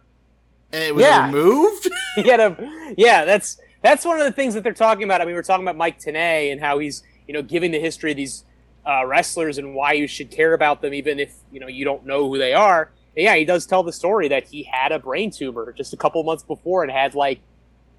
and 0.72 0.84
it 0.84 0.96
was 0.96 1.04
yeah. 1.04 1.26
removed. 1.26 1.90
he 2.16 2.28
had 2.28 2.40
a 2.40 2.94
yeah. 2.98 3.26
That's 3.26 3.60
that's 3.82 4.06
one 4.06 4.20
of 4.20 4.26
the 4.26 4.32
things 4.32 4.54
that 4.54 4.64
they're 4.64 4.74
talking 4.74 5.04
about. 5.04 5.22
I 5.22 5.26
mean, 5.26 5.36
we're 5.36 5.44
talking 5.44 5.66
about 5.66 5.78
Mike 5.78 6.00
Tenay 6.00 6.52
and 6.52 6.62
how 6.62 6.80
he's 6.80 7.04
you 7.28 7.34
know 7.34 7.42
giving 7.42 7.72
the 7.72 7.80
history 7.80 8.12
of 8.12 8.18
these 8.18 8.44
uh, 8.90 9.06
wrestlers 9.06 9.58
and 9.60 9.76
why 9.76 9.94
you 9.94 10.08
should 10.08 10.32
care 10.32 10.54
about 10.54 10.82
them, 10.82 10.94
even 10.94 11.20
if 11.20 11.36
you 11.52 11.60
know 11.60 11.68
you 11.68 11.86
don't 11.86 12.06
know 12.06 12.28
who 12.28 12.38
they 12.38 12.54
are. 12.54 12.92
And 13.16 13.24
yeah, 13.24 13.36
he 13.36 13.46
does 13.46 13.66
tell 13.66 13.84
the 13.84 13.94
story 13.94 14.28
that 14.30 14.48
he 14.48 14.64
had 14.64 14.92
a 14.92 15.00
brain 15.00 15.30
tumor 15.32 15.72
just 15.74 15.94
a 15.94 15.98
couple 15.98 16.24
months 16.24 16.44
before 16.44 16.84
and 16.84 16.92
had 16.92 17.14
like 17.16 17.40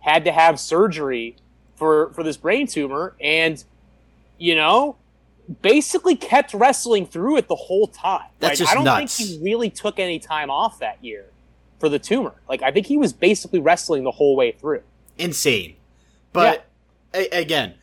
had 0.01 0.25
to 0.25 0.33
have 0.33 0.59
surgery 0.59 1.37
for 1.77 2.11
for 2.15 2.23
this 2.23 2.37
brain 2.37 2.67
tumor, 2.67 3.15
and 3.21 3.63
you 4.39 4.55
know 4.55 4.97
basically 5.63 6.15
kept 6.15 6.55
wrestling 6.55 7.07
through 7.07 7.37
it 7.37 7.49
the 7.49 7.57
whole 7.57 7.87
time. 7.89 8.29
That's 8.39 8.59
just 8.59 8.71
I 8.71 8.75
don't 8.75 8.85
nuts. 8.85 9.17
think 9.17 9.31
he 9.31 9.45
really 9.45 9.71
took 9.71 9.99
any 9.99 10.19
time 10.19 10.51
off 10.51 10.79
that 10.79 11.03
year 11.05 11.27
for 11.79 11.89
the 11.89 11.99
tumor. 11.99 12.35
Like 12.49 12.63
I 12.63 12.71
think 12.71 12.87
he 12.87 12.97
was 12.97 13.13
basically 13.13 13.61
wrestling 13.61 14.05
the 14.05 14.13
whole 14.13 14.37
way 14.37 14.53
through. 14.53 14.83
insane. 15.19 15.77
But 16.33 16.67
a- 17.13 17.29
again, 17.31 17.75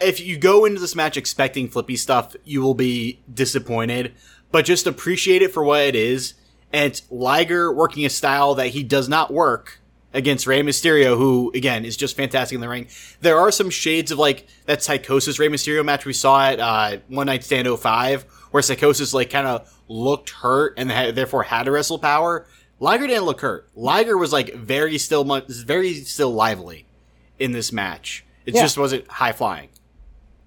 if 0.00 0.20
you 0.20 0.36
go 0.36 0.64
into 0.64 0.80
this 0.80 0.94
match 0.96 1.16
expecting 1.16 1.68
flippy 1.68 1.96
stuff, 1.96 2.34
you 2.44 2.60
will 2.62 2.74
be 2.74 3.20
disappointed. 3.32 4.14
But 4.50 4.64
just 4.64 4.86
appreciate 4.86 5.42
it 5.42 5.52
for 5.52 5.62
what 5.62 5.82
it 5.82 5.94
is. 5.94 6.34
And 6.72 6.86
it's 6.86 7.02
Liger 7.10 7.72
working 7.72 8.04
a 8.04 8.10
style 8.10 8.54
that 8.56 8.68
he 8.68 8.82
does 8.82 9.08
not 9.08 9.32
work 9.32 9.80
against 10.12 10.46
Rey 10.46 10.62
Mysterio, 10.62 11.16
who 11.16 11.52
again 11.54 11.84
is 11.84 11.96
just 11.96 12.16
fantastic 12.16 12.54
in 12.54 12.60
the 12.60 12.68
ring. 12.68 12.88
There 13.20 13.38
are 13.38 13.52
some 13.52 13.70
shades 13.70 14.10
of 14.10 14.18
like 14.18 14.46
that 14.64 14.80
Psicosis 14.80 15.38
Rey 15.38 15.48
Mysterio 15.48 15.84
match 15.84 16.06
we 16.06 16.12
saw 16.12 16.48
at 16.48 16.58
uh, 16.58 16.98
One 17.08 17.26
Night 17.26 17.44
Stand 17.44 17.68
05, 17.68 18.22
where 18.50 18.62
Psicosis 18.62 19.14
like 19.14 19.30
kind 19.30 19.46
of 19.46 19.72
looked 19.88 20.30
hurt 20.30 20.74
and 20.76 20.90
therefore 20.90 21.44
had 21.44 21.64
to 21.64 21.70
wrestle 21.70 21.98
power. 21.98 22.46
Liger 22.80 23.06
didn't 23.06 23.24
look 23.24 23.40
hurt. 23.40 23.68
Liger 23.74 24.18
was 24.18 24.32
like 24.32 24.54
very 24.54 24.98
still, 24.98 25.24
very 25.48 25.94
still 25.94 26.32
lively 26.32 26.86
in 27.38 27.52
this 27.52 27.72
match. 27.72 28.24
It 28.46 28.54
Yeah. 28.54 28.62
just 28.62 28.78
wasn't 28.78 29.06
high 29.08 29.32
flying. 29.32 29.68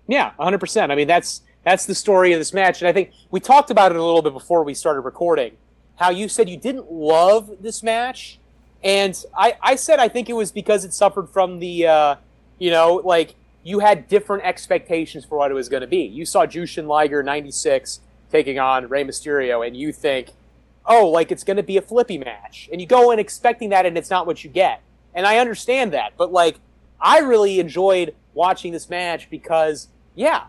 Yeah, 0.07 0.31
100%. 0.39 0.91
I 0.91 0.95
mean, 0.95 1.07
that's 1.07 1.41
that's 1.65 1.85
the 1.85 1.93
story 1.93 2.31
of 2.33 2.39
this 2.39 2.53
match 2.53 2.81
and 2.81 2.87
I 2.87 2.93
think 2.93 3.11
we 3.31 3.39
talked 3.41 3.69
about 3.69 3.91
it 3.91 3.97
a 3.97 4.03
little 4.03 4.21
bit 4.21 4.31
before 4.33 4.63
we 4.63 4.73
started 4.73 5.01
recording. 5.01 5.57
How 5.97 6.09
you 6.09 6.29
said 6.29 6.47
you 6.49 6.55
didn't 6.57 6.89
love 6.91 7.51
this 7.61 7.83
match 7.83 8.39
and 8.81 9.13
I 9.37 9.55
I 9.61 9.75
said 9.75 9.99
I 9.99 10.07
think 10.07 10.29
it 10.29 10.33
was 10.33 10.51
because 10.51 10.85
it 10.85 10.93
suffered 10.93 11.29
from 11.29 11.59
the 11.59 11.85
uh, 11.85 12.15
you 12.57 12.71
know, 12.71 13.01
like 13.03 13.35
you 13.61 13.79
had 13.79 14.07
different 14.07 14.45
expectations 14.45 15.25
for 15.25 15.37
what 15.37 15.51
it 15.51 15.53
was 15.53 15.67
going 15.67 15.81
to 15.81 15.87
be. 15.87 16.03
You 16.03 16.25
saw 16.25 16.45
Jushin 16.45 16.87
Liger 16.87 17.21
96 17.21 17.99
taking 18.31 18.57
on 18.57 18.87
Rey 18.87 19.03
Mysterio 19.03 19.65
and 19.67 19.75
you 19.75 19.91
think, 19.91 20.29
"Oh, 20.85 21.09
like 21.09 21.29
it's 21.31 21.43
going 21.43 21.57
to 21.57 21.63
be 21.63 21.75
a 21.75 21.81
flippy 21.81 22.17
match." 22.17 22.69
And 22.71 22.79
you 22.79 22.87
go 22.87 23.11
in 23.11 23.19
expecting 23.19 23.69
that 23.69 23.85
and 23.85 23.97
it's 23.97 24.09
not 24.09 24.25
what 24.25 24.43
you 24.45 24.49
get. 24.49 24.81
And 25.13 25.27
I 25.27 25.37
understand 25.39 25.91
that, 25.91 26.13
but 26.17 26.31
like 26.31 26.55
I 27.01 27.19
really 27.19 27.59
enjoyed 27.59 28.13
watching 28.33 28.71
this 28.73 28.89
match 28.89 29.29
because, 29.29 29.87
yeah, 30.15 30.45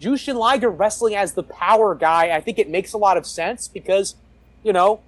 Jushin 0.00 0.36
Liger 0.36 0.70
wrestling 0.70 1.14
as 1.14 1.32
the 1.34 1.42
power 1.42 1.94
guy, 1.94 2.34
I 2.36 2.40
think 2.40 2.58
it 2.58 2.68
makes 2.68 2.92
a 2.92 2.98
lot 2.98 3.16
of 3.16 3.26
sense 3.26 3.68
because, 3.68 4.14
you 4.62 4.72
know, 4.72 5.00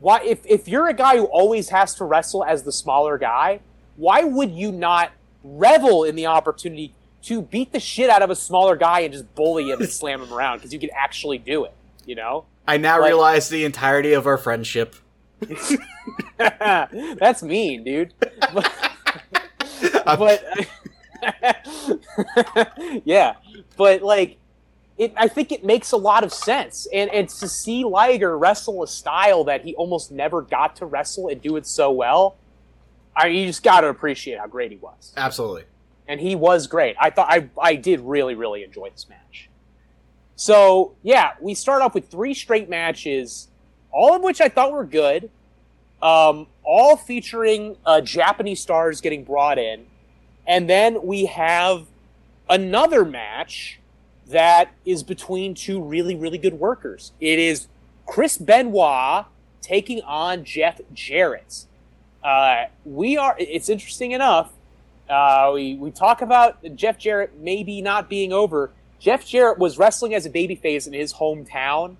why 0.00 0.20
if, 0.24 0.44
if 0.46 0.68
you're 0.68 0.88
a 0.88 0.92
guy 0.94 1.16
who 1.16 1.24
always 1.24 1.70
has 1.70 1.94
to 1.96 2.04
wrestle 2.04 2.44
as 2.44 2.62
the 2.64 2.72
smaller 2.72 3.16
guy, 3.18 3.60
why 3.96 4.22
would 4.24 4.50
you 4.52 4.70
not 4.72 5.12
revel 5.42 6.04
in 6.04 6.14
the 6.16 6.26
opportunity 6.26 6.94
to 7.22 7.40
beat 7.42 7.72
the 7.72 7.80
shit 7.80 8.10
out 8.10 8.22
of 8.22 8.28
a 8.30 8.36
smaller 8.36 8.76
guy 8.76 9.00
and 9.00 9.12
just 9.12 9.34
bully 9.34 9.70
him 9.70 9.80
and 9.80 9.88
slam 9.90 10.20
him 10.22 10.32
around 10.32 10.58
because 10.58 10.72
you 10.72 10.78
can 10.78 10.90
actually 10.94 11.38
do 11.38 11.64
it, 11.64 11.72
you 12.04 12.14
know? 12.14 12.44
I 12.66 12.76
now 12.76 13.00
Like- 13.00 13.08
realize 13.08 13.48
the 13.48 13.64
entirety 13.64 14.12
of 14.12 14.26
our 14.26 14.36
friendship. 14.38 14.94
That's 16.38 17.42
mean, 17.42 17.84
dude. 17.84 18.14
but 20.04 20.44
yeah, 23.04 23.34
but 23.76 24.02
like 24.02 24.38
it, 24.96 25.12
I 25.16 25.28
think 25.28 25.52
it 25.52 25.64
makes 25.64 25.92
a 25.92 25.96
lot 25.96 26.24
of 26.24 26.32
sense, 26.32 26.86
and 26.92 27.10
and 27.10 27.28
to 27.28 27.48
see 27.48 27.84
Liger 27.84 28.38
wrestle 28.38 28.82
a 28.82 28.86
style 28.88 29.44
that 29.44 29.62
he 29.62 29.74
almost 29.74 30.12
never 30.12 30.42
got 30.42 30.76
to 30.76 30.86
wrestle 30.86 31.28
and 31.28 31.40
do 31.40 31.56
it 31.56 31.66
so 31.66 31.90
well, 31.90 32.36
I 33.16 33.28
you 33.28 33.46
just 33.46 33.62
got 33.62 33.80
to 33.80 33.88
appreciate 33.88 34.38
how 34.38 34.46
great 34.46 34.70
he 34.70 34.76
was, 34.76 35.12
Absolutely. 35.16 35.64
and 36.06 36.20
he 36.20 36.34
was 36.34 36.66
great. 36.66 36.96
I 37.00 37.10
thought 37.10 37.28
I 37.30 37.48
I 37.60 37.74
did 37.74 38.00
really 38.00 38.34
really 38.34 38.62
enjoy 38.62 38.90
this 38.90 39.08
match. 39.08 39.50
So 40.36 40.94
yeah, 41.02 41.32
we 41.40 41.54
start 41.54 41.82
off 41.82 41.94
with 41.94 42.08
three 42.08 42.34
straight 42.34 42.68
matches, 42.68 43.48
all 43.90 44.14
of 44.14 44.22
which 44.22 44.40
I 44.40 44.48
thought 44.48 44.72
were 44.72 44.84
good 44.84 45.30
um, 46.04 46.46
all 46.62 46.96
featuring 46.96 47.76
uh, 47.84 48.02
Japanese 48.02 48.60
stars 48.60 49.00
getting 49.00 49.24
brought 49.24 49.58
in. 49.58 49.86
And 50.46 50.68
then 50.68 51.02
we 51.02 51.24
have 51.24 51.86
another 52.48 53.06
match 53.06 53.80
that 54.28 54.72
is 54.84 55.02
between 55.02 55.54
two 55.54 55.82
really, 55.82 56.14
really 56.14 56.38
good 56.38 56.54
workers. 56.54 57.12
It 57.20 57.38
is 57.38 57.68
Chris 58.06 58.36
Benoit 58.36 59.24
taking 59.62 60.02
on 60.02 60.44
Jeff 60.44 60.78
Jarrett. 60.92 61.64
Uh, 62.22 62.66
we 62.84 63.16
are, 63.16 63.34
it's 63.38 63.70
interesting 63.70 64.12
enough. 64.12 64.52
Uh, 65.08 65.52
we, 65.54 65.76
we 65.76 65.90
talk 65.90 66.20
about 66.20 66.58
Jeff 66.74 66.98
Jarrett 66.98 67.38
maybe 67.38 67.80
not 67.80 68.10
being 68.10 68.32
over. 68.32 68.70
Jeff 68.98 69.26
Jarrett 69.26 69.58
was 69.58 69.78
wrestling 69.78 70.14
as 70.14 70.26
a 70.26 70.30
babyface 70.30 70.86
in 70.86 70.92
his 70.92 71.14
hometown, 71.14 71.96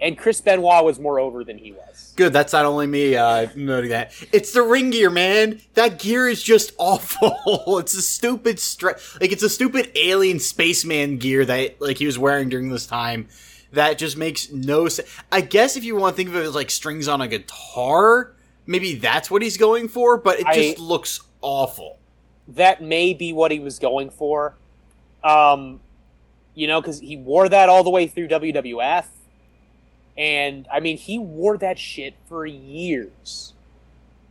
and 0.00 0.16
Chris 0.16 0.40
Benoit 0.40 0.84
was 0.84 0.98
more 0.98 1.20
over 1.20 1.44
than 1.44 1.58
he 1.58 1.72
was. 1.72 2.12
Good. 2.16 2.32
That's 2.32 2.52
not 2.52 2.64
only 2.64 2.86
me 2.86 3.16
uh, 3.16 3.48
noting 3.54 3.90
that. 3.90 4.12
It's 4.32 4.52
the 4.52 4.62
ring 4.62 4.90
gear, 4.90 5.10
man. 5.10 5.60
That 5.74 5.98
gear 5.98 6.28
is 6.28 6.42
just 6.42 6.72
awful. 6.78 7.78
it's 7.78 7.94
a 7.94 8.02
stupid 8.02 8.58
stra- 8.58 8.98
like 9.20 9.32
it's 9.32 9.42
a 9.42 9.48
stupid 9.48 9.90
alien 9.94 10.38
spaceman 10.40 11.18
gear 11.18 11.44
that 11.44 11.80
like 11.80 11.98
he 11.98 12.06
was 12.06 12.18
wearing 12.18 12.48
during 12.48 12.70
this 12.70 12.86
time. 12.86 13.28
That 13.72 13.98
just 13.98 14.16
makes 14.16 14.50
no 14.50 14.88
sense. 14.88 15.08
I 15.30 15.42
guess 15.42 15.76
if 15.76 15.84
you 15.84 15.94
want 15.96 16.14
to 16.14 16.16
think 16.16 16.28
of 16.30 16.36
it 16.36 16.44
as 16.44 16.54
like 16.54 16.70
strings 16.70 17.06
on 17.06 17.20
a 17.20 17.28
guitar, 17.28 18.32
maybe 18.66 18.94
that's 18.96 19.30
what 19.30 19.42
he's 19.42 19.56
going 19.56 19.88
for. 19.88 20.16
But 20.16 20.40
it 20.40 20.46
I- 20.46 20.54
just 20.54 20.78
looks 20.78 21.20
awful. 21.40 21.98
that 22.48 22.82
may 22.82 23.14
be 23.14 23.32
what 23.32 23.50
he 23.52 23.60
was 23.60 23.78
going 23.78 24.10
for. 24.10 24.56
Um, 25.22 25.80
you 26.54 26.66
know, 26.66 26.80
because 26.80 26.98
he 26.98 27.16
wore 27.16 27.48
that 27.48 27.68
all 27.68 27.84
the 27.84 27.90
way 27.90 28.06
through 28.08 28.28
WWF. 28.28 29.04
And 30.20 30.68
I 30.70 30.80
mean, 30.80 30.98
he 30.98 31.18
wore 31.18 31.56
that 31.58 31.78
shit 31.78 32.12
for 32.28 32.44
years. 32.44 33.54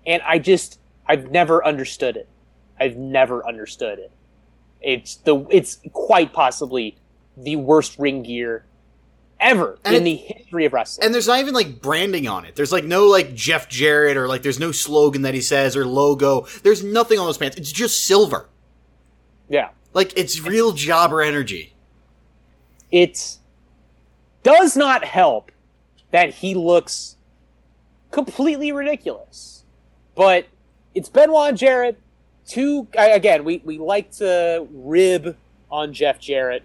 And 0.05 0.21
I 0.21 0.37
just, 0.37 0.79
I've 1.07 1.31
never 1.31 1.65
understood 1.65 2.15
it. 2.15 2.27
I've 2.79 2.95
never 2.95 3.45
understood 3.47 3.97
it. 3.97 4.11
It's 4.81 5.15
the, 5.15 5.47
it's 5.49 5.79
quite 5.91 6.31
possibly 6.31 6.95
the 7.35 7.55
worst 7.55 7.97
ring 7.97 8.21
gear 8.21 8.65
ever 9.39 9.79
And 9.83 9.95
in 9.95 10.01
it- 10.03 10.05
the 10.05 10.15
history 10.15 10.65
of 10.65 10.73
wrestling. 10.73 11.05
And 11.05 11.13
there's 11.13 11.27
not 11.27 11.39
even 11.39 11.55
like 11.55 11.81
branding 11.81 12.27
on 12.27 12.45
it. 12.45 12.55
There's 12.55 12.71
like 12.71 12.83
no 12.85 13.07
like 13.07 13.33
Jeff 13.33 13.67
Jarrett 13.67 14.15
or 14.15 14.27
like 14.27 14.43
there's 14.43 14.59
no 14.59 14.71
slogan 14.71 15.23
that 15.23 15.33
he 15.33 15.41
says 15.41 15.75
or 15.75 15.87
logo. 15.87 16.45
There's 16.61 16.83
nothing 16.83 17.17
on 17.17 17.25
those 17.25 17.39
pants. 17.39 17.57
It's 17.57 17.71
just 17.71 18.05
silver. 18.05 18.47
yeah. 19.49 19.69
Like 19.95 20.15
it's 20.15 20.39
real 20.39 20.71
jobber 20.73 21.23
energy. 21.23 21.73
it 22.91 23.37
does 24.43 24.77
not 24.77 25.03
help 25.03 25.51
that 26.11 26.35
he 26.35 26.55
looks 26.55 27.17
completely 28.11 28.71
ridiculous. 28.71 29.63
But 30.15 30.47
it's 30.95 31.09
Benoit 31.09 31.49
and 31.49 31.57
Jarrett. 31.57 31.99
Two 32.47 32.87
again, 32.97 33.43
we, 33.43 33.61
we 33.63 33.77
like 33.77 34.11
to 34.13 34.67
rib 34.71 35.37
on 35.69 35.93
Jeff 35.93 36.19
Jarrett, 36.19 36.63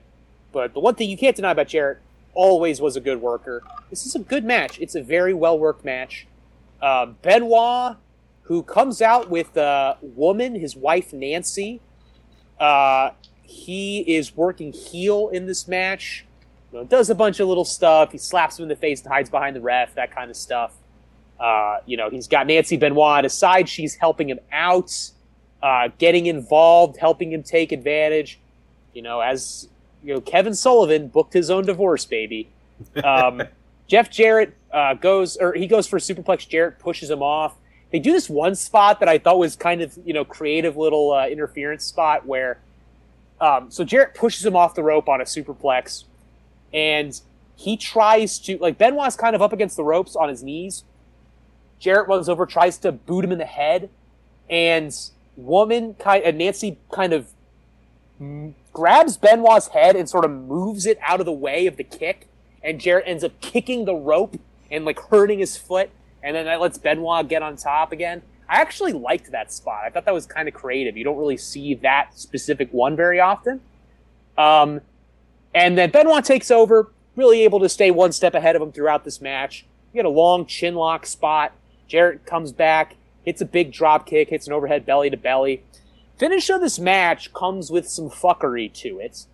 but 0.51 0.73
the 0.73 0.81
one 0.81 0.95
thing 0.95 1.11
you 1.11 1.19
can't 1.19 1.37
deny 1.37 1.51
about 1.51 1.69
Jarrett 1.69 1.99
always 2.33 2.81
was 2.81 2.97
a 2.97 3.01
good 3.01 3.21
worker. 3.21 3.63
This 3.91 4.07
is 4.07 4.15
a 4.15 4.19
good 4.19 4.45
match. 4.45 4.79
It's 4.81 4.95
a 4.95 5.03
very 5.03 5.35
well 5.35 5.59
worked 5.59 5.85
match. 5.85 6.27
Uh, 6.81 7.07
Benoit, 7.23 7.97
who 8.43 8.63
comes 8.63 9.03
out 9.03 9.31
with 9.31 9.57
a 9.57 9.97
woman, 10.01 10.55
his 10.55 10.75
wife 10.75 11.13
Nancy. 11.13 11.81
Uh, 12.59 13.11
he 13.43 14.01
is 14.01 14.37
working 14.37 14.73
heel 14.73 15.29
in 15.29 15.47
this 15.47 15.69
match. 15.69 16.25
You 16.75 16.81
know, 16.81 16.87
does 16.87 17.09
a 17.09 17.15
bunch 17.15 17.39
of 17.39 17.47
little 17.47 17.65
stuff. 17.65 18.11
He 18.11 18.19
slaps 18.19 18.59
him 18.59 18.65
in 18.65 18.69
the 18.69 18.75
face 18.75 19.01
and 19.03 19.13
hides 19.13 19.31
behind 19.31 19.55
the 19.55 19.61
ref, 19.61 19.95
that 19.95 20.13
kind 20.13 20.29
of 20.29 20.37
stuff. 20.37 20.75
Uh, 21.39 21.79
you 21.87 21.97
know, 21.97 22.11
he's 22.11 22.27
got 22.27 22.49
Nancy 22.49 22.77
Benoit 22.77 23.19
at 23.19 23.25
his 23.25 23.33
side. 23.33 23.69
She's 23.69 23.95
helping 23.95 24.29
him 24.29 24.41
out, 24.51 24.93
uh, 25.63 25.91
getting 25.99 26.27
involved, 26.27 26.97
helping 26.97 27.31
him 27.33 27.45
take 27.45 27.71
advantage. 27.71 28.41
You 28.93 29.03
know, 29.03 29.21
as 29.21 29.69
you 30.03 30.15
know, 30.15 30.21
Kevin 30.21 30.53
Sullivan 30.53 31.07
booked 31.07 31.33
his 31.33 31.49
own 31.49 31.65
divorce, 31.65 32.07
baby. 32.07 32.49
Um, 33.05 33.43
Jeff 33.87 34.11
Jarrett 34.11 34.53
uh, 34.73 34.95
goes, 34.95 35.37
or 35.37 35.55
he 35.55 35.69
goes 35.69 35.87
for 35.87 35.99
a 35.99 36.01
superplex. 36.01 36.49
Jarrett 36.49 36.81
pushes 36.81 37.09
him 37.09 37.23
off. 37.23 37.55
They 37.93 38.01
do 38.01 38.11
this 38.11 38.29
one 38.29 38.57
spot 38.57 38.99
that 38.99 39.09
I 39.09 39.19
thought 39.19 39.39
was 39.39 39.55
kind 39.55 39.81
of 39.81 39.97
you 40.05 40.13
know 40.13 40.25
creative 40.25 40.77
little 40.77 41.13
uh, 41.13 41.29
interference 41.29 41.85
spot 41.85 42.27
where 42.27 42.59
um, 43.41 43.71
so 43.71 43.85
Jarrett 43.85 44.15
pushes 44.15 44.45
him 44.45 44.57
off 44.57 44.75
the 44.75 44.83
rope 44.83 45.09
on 45.09 45.21
a 45.21 45.25
superplex, 45.25 46.05
and 46.75 47.21
he 47.57 47.77
tries 47.77 48.39
to 48.41 48.59
like 48.59 48.77
Benoit's 48.77 49.17
kind 49.17 49.35
of 49.35 49.41
up 49.41 49.53
against 49.53 49.77
the 49.77 49.85
ropes 49.85 50.17
on 50.17 50.29
his 50.29 50.43
knees. 50.43 50.85
Jarrett 51.79 52.09
runs 52.09 52.29
over, 52.29 52.45
tries 52.45 52.77
to 52.79 52.93
boot 52.93 53.25
him 53.25 53.33
in 53.33 53.39
the 53.39 53.47
head, 53.47 53.89
and 54.51 54.95
woman 55.37 55.95
kind 55.95 56.25
uh, 56.25 56.31
Nancy 56.33 56.79
kind 56.93 57.13
of 57.13 57.29
grabs 58.73 59.17
Benoit's 59.17 59.69
head 59.69 59.97
and 59.97 60.09
sort 60.09 60.25
of 60.25 60.31
moves 60.31 60.87
it 60.87 60.99
out 61.03 61.21
of 61.21 61.27
the 61.27 61.33
way 61.33 61.67
of 61.67 61.77
the 61.77 61.85
kick, 61.85 62.27
and 62.63 62.81
Jarrett 62.81 63.05
ends 63.07 63.23
up 63.23 63.41
kicking 63.41 63.85
the 63.85 63.95
rope 63.95 64.37
and 64.71 64.85
like 64.85 64.99
hurting 64.99 65.39
his 65.39 65.57
foot, 65.57 65.91
and 66.23 66.35
then 66.35 66.47
that 66.47 66.61
lets 66.61 66.79
Benoit 66.79 67.29
get 67.29 67.43
on 67.43 67.57
top 67.57 67.93
again. 67.93 68.23
I 68.49 68.61
actually 68.61 68.93
liked 68.93 69.31
that 69.31 69.53
spot. 69.53 69.85
I 69.85 69.91
thought 69.91 70.05
that 70.05 70.15
was 70.15 70.27
kind 70.27 70.49
of 70.49 70.55
creative. 70.55 70.97
You 70.97 71.05
don't 71.05 71.17
really 71.17 71.37
see 71.37 71.75
that 71.77 72.19
specific 72.19 72.69
one 72.73 72.95
very 72.95 73.21
often. 73.21 73.61
Um, 74.37 74.81
And 75.55 75.79
then 75.79 75.91
Benoit 75.91 76.25
takes 76.25 76.51
over, 76.51 76.91
really 77.17 77.43
able 77.43 77.61
to 77.61 77.69
stay 77.69 77.91
one 77.91 78.13
step 78.13 78.35
ahead 78.35 78.57
of 78.57 78.63
him 78.63 78.73
throughout 78.73 79.05
this 79.05 79.21
match. 79.21 79.65
You 79.93 79.99
get 79.99 80.05
a 80.05 80.11
long 80.11 80.47
chin 80.47 80.75
lock 80.75 81.07
spot. 81.07 81.53
Jarrett 81.87 82.27
comes 82.27 82.51
back, 82.51 82.97
hits 83.25 83.41
a 83.41 83.45
big 83.45 83.73
drop 83.73 84.07
kick, 84.07 84.31
hits 84.31 84.47
an 84.47 84.53
overhead 84.53 84.85
belly 84.85 85.11
to 85.11 85.17
belly. 85.17 85.63
Finish 86.19 86.51
of 86.51 86.61
this 86.61 86.79
match 86.79 87.33
comes 87.33 87.71
with 87.71 87.89
some 87.89 88.11
fuckery 88.11 88.73
to 88.73 88.99
it. 88.99 89.27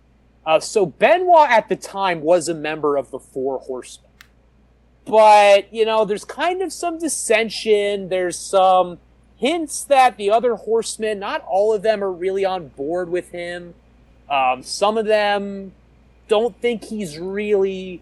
Uh, 0.45 0.59
so 0.59 0.85
Benoit 0.85 1.49
at 1.49 1.69
the 1.69 1.75
time 1.75 2.21
was 2.21 2.47
a 2.47 2.53
member 2.53 2.97
of 2.97 3.11
the 3.11 3.19
Four 3.19 3.59
Horsemen. 3.59 4.09
But, 5.05 5.73
you 5.73 5.85
know, 5.85 6.05
there's 6.05 6.25
kind 6.25 6.61
of 6.61 6.71
some 6.71 6.99
dissension. 6.99 8.09
There's 8.09 8.37
some 8.37 8.99
hints 9.37 9.83
that 9.85 10.17
the 10.17 10.29
other 10.29 10.55
horsemen, 10.55 11.19
not 11.19 11.43
all 11.47 11.73
of 11.73 11.81
them 11.81 12.03
are 12.03 12.11
really 12.11 12.45
on 12.45 12.67
board 12.69 13.09
with 13.09 13.31
him. 13.31 13.73
Um, 14.29 14.61
some 14.61 14.97
of 14.97 15.05
them 15.05 15.73
don't 16.31 16.55
think 16.61 16.85
he's 16.85 17.19
really 17.19 18.01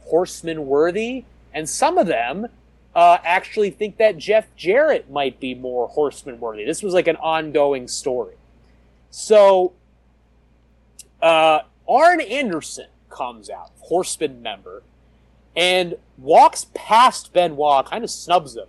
horseman 0.00 0.66
worthy. 0.66 1.22
And 1.52 1.68
some 1.68 1.98
of 1.98 2.08
them 2.08 2.48
uh, 2.96 3.18
actually 3.22 3.70
think 3.70 3.96
that 3.98 4.18
Jeff 4.18 4.48
Jarrett 4.56 5.08
might 5.08 5.38
be 5.38 5.54
more 5.54 5.86
horseman 5.86 6.40
worthy. 6.40 6.64
This 6.64 6.82
was 6.82 6.94
like 6.94 7.06
an 7.06 7.14
ongoing 7.14 7.86
story. 7.86 8.34
So, 9.10 9.72
uh, 11.22 11.60
Arn 11.88 12.20
Anderson 12.20 12.88
comes 13.08 13.48
out, 13.48 13.70
horseman 13.82 14.42
member, 14.42 14.82
and 15.54 15.94
walks 16.18 16.66
past 16.74 17.32
Benoit, 17.32 17.86
kind 17.86 18.02
of 18.02 18.10
snubs 18.10 18.56
him, 18.56 18.66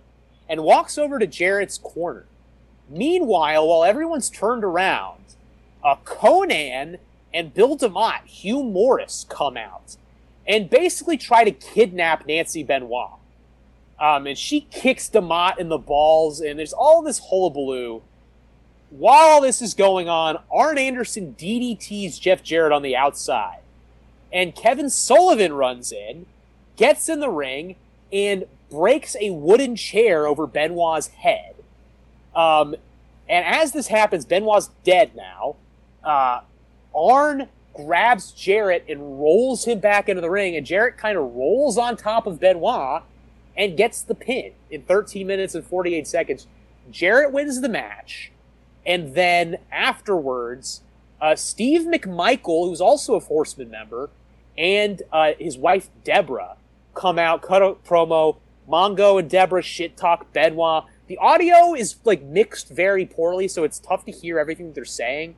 and 0.48 0.62
walks 0.62 0.96
over 0.96 1.18
to 1.18 1.26
Jarrett's 1.26 1.78
corner. 1.78 2.26
Meanwhile, 2.88 3.66
while 3.66 3.82
everyone's 3.82 4.30
turned 4.30 4.62
around, 4.62 5.24
uh, 5.82 5.96
Konnan 6.04 6.98
and 7.32 7.52
Bill 7.52 7.76
DeMott, 7.76 8.24
Hugh 8.26 8.62
Morris, 8.62 9.26
come 9.28 9.56
out 9.56 9.96
and 10.46 10.70
basically 10.70 11.16
try 11.16 11.44
to 11.44 11.50
kidnap 11.50 12.26
Nancy 12.26 12.62
Benoit. 12.62 13.10
Um, 13.98 14.26
and 14.26 14.38
she 14.38 14.62
kicks 14.62 15.08
DeMott 15.08 15.58
in 15.58 15.68
the 15.68 15.78
balls, 15.78 16.40
and 16.40 16.58
there's 16.58 16.72
all 16.72 17.02
this 17.02 17.18
hullabaloo. 17.18 18.02
While 18.90 19.26
all 19.26 19.40
this 19.40 19.60
is 19.60 19.74
going 19.74 20.08
on, 20.08 20.38
Arn 20.52 20.78
Anderson 20.78 21.34
DDTs 21.38 22.20
Jeff 22.20 22.42
Jarrett 22.42 22.72
on 22.72 22.82
the 22.82 22.94
outside. 22.94 23.60
And 24.32 24.54
Kevin 24.54 24.90
Sullivan 24.90 25.54
runs 25.54 25.92
in, 25.92 26.26
gets 26.76 27.08
in 27.08 27.20
the 27.20 27.30
ring, 27.30 27.76
and 28.12 28.44
breaks 28.70 29.16
a 29.20 29.30
wooden 29.30 29.76
chair 29.76 30.26
over 30.26 30.46
Benoit's 30.46 31.08
head. 31.08 31.54
Um, 32.34 32.76
and 33.28 33.44
as 33.44 33.72
this 33.72 33.88
happens, 33.88 34.24
Benoit's 34.24 34.70
dead 34.84 35.16
now. 35.16 35.56
Uh, 36.04 36.40
Arn 36.96 37.48
grabs 37.74 38.32
Jarrett 38.32 38.84
and 38.88 39.20
rolls 39.20 39.64
him 39.66 39.80
back 39.80 40.08
into 40.08 40.22
the 40.22 40.30
ring, 40.30 40.56
and 40.56 40.64
Jarrett 40.64 40.96
kind 40.96 41.18
of 41.18 41.34
rolls 41.34 41.76
on 41.76 41.96
top 41.96 42.26
of 42.26 42.40
Benoit 42.40 43.02
and 43.56 43.76
gets 43.76 44.02
the 44.02 44.14
pin 44.14 44.52
in 44.70 44.82
13 44.82 45.26
minutes 45.26 45.54
and 45.54 45.64
48 45.64 46.06
seconds. 46.06 46.46
Jarrett 46.90 47.32
wins 47.32 47.60
the 47.60 47.68
match, 47.68 48.32
and 48.84 49.14
then 49.14 49.58
afterwards, 49.70 50.82
uh, 51.20 51.34
Steve 51.34 51.82
McMichael, 51.82 52.68
who's 52.68 52.80
also 52.80 53.14
a 53.14 53.20
Horseman 53.20 53.70
member, 53.70 54.10
and 54.56 55.02
uh, 55.12 55.32
his 55.38 55.58
wife 55.58 55.88
Deborah 56.04 56.56
come 56.94 57.18
out, 57.18 57.42
cut 57.42 57.62
a 57.62 57.74
promo. 57.74 58.36
Mongo 58.68 59.16
and 59.16 59.30
Deborah 59.30 59.62
shit 59.62 59.96
talk 59.96 60.32
Benoit. 60.32 60.84
The 61.06 61.18
audio 61.18 61.72
is 61.74 61.96
like 62.04 62.22
mixed 62.22 62.68
very 62.68 63.06
poorly, 63.06 63.46
so 63.46 63.62
it's 63.62 63.78
tough 63.78 64.04
to 64.06 64.10
hear 64.10 64.40
everything 64.40 64.72
they're 64.72 64.84
saying. 64.84 65.36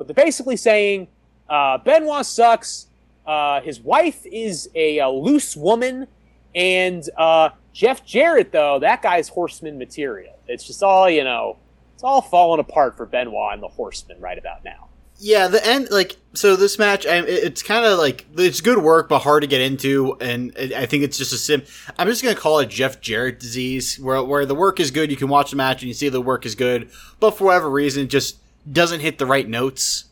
But 0.00 0.06
they're 0.06 0.24
basically 0.24 0.56
saying 0.56 1.08
uh, 1.46 1.76
Benoit 1.76 2.24
sucks. 2.24 2.86
Uh, 3.26 3.60
his 3.60 3.80
wife 3.80 4.24
is 4.24 4.70
a, 4.74 4.98
a 4.98 5.10
loose 5.10 5.54
woman, 5.54 6.06
and 6.54 7.06
uh, 7.18 7.50
Jeff 7.74 8.02
Jarrett, 8.06 8.50
though, 8.50 8.78
that 8.78 9.02
guy's 9.02 9.28
horseman 9.28 9.76
material. 9.76 10.38
It's 10.48 10.66
just 10.66 10.82
all, 10.82 11.10
you 11.10 11.22
know, 11.22 11.58
it's 11.92 12.02
all 12.02 12.22
falling 12.22 12.60
apart 12.60 12.96
for 12.96 13.04
Benoit 13.04 13.52
and 13.52 13.62
the 13.62 13.68
horseman 13.68 14.18
right 14.20 14.38
about 14.38 14.64
now. 14.64 14.88
Yeah, 15.18 15.48
the 15.48 15.64
end, 15.64 15.88
like, 15.90 16.16
so 16.32 16.56
this 16.56 16.78
match, 16.78 17.06
I, 17.06 17.18
it's 17.18 17.62
kind 17.62 17.84
of 17.84 17.98
like, 17.98 18.24
it's 18.38 18.62
good 18.62 18.78
work, 18.78 19.10
but 19.10 19.18
hard 19.18 19.42
to 19.42 19.46
get 19.46 19.60
into, 19.60 20.16
and 20.18 20.56
I 20.56 20.86
think 20.86 21.04
it's 21.04 21.18
just 21.18 21.34
a 21.34 21.36
sim. 21.36 21.62
I'm 21.98 22.08
just 22.08 22.22
to 22.22 22.34
call 22.34 22.60
it 22.60 22.70
Jeff 22.70 23.02
Jarrett 23.02 23.38
disease, 23.38 24.00
where, 24.00 24.24
where 24.24 24.46
the 24.46 24.54
work 24.54 24.80
is 24.80 24.90
good, 24.90 25.10
you 25.10 25.18
can 25.18 25.28
watch 25.28 25.50
the 25.50 25.58
match 25.58 25.82
and 25.82 25.88
you 25.88 25.94
see 25.94 26.08
the 26.08 26.22
work 26.22 26.46
is 26.46 26.54
good, 26.54 26.90
but 27.20 27.32
for 27.32 27.44
whatever 27.44 27.68
reason, 27.68 28.08
just 28.08 28.38
doesn't 28.70 29.00
hit 29.00 29.18
the 29.18 29.26
right 29.26 29.48
notes. 29.48 30.06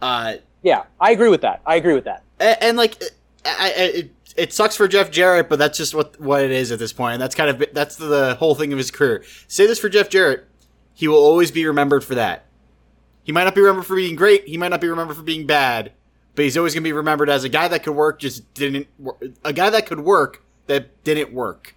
Uh, 0.00 0.34
yeah, 0.62 0.84
I 1.00 1.12
agree 1.12 1.28
with 1.28 1.42
that. 1.42 1.60
I 1.66 1.76
agree 1.76 1.94
with 1.94 2.04
that. 2.04 2.22
And, 2.38 2.58
and 2.60 2.76
like, 2.76 3.02
I, 3.44 3.72
I, 3.76 3.82
it, 3.82 4.10
it 4.36 4.52
sucks 4.52 4.76
for 4.76 4.86
Jeff 4.88 5.10
Jarrett, 5.10 5.48
but 5.48 5.58
that's 5.58 5.76
just 5.76 5.94
what 5.94 6.20
what 6.20 6.42
it 6.42 6.50
is 6.50 6.70
at 6.70 6.78
this 6.78 6.92
point. 6.92 7.14
And 7.14 7.22
that's 7.22 7.34
kind 7.34 7.50
of 7.50 7.74
that's 7.74 7.96
the 7.96 8.36
whole 8.36 8.54
thing 8.54 8.72
of 8.72 8.78
his 8.78 8.90
career. 8.90 9.24
Say 9.48 9.66
this 9.66 9.78
for 9.78 9.88
Jeff 9.88 10.08
Jarrett, 10.08 10.46
he 10.94 11.08
will 11.08 11.16
always 11.16 11.50
be 11.50 11.66
remembered 11.66 12.04
for 12.04 12.14
that. 12.14 12.44
He 13.24 13.32
might 13.32 13.44
not 13.44 13.54
be 13.54 13.60
remembered 13.60 13.86
for 13.86 13.96
being 13.96 14.16
great. 14.16 14.48
He 14.48 14.56
might 14.56 14.68
not 14.68 14.80
be 14.80 14.88
remembered 14.88 15.16
for 15.16 15.22
being 15.22 15.46
bad, 15.46 15.92
but 16.34 16.44
he's 16.44 16.56
always 16.56 16.72
going 16.72 16.82
to 16.82 16.88
be 16.88 16.92
remembered 16.92 17.28
as 17.28 17.44
a 17.44 17.48
guy 17.48 17.68
that 17.68 17.82
could 17.82 17.94
work, 17.94 18.20
just 18.20 18.54
didn't. 18.54 18.86
A 19.44 19.52
guy 19.52 19.70
that 19.70 19.86
could 19.86 20.00
work 20.00 20.44
that 20.66 21.04
didn't 21.04 21.32
work. 21.32 21.74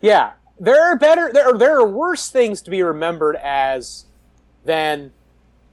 Yeah, 0.00 0.32
there 0.58 0.82
are 0.82 0.96
better. 0.98 1.30
There 1.32 1.54
are 1.54 1.58
there 1.58 1.78
are 1.78 1.86
worse 1.86 2.30
things 2.30 2.62
to 2.62 2.70
be 2.70 2.82
remembered 2.82 3.36
as 3.36 4.06
than 4.64 5.12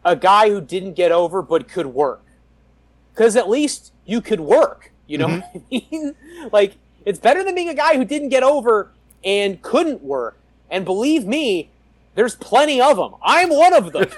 a 0.04 0.16
guy 0.16 0.50
who 0.50 0.62
didn't 0.62 0.94
get 0.94 1.12
over 1.12 1.42
but 1.42 1.68
could 1.68 1.88
work. 1.88 2.24
Because 3.14 3.36
at 3.36 3.50
least 3.50 3.92
you 4.06 4.22
could 4.22 4.40
work. 4.40 4.92
You 5.08 5.18
know 5.18 5.28
mm-hmm. 5.28 5.60
what 5.60 5.64
I 5.72 5.88
mean? 5.92 6.16
like, 6.52 6.76
it's 7.06 7.20
better 7.20 7.44
than 7.44 7.56
being 7.56 7.70
a 7.70 7.74
guy 7.74 7.98
who 7.98 8.06
didn't 8.06 8.30
get 8.30 8.44
over 8.44 8.92
and 9.24 9.62
couldn't 9.62 10.04
work. 10.04 10.38
And 10.70 10.86
believe 10.86 11.26
me, 11.26 11.70
there's 12.16 12.36
plenty 12.36 12.82
of 12.82 12.98
them. 12.98 13.16
I'm 13.22 13.50
one 13.50 13.74
of 13.74 13.92
them. 13.92 14.10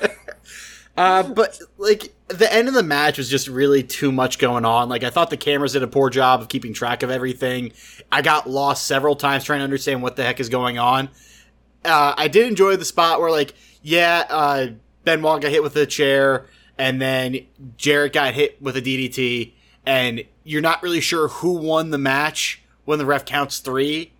uh, 0.97 1.23
but 1.23 1.59
like 1.77 2.13
the 2.27 2.51
end 2.51 2.67
of 2.67 2.73
the 2.73 2.83
match 2.83 3.17
was 3.17 3.29
just 3.29 3.47
really 3.47 3.83
too 3.83 4.11
much 4.11 4.39
going 4.39 4.65
on. 4.65 4.89
Like 4.89 5.03
I 5.03 5.09
thought 5.09 5.29
the 5.29 5.37
cameras 5.37 5.73
did 5.73 5.83
a 5.83 5.87
poor 5.87 6.09
job 6.09 6.41
of 6.41 6.49
keeping 6.49 6.73
track 6.73 7.03
of 7.03 7.09
everything. 7.09 7.73
I 8.11 8.21
got 8.21 8.49
lost 8.49 8.87
several 8.87 9.15
times 9.15 9.43
trying 9.43 9.59
to 9.59 9.63
understand 9.63 10.01
what 10.01 10.15
the 10.15 10.23
heck 10.23 10.39
is 10.39 10.49
going 10.49 10.77
on. 10.77 11.09
Uh, 11.83 12.13
I 12.17 12.27
did 12.27 12.47
enjoy 12.47 12.75
the 12.75 12.85
spot 12.85 13.19
where 13.19 13.31
like 13.31 13.53
yeah, 13.81 14.25
uh, 14.29 14.67
Benoit 15.03 15.41
got 15.41 15.51
hit 15.51 15.63
with 15.63 15.75
a 15.75 15.85
chair, 15.85 16.45
and 16.77 17.01
then 17.01 17.45
Jarrett 17.77 18.13
got 18.13 18.33
hit 18.33 18.61
with 18.61 18.77
a 18.77 18.81
DDT, 18.81 19.53
and 19.85 20.23
you're 20.43 20.61
not 20.61 20.83
really 20.83 21.01
sure 21.01 21.27
who 21.27 21.53
won 21.53 21.89
the 21.91 21.97
match 21.97 22.61
when 22.85 22.99
the 22.99 23.05
ref 23.05 23.25
counts 23.25 23.59
three. 23.59 24.13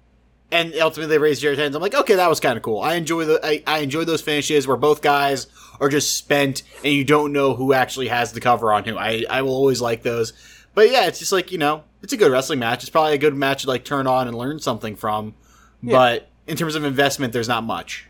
And 0.53 0.73
ultimately, 0.75 1.15
they 1.15 1.17
raise 1.17 1.39
Jarrett's 1.39 1.61
hands. 1.61 1.75
I'm 1.75 1.81
like, 1.81 1.95
okay, 1.95 2.15
that 2.15 2.27
was 2.27 2.41
kind 2.41 2.57
of 2.57 2.63
cool. 2.63 2.81
I 2.81 2.95
enjoy 2.95 3.23
the 3.23 3.39
I, 3.41 3.63
I 3.65 3.79
enjoy 3.79 4.03
those 4.03 4.21
finishes 4.21 4.67
where 4.67 4.75
both 4.75 5.01
guys 5.01 5.47
are 5.79 5.87
just 5.87 6.17
spent 6.17 6.63
and 6.83 6.93
you 6.93 7.05
don't 7.05 7.31
know 7.31 7.55
who 7.55 7.71
actually 7.71 8.09
has 8.09 8.33
the 8.33 8.41
cover 8.41 8.73
on 8.73 8.83
who. 8.83 8.97
I 8.97 9.23
I 9.29 9.43
will 9.43 9.53
always 9.53 9.79
like 9.79 10.03
those. 10.03 10.33
But 10.73 10.91
yeah, 10.91 11.07
it's 11.07 11.19
just 11.19 11.31
like 11.31 11.53
you 11.53 11.57
know, 11.57 11.85
it's 12.03 12.11
a 12.11 12.17
good 12.17 12.31
wrestling 12.31 12.59
match. 12.59 12.83
It's 12.83 12.89
probably 12.89 13.13
a 13.13 13.17
good 13.17 13.33
match 13.33 13.61
to 13.61 13.69
like 13.69 13.85
turn 13.85 14.07
on 14.07 14.27
and 14.27 14.37
learn 14.37 14.59
something 14.59 14.97
from. 14.97 15.35
Yeah. 15.81 15.93
But 15.93 16.29
in 16.47 16.57
terms 16.57 16.75
of 16.75 16.83
investment, 16.83 17.31
there's 17.31 17.47
not 17.47 17.63
much. 17.63 18.07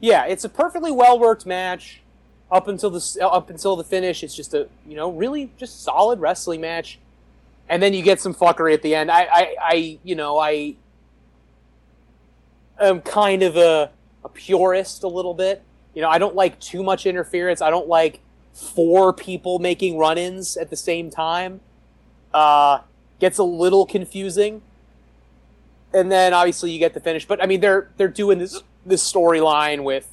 Yeah, 0.00 0.26
it's 0.26 0.44
a 0.44 0.48
perfectly 0.48 0.92
well 0.92 1.18
worked 1.18 1.46
match 1.46 2.02
up 2.50 2.68
until 2.68 2.90
the 2.90 3.18
up 3.20 3.50
until 3.50 3.76
the 3.76 3.84
finish. 3.84 4.22
It's 4.22 4.34
just 4.34 4.54
a 4.54 4.68
you 4.86 4.96
know 4.96 5.10
really 5.10 5.50
just 5.56 5.82
solid 5.82 6.20
wrestling 6.20 6.60
match 6.60 6.98
and 7.68 7.82
then 7.82 7.94
you 7.94 8.02
get 8.02 8.20
some 8.20 8.34
fuckery 8.34 8.74
at 8.74 8.82
the 8.82 8.94
end. 8.94 9.10
I, 9.10 9.22
I, 9.22 9.54
I 9.60 9.98
you 10.04 10.14
know, 10.14 10.38
I 10.38 10.74
am 12.80 13.00
kind 13.00 13.42
of 13.42 13.56
a, 13.56 13.90
a 14.24 14.28
purist 14.28 15.02
a 15.02 15.08
little 15.08 15.34
bit. 15.34 15.62
You 15.94 16.02
know, 16.02 16.08
I 16.08 16.18
don't 16.18 16.34
like 16.34 16.60
too 16.60 16.82
much 16.82 17.06
interference. 17.06 17.60
I 17.60 17.70
don't 17.70 17.88
like 17.88 18.20
four 18.52 19.12
people 19.12 19.58
making 19.58 19.98
run-ins 19.98 20.56
at 20.56 20.70
the 20.70 20.76
same 20.76 21.10
time. 21.10 21.60
Uh, 22.32 22.80
gets 23.18 23.38
a 23.38 23.44
little 23.44 23.86
confusing. 23.86 24.62
And 25.92 26.12
then 26.12 26.34
obviously 26.34 26.70
you 26.70 26.78
get 26.78 26.94
the 26.94 27.00
finish. 27.00 27.26
But 27.26 27.42
I 27.42 27.46
mean, 27.46 27.60
they're 27.60 27.90
they're 27.96 28.08
doing 28.08 28.38
this 28.38 28.62
this 28.86 29.10
storyline 29.10 29.84
with, 29.84 30.08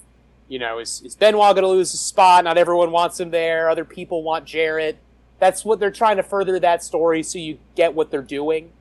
you 0.47 0.59
know, 0.59 0.79
is 0.79 1.01
is 1.05 1.15
Benoit 1.15 1.55
going 1.55 1.63
to 1.63 1.69
lose 1.69 1.91
his 1.91 2.01
spot? 2.01 2.43
Not 2.43 2.57
everyone 2.57 2.91
wants 2.91 3.19
him 3.19 3.31
there. 3.31 3.69
Other 3.69 3.85
people 3.85 4.23
want 4.23 4.45
Jarrett 4.45 4.97
that's 5.43 5.65
what 5.65 5.77
they're 5.77 5.91
trying 5.91 6.15
to 6.15 6.23
further 6.23 6.57
that 6.57 6.81
story 6.81 7.21
so 7.21 7.37
you 7.37 7.57
get 7.75 7.93
what 7.93 8.11
they're 8.11 8.21
doing. 8.21 8.71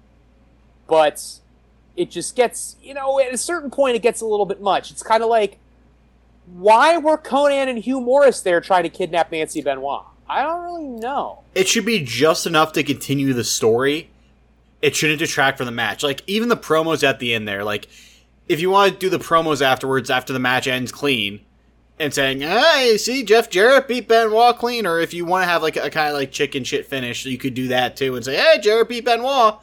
But 0.87 1.41
it 1.97 2.09
just 2.09 2.37
gets, 2.37 2.77
you 2.81 2.95
know, 2.95 3.19
at 3.19 3.35
a 3.35 3.37
certain 3.37 3.69
point, 3.69 3.97
it 3.97 4.03
gets 4.03 4.21
a 4.21 4.27
little 4.27 4.47
bit 4.47 4.61
much. 4.61 4.93
It's 4.93 5.03
kind 5.03 5.25
of 5.25 5.29
like, 5.29 5.59
why 6.47 6.99
were 6.99 7.19
Konnan 7.19 7.69
and 7.69 7.79
Hugh 7.79 8.01
Morris 8.01 8.43
there 8.43 8.61
trying 8.61 8.85
to 8.85 8.89
kidnap 8.89 9.33
Nancy 9.33 9.61
Benoit? 9.61 10.05
I 10.29 10.43
don't 10.43 10.63
really 10.63 10.87
know. 10.87 11.41
It 11.57 11.67
should 11.67 11.85
be 11.85 12.05
just 12.05 12.47
enough 12.47 12.73
to 12.75 12.85
continue 12.85 13.33
the 13.33 13.43
story. 13.43 14.11
It 14.81 14.95
shouldn't 14.95 15.19
detract 15.19 15.59
from 15.59 15.67
the 15.67 15.73
match. 15.73 16.05
Like, 16.05 16.23
even 16.29 16.49
the 16.49 16.57
promos 16.57 17.03
at 17.03 17.19
the 17.19 17.35
end 17.35 17.49
there, 17.49 17.65
like, 17.65 17.89
if 18.49 18.61
you 18.61 18.71
want 18.71 18.93
to 18.93 18.99
do 18.99 19.09
the 19.09 19.19
promos 19.19 19.63
afterwards, 19.63 20.11
after 20.11 20.33
the 20.33 20.39
match 20.39 20.67
ends 20.67 20.93
clean, 20.93 21.41
and 21.99 22.13
saying, 22.13 22.41
"Hey, 22.41 22.97
see, 22.99 23.23
Jeff 23.23 23.49
Jarrett 23.51 23.87
beat 23.89 24.09
Benoit 24.09 24.57
clean." 24.59 24.87
Or 24.87 25.01
if 25.01 25.15
you 25.15 25.25
want 25.25 25.43
to 25.45 25.49
have 25.49 25.63
like 25.63 25.77
a, 25.77 25.91
kind 25.91 26.09
of 26.09 26.15
like 26.15 26.33
chicken 26.33 26.65
shit 26.65 26.87
finish, 26.87 27.25
you 27.25 27.39
could 27.39 27.55
do 27.55 27.69
that 27.69 27.97
too 27.97 28.17
and 28.17 28.25
say, 28.25 28.37
"Hey, 28.37 28.59
Jarrett 28.61 28.89
beat 28.89 29.05
Benoit." 29.05 29.59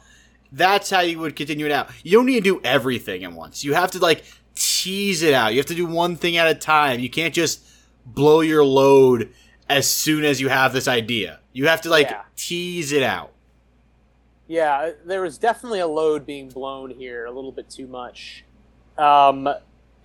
That's 0.52 0.90
how 0.90 1.00
you 1.00 1.18
would 1.20 1.36
continue 1.36 1.66
it 1.66 1.72
out. 1.72 1.90
You 2.02 2.18
don't 2.18 2.26
need 2.26 2.42
to 2.42 2.58
do 2.58 2.60
everything 2.64 3.22
at 3.24 3.32
once. 3.32 3.62
You 3.62 3.74
have 3.74 3.92
to 3.92 3.98
like 3.98 4.24
tease 4.54 5.22
it 5.22 5.32
out. 5.34 5.52
You 5.52 5.58
have 5.58 5.66
to 5.66 5.74
do 5.74 5.86
one 5.86 6.16
thing 6.16 6.36
at 6.36 6.48
a 6.48 6.54
time. 6.54 6.98
You 7.00 7.08
can't 7.10 7.32
just 7.34 7.60
blow 8.04 8.40
your 8.40 8.64
load 8.64 9.30
as 9.68 9.88
soon 9.88 10.24
as 10.24 10.40
you 10.40 10.48
have 10.48 10.72
this 10.72 10.88
idea. 10.88 11.38
You 11.52 11.68
have 11.68 11.82
to 11.82 11.90
like 11.90 12.10
Yeah. 12.10 12.22
tease 12.36 12.90
it 12.90 13.02
out. 13.04 13.32
Yeah, 14.48 14.90
there 15.04 15.22
was 15.22 15.38
definitely 15.38 15.78
a 15.78 15.86
load 15.86 16.26
being 16.26 16.48
blown 16.48 16.90
here, 16.90 17.24
a 17.24 17.30
little 17.30 17.52
bit 17.52 17.70
too 17.70 17.86
much. 17.86 18.44
Um, 18.98 19.48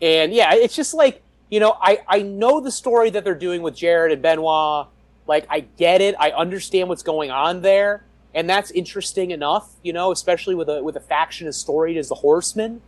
and 0.02 0.34
yeah, 0.34 0.54
it's 0.54 0.76
just 0.76 0.94
like 0.94 1.22
you 1.50 1.60
know, 1.60 1.78
I 1.80 2.00
I 2.08 2.22
know 2.22 2.60
the 2.60 2.72
story 2.72 3.10
that 3.12 3.24
they're 3.24 3.36
doing 3.36 3.62
with 3.62 3.76
Jarrett 3.76 4.12
and 4.12 4.22
Benoit. 4.22 4.88
Like, 5.28 5.48
I 5.50 5.62
get 5.62 6.02
it. 6.02 6.16
I 6.20 6.32
understand 6.32 6.88
what's 6.90 7.02
going 7.02 7.32
on 7.32 7.62
there, 7.62 8.04
and 8.34 8.48
that's 8.50 8.70
interesting 8.72 9.32
enough. 9.32 9.72
You 9.84 9.94
know, 9.94 10.12
especially 10.12 10.56
with 10.56 10.70
a 10.70 10.84
with 10.84 10.96
a 10.96 11.00
faction 11.00 11.48
as 11.48 11.58
storied 11.58 11.98
as 11.98 12.10
the 12.10 12.16
Horsemen. 12.16 12.82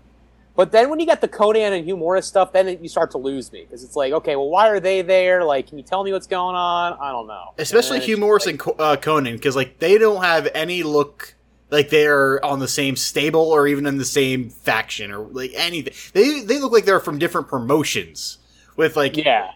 But 0.55 0.71
then 0.71 0.89
when 0.89 0.99
you 0.99 1.05
get 1.05 1.21
the 1.21 1.27
Konnan 1.27 1.77
and 1.77 1.85
Hugh 1.85 1.95
Morris 1.97 2.25
stuff, 2.25 2.51
then 2.51 2.67
it, 2.67 2.81
you 2.81 2.89
start 2.89 3.11
to 3.11 3.19
lose 3.19 3.51
me 3.51 3.61
because 3.61 3.83
it's 3.83 3.95
like, 3.95 4.11
okay, 4.11 4.35
well, 4.35 4.49
why 4.49 4.69
are 4.69 4.79
they 4.79 5.03
there? 5.03 5.43
Like, 5.43 5.67
can 5.67 5.77
you 5.77 5.83
tell 5.83 6.03
me 6.03 6.11
what's 6.11 6.25
going 6.25 6.55
on? 6.55 6.97
I 6.99 7.11
don't 7.11 7.27
know. 7.27 7.53
especially 7.59 7.99
Hugh 7.99 8.17
Morris 8.17 8.47
like- 8.47 8.53
and 8.53 8.59
Co- 8.59 8.75
uh, 8.79 8.97
Konnan, 8.97 9.33
because 9.33 9.55
like 9.55 9.77
they 9.77 9.99
don't 9.99 10.23
have 10.23 10.47
any 10.55 10.81
look 10.81 11.35
like 11.69 11.89
they're 11.89 12.43
on 12.45 12.59
the 12.59 12.67
same 12.67 12.95
stable 12.95 13.41
or 13.41 13.67
even 13.67 13.85
in 13.85 13.97
the 13.97 14.05
same 14.05 14.49
faction 14.49 15.11
or 15.11 15.19
like 15.19 15.51
anything. 15.55 15.93
They 16.13 16.41
they 16.41 16.59
look 16.59 16.71
like 16.71 16.85
they're 16.85 16.99
from 16.99 17.19
different 17.19 17.47
promotions 17.47 18.37
with 18.75 18.95
like 18.95 19.17
yeah. 19.17 19.51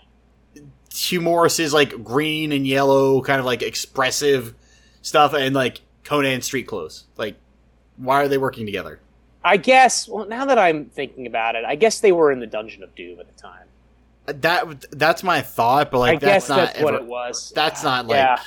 Hugh 0.94 1.44
is 1.44 1.74
like 1.74 2.04
green 2.04 2.52
and 2.52 2.68
yellow 2.68 3.22
kind 3.22 3.40
of 3.40 3.46
like 3.46 3.62
expressive 3.62 4.54
stuff 5.02 5.34
and 5.34 5.56
like 5.56 5.82
Konnan 6.04 6.44
street 6.44 6.68
clothes. 6.68 7.06
Like, 7.16 7.36
why 7.98 8.22
are 8.22 8.28
they 8.28 8.38
working 8.38 8.66
together? 8.66 9.00
I 9.44 9.58
guess. 9.58 10.08
Well, 10.08 10.28
now 10.28 10.46
that 10.46 10.60
I'm 10.60 10.86
thinking 10.86 11.26
about 11.26 11.56
it, 11.56 11.66
I 11.66 11.76
guess 11.76 12.00
they 12.00 12.12
were 12.12 12.32
in 12.32 12.40
the 12.40 12.48
Dungeon 12.48 12.84
of 12.84 12.94
Doom 12.96 13.20
at 13.20 13.34
the 13.34 13.42
time. 13.42 13.66
Uh, 14.28 14.34
that 14.38 14.86
that's 14.92 15.24
my 15.24 15.42
thought, 15.42 15.92
but 15.92 16.00
like 16.00 16.18
I 16.18 16.20
guess 16.20 16.48
that's 16.48 16.50
not 16.50 16.74
that's 16.74 16.84
what 16.84 16.94
it 16.94 17.06
was. 17.06 17.52
That's 17.56 17.84
not 17.84 18.08
like 18.08 18.18
Yeah. 18.18 18.40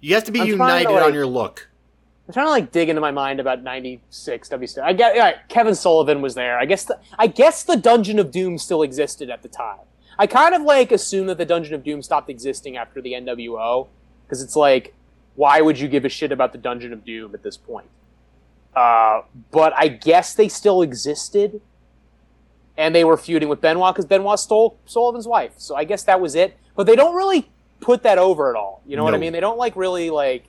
you 0.00 0.14
have 0.14 0.24
to 0.24 0.32
be 0.32 0.40
I'm 0.40 0.56
trying 0.56 0.84
to, 0.84 0.90
united 0.90 1.06
on 1.06 1.14
your 1.14 1.26
look. 1.26 1.67
I'm 2.28 2.34
trying 2.34 2.46
to 2.46 2.50
like 2.50 2.72
dig 2.72 2.90
into 2.90 3.00
my 3.00 3.10
mind 3.10 3.40
about 3.40 3.62
'96 3.62 4.48
WC. 4.50 4.82
I 4.82 4.92
get. 4.92 5.16
Right, 5.16 5.36
Kevin 5.48 5.74
Sullivan 5.74 6.20
was 6.20 6.34
there. 6.34 6.58
I 6.58 6.66
guess. 6.66 6.84
The, 6.84 6.98
I 7.18 7.26
guess 7.26 7.62
the 7.62 7.76
Dungeon 7.76 8.18
of 8.18 8.30
Doom 8.30 8.58
still 8.58 8.82
existed 8.82 9.30
at 9.30 9.42
the 9.42 9.48
time. 9.48 9.80
I 10.18 10.26
kind 10.26 10.54
of 10.54 10.62
like 10.62 10.92
assume 10.92 11.26
that 11.28 11.38
the 11.38 11.46
Dungeon 11.46 11.74
of 11.74 11.84
Doom 11.84 12.02
stopped 12.02 12.28
existing 12.28 12.76
after 12.76 13.00
the 13.00 13.12
NWO 13.12 13.86
because 14.26 14.42
it's 14.42 14.56
like, 14.56 14.94
why 15.36 15.60
would 15.60 15.78
you 15.78 15.88
give 15.88 16.04
a 16.04 16.08
shit 16.08 16.32
about 16.32 16.52
the 16.52 16.58
Dungeon 16.58 16.92
of 16.92 17.04
Doom 17.04 17.34
at 17.34 17.42
this 17.42 17.56
point? 17.56 17.86
Uh, 18.76 19.22
but 19.50 19.72
I 19.76 19.88
guess 19.88 20.34
they 20.34 20.48
still 20.48 20.82
existed, 20.82 21.60
and 22.76 22.94
they 22.94 23.04
were 23.04 23.16
feuding 23.16 23.48
with 23.48 23.60
Benoit 23.60 23.94
because 23.94 24.04
Benoit 24.06 24.38
stole 24.38 24.76
Sullivan's 24.84 25.26
wife. 25.26 25.52
So 25.56 25.74
I 25.76 25.84
guess 25.84 26.02
that 26.04 26.20
was 26.20 26.34
it. 26.34 26.56
But 26.76 26.86
they 26.86 26.94
don't 26.94 27.14
really 27.14 27.48
put 27.80 28.02
that 28.02 28.18
over 28.18 28.50
at 28.50 28.56
all. 28.56 28.82
You 28.86 28.96
know 28.96 29.04
what 29.04 29.14
I 29.14 29.18
mean? 29.18 29.32
They 29.32 29.40
don't 29.40 29.58
like 29.58 29.74
really 29.76 30.10
like, 30.10 30.44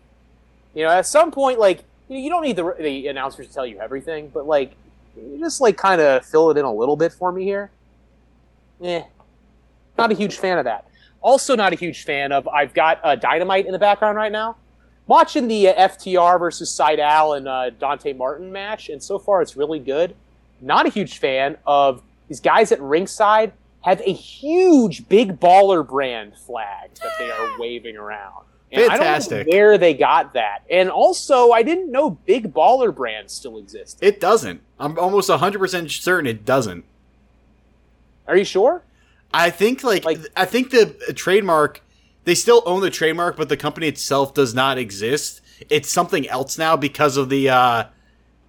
you 0.80 0.86
know, 0.86 0.92
at 0.92 1.06
some 1.06 1.30
point 1.30 1.60
like 1.60 1.84
you, 2.08 2.30
don't 2.30 2.42
need 2.42 2.56
the 2.56 2.74
the 2.80 3.08
announcers 3.08 3.50
to 3.50 3.54
tell 3.54 3.66
you 3.66 3.78
everything, 3.80 4.30
but 4.34 4.48
like 4.48 4.72
you 5.18 5.38
just 5.38 5.60
like 5.60 5.76
kind 5.76 6.00
of 6.00 6.26
fill 6.26 6.50
it 6.52 6.58
in 6.58 6.64
a 6.64 6.74
little 6.74 6.96
bit 6.96 7.12
for 7.12 7.34
me 7.34 7.44
here. 7.44 7.70
Eh, 8.82 9.04
not 9.98 10.10
a 10.10 10.16
huge 10.16 10.38
fan 10.38 10.58
of 10.58 10.64
that. 10.64 10.88
Also, 11.20 11.54
not 11.54 11.74
a 11.74 11.76
huge 11.76 12.06
fan 12.06 12.32
of. 12.32 12.48
I've 12.48 12.74
got 12.74 13.02
uh, 13.04 13.16
Dynamite 13.16 13.66
in 13.66 13.74
the 13.74 13.80
background 13.80 14.16
right 14.16 14.32
now. 14.32 14.56
Watching 15.06 15.50
the 15.50 15.68
uh, 15.68 15.90
FTR 15.90 16.40
versus 16.40 16.72
Seidel 16.72 17.34
and 17.34 17.46
uh, 17.46 17.72
Dante 17.72 18.14
Martin 18.14 18.50
match, 18.50 18.88
and 18.88 19.04
so 19.04 19.20
far 19.20 19.42
it's 19.42 19.58
really 19.58 19.80
good. 19.80 20.16
Not 20.62 20.86
a 20.86 20.90
huge 20.90 21.18
fan 21.18 21.58
of 21.68 22.02
these 22.30 22.40
guys 22.40 22.72
at 22.72 22.80
ringside 22.80 23.52
have 23.82 24.02
a 24.06 24.14
huge 24.14 25.10
big 25.10 25.42
baller 25.42 25.86
brand 25.86 26.38
flag 26.38 26.92
that 27.02 27.12
they 27.20 27.30
are 27.30 27.60
waving 27.60 27.98
around. 27.98 28.46
And 28.72 28.84
I 28.84 28.98
Fantastic. 28.98 29.48
don't 29.48 29.54
know 29.54 29.58
where 29.58 29.78
they 29.78 29.94
got 29.96 30.34
that. 30.34 30.60
And 30.70 30.90
also, 30.90 31.52
I 31.52 31.64
didn't 31.64 31.92
know 31.92 32.12
big 32.12 32.54
baller 32.54 32.94
brands 32.96 33.34
still 33.34 33.58
exist. 33.58 33.98
It 34.02 34.20
doesn't. 34.20 34.62
I'm 34.80 34.98
almost 35.00 35.30
100% 35.30 35.90
certain 36.02 36.28
it 36.28 36.46
doesn't. 36.46 36.86
Are 38.28 38.38
you 38.38 38.46
sure? 38.46 38.84
I 39.34 39.50
think 39.50 39.84
like, 39.84 40.06
Like- 40.06 40.20
I 40.38 40.46
think 40.46 40.70
the 40.72 40.86
trademark 41.16 41.82
they 42.26 42.36
still 42.36 42.62
own 42.68 42.82
the 42.82 42.92
trademark 42.92 43.38
but 43.38 43.50
the 43.50 43.58
company 43.58 43.88
itself 43.88 44.34
does 44.36 44.54
not 44.54 44.78
exist. 44.78 45.42
It's 45.70 45.90
something 45.90 46.28
else 46.30 46.58
now 46.58 46.76
because 46.78 47.18
of 47.18 47.30
the 47.30 47.50
uh 47.50 47.86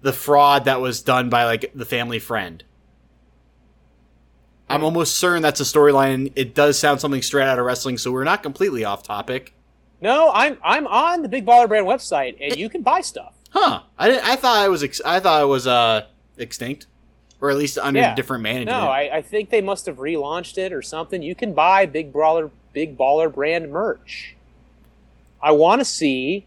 the 0.01 0.13
fraud 0.13 0.65
that 0.65 0.81
was 0.81 1.01
done 1.01 1.29
by 1.29 1.45
like 1.45 1.71
the 1.73 1.85
family 1.85 2.19
friend. 2.19 2.63
I'm 4.69 4.83
almost 4.83 5.15
certain 5.17 5.41
that's 5.41 5.59
a 5.59 5.63
storyline. 5.63 6.31
It 6.35 6.53
does 6.55 6.77
sound 6.79 7.01
something 7.01 7.21
straight 7.21 7.45
out 7.47 7.59
of 7.59 7.65
wrestling, 7.65 7.97
so 7.97 8.11
we're 8.11 8.23
not 8.23 8.41
completely 8.43 8.85
off 8.85 9.03
topic. 9.03 9.53
No, 10.01 10.31
I'm 10.33 10.57
I'm 10.63 10.87
on 10.87 11.21
the 11.21 11.29
Big 11.29 11.45
Baller 11.45 11.67
Brand 11.67 11.85
website, 11.85 12.35
and 12.41 12.57
you 12.57 12.69
can 12.69 12.81
buy 12.81 13.01
stuff. 13.01 13.33
Huh? 13.51 13.81
I 13.99 14.07
didn't, 14.09 14.25
I 14.27 14.35
thought 14.35 14.57
I 14.57 14.67
was 14.67 14.81
ex- 14.83 15.01
I 15.05 15.19
thought 15.19 15.41
it 15.43 15.45
was 15.47 15.67
uh 15.67 16.05
extinct, 16.37 16.87
or 17.39 17.49
at 17.51 17.57
least 17.57 17.77
under 17.77 17.99
Yeah. 17.99 18.15
different 18.15 18.41
management. 18.43 18.69
No, 18.77 18.87
I, 18.87 19.17
I 19.17 19.21
think 19.21 19.49
they 19.51 19.61
must 19.61 19.85
have 19.85 19.97
relaunched 19.97 20.57
it 20.57 20.73
or 20.73 20.81
something. 20.81 21.21
You 21.21 21.35
can 21.35 21.53
buy 21.53 21.85
Big 21.85 22.11
Baller 22.11 22.49
Big 22.73 22.97
Baller 22.97 23.31
Brand 23.33 23.71
merch. 23.71 24.35
I 25.43 25.51
want 25.51 25.81
to 25.81 25.85
see, 25.85 26.45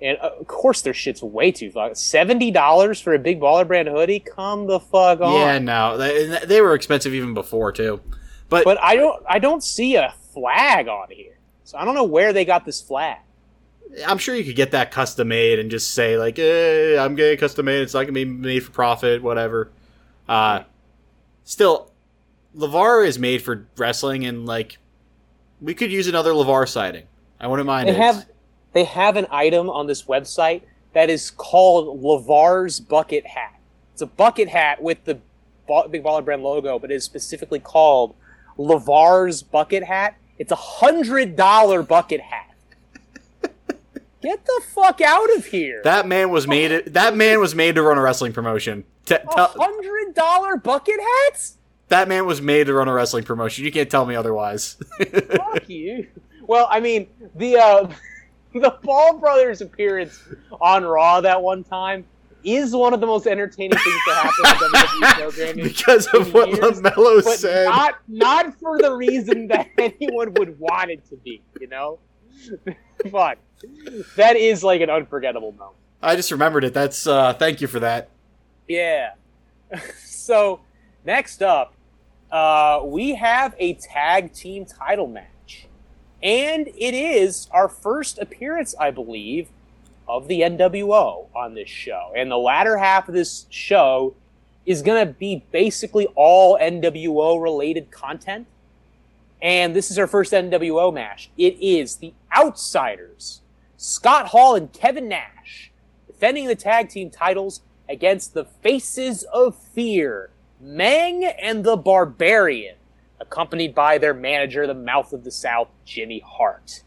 and 0.00 0.18
uh, 0.18 0.30
of 0.40 0.46
course 0.46 0.80
their 0.80 0.94
shit's 0.94 1.22
way 1.22 1.52
too 1.52 1.70
fuck. 1.70 1.94
Seventy 1.96 2.50
dollars 2.50 3.00
for 3.00 3.14
a 3.14 3.18
Big 3.18 3.38
Baller 3.40 3.66
Brand 3.66 3.86
hoodie? 3.88 4.20
Come 4.20 4.66
the 4.66 4.80
fuck 4.80 5.20
on! 5.20 5.34
yeah, 5.34 5.58
no, 5.58 5.96
they, 5.96 6.26
they 6.46 6.60
were 6.60 6.74
expensive 6.74 7.14
even 7.14 7.34
before 7.34 7.70
too. 7.70 8.00
But, 8.48 8.64
But 8.64 8.80
I 8.80 8.96
don't 8.96 9.22
I 9.28 9.38
don't 9.40 9.62
see 9.62 9.96
a 9.96 10.14
flag 10.32 10.86
on 10.88 11.08
here, 11.10 11.35
so 11.66 11.76
I 11.76 11.84
don't 11.84 11.96
know 11.96 12.04
where 12.04 12.32
they 12.32 12.44
got 12.44 12.64
this 12.64 12.80
flag. 12.80 13.18
I'm 14.06 14.18
sure 14.18 14.36
you 14.36 14.44
could 14.44 14.54
get 14.56 14.70
that 14.70 14.92
custom 14.92 15.28
made 15.28 15.58
and 15.58 15.68
just 15.70 15.92
say 15.94 16.16
like, 16.16 16.36
"Hey, 16.36 16.96
I'm 16.96 17.16
getting 17.16 17.36
custom 17.38 17.66
made. 17.66 17.82
It's 17.82 17.92
not 17.92 18.02
gonna 18.02 18.12
be 18.12 18.24
made 18.24 18.60
for 18.60 18.70
profit, 18.70 19.20
whatever." 19.22 19.70
Uh, 20.28 20.62
still, 21.44 21.90
LaVar 22.56 23.06
is 23.06 23.18
made 23.18 23.42
for 23.42 23.66
wrestling, 23.76 24.24
and 24.24 24.46
like, 24.46 24.78
we 25.60 25.74
could 25.74 25.90
use 25.90 26.06
another 26.06 26.30
LaVar 26.32 26.68
sighting. 26.68 27.04
I 27.40 27.48
wouldn't 27.48 27.66
mind 27.66 27.88
They 27.88 27.92
it. 27.92 27.98
have 27.98 28.26
they 28.72 28.84
have 28.84 29.16
an 29.16 29.26
item 29.30 29.68
on 29.68 29.86
this 29.88 30.04
website 30.04 30.62
that 30.92 31.10
is 31.10 31.30
called 31.32 32.00
LaVar's 32.00 32.78
bucket 32.78 33.26
hat. 33.26 33.58
It's 33.92 34.02
a 34.02 34.06
bucket 34.06 34.48
hat 34.48 34.80
with 34.80 35.04
the 35.04 35.14
Big 35.90 36.04
Baller 36.04 36.24
Brand 36.24 36.42
logo, 36.44 36.78
but 36.78 36.92
it 36.92 36.94
is 36.94 37.04
specifically 37.04 37.58
called 37.58 38.14
LaVar's 38.56 39.42
bucket 39.42 39.82
hat. 39.82 40.16
It's 40.38 40.52
a 40.52 40.56
hundred 40.56 41.36
dollar 41.36 41.82
bucket 41.82 42.20
hat. 42.20 42.54
Get 44.22 44.44
the 44.44 44.62
fuck 44.74 45.00
out 45.00 45.34
of 45.36 45.46
here! 45.46 45.80
that 45.84 46.06
man 46.06 46.30
was 46.30 46.46
made. 46.46 46.86
That 46.86 47.16
man 47.16 47.40
was 47.40 47.54
made 47.54 47.74
to 47.76 47.82
run 47.82 47.98
a 47.98 48.02
wrestling 48.02 48.32
promotion. 48.32 48.84
T- 49.04 49.14
a 49.14 49.18
tell- 49.18 49.54
hundred 49.56 50.14
dollar 50.14 50.56
bucket 50.56 50.96
hats? 51.00 51.58
that 51.88 52.08
man 52.08 52.26
was 52.26 52.42
made 52.42 52.66
to 52.66 52.74
run 52.74 52.88
a 52.88 52.92
wrestling 52.92 53.22
promotion. 53.22 53.64
You 53.64 53.70
can't 53.70 53.88
tell 53.90 54.04
me 54.06 54.16
otherwise. 54.16 54.76
Fuck 54.98 55.68
you. 55.68 56.08
Well, 56.42 56.66
I 56.70 56.80
mean 56.80 57.06
the 57.36 57.56
uh, 57.56 57.88
the 58.52 58.76
Ball 58.82 59.18
Brothers 59.18 59.60
appearance 59.60 60.22
on 60.60 60.84
Raw 60.84 61.20
that 61.20 61.40
one 61.40 61.62
time 61.62 62.04
is 62.46 62.74
one 62.74 62.94
of 62.94 63.00
the 63.00 63.06
most 63.06 63.26
entertaining 63.26 63.76
things 63.78 64.00
to 64.06 64.14
happen 64.14 64.32
in 64.44 64.70
WWE 64.70 65.12
programming. 65.20 65.64
because 65.64 66.06
of 66.14 66.32
what 66.32 66.48
Years, 66.50 66.80
LaMelo 66.80 67.22
said. 67.22 67.64
not 67.66 67.98
not 68.08 68.54
for 68.60 68.78
the 68.78 68.92
reason 68.94 69.48
that 69.48 69.68
anyone 69.78 70.32
would 70.34 70.58
want 70.58 70.90
it 70.90 71.04
to 71.10 71.16
be. 71.16 71.42
You 71.60 71.66
know, 71.68 71.98
but 73.10 73.38
That 74.16 74.36
is 74.36 74.62
like 74.64 74.80
an 74.80 74.90
unforgettable 74.90 75.52
moment. 75.52 75.76
I 76.02 76.14
just 76.14 76.30
remembered 76.30 76.64
it. 76.64 76.72
That's 76.74 77.06
uh 77.06 77.34
thank 77.34 77.60
you 77.60 77.66
for 77.66 77.80
that. 77.80 78.10
Yeah. 78.68 79.12
so 80.04 80.60
next 81.04 81.42
up, 81.42 81.74
uh, 82.30 82.80
we 82.84 83.14
have 83.14 83.54
a 83.58 83.74
tag 83.74 84.32
team 84.32 84.64
title 84.66 85.06
match, 85.06 85.66
and 86.22 86.68
it 86.68 86.94
is 86.94 87.48
our 87.50 87.68
first 87.68 88.18
appearance, 88.18 88.74
I 88.78 88.90
believe, 88.90 89.48
of 90.08 90.28
the 90.28 90.40
NWO 90.40 91.26
on 91.34 91.54
this 91.54 91.68
show. 91.68 92.12
And 92.16 92.30
the 92.30 92.38
latter 92.38 92.76
half 92.76 93.08
of 93.08 93.14
this 93.14 93.46
show 93.50 94.14
is 94.64 94.82
going 94.82 95.06
to 95.06 95.12
be 95.12 95.44
basically 95.52 96.06
all 96.14 96.58
NWO 96.58 97.42
related 97.42 97.90
content. 97.90 98.46
And 99.42 99.76
this 99.76 99.90
is 99.90 99.98
our 99.98 100.06
first 100.06 100.32
NWO 100.32 100.92
match. 100.92 101.30
It 101.36 101.60
is 101.60 101.96
the 101.96 102.14
Outsiders, 102.36 103.42
Scott 103.76 104.28
Hall 104.28 104.54
and 104.56 104.72
Kevin 104.72 105.08
Nash, 105.08 105.70
defending 106.06 106.46
the 106.46 106.56
tag 106.56 106.88
team 106.88 107.10
titles 107.10 107.60
against 107.88 108.34
the 108.34 108.44
Faces 108.44 109.22
of 109.32 109.56
Fear, 109.56 110.30
Meng 110.60 111.24
and 111.24 111.64
the 111.64 111.76
Barbarian. 111.76 112.76
accompanied 113.20 113.74
by 113.74 113.98
their 113.98 114.14
manager, 114.14 114.66
the 114.66 114.74
mouth 114.74 115.12
of 115.12 115.24
the 115.24 115.30
South, 115.30 115.68
Jimmy 115.84 116.22
Hart. 116.24 116.82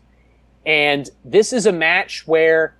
And 0.66 1.10
this 1.26 1.54
is 1.54 1.66
a 1.66 1.72
match 1.72 2.28
where, 2.28 2.76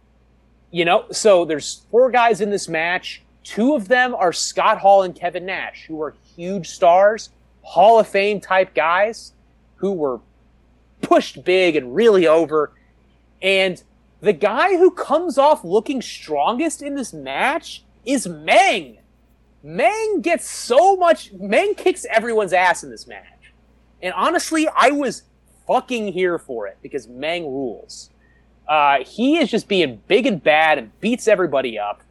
you 0.72 0.86
know, 0.86 1.06
so 1.12 1.46
there's 1.46 1.86
four 1.90 2.12
guys 2.12 2.42
in 2.42 2.50
this 2.50 2.68
match. 2.68 3.22
Two 3.44 3.76
of 3.76 3.88
them 3.88 4.14
are 4.14 4.32
Scott 4.34 4.80
Hall 4.80 5.04
and 5.04 5.16
Kevin 5.16 5.46
Nash, 5.46 5.86
who 5.88 6.02
are 6.02 6.16
huge 6.36 6.68
stars, 6.68 7.30
Hall 7.62 8.00
of 8.00 8.08
Fame 8.08 8.40
type 8.40 8.74
guys 8.74 9.34
who 9.78 9.94
were 9.94 10.20
pushed 11.02 11.44
big 11.44 11.76
and 11.76 11.96
really 11.96 12.28
over. 12.28 12.72
And 13.42 13.82
the 14.22 14.34
guy 14.34 14.78
who 14.78 14.92
comes 14.92 15.38
off 15.38 15.64
looking 15.64 16.02
strongest 16.02 16.82
in 16.82 16.96
this 16.96 17.14
match 17.14 17.84
is 18.06 18.28
Meng. 18.28 18.98
Meng 19.64 20.22
gets 20.22 20.48
so 20.48 20.96
much. 20.96 21.32
Meng 21.34 21.76
kicks 21.76 22.06
everyone's 22.10 22.54
ass 22.54 22.84
in 22.84 22.90
this 22.90 23.08
match. 23.08 23.54
And 24.02 24.14
honestly, 24.14 24.68
I 24.76 24.92
was 24.92 25.24
fucking 25.68 26.14
here 26.14 26.38
for 26.38 26.68
it 26.68 26.78
because 26.82 27.08
Meng 27.08 27.46
rules. 27.46 28.09
Uh, 28.70 29.04
he 29.04 29.38
is 29.38 29.50
just 29.50 29.68
being 29.68 30.00
big 30.08 30.28
and 30.28 30.42
bad 30.44 30.78
and 30.78 30.98
beats 31.02 31.28
everybody 31.28 31.80
up. 31.80 32.02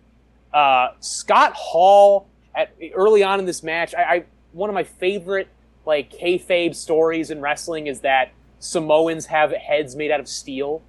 Uh, 0.52 0.88
Scott 0.98 1.52
Hall 1.54 2.26
at 2.54 2.74
early 2.94 3.22
on 3.22 3.38
in 3.38 3.46
this 3.46 3.62
match, 3.62 3.94
I, 3.94 4.02
I 4.02 4.24
one 4.52 4.68
of 4.68 4.74
my 4.74 4.82
favorite 4.82 5.48
like 5.86 6.10
kayfabe 6.10 6.74
stories 6.74 7.30
in 7.30 7.40
wrestling 7.40 7.86
is 7.86 8.00
that 8.00 8.32
Samoans 8.58 9.26
have 9.26 9.52
heads 9.52 9.94
made 9.94 10.10
out 10.10 10.18
of 10.18 10.28
steel. 10.28 10.82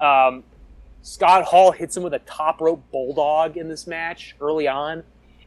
Um, 0.00 0.44
Scott 1.02 1.44
Hall 1.44 1.72
hits 1.72 1.94
him 1.96 2.02
with 2.04 2.14
a 2.14 2.20
top 2.20 2.60
rope 2.60 2.82
bulldog 2.90 3.58
in 3.58 3.68
this 3.68 3.86
match 3.86 4.34
early 4.40 4.66
on 4.66 5.02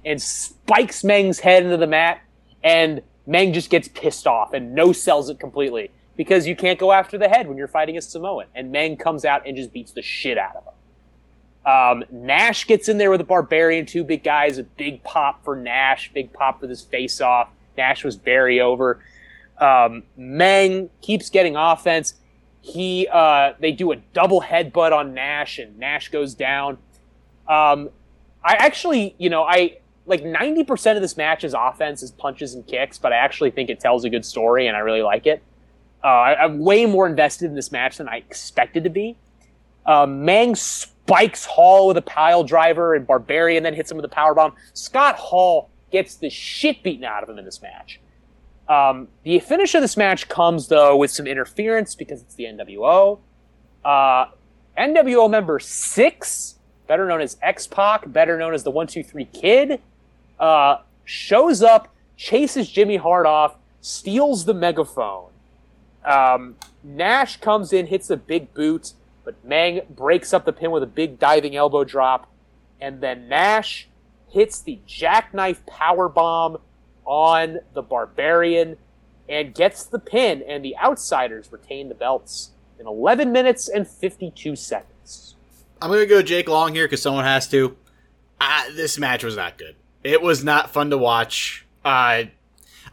and 0.05 0.22
spikes 0.22 1.03
Meng's 1.03 1.39
head 1.39 1.63
into 1.63 1.78
the 1.78 1.88
mat. 1.88 2.22
And 2.63 3.01
Meng 3.26 3.53
just 3.53 3.72
gets 3.72 3.88
pissed 3.88 4.28
off 4.28 4.53
and 4.53 4.76
no 4.76 4.91
sells 4.91 5.30
it 5.30 5.39
completely 5.39 5.89
because 6.16 6.47
you 6.47 6.55
can't 6.55 6.80
go 6.80 6.91
after 6.91 7.18
the 7.18 7.28
head 7.28 7.47
when 7.47 7.57
you're 7.57 7.68
fighting 7.68 7.97
a 7.97 8.01
Samoan. 8.01 8.45
And 8.55 8.72
Meng 8.72 8.97
comes 8.97 9.26
out 9.26 9.47
and 9.47 9.55
just 9.55 9.74
beats 9.74 9.91
the 9.91 10.01
shit 10.01 10.38
out 10.38 10.55
of 10.55 10.63
him. 10.63 10.72
Um, 11.72 12.03
Nash 12.11 12.68
gets 12.68 12.89
in 12.89 12.97
there 12.97 13.09
with 13.09 13.22
a 13.22 13.26
barbarian, 13.26 13.86
two 13.86 14.03
big 14.03 14.24
guys, 14.24 14.57
a 14.57 14.63
big 14.63 15.03
pop 15.03 15.43
for 15.43 15.55
Nash, 15.55 16.11
big 16.13 16.32
pop 16.32 16.59
for 16.59 16.68
this 16.68 16.84
face 16.84 17.22
off. 17.22 17.49
Nash 17.78 18.03
was 18.03 18.16
very 18.16 18.61
over. 18.61 19.03
Um, 19.57 20.03
Meng 20.16 20.89
keeps 21.01 21.30
getting 21.30 21.55
offense 21.55 22.13
he 22.66 23.07
uh, 23.11 23.53
they 23.59 23.72
do 23.72 23.91
a 23.91 23.95
double 24.13 24.41
headbutt 24.41 24.91
on 24.91 25.13
Nash 25.13 25.59
and 25.59 25.78
Nash 25.78 26.09
goes 26.09 26.34
down. 26.34 26.80
Um, 27.47 27.91
I 28.43 28.55
actually, 28.55 29.13
you 29.20 29.30
know, 29.30 29.43
I 29.43 29.78
like 30.07 30.24
90% 30.24 30.95
of 30.95 31.01
this 31.03 31.16
match 31.16 31.43
is 31.43 31.53
offense 31.53 32.01
is 32.01 32.09
punches 32.09 32.55
and 32.55 32.66
kicks, 32.66 32.97
but 32.97 33.13
I 33.13 33.18
actually 33.18 33.51
think 33.51 33.70
it 33.70 33.80
tells 33.80 34.03
a 34.03 34.09
good 34.09 34.26
story 34.26 34.66
and 34.66 34.76
I 34.76 34.80
really 34.80 35.03
like 35.03 35.28
it. 35.28 35.43
Uh, 36.03 36.07
I, 36.07 36.45
am 36.45 36.59
way 36.59 36.85
more 36.85 37.07
invested 37.07 37.45
in 37.45 37.55
this 37.55 37.71
match 37.71 37.97
than 37.97 38.07
I 38.07 38.17
expected 38.17 38.83
to 38.83 38.89
be. 38.89 39.17
Uh, 39.85 40.05
Meng 40.05 40.55
spikes 40.55 41.45
Hall 41.45 41.87
with 41.87 41.97
a 41.97 42.01
pile 42.01 42.43
driver 42.43 42.95
and 42.95 43.05
Barbarian 43.05 43.63
then 43.63 43.73
hits 43.73 43.91
him 43.91 43.97
with 43.97 44.05
a 44.05 44.09
power 44.09 44.33
bomb. 44.33 44.53
Scott 44.73 45.15
Hall 45.15 45.69
gets 45.91 46.15
the 46.15 46.29
shit 46.29 46.83
beaten 46.83 47.05
out 47.05 47.23
of 47.23 47.29
him 47.29 47.39
in 47.39 47.45
this 47.45 47.61
match. 47.61 47.99
Um, 48.67 49.07
the 49.23 49.39
finish 49.39 49.75
of 49.75 49.81
this 49.81 49.95
match 49.95 50.27
comes 50.27 50.67
though 50.67 50.97
with 50.97 51.11
some 51.11 51.27
interference 51.27 51.95
because 51.95 52.21
it's 52.21 52.35
the 52.35 52.45
NWO. 52.45 53.19
Uh, 53.83 54.25
NWO 54.77 55.29
member 55.29 55.59
six, 55.59 56.55
better 56.87 57.07
known 57.07 57.21
as 57.21 57.37
X 57.41 57.67
Pac, 57.67 58.11
better 58.11 58.37
known 58.37 58.53
as 58.53 58.63
the 58.63 58.71
One 58.71 58.87
Two 58.87 59.03
Three 59.03 59.25
Kid, 59.25 59.79
uh, 60.39 60.77
shows 61.03 61.61
up, 61.61 61.93
chases 62.17 62.69
Jimmy 62.69 62.97
Hart 62.97 63.27
off, 63.27 63.55
steals 63.81 64.45
the 64.45 64.53
megaphone. 64.53 65.29
Um, 66.06 66.56
Nash 66.84 67.38
comes 67.38 67.74
in, 67.74 67.88
hits 67.88 68.10
a 68.10 68.18
big 68.18 68.53
boot, 68.53 68.93
but 69.24 69.43
Meng 69.43 69.82
breaks 69.89 70.34
up 70.34 70.45
the 70.45 70.53
pin 70.53 70.72
with 70.72 70.84
a 70.84 70.88
big 70.88 71.20
diving 71.20 71.56
elbow 71.56 71.84
drop, 71.84 72.32
and 72.80 73.01
then 73.01 73.28
Nash 73.28 73.88
hits 74.30 74.62
the 74.62 74.80
jackknife 74.86 75.66
power 75.66 76.08
bomb 76.08 76.58
on 77.06 77.60
the 77.74 77.82
Barbarian 77.82 78.78
and 79.28 79.53
gets 79.53 79.84
the 79.84 79.99
pin, 79.99 80.43
and 80.47 80.64
the 80.64 80.78
Outsiders 80.78 81.51
retain 81.51 81.89
the 81.89 81.95
belts 81.95 82.51
in 82.80 82.86
11 82.86 83.32
minutes 83.32 83.68
and 83.68 83.88
52 83.88 84.56
seconds. 84.56 85.36
I'm 85.82 85.89
going 85.89 86.01
to 86.01 86.06
go 86.06 86.22
Jake 86.22 86.47
Long 86.47 86.74
here 86.74 86.86
because 86.86 87.01
someone 87.01 87.26
has 87.26 87.47
to. 87.49 87.76
Uh, 88.39 88.64
this 88.76 88.99
match 88.99 89.24
was 89.24 89.36
not 89.36 89.58
good. 89.58 89.76
It 90.03 90.22
was 90.22 90.43
not 90.43 90.70
fun 90.70 90.89
to 90.91 90.97
watch. 90.97 91.66
Uh, 91.84 92.26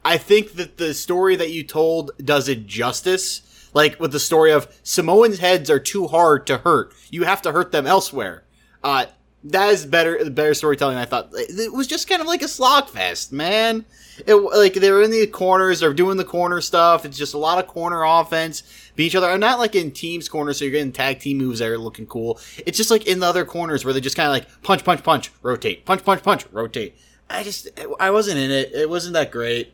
I 0.05 0.19
think 0.19 0.55
that 0.55 0.79
the 0.79 0.95
story 0.95 1.37
that 1.37 1.53
you 1.53 1.63
told 1.63 2.11
does 2.19 2.49
it 2.49 2.67
justice. 2.67 3.43
Like 3.75 3.99
with 3.99 4.13
the 4.13 4.21
story 4.21 4.53
of 4.53 4.69
Samoans' 4.83 5.39
heads 5.39 5.71
are 5.71 5.81
too 5.81 6.09
hard 6.09 6.47
to 6.49 6.59
hurt. 6.59 6.93
You 7.11 7.25
have 7.25 7.41
to 7.43 7.53
hurt 7.53 7.73
them 7.73 7.87
elsewhere. 7.87 8.45
Uh, 8.85 9.07
that 9.45 9.71
is 9.71 9.87
better 9.87 10.31
better 10.31 10.55
storytelling 10.55 10.97
I 10.97 11.05
thought. 11.05 11.31
It 11.33 11.73
was 11.73 11.87
just 11.87 12.09
kind 12.09 12.21
of 12.21 12.29
like 12.29 12.43
a 12.43 12.47
slogfest, 12.47 13.33
man. 13.33 13.85
It 14.27 14.35
like 14.35 14.75
they're 14.75 15.03
in 15.03 15.11
the 15.11 15.27
corners, 15.27 15.81
they're 15.81 15.95
doing 15.95 16.17
the 16.17 16.25
corner 16.25 16.61
stuff. 16.61 17.05
It's 17.05 17.19
just 17.19 17.35
a 17.35 17.39
lot 17.39 17.59
of 17.59 17.67
corner 17.67 18.05
offense, 18.05 18.63
beat 18.95 19.07
each 19.07 19.17
other. 19.17 19.29
I'm 19.29 19.41
not 19.41 19.59
like 19.59 19.75
in 19.75 19.91
teams 19.91 20.29
corners, 20.29 20.59
so 20.59 20.65
you're 20.65 20.73
getting 20.73 20.93
tag 20.93 21.19
team 21.21 21.39
moves 21.39 21.59
that 21.59 21.69
are 21.69 21.79
looking 21.79 22.07
cool. 22.07 22.39
It's 22.67 22.77
just 22.77 22.91
like 22.91 23.07
in 23.07 23.21
the 23.21 23.27
other 23.27 23.45
corners 23.45 23.85
where 23.85 23.95
they 23.95 24.01
just 24.01 24.17
kind 24.17 24.27
of 24.27 24.33
like 24.33 24.63
punch, 24.63 24.85
punch, 24.85 25.03
punch, 25.03 25.33
rotate, 25.43 25.85
punch, 25.87 26.05
punch, 26.05 26.23
punch, 26.23 26.47
rotate. 26.53 26.97
I 27.29 27.43
just 27.43 27.69
I 27.99 28.11
wasn't 28.11 28.39
in 28.39 28.51
it. 28.51 28.73
It 28.73 28.91
wasn't 28.91 29.15
that 29.15 29.31
great. 29.31 29.73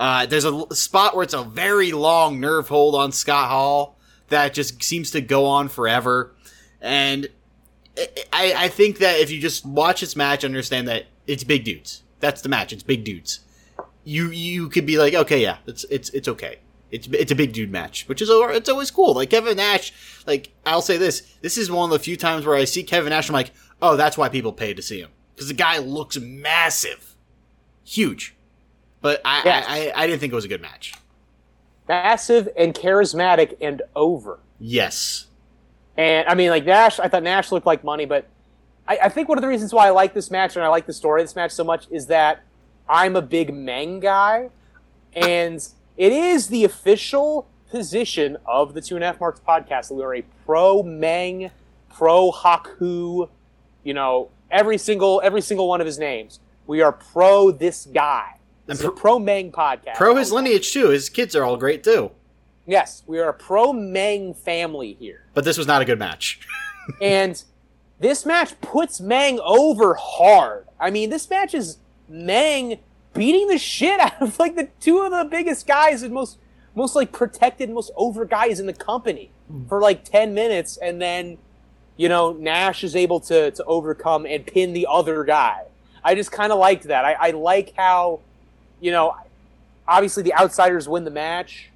Uh, 0.00 0.24
there's 0.24 0.46
a 0.46 0.64
spot 0.74 1.14
where 1.14 1.22
it's 1.22 1.34
a 1.34 1.44
very 1.44 1.92
long 1.92 2.40
nerve 2.40 2.68
hold 2.68 2.94
on 2.94 3.12
Scott 3.12 3.50
Hall 3.50 3.98
that 4.28 4.54
just 4.54 4.82
seems 4.82 5.10
to 5.10 5.20
go 5.20 5.44
on 5.44 5.68
forever, 5.68 6.34
and 6.80 7.28
I, 8.32 8.54
I 8.56 8.68
think 8.68 8.96
that 8.98 9.20
if 9.20 9.30
you 9.30 9.38
just 9.38 9.66
watch 9.66 10.00
this 10.00 10.16
match, 10.16 10.42
understand 10.42 10.88
that 10.88 11.04
it's 11.26 11.44
big 11.44 11.64
dudes. 11.64 12.02
That's 12.18 12.40
the 12.40 12.48
match. 12.48 12.72
It's 12.72 12.82
big 12.82 13.04
dudes. 13.04 13.40
You 14.02 14.30
you 14.30 14.70
could 14.70 14.86
be 14.86 14.96
like, 14.96 15.12
okay, 15.12 15.42
yeah, 15.42 15.58
it's 15.66 15.84
it's 15.90 16.08
it's 16.10 16.28
okay. 16.28 16.60
It's 16.90 17.06
it's 17.08 17.30
a 17.30 17.36
big 17.36 17.52
dude 17.52 17.70
match, 17.70 18.08
which 18.08 18.22
is 18.22 18.30
it's 18.32 18.70
always 18.70 18.90
cool. 18.90 19.12
Like 19.12 19.28
Kevin 19.28 19.58
Nash, 19.58 19.92
like 20.26 20.50
I'll 20.64 20.80
say 20.80 20.96
this: 20.96 21.20
this 21.42 21.58
is 21.58 21.70
one 21.70 21.84
of 21.84 21.90
the 21.90 22.02
few 22.02 22.16
times 22.16 22.46
where 22.46 22.56
I 22.56 22.64
see 22.64 22.84
Kevin 22.84 23.10
Nash. 23.10 23.28
I'm 23.28 23.34
like, 23.34 23.52
oh, 23.82 23.96
that's 23.96 24.16
why 24.16 24.30
people 24.30 24.54
pay 24.54 24.72
to 24.72 24.80
see 24.80 25.00
him 25.00 25.10
because 25.34 25.48
the 25.48 25.54
guy 25.54 25.76
looks 25.76 26.18
massive, 26.18 27.16
huge. 27.84 28.34
But 29.00 29.20
I, 29.24 29.42
yes. 29.44 29.64
I, 29.68 29.78
I 29.78 30.02
I 30.02 30.06
didn't 30.06 30.20
think 30.20 30.32
it 30.32 30.36
was 30.36 30.44
a 30.44 30.48
good 30.48 30.62
match. 30.62 30.94
Massive 31.88 32.48
and 32.56 32.74
charismatic 32.74 33.56
and 33.60 33.82
over. 33.96 34.38
Yes. 34.58 35.26
And 35.96 36.28
I 36.28 36.34
mean, 36.34 36.50
like 36.50 36.64
Nash, 36.64 36.98
I 36.98 37.08
thought 37.08 37.22
Nash 37.22 37.50
looked 37.50 37.66
like 37.66 37.82
money, 37.82 38.04
but 38.04 38.26
I, 38.86 38.98
I, 39.04 39.08
think 39.08 39.28
one 39.28 39.38
of 39.38 39.42
the 39.42 39.48
reasons 39.48 39.72
why 39.72 39.86
I 39.86 39.90
like 39.90 40.14
this 40.14 40.30
match 40.30 40.56
and 40.56 40.64
I 40.64 40.68
like 40.68 40.86
the 40.86 40.92
story 40.92 41.20
of 41.20 41.26
this 41.26 41.36
match 41.36 41.52
so 41.52 41.64
much 41.64 41.86
is 41.90 42.06
that 42.06 42.42
I'm 42.88 43.16
a 43.16 43.22
big 43.22 43.54
Meng 43.54 44.00
guy, 44.00 44.50
and 45.14 45.66
it 45.96 46.12
is 46.12 46.48
the 46.48 46.64
official 46.64 47.46
position 47.70 48.36
of 48.46 48.74
the 48.74 48.80
Two 48.80 48.96
and 48.96 49.04
a 49.04 49.06
Half 49.06 49.20
Marks 49.20 49.40
podcast 49.46 49.88
that 49.88 49.94
we 49.94 50.02
are 50.02 50.16
a 50.16 50.22
pro 50.44 50.82
Meng, 50.82 51.50
pro 51.88 52.32
Haku, 52.32 53.28
you 53.84 53.94
know, 53.94 54.30
every 54.50 54.78
single 54.78 55.20
every 55.22 55.40
single 55.40 55.68
one 55.68 55.80
of 55.80 55.86
his 55.86 55.98
names. 55.98 56.40
We 56.66 56.82
are 56.82 56.92
pro 56.92 57.50
this 57.50 57.86
guy. 57.86 58.39
It's 58.70 58.84
a 58.84 58.90
pro 58.90 59.18
Meng 59.18 59.50
podcast. 59.50 59.96
Pro 59.96 60.14
his 60.16 60.30
lineage 60.30 60.72
too. 60.72 60.90
His 60.90 61.08
kids 61.08 61.34
are 61.34 61.42
all 61.42 61.56
great 61.56 61.82
too. 61.82 62.12
Yes, 62.66 63.02
we 63.06 63.18
are 63.18 63.28
a 63.28 63.34
pro 63.34 63.72
Meng 63.72 64.32
family 64.32 64.96
here. 64.98 65.24
But 65.34 65.44
this 65.44 65.58
was 65.58 65.66
not 65.66 65.82
a 65.82 65.84
good 65.84 65.98
match. 65.98 66.40
and 67.02 67.42
this 67.98 68.24
match 68.24 68.60
puts 68.60 69.00
Meng 69.00 69.40
over 69.40 69.94
hard. 69.94 70.66
I 70.78 70.90
mean, 70.90 71.10
this 71.10 71.28
match 71.28 71.52
is 71.52 71.78
Meng 72.08 72.78
beating 73.12 73.48
the 73.48 73.58
shit 73.58 73.98
out 73.98 74.22
of 74.22 74.38
like 74.38 74.54
the 74.54 74.68
two 74.78 75.00
of 75.00 75.10
the 75.10 75.24
biggest 75.24 75.66
guys 75.66 76.02
and 76.02 76.14
most 76.14 76.38
most 76.76 76.94
like 76.94 77.10
protected, 77.10 77.70
most 77.70 77.90
over 77.96 78.24
guys 78.24 78.60
in 78.60 78.66
the 78.66 78.72
company 78.72 79.32
for 79.68 79.80
like 79.80 80.04
ten 80.04 80.32
minutes, 80.32 80.76
and 80.76 81.02
then 81.02 81.38
you 81.96 82.08
know 82.08 82.32
Nash 82.32 82.84
is 82.84 82.94
able 82.94 83.18
to 83.20 83.50
to 83.50 83.64
overcome 83.64 84.26
and 84.26 84.46
pin 84.46 84.72
the 84.72 84.86
other 84.88 85.24
guy. 85.24 85.64
I 86.04 86.14
just 86.14 86.32
kind 86.32 86.52
of 86.52 86.58
liked 86.58 86.84
that. 86.84 87.04
I, 87.04 87.12
I 87.12 87.30
like 87.32 87.74
how, 87.76 88.20
you 88.80 88.90
know, 88.90 89.16
obviously 89.86 90.22
the 90.22 90.34
outsiders 90.34 90.88
win 90.88 91.04
the 91.04 91.10
match, 91.10 91.70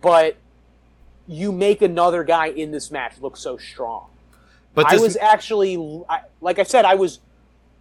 but 0.00 0.36
you 1.26 1.52
make 1.52 1.82
another 1.82 2.24
guy 2.24 2.46
in 2.46 2.70
this 2.70 2.90
match 2.90 3.20
look 3.20 3.36
so 3.36 3.56
strong. 3.56 4.06
But 4.74 4.86
I 4.86 4.98
was 4.98 5.16
actually, 5.16 5.76
like 6.40 6.58
I 6.58 6.62
said, 6.62 6.84
I 6.84 6.94
was 6.94 7.20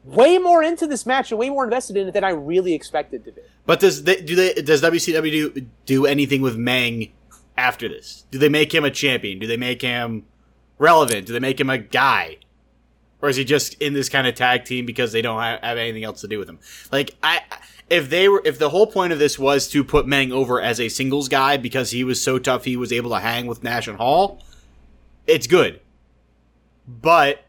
way 0.05 0.37
more 0.37 0.63
into 0.63 0.87
this 0.87 1.05
match 1.05 1.31
and 1.31 1.39
way 1.39 1.49
more 1.49 1.65
invested 1.65 1.97
in 1.97 2.07
it 2.07 2.13
than 2.13 2.23
I 2.23 2.29
really 2.29 2.73
expected 2.73 3.25
to 3.25 3.31
be. 3.31 3.41
But 3.65 3.81
does 3.81 4.03
they, 4.03 4.21
do 4.21 4.35
they 4.35 4.53
does 4.53 4.81
WCW 4.81 5.53
do, 5.53 5.67
do 5.85 6.05
anything 6.05 6.41
with 6.41 6.55
Meng 6.55 7.11
after 7.57 7.89
this? 7.89 8.25
Do 8.31 8.37
they 8.37 8.49
make 8.49 8.73
him 8.73 8.85
a 8.85 8.91
champion? 8.91 9.39
Do 9.39 9.47
they 9.47 9.57
make 9.57 9.81
him 9.81 10.25
relevant? 10.77 11.27
Do 11.27 11.33
they 11.33 11.39
make 11.39 11.59
him 11.59 11.69
a 11.69 11.77
guy? 11.77 12.37
or 13.25 13.29
is 13.29 13.37
he 13.37 13.43
just 13.43 13.73
in 13.81 13.93
this 13.93 14.07
kind 14.07 14.27
of 14.27 14.35
tag 14.35 14.65
team 14.65 14.85
because 14.85 15.11
they 15.11 15.21
don't 15.21 15.41
have, 15.41 15.59
have 15.61 15.77
anything 15.79 16.03
else 16.03 16.21
to 16.21 16.27
do 16.27 16.37
with 16.37 16.47
him? 16.47 16.59
Like 16.91 17.15
I, 17.23 17.41
if 17.89 18.09
they 18.09 18.27
were, 18.27 18.41
if 18.45 18.57
the 18.57 18.69
whole 18.69 18.87
point 18.87 19.13
of 19.13 19.19
this 19.19 19.37
was 19.37 19.67
to 19.69 19.83
put 19.83 20.07
Meng 20.07 20.31
over 20.31 20.59
as 20.61 20.79
a 20.79 20.89
singles 20.89 21.29
guy 21.29 21.57
because 21.57 21.91
he 21.91 22.03
was 22.03 22.21
so 22.21 22.39
tough, 22.39 22.65
he 22.65 22.75
was 22.75 22.91
able 22.91 23.11
to 23.11 23.19
hang 23.19 23.45
with 23.45 23.63
Nash 23.63 23.87
and 23.87 23.97
Hall. 23.97 24.41
It's 25.27 25.47
good, 25.47 25.81
but 26.87 27.45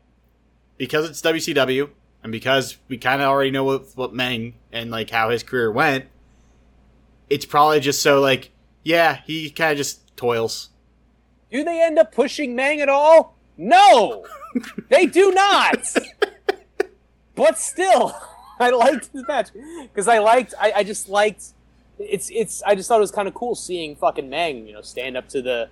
because 0.76 1.08
it's 1.08 1.22
WCW 1.22 1.90
and 2.22 2.32
because 2.32 2.76
we 2.88 2.98
kind 2.98 3.22
of 3.22 3.28
already 3.28 3.50
know 3.50 3.64
what 3.64 3.86
what 3.96 4.14
Meng 4.14 4.54
and 4.72 4.90
like 4.90 5.10
how 5.10 5.30
his 5.30 5.42
career 5.42 5.70
went, 5.70 6.06
it's 7.30 7.46
probably 7.46 7.80
just 7.80 8.02
so 8.02 8.20
like 8.20 8.50
yeah, 8.82 9.20
he 9.26 9.50
kind 9.50 9.72
of 9.72 9.78
just 9.78 10.16
toils. 10.16 10.70
Do 11.50 11.64
they 11.64 11.82
end 11.82 11.98
up 11.98 12.12
pushing 12.12 12.54
Meng 12.54 12.80
at 12.80 12.88
all? 12.88 13.36
No, 13.56 14.26
they 14.88 15.06
do 15.06 15.32
not. 15.32 15.94
but 17.34 17.58
still, 17.58 18.14
I 18.60 18.70
liked 18.70 19.12
the 19.12 19.24
match 19.26 19.50
because 19.82 20.08
I 20.08 20.18
liked. 20.18 20.54
I, 20.60 20.72
I 20.76 20.84
just 20.84 21.08
liked. 21.08 21.44
It's 21.98 22.30
it's. 22.30 22.62
I 22.62 22.74
just 22.74 22.88
thought 22.88 22.98
it 22.98 23.00
was 23.00 23.10
kind 23.10 23.28
of 23.28 23.34
cool 23.34 23.54
seeing 23.54 23.96
fucking 23.96 24.28
Meng, 24.28 24.66
you 24.66 24.72
know, 24.72 24.82
stand 24.82 25.16
up 25.16 25.28
to 25.30 25.42
the 25.42 25.68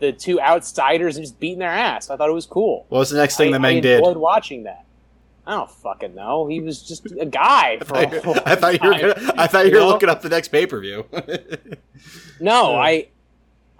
the 0.00 0.12
two 0.12 0.40
outsiders 0.40 1.16
and 1.16 1.24
just 1.24 1.40
beating 1.40 1.58
their 1.58 1.70
ass. 1.70 2.10
I 2.10 2.16
thought 2.16 2.28
it 2.30 2.34
was 2.34 2.46
cool. 2.46 2.86
What 2.88 3.00
was 3.00 3.10
the 3.10 3.18
next 3.18 3.36
thing 3.36 3.48
I, 3.48 3.52
that 3.52 3.60
Meng 3.60 3.76
I 3.78 3.80
did? 3.80 3.98
enjoyed 3.98 4.16
watching 4.16 4.62
that. 4.64 4.84
I 5.46 5.52
don't 5.52 5.70
fucking 5.70 6.14
know. 6.14 6.46
He 6.46 6.60
was 6.60 6.82
just 6.82 7.10
a 7.18 7.24
guy. 7.24 7.78
For 7.84 7.96
I, 7.96 8.02
a 8.02 8.22
long 8.22 8.38
I 8.44 8.54
thought 8.54 8.82
you 8.82 8.88
were. 8.88 9.14
Gonna, 9.14 9.34
I 9.36 9.46
thought 9.46 9.66
you 9.66 9.72
were 9.72 9.78
know? 9.78 9.88
looking 9.88 10.08
up 10.10 10.20
the 10.20 10.28
next 10.28 10.48
pay 10.48 10.66
per 10.66 10.80
view. 10.80 11.06
No, 12.40 12.76
I, 12.76 13.08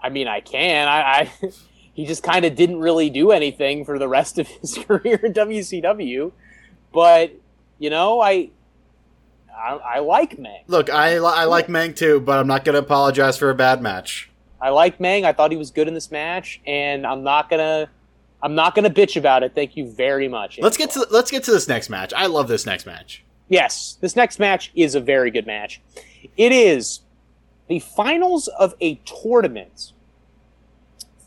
I 0.01 0.09
mean, 0.09 0.27
I 0.27 0.41
can. 0.41 0.89
I, 0.89 0.99
I 1.01 1.31
he 1.93 2.05
just 2.05 2.23
kind 2.23 2.43
of 2.43 2.55
didn't 2.55 2.79
really 2.79 3.09
do 3.09 3.31
anything 3.31 3.85
for 3.85 3.97
the 3.97 4.07
rest 4.07 4.37
of 4.37 4.47
his 4.47 4.77
career 4.77 5.17
in 5.23 5.33
WCW, 5.33 6.33
but 6.93 7.31
you 7.79 7.89
know, 7.89 8.19
I, 8.19 8.49
I, 9.55 9.73
I 9.75 9.99
like 9.99 10.37
Meng. 10.37 10.63
Look, 10.67 10.89
I 10.89 11.15
I 11.15 11.45
like 11.45 11.69
Meng 11.69 11.93
too, 11.93 12.19
but 12.19 12.37
I'm 12.37 12.47
not 12.47 12.63
going 12.65 12.73
to 12.73 12.79
apologize 12.79 13.37
for 13.37 13.49
a 13.49 13.55
bad 13.55 13.81
match. 13.81 14.29
I 14.61 14.69
like 14.69 14.99
Meng. 14.99 15.25
I 15.25 15.33
thought 15.33 15.51
he 15.51 15.57
was 15.57 15.71
good 15.71 15.87
in 15.87 15.93
this 15.93 16.11
match, 16.11 16.61
and 16.67 17.07
I'm 17.07 17.23
not 17.23 17.49
gonna, 17.49 17.89
I'm 18.43 18.55
not 18.55 18.75
gonna 18.75 18.89
bitch 18.89 19.15
about 19.15 19.41
it. 19.41 19.53
Thank 19.55 19.77
you 19.77 19.89
very 19.89 20.27
much. 20.27 20.59
Let's 20.59 20.77
get 20.77 20.91
to 20.91 21.07
let's 21.09 21.31
get 21.31 21.43
to 21.45 21.51
this 21.51 21.67
next 21.67 21.89
match. 21.89 22.13
I 22.15 22.25
love 22.25 22.47
this 22.49 22.65
next 22.65 22.85
match. 22.85 23.23
Yes, 23.47 23.97
this 24.01 24.15
next 24.15 24.37
match 24.37 24.71
is 24.75 24.95
a 24.95 24.99
very 24.99 25.31
good 25.31 25.47
match. 25.47 25.81
It 26.37 26.51
is 26.51 26.99
the 27.67 27.79
finals 27.79 28.47
of 28.47 28.75
a 28.81 28.95
tournament 29.05 29.93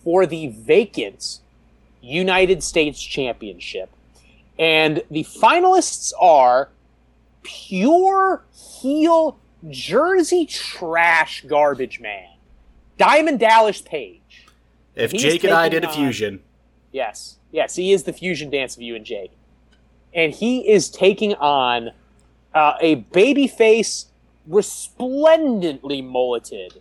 for 0.05 0.27
the 0.27 0.49
vacant 0.49 1.41
United 2.03 2.63
States 2.63 3.01
Championship. 3.01 3.89
And 4.63 5.03
the 5.11 5.25
finalists 5.25 6.13
are 6.21 6.69
pure 7.43 8.45
heel 8.53 9.37
Jersey 9.69 10.47
trash 10.47 11.45
garbage 11.49 11.99
man. 11.99 12.29
Diamond 12.97 13.41
Dallas 13.41 13.83
Page. 13.83 14.47
If 14.95 15.11
He's 15.11 15.23
Jake 15.23 15.43
and 15.43 15.53
I 15.53 15.69
did 15.69 15.83
a 15.83 15.89
on- 15.89 15.95
fusion, 15.95 16.43
Yes. 16.93 17.39
Yes, 17.51 17.75
he 17.75 17.91
is 17.93 18.05
the 18.05 18.13
fusion 18.13 18.51
dance 18.51 18.77
of 18.77 18.83
you 18.83 18.95
and 18.95 19.05
Jake. 19.05 19.33
And 20.15 20.33
he 20.33 20.69
is 20.71 20.89
taking 20.91 21.35
on 21.35 21.91
uh, 22.55 22.75
a 22.81 23.03
babyface, 23.03 24.07
resplendently 24.47 26.03
mulleted 26.03 26.81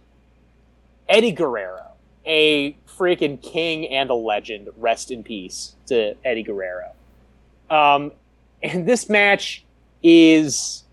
Eddie 1.09 1.31
Guerrero, 1.31 1.93
a 2.27 2.73
freaking 2.87 3.41
king 3.41 3.87
and 3.87 4.09
a 4.11 4.13
legend. 4.13 4.69
Rest 4.77 5.09
in 5.09 5.23
peace 5.23 5.73
to 5.87 6.15
Eddie 6.23 6.43
Guerrero. 6.43 6.91
Um, 7.71 8.11
and 8.61 8.85
this 8.85 9.09
match 9.09 9.63
is, 10.03 10.83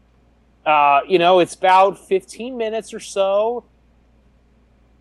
uh, 0.64 1.00
you 1.06 1.18
know, 1.18 1.40
it's 1.40 1.54
about 1.54 1.98
15 1.98 2.56
minutes 2.56 2.94
or 2.94 3.00
so. 3.00 3.64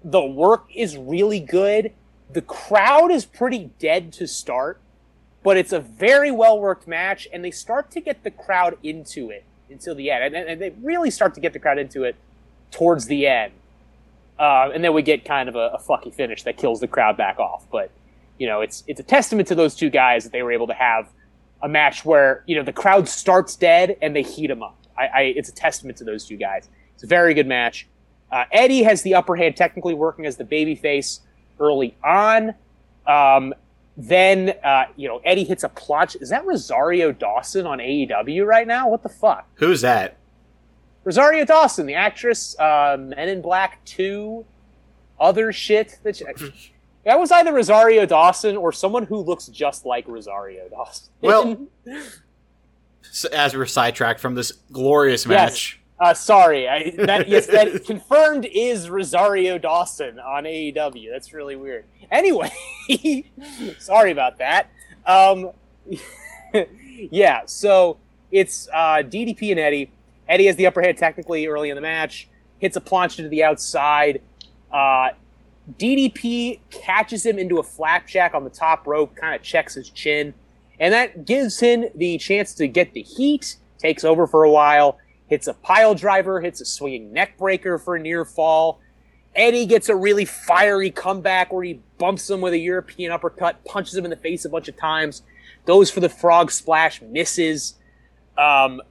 The 0.04 0.24
work 0.24 0.66
is 0.76 0.98
really 0.98 1.40
good. 1.40 1.94
The 2.34 2.42
crowd 2.42 3.12
is 3.12 3.26
pretty 3.26 3.70
dead 3.80 4.12
to 4.14 4.28
start, 4.28 4.82
but 5.44 5.56
it's 5.56 5.72
a 5.72 5.80
very 5.80 6.32
well 6.32 6.60
worked 6.60 6.88
match, 6.88 7.28
and 7.32 7.46
they 7.46 7.52
start 7.52 7.92
to 7.92 8.02
get 8.02 8.24
the 8.24 8.32
crowd 8.32 8.78
into 8.84 9.30
it 9.30 9.46
until 9.70 9.96
the 9.96 10.10
end. 10.10 10.36
And, 10.36 10.50
and 10.50 10.62
they 10.62 10.72
really 10.82 11.12
start 11.12 11.36
to 11.36 11.42
get 11.42 11.54
the 11.54 11.60
crowd 11.60 11.78
into 11.78 12.04
it 12.04 12.16
towards 12.72 13.06
the 13.06 13.28
end. 13.28 13.54
Uh, 14.40 14.72
and 14.74 14.84
then 14.84 14.94
we 14.94 15.02
get 15.04 15.26
kind 15.26 15.48
of 15.48 15.56
a, 15.56 15.72
a 15.74 15.80
fucky 15.80 16.14
finish 16.14 16.44
that 16.44 16.58
kills 16.58 16.80
the 16.80 16.88
crowd 16.88 17.18
back 17.18 17.40
off. 17.40 17.66
But, 17.72 17.92
you 18.38 18.48
know, 18.48 18.62
it's 18.62 18.84
it's 18.88 19.00
a 19.00 19.04
testament 19.04 19.48
to 19.50 19.56
those 19.56 19.76
two 19.76 19.90
guys 19.90 20.24
that 20.24 20.32
they 20.32 20.44
were 20.44 20.52
able 20.52 20.68
to 20.68 20.74
have 20.74 21.08
a 21.62 21.70
match 21.70 22.06
where, 22.06 22.44
you 22.48 22.56
know, 22.56 22.64
the 22.64 22.74
crowd 22.74 23.08
starts 23.08 23.56
dead 23.56 23.98
and 24.02 24.16
they 24.16 24.22
heat 24.22 24.48
them 24.48 24.64
up. 24.64 24.78
I, 24.98 25.08
I 25.08 25.22
it's 25.36 25.50
a 25.50 25.54
testament 25.54 25.98
to 26.00 26.04
those 26.04 26.26
two 26.26 26.38
guys. 26.38 26.70
It's 26.94 27.04
a 27.04 27.08
very 27.08 27.34
good 27.34 27.48
match. 27.48 27.88
Uh, 28.32 28.46
Eddie 28.52 28.84
has 28.84 29.02
the 29.04 29.16
upper 29.16 29.36
hand, 29.36 29.56
technically 29.56 29.94
working 29.94 30.26
as 30.26 30.38
the 30.38 30.44
babyface 30.44 31.20
early 31.60 31.96
on. 32.04 32.54
Um, 33.06 33.54
then, 33.96 34.54
uh, 34.64 34.86
you 34.96 35.08
know, 35.08 35.22
Eddie 35.24 35.44
hits 35.44 35.64
a 35.64 35.70
plunge. 35.70 36.16
Is 36.18 36.30
that 36.30 36.46
Rosario 36.46 37.12
Dawson 37.12 37.66
on 37.66 37.80
AEW 37.80 38.46
right 38.46 38.68
now? 38.68 38.90
What 38.90 39.02
the 39.02 39.10
fuck? 39.10 39.48
who's 39.56 39.82
that? 39.82 40.18
Rosario 41.04 41.46
Dawson, 41.46 41.86
the 41.86 41.94
actress, 41.94 42.60
uh, 42.60 42.98
Men 43.00 43.30
in 43.30 43.42
Black 43.42 43.84
2, 43.86 44.46
other 45.20 45.54
shit. 45.54 46.00
That, 46.04 46.18
she, 46.18 46.26
that 47.08 47.18
was 47.18 47.32
either 47.32 47.54
Rosario 47.54 48.06
Dawson 48.06 48.58
or 48.58 48.74
someone 48.74 49.04
who 49.06 49.20
looks 49.20 49.48
just 49.48 49.86
like 49.86 50.06
Rosario 50.10 50.68
Dawson. 50.68 51.10
Well, 51.22 51.68
as 53.32 53.56
we're 53.56 53.66
sidetracked 53.66 54.20
from 54.20 54.36
this 54.36 54.52
glorious 54.74 55.26
match, 55.26 55.80
Uh, 56.02 56.14
sorry, 56.14 56.68
I, 56.68 56.92
that 56.98 57.30
yes, 57.30 57.48
that 57.48 57.86
confirmed 57.86 58.46
is 58.52 58.90
Rosario 58.90 59.58
Dawson 59.58 60.20
on 60.20 60.44
AEW. 60.44 61.10
That's 61.10 61.32
really 61.32 61.56
weird. 61.56 61.86
Anyway, 62.12 62.52
sorry 63.80 64.12
about 64.12 64.38
that. 64.40 64.70
Um, 65.06 65.52
yeah, 67.10 67.44
so 67.46 68.00
it's 68.34 68.68
uh, 68.74 68.98
DDP 68.98 69.52
and 69.52 69.62
Eddie. 69.62 69.92
Eddie 70.28 70.48
has 70.48 70.58
the 70.58 70.68
upper 70.68 70.82
hand 70.82 70.98
technically 70.98 71.48
early 71.48 71.70
in 71.70 71.76
the 71.76 71.82
match, 71.82 72.28
hits 72.60 72.76
a 72.76 72.82
plancha 72.82 73.16
to 73.18 73.30
the 73.30 73.46
outside. 73.46 74.22
Uh, 74.74 75.12
DDP 75.76 76.60
catches 76.70 77.26
him 77.26 77.38
into 77.38 77.60
a 77.60 77.64
flapjack 77.64 78.34
on 78.34 78.44
the 78.44 78.50
top 78.50 78.88
rope, 78.88 79.16
kind 79.16 79.36
of 79.36 79.42
checks 79.42 79.74
his 79.74 79.90
chin, 79.90 80.34
and 80.80 80.94
that 80.94 81.26
gives 81.26 81.60
him 81.60 81.86
the 81.96 82.18
chance 82.18 82.54
to 82.56 82.68
get 82.68 82.94
the 82.94 83.02
heat. 83.02 83.58
Takes 83.78 84.04
over 84.04 84.26
for 84.26 84.44
a 84.44 84.50
while, 84.50 84.98
hits 85.28 85.48
a 85.48 85.54
pile 85.54 85.94
driver, 85.94 86.42
hits 86.42 86.62
a 86.62 86.66
swinging 86.66 87.14
neck 87.14 87.38
breaker 87.38 87.78
for 87.78 87.96
a 87.96 88.00
near 88.00 88.26
fall. 88.26 88.80
Eddie 89.36 89.68
gets 89.68 89.88
a 89.88 89.96
really 89.96 90.26
fiery 90.26 90.90
comeback 90.90 91.54
where 91.54 91.64
he 91.64 91.80
bumps 92.00 92.28
him 92.28 92.42
with 92.42 92.54
a 92.54 92.58
European 92.58 93.12
uppercut, 93.12 93.64
punches 93.66 93.96
him 93.96 94.04
in 94.04 94.10
the 94.10 94.18
face 94.18 94.46
a 94.46 94.50
bunch 94.50 94.68
of 94.68 94.76
times, 94.78 95.22
goes 95.66 95.92
for 95.92 96.00
the 96.00 96.10
frog 96.10 96.50
splash, 96.50 97.02
misses. 97.04 97.76
Um, 98.36 98.82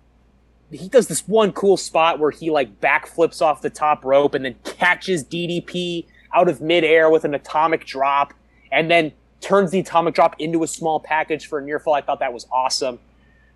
he 0.70 0.88
does 0.88 1.08
this 1.08 1.26
one 1.26 1.52
cool 1.52 1.76
spot 1.76 2.20
where 2.20 2.30
he 2.30 2.50
like 2.50 2.80
backflips 2.80 3.42
off 3.42 3.60
the 3.60 3.70
top 3.70 4.04
rope 4.04 4.34
and 4.34 4.44
then 4.44 4.54
catches 4.62 5.24
DDP 5.24 6.06
out 6.36 6.48
of 6.48 6.60
midair 6.60 7.08
with 7.10 7.24
an 7.24 7.34
atomic 7.34 7.86
drop 7.86 8.34
and 8.70 8.90
then 8.90 9.10
turns 9.40 9.70
the 9.70 9.80
atomic 9.80 10.14
drop 10.14 10.36
into 10.38 10.62
a 10.62 10.66
small 10.66 11.00
package 11.00 11.46
for 11.46 11.58
a 11.58 11.62
near 11.62 11.78
fall. 11.78 11.94
I 11.94 12.02
thought 12.02 12.20
that 12.20 12.32
was 12.32 12.46
awesome. 12.52 12.98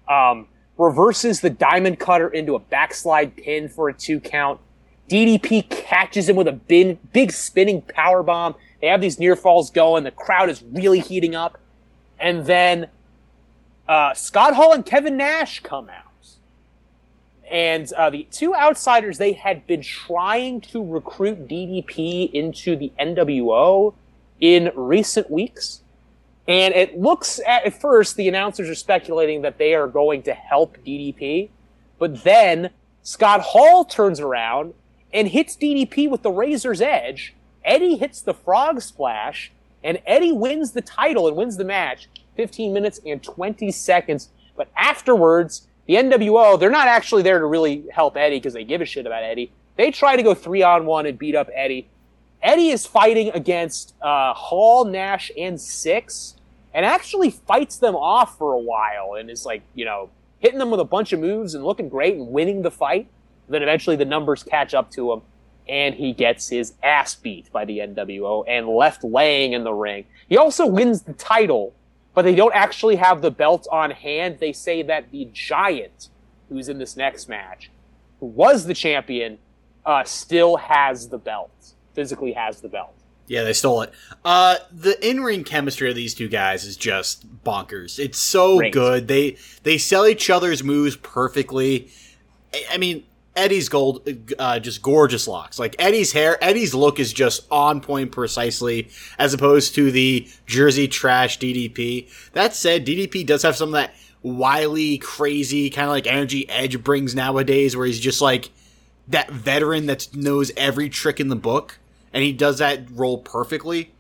Um, 0.09 0.49
reverses 0.79 1.41
the 1.41 1.51
diamond 1.51 1.99
cutter 2.01 2.29
into 2.29 2.55
a 2.55 2.59
backslide 2.59 3.37
pin 3.37 3.69
for 3.69 3.89
a 3.91 3.93
two 3.93 4.19
count. 4.19 4.61
DDP 5.09 5.69
catches 5.69 6.29
him 6.29 6.37
with 6.37 6.49
a 6.49 6.53
bin, 6.53 6.99
big 7.13 7.33
spinning 7.33 7.83
power 7.83 8.23
bomb. 8.23 8.55
They 8.81 8.87
have 8.87 9.01
these 9.01 9.19
near 9.19 9.37
falls 9.37 9.71
going. 9.71 10.05
The 10.05 10.11
crowd 10.11 10.49
is 10.49 10.63
really 10.63 11.01
heating 11.01 11.35
up. 11.35 11.59
And 12.19 12.47
then 12.47 12.87
uh, 13.89 14.15
Scott 14.15 14.55
Hall 14.55 14.73
and 14.73 14.87
Kevin 14.87 15.17
Nash 15.17 15.61
come 15.61 15.91
out. 15.91 16.10
And 17.51 17.93
uh, 17.95 18.11
the 18.11 18.29
two 18.31 18.55
outsiders, 18.55 19.19
they 19.19 19.33
had 19.33 19.67
been 19.67 19.83
trying 19.83 20.61
to 20.63 20.85
recruit 20.85 21.49
DDP 21.49 22.31
into 22.33 22.77
the 22.77 22.93
NWO 22.99 23.95
in 24.41 24.71
recent 24.77 25.31
weeks. 25.31 25.83
And 26.47 26.73
it 26.75 26.99
looks 26.99 27.41
at, 27.47 27.67
at 27.67 27.81
first, 27.81 28.17
the 28.17 28.29
announcers 28.29 28.69
are 28.69 28.75
speculating 28.77 29.43
that 29.43 29.59
they 29.59 29.75
are 29.75 29.89
going 29.89 30.23
to 30.23 30.33
help 30.33 30.79
DDP. 30.87 31.49
But 31.99 32.23
then 32.23 32.71
Scott 33.03 33.41
Hall 33.41 33.85
turns 33.85 34.21
around 34.21 34.75
and 35.13 35.29
hits 35.29 35.57
DDP 35.57 36.09
with 36.09 36.23
the 36.23 36.31
razor's 36.31 36.81
edge. 36.81 37.35
Eddie 37.65 37.97
hits 37.97 38.23
the 38.23 38.33
frog 38.33 38.81
splash, 38.81 39.53
and 39.83 40.01
Eddie 40.07 40.33
wins 40.33 40.71
the 40.73 40.81
title 40.81 41.27
and 41.27 41.37
wins 41.37 41.57
the 41.57 41.65
match 41.65 42.09
15 42.37 42.73
minutes 42.73 43.01
and 43.05 43.23
20 43.23 43.71
seconds. 43.73 44.29
But 44.57 44.69
afterwards, 44.77 45.67
the 45.91 45.97
NWO, 45.97 46.57
they're 46.57 46.71
not 46.71 46.87
actually 46.87 47.23
there 47.23 47.41
to 47.41 47.47
really 47.47 47.83
help 47.91 48.17
Eddie 48.17 48.37
because 48.37 48.53
they 48.53 48.63
give 48.63 48.81
a 48.81 48.85
shit 48.85 49.07
about 49.07 49.25
Eddie. 49.25 49.51
They 49.75 49.91
try 49.91 50.15
to 50.15 50.23
go 50.23 50.35
three 50.35 50.63
on 50.63 50.87
one 50.87 51.05
and 51.05 51.19
beat 51.19 51.35
up 51.35 51.49
Eddie. 51.53 51.89
Eddie 52.41 52.69
is 52.69 52.87
fighting 52.87 53.31
against 53.31 53.95
uh, 54.01 54.33
Hall, 54.33 54.85
Nash, 54.85 55.33
and 55.37 55.61
Six. 55.61 56.37
and 56.73 56.87
actually 56.87 57.31
fights 57.31 57.79
them 57.79 57.97
off 57.97 58.39
for 58.39 58.53
a 58.53 58.59
while 58.59 59.15
and 59.19 59.29
is 59.29 59.45
like, 59.45 59.63
you 59.75 59.85
know, 59.85 60.11
hitting 60.39 60.61
them 60.61 60.71
with 60.71 60.79
a 60.79 60.85
bunch 60.85 61.13
of 61.13 61.19
moves 61.19 61.57
and 61.57 61.65
looking 61.65 61.89
great 61.89 62.15
and 62.15 62.29
winning 62.29 62.63
the 62.63 62.71
fight. 62.71 63.09
Then 63.49 63.65
eventually 63.65 63.97
the 63.97 64.05
numbers 64.05 64.45
catch 64.45 64.75
up 64.75 64.93
to 64.93 65.11
him 65.11 65.23
and 65.69 65.97
he 65.97 66.13
gets 66.13 66.49
his 66.49 66.75
ass 66.85 67.17
beat 67.17 67.51
by 67.51 67.65
the 67.65 67.79
NWO 67.79 68.45
and 68.47 68.69
left 68.69 69.03
laying 69.03 69.55
in 69.55 69.65
the 69.65 69.75
ring. 69.75 70.05
He 70.29 70.37
also 70.37 70.67
wins 70.67 71.03
the 71.03 71.15
title, 71.15 71.75
but 72.15 72.23
they 72.23 72.35
don't 72.35 72.55
actually 72.55 72.97
have 72.97 73.23
the 73.23 73.31
belt 73.31 73.67
on 73.71 73.91
hand. 73.91 74.39
They 74.41 74.53
say 74.53 74.83
that 74.83 75.11
the 75.11 75.29
Giant, 75.33 76.09
who's 76.49 76.69
in 76.69 76.79
this 76.79 76.97
next 76.97 77.29
match, 77.29 77.71
who 78.21 78.27
was 78.27 78.67
the 78.67 78.75
champion, 78.75 79.39
uh, 79.87 80.05
still 80.05 80.57
has 80.57 81.09
the 81.09 81.19
belt, 81.19 81.51
physically 81.95 82.33
has 82.33 82.61
the 82.61 82.69
belt. 82.69 82.95
Yeah, 83.27 83.45
they 83.45 83.53
stole 83.53 83.83
it. 83.83 83.93
Uh, 84.25 84.57
the 84.73 84.99
in-ring 85.09 85.45
chemistry 85.45 85.89
of 85.89 85.95
these 85.95 86.15
two 86.15 86.29
guys 86.29 86.65
is 86.65 86.77
just 86.77 87.45
bonkers. 87.45 87.99
It's 88.01 88.19
so 88.19 88.59
Great. 88.59 88.73
good. 88.73 89.07
They 89.07 89.37
they 89.63 89.79
sell 89.79 90.05
each 90.07 90.29
other's 90.31 90.65
moves 90.65 90.97
perfectly. 90.97 91.91
I- 92.53 92.65
I 92.73 92.77
mean, 92.79 93.05
Eddie's 93.41 93.71
gold, 93.71 94.07
uh, 94.39 94.59
just 94.59 94.83
gorgeous 94.83 95.27
locks. 95.27 95.59
Like 95.59 95.75
Eddie's 95.79 96.13
hair, 96.13 96.43
Eddie's 96.45 96.75
look 96.75 97.01
is 97.01 97.13
just 97.13 97.47
on 97.51 97.81
point 97.81 98.13
precisely, 98.13 98.91
as 99.19 99.33
opposed 99.33 99.75
to 99.77 99.91
the 99.91 100.29
Jersey 100.47 100.87
trash 100.87 101.39
DDP. 101.39 102.09
That 102.33 102.55
said, 102.55 102.85
DDP 102.85 103.25
does 103.27 103.43
have 103.43 103.57
some 103.57 103.71
of 103.71 103.73
that 103.73 103.95
wily, 104.23 104.99
crazy 104.99 105.71
kind 105.71 105.87
of 105.87 105.93
like 105.93 106.07
energy 106.07 106.49
Edge 106.51 106.83
brings 106.85 107.15
nowadays, 107.15 107.75
where 107.75 107.87
he's 107.87 107.99
just 107.99 108.21
like 108.21 108.51
that 109.09 109.31
veteran 109.31 109.87
that 109.87 110.15
knows 110.15 110.53
every 110.57 110.91
trick 110.91 111.19
in 111.19 111.29
the 111.29 111.37
book, 111.37 111.79
and 112.13 112.23
he 112.23 112.33
does 112.33 112.59
that 112.59 112.91
role 112.91 113.19
perfectly. 113.19 113.93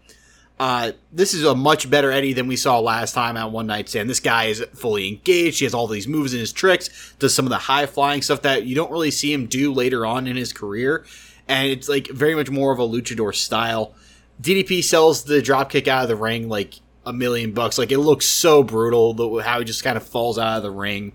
Uh, 0.60 0.92
this 1.10 1.32
is 1.32 1.42
a 1.42 1.54
much 1.54 1.88
better 1.88 2.12
Eddie 2.12 2.34
than 2.34 2.46
we 2.46 2.54
saw 2.54 2.78
last 2.80 3.14
time 3.14 3.38
at 3.38 3.50
One 3.50 3.66
Night 3.66 3.88
Stand. 3.88 4.10
This 4.10 4.20
guy 4.20 4.44
is 4.44 4.62
fully 4.74 5.08
engaged. 5.08 5.60
He 5.60 5.64
has 5.64 5.72
all 5.72 5.86
these 5.86 6.06
moves 6.06 6.34
and 6.34 6.40
his 6.40 6.52
tricks, 6.52 7.14
does 7.18 7.34
some 7.34 7.46
of 7.46 7.48
the 7.48 7.56
high 7.56 7.86
flying 7.86 8.20
stuff 8.20 8.42
that 8.42 8.66
you 8.66 8.74
don't 8.74 8.90
really 8.90 9.10
see 9.10 9.32
him 9.32 9.46
do 9.46 9.72
later 9.72 10.04
on 10.04 10.26
in 10.26 10.36
his 10.36 10.52
career. 10.52 11.06
And 11.48 11.66
it's 11.68 11.88
like 11.88 12.08
very 12.08 12.34
much 12.34 12.50
more 12.50 12.74
of 12.74 12.78
a 12.78 12.86
luchador 12.86 13.34
style. 13.34 13.94
DDP 14.42 14.84
sells 14.84 15.24
the 15.24 15.40
dropkick 15.40 15.88
out 15.88 16.02
of 16.02 16.10
the 16.10 16.16
ring 16.16 16.50
like 16.50 16.74
a 17.06 17.12
million 17.14 17.52
bucks. 17.52 17.78
Like 17.78 17.90
it 17.90 17.98
looks 17.98 18.26
so 18.26 18.62
brutal, 18.62 19.40
how 19.40 19.60
he 19.60 19.64
just 19.64 19.82
kind 19.82 19.96
of 19.96 20.02
falls 20.02 20.38
out 20.38 20.58
of 20.58 20.62
the 20.62 20.70
ring. 20.70 21.12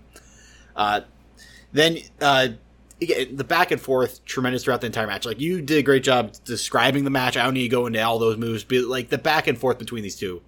Uh, 0.74 1.02
then 1.72 1.98
uh, 2.20 2.48
the 3.00 3.44
back 3.46 3.70
and 3.70 3.80
forth 3.80 4.24
tremendous 4.24 4.64
throughout 4.64 4.80
the 4.80 4.86
entire 4.86 5.06
match. 5.06 5.26
Like 5.26 5.40
you 5.40 5.60
did 5.60 5.78
a 5.78 5.82
great 5.82 6.02
job 6.02 6.32
describing 6.44 7.04
the 7.04 7.10
match. 7.10 7.36
I 7.36 7.44
don't 7.44 7.54
need 7.54 7.64
to 7.64 7.68
go 7.68 7.86
into 7.86 8.02
all 8.02 8.18
those 8.18 8.38
moves, 8.38 8.64
but 8.64 8.84
like 8.84 9.10
the 9.10 9.18
back 9.18 9.46
and 9.46 9.58
forth 9.58 9.78
between 9.78 10.02
these 10.02 10.16
two, 10.16 10.42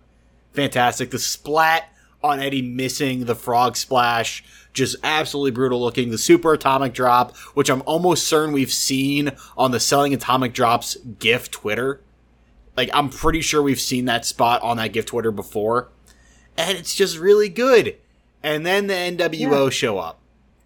fantastic. 0.53 1.11
The 1.11 1.19
splat 1.19 1.93
on 2.23 2.41
Eddie 2.41 2.63
missing 2.63 3.27
the 3.27 3.35
frog 3.35 3.77
splash, 3.77 4.43
just 4.73 4.97
absolutely 5.05 5.51
brutal 5.51 5.81
looking. 5.81 6.11
The 6.11 6.19
super 6.19 6.55
atomic 6.55 6.95
drop, 6.95 7.37
which 7.55 7.71
I'm 7.71 7.83
almost 7.85 8.27
certain 8.27 8.55
we've 8.55 8.73
seen 8.73 9.31
on 9.57 9.71
the 9.71 9.81
selling 9.81 10.15
atomic 10.15 10.55
drops 10.55 10.97
GIF 11.19 11.51
Twitter. 11.51 12.01
Like 12.77 12.89
I'm 12.95 13.11
pretty 13.11 13.43
sure 13.43 13.63
we've 13.63 13.81
seen 13.81 14.07
that 14.07 14.25
spot 14.25 14.63
on 14.63 14.79
that 14.79 14.93
GIF 14.95 15.05
Twitter 15.05 15.31
before, 15.31 15.89
and 16.57 16.79
it's 16.79 16.95
just 16.95 17.19
really 17.19 17.51
good. 17.51 17.97
And 18.43 18.65
then 18.65 18.87
the 18.87 18.95
NWO 18.95 19.71
show 19.71 19.99
up 19.99 20.21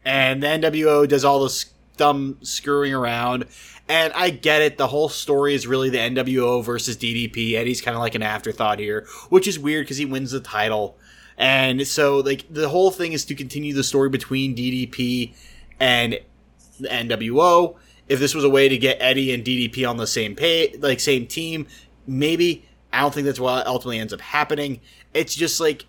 and 0.05 0.43
the 0.43 0.47
NWO 0.47 1.07
does 1.07 1.25
all 1.25 1.43
this 1.43 1.72
dumb 1.97 2.39
screwing 2.43 2.95
around. 2.95 3.47
And 3.89 4.13
I 4.15 4.31
get 4.31 4.63
it. 4.63 4.79
The 4.79 4.87
whole 4.87 5.09
story 5.09 5.55
is 5.55 5.67
really 5.67 5.91
the 5.91 5.99
NWO 5.99 6.65
versus 6.65 6.97
DDP. 6.97 7.55
Eddie's 7.55 7.81
kind 7.81 7.97
of 7.97 8.01
like 8.01 8.15
an 8.15 8.23
afterthought 8.23 8.79
here, 8.79 9.07
which 9.29 9.47
is 9.47 9.59
weird 9.59 9.85
because 9.85 9.99
he 9.99 10.05
wins 10.05 10.31
the 10.31 10.41
title. 10.41 10.97
And 11.37 11.87
so, 11.87 12.19
like, 12.19 12.47
the 12.49 12.69
whole 12.69 12.91
thing 12.91 13.13
is 13.13 13.25
to 13.27 13.35
continue 13.35 13.75
the 13.75 13.83
story 13.83 14.09
between 14.09 14.55
DDP 14.55 15.35
and 15.81 16.19
the 16.79 16.89
NWO. 16.89 17.77
If 18.09 18.21
this 18.21 18.35
was 18.35 18.45
a 18.45 18.51
way 18.51 18.69
to 18.69 18.77
get 18.77 18.99
Eddie 19.01 19.33
and 19.33 19.45
DDP 19.45 19.89
on 19.89 19.97
the 19.97 20.07
same 20.07 20.37
pay, 20.37 20.75
like 20.79 21.01
same 21.01 21.27
team, 21.27 21.67
maybe. 22.07 22.69
I 22.93 23.01
don't 23.01 23.15
think 23.15 23.25
that's 23.25 23.41
what 23.41 23.67
ultimately 23.67 23.99
ends 23.99 24.13
up 24.13 24.21
happening. 24.21 24.81
It's 25.15 25.35
just 25.35 25.61
like 25.61 25.87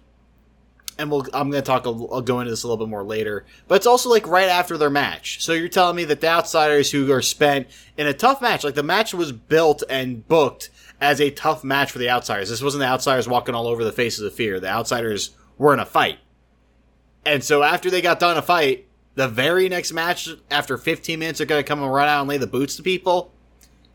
and 0.97 1.09
we'll 1.09 1.25
I'm 1.33 1.49
going 1.49 1.61
to 1.61 1.65
talk 1.65 1.85
I'll 1.85 2.21
go 2.21 2.39
into 2.39 2.51
this 2.51 2.63
a 2.63 2.67
little 2.67 2.85
bit 2.85 2.89
more 2.89 3.03
later. 3.03 3.45
But 3.67 3.75
it's 3.75 3.87
also 3.87 4.09
like 4.09 4.27
right 4.27 4.49
after 4.49 4.77
their 4.77 4.89
match. 4.89 5.43
So 5.43 5.53
you're 5.53 5.69
telling 5.69 5.95
me 5.95 6.05
that 6.05 6.21
the 6.21 6.27
outsiders 6.27 6.91
who 6.91 7.11
are 7.11 7.21
spent 7.21 7.67
in 7.97 8.07
a 8.07 8.13
tough 8.13 8.41
match, 8.41 8.63
like 8.63 8.75
the 8.75 8.83
match 8.83 9.13
was 9.13 9.31
built 9.31 9.83
and 9.89 10.27
booked 10.27 10.69
as 11.01 11.19
a 11.19 11.31
tough 11.31 11.63
match 11.63 11.91
for 11.91 11.99
the 11.99 12.09
outsiders. 12.09 12.49
This 12.49 12.61
wasn't 12.61 12.81
the 12.81 12.87
outsiders 12.87 13.27
walking 13.27 13.55
all 13.55 13.67
over 13.67 13.83
the 13.83 13.91
faces 13.91 14.25
of 14.25 14.33
fear. 14.33 14.59
The 14.59 14.69
outsiders 14.69 15.31
were 15.57 15.73
in 15.73 15.79
a 15.79 15.85
fight. 15.85 16.19
And 17.25 17.43
so 17.43 17.63
after 17.63 17.89
they 17.89 18.01
got 18.01 18.19
done 18.19 18.37
a 18.37 18.41
fight, 18.41 18.87
the 19.15 19.27
very 19.27 19.69
next 19.69 19.93
match 19.93 20.29
after 20.49 20.77
15 20.77 21.19
minutes 21.19 21.37
they're 21.37 21.47
going 21.47 21.63
to 21.63 21.67
come 21.67 21.81
and 21.81 21.91
run 21.91 22.07
out 22.07 22.21
and 22.21 22.29
lay 22.29 22.37
the 22.37 22.47
boots 22.47 22.75
to 22.77 22.83
people. 22.83 23.31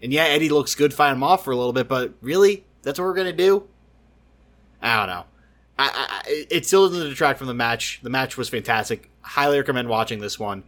And 0.02 0.12
yeah, 0.12 0.24
Eddie 0.24 0.48
looks 0.48 0.74
good 0.74 0.94
fighting 0.94 1.16
them 1.16 1.24
off 1.24 1.44
for 1.44 1.50
a 1.50 1.56
little 1.56 1.72
bit, 1.72 1.88
but 1.88 2.14
really? 2.20 2.64
That's 2.82 2.98
what 2.98 3.06
we're 3.06 3.14
going 3.14 3.26
to 3.26 3.32
do? 3.32 3.64
I 4.80 4.98
don't 4.98 5.08
know. 5.08 5.24
I, 5.78 6.22
I, 6.26 6.46
it 6.50 6.66
still 6.66 6.88
doesn't 6.88 7.08
detract 7.08 7.38
from 7.38 7.46
the 7.46 7.54
match. 7.54 8.00
The 8.02 8.10
match 8.10 8.36
was 8.36 8.48
fantastic. 8.48 9.08
Highly 9.20 9.58
recommend 9.58 9.88
watching 9.88 10.18
this 10.18 10.38
one. 10.38 10.64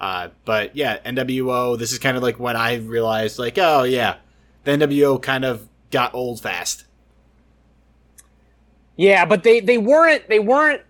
Uh, 0.00 0.28
but 0.44 0.76
yeah, 0.76 0.98
NWO. 1.04 1.78
This 1.78 1.92
is 1.92 1.98
kind 1.98 2.16
of 2.16 2.22
like 2.22 2.38
when 2.38 2.56
I 2.56 2.76
realized, 2.76 3.38
like, 3.38 3.58
oh 3.58 3.82
yeah, 3.84 4.16
the 4.64 4.72
NWO 4.72 5.20
kind 5.20 5.44
of 5.44 5.68
got 5.90 6.14
old 6.14 6.40
fast. 6.40 6.84
Yeah, 8.96 9.24
but 9.24 9.42
they 9.42 9.60
they 9.60 9.78
weren't 9.78 10.28
they 10.28 10.38
weren't 10.38 10.82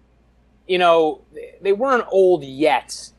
you 0.66 0.79
know 0.79 1.20
they 1.61 1.73
weren't 1.73 2.07
old 2.11 2.45
yet. 2.45 3.11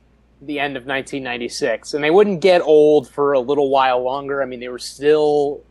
The 0.42 0.60
end 0.60 0.76
of 0.76 0.82
1996, 0.82 1.94
and 1.94 2.04
they 2.04 2.12
wouldn't 2.12 2.42
get 2.42 2.60
old 2.60 3.08
for 3.08 3.32
a 3.32 3.40
little 3.40 3.70
while 3.70 4.04
longer. 4.04 4.44
I 4.44 4.46
mean, 4.46 4.60
they 4.60 4.68
were 4.68 4.78
still 4.78 5.62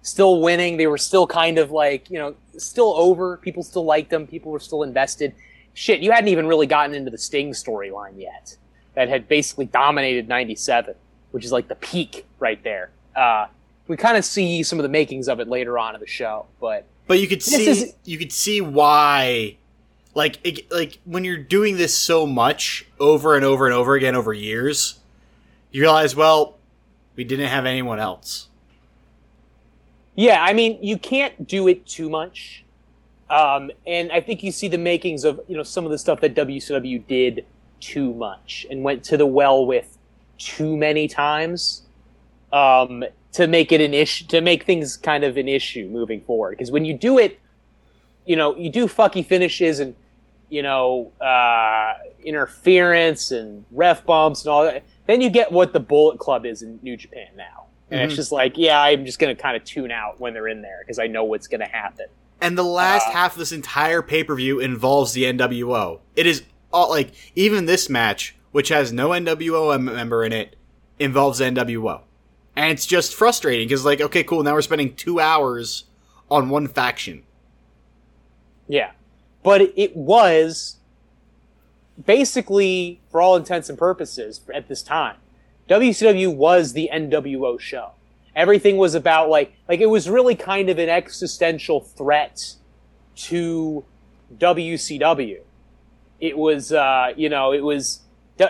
still 0.00 0.40
winning. 0.40 0.78
They 0.78 0.86
were 0.86 0.96
still 0.96 1.26
kind 1.26 1.58
of 1.58 1.70
like 1.70 2.08
you 2.08 2.18
know 2.18 2.34
still 2.58 2.94
over. 2.96 3.36
People 3.38 3.62
still 3.62 3.84
liked 3.84 4.10
them. 4.10 4.26
People 4.26 4.52
were 4.52 4.60
still 4.60 4.82
invested. 4.82 5.34
Shit, 5.74 6.00
you 6.00 6.10
hadn't 6.10 6.28
even 6.28 6.46
really 6.46 6.66
gotten 6.66 6.94
into 6.94 7.10
the 7.10 7.18
Sting 7.18 7.50
storyline 7.52 8.18
yet. 8.18 8.56
That 8.94 9.08
had 9.08 9.28
basically 9.28 9.66
dominated 9.66 10.28
'97, 10.28 10.94
which 11.30 11.44
is 11.44 11.52
like 11.52 11.68
the 11.68 11.76
peak 11.76 12.26
right 12.40 12.62
there. 12.64 12.90
Uh, 13.14 13.46
we 13.86 13.96
kind 13.96 14.16
of 14.16 14.24
see 14.24 14.62
some 14.62 14.78
of 14.78 14.82
the 14.82 14.88
makings 14.88 15.28
of 15.28 15.40
it 15.40 15.48
later 15.48 15.78
on 15.78 15.94
in 15.94 16.00
the 16.00 16.06
show, 16.06 16.46
but 16.60 16.84
But 17.06 17.18
you 17.20 17.26
could 17.28 17.42
see 17.42 17.66
is- 17.68 17.94
you 18.04 18.18
could 18.18 18.32
see 18.32 18.60
why 18.60 19.56
like 20.14 20.38
it, 20.44 20.70
like 20.72 20.98
when 21.04 21.22
you're 21.24 21.36
doing 21.36 21.76
this 21.76 21.96
so 21.96 22.26
much 22.26 22.84
over 22.98 23.36
and 23.36 23.44
over 23.44 23.66
and 23.66 23.74
over 23.74 23.94
again 23.94 24.16
over 24.16 24.32
years, 24.32 24.98
you 25.70 25.82
realize, 25.82 26.16
well, 26.16 26.58
we 27.14 27.22
didn't 27.24 27.48
have 27.48 27.64
anyone 27.66 28.00
else. 28.00 28.48
Yeah, 30.20 30.42
I 30.44 30.52
mean, 30.52 30.78
you 30.82 30.98
can't 30.98 31.46
do 31.46 31.66
it 31.66 31.86
too 31.86 32.10
much. 32.10 32.62
Um, 33.30 33.70
and 33.86 34.12
I 34.12 34.20
think 34.20 34.42
you 34.42 34.52
see 34.52 34.68
the 34.68 34.76
makings 34.76 35.24
of, 35.24 35.40
you 35.48 35.56
know, 35.56 35.62
some 35.62 35.86
of 35.86 35.90
the 35.90 35.96
stuff 35.96 36.20
that 36.20 36.34
WCW 36.34 37.06
did 37.06 37.46
too 37.80 38.12
much 38.12 38.66
and 38.70 38.82
went 38.82 39.02
to 39.04 39.16
the 39.16 39.24
well 39.24 39.64
with 39.64 39.96
too 40.36 40.76
many 40.76 41.08
times 41.08 41.84
um, 42.52 43.02
to 43.32 43.46
make 43.46 43.72
it 43.72 43.80
an 43.80 43.94
issue, 43.94 44.26
to 44.26 44.42
make 44.42 44.64
things 44.64 44.94
kind 44.94 45.24
of 45.24 45.38
an 45.38 45.48
issue 45.48 45.88
moving 45.88 46.20
forward. 46.20 46.50
Because 46.50 46.70
when 46.70 46.84
you 46.84 46.92
do 46.92 47.16
it, 47.16 47.40
you 48.26 48.36
know, 48.36 48.54
you 48.54 48.68
do 48.68 48.88
fucky 48.88 49.24
finishes 49.24 49.80
and, 49.80 49.96
you 50.50 50.62
know, 50.62 51.12
uh, 51.22 51.94
interference 52.22 53.30
and 53.30 53.64
ref 53.70 54.04
bumps 54.04 54.44
and 54.44 54.52
all 54.52 54.64
that. 54.64 54.82
Then 55.06 55.22
you 55.22 55.30
get 55.30 55.50
what 55.50 55.72
the 55.72 55.80
Bullet 55.80 56.18
Club 56.18 56.44
is 56.44 56.60
in 56.60 56.78
New 56.82 56.98
Japan 56.98 57.28
now. 57.38 57.59
And 57.90 58.00
it's 58.00 58.12
Mhm. 58.12 58.16
just 58.16 58.32
like, 58.32 58.56
yeah, 58.56 58.80
I'm 58.80 59.04
just 59.04 59.18
going 59.18 59.34
to 59.34 59.40
kind 59.40 59.56
of 59.56 59.64
tune 59.64 59.90
out 59.90 60.20
when 60.20 60.32
they're 60.34 60.48
in 60.48 60.62
there 60.62 60.78
because 60.82 60.98
I 60.98 61.06
know 61.06 61.24
what's 61.24 61.46
going 61.48 61.60
to 61.60 61.66
happen. 61.66 62.06
And 62.40 62.56
the 62.56 62.62
last 62.62 63.08
Uh, 63.08 63.12
half 63.12 63.32
of 63.32 63.38
this 63.38 63.52
entire 63.52 64.00
pay 64.02 64.22
per 64.24 64.34
view 64.34 64.60
involves 64.60 65.12
the 65.12 65.24
NWO. 65.24 66.00
It 66.16 66.26
is 66.26 66.42
all 66.72 66.88
like 66.90 67.10
even 67.34 67.66
this 67.66 67.88
match, 67.90 68.36
which 68.52 68.68
has 68.68 68.92
no 68.92 69.10
NWO 69.12 69.76
member 69.78 70.24
in 70.24 70.32
it, 70.32 70.56
involves 70.98 71.40
NWO, 71.40 72.02
and 72.56 72.70
it's 72.70 72.86
just 72.86 73.14
frustrating 73.14 73.66
because 73.66 73.84
like, 73.84 74.00
okay, 74.00 74.22
cool, 74.22 74.42
now 74.42 74.54
we're 74.54 74.62
spending 74.62 74.94
two 74.94 75.18
hours 75.20 75.84
on 76.30 76.48
one 76.48 76.68
faction. 76.68 77.24
Yeah. 78.68 78.92
But 79.42 79.62
it 79.76 79.96
was 79.96 80.76
basically, 82.04 83.00
for 83.10 83.20
all 83.20 83.36
intents 83.36 83.68
and 83.68 83.78
purposes, 83.78 84.40
at 84.54 84.68
this 84.68 84.82
time, 84.82 85.16
WCW 85.70 86.34
was 86.34 86.72
the 86.72 86.90
NWO 86.92 87.58
show. 87.60 87.92
Everything 88.34 88.76
was 88.76 88.94
about 88.96 89.28
like 89.30 89.54
like 89.68 89.80
it 89.80 89.86
was 89.86 90.10
really 90.10 90.34
kind 90.34 90.68
of 90.68 90.78
an 90.78 90.88
existential 90.88 91.80
threat 91.80 92.56
to 93.14 93.84
WCW. 94.36 95.40
It 96.18 96.36
was 96.36 96.72
uh, 96.72 97.12
you 97.16 97.28
know, 97.28 97.52
it 97.52 97.60
was 97.60 98.00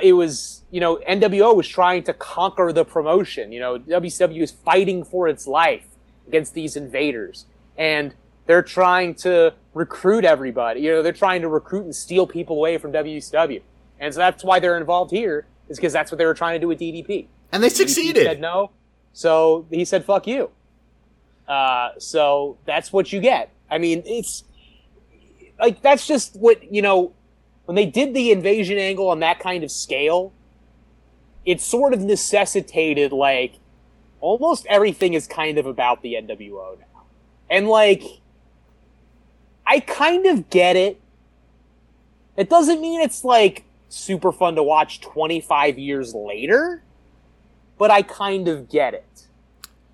it 0.03 0.15
was 0.15 0.65
you 0.71 0.81
know, 0.81 0.97
NWO 1.09 1.55
was 1.55 1.69
trying 1.69 2.05
to 2.05 2.15
conquer 2.15 2.73
the 2.73 2.85
promotion. 2.85 3.53
You 3.53 3.61
know, 3.61 3.79
WCW 3.79 4.43
is 4.43 4.51
fighting 4.53 5.05
for 5.05 5.29
its 5.29 5.47
life 5.47 5.85
against 6.27 6.55
these 6.55 6.77
invaders. 6.77 7.47
And 7.77 8.15
They're 8.47 8.63
trying 8.63 9.15
to 9.17 9.55
recruit 9.75 10.25
everybody. 10.25 10.81
You 10.81 10.93
know, 10.93 11.03
they're 11.03 11.13
trying 11.13 11.43
to 11.43 11.49
recruit 11.49 11.85
and 11.85 11.95
steal 11.95 12.27
people 12.27 12.57
away 12.57 12.79
from 12.79 12.93
WCW. 12.93 13.63
And 13.99 14.15
so 14.15 14.19
that's 14.19 14.43
why 14.43 14.59
they're 14.61 14.79
involved 14.79 15.11
here, 15.11 15.47
is 15.71 15.79
because 15.79 15.93
that's 15.93 16.13
what 16.13 16.19
they 16.19 16.27
were 16.27 16.35
trying 16.35 16.57
to 16.57 16.59
do 16.59 16.69
with 16.69 16.79
DDP. 16.79 17.27
And 17.53 17.63
they 17.63 17.69
DDP 17.69 17.77
succeeded. 17.77 18.25
Said 18.25 18.41
no. 18.41 18.73
So 19.15 19.67
he 19.71 19.85
said, 19.87 20.05
fuck 20.05 20.27
you. 20.27 20.51
Uh, 21.49 21.93
so 21.99 22.59
that's 22.67 22.93
what 22.93 23.13
you 23.13 23.21
get. 23.21 23.51
I 23.71 23.79
mean, 23.79 24.03
it's 24.05 24.45
like, 25.59 25.81
that's 25.81 26.07
just 26.07 26.37
what, 26.37 26.73
you 26.73 26.83
know, 26.83 27.13
when 27.65 27.77
they 27.77 27.87
did 27.87 28.15
the 28.15 28.31
invasion 28.31 28.77
angle 28.77 29.09
on 29.09 29.21
that 29.21 29.39
kind 29.39 29.65
of 29.65 29.71
scale, 29.71 30.33
it 31.47 31.61
sort 31.61 31.95
of 31.95 32.01
necessitated 32.01 33.13
like 33.13 33.55
almost 34.21 34.67
everything 34.67 35.15
is 35.15 35.27
kind 35.27 35.57
of 35.57 35.67
about 35.67 36.03
the 36.03 36.15
NWO 36.15 36.79
now. 36.79 37.05
And 37.49 37.69
like 37.69 38.03
I 39.67 39.81
kind 39.81 40.27
of 40.27 40.51
get 40.51 40.77
it. 40.77 41.01
It 42.37 42.51
doesn't 42.51 42.81
mean 42.81 43.01
it's 43.01 43.25
like 43.25 43.65
super 43.91 44.33
fun 44.33 44.55
to 44.55 44.63
watch 44.63 45.01
25 45.01 45.79
years 45.79 46.15
later, 46.15 46.83
but 47.77 47.91
I 47.91 48.03
kind 48.03 48.49
of 48.49 48.71
get 48.71 48.95
it. 48.95 49.27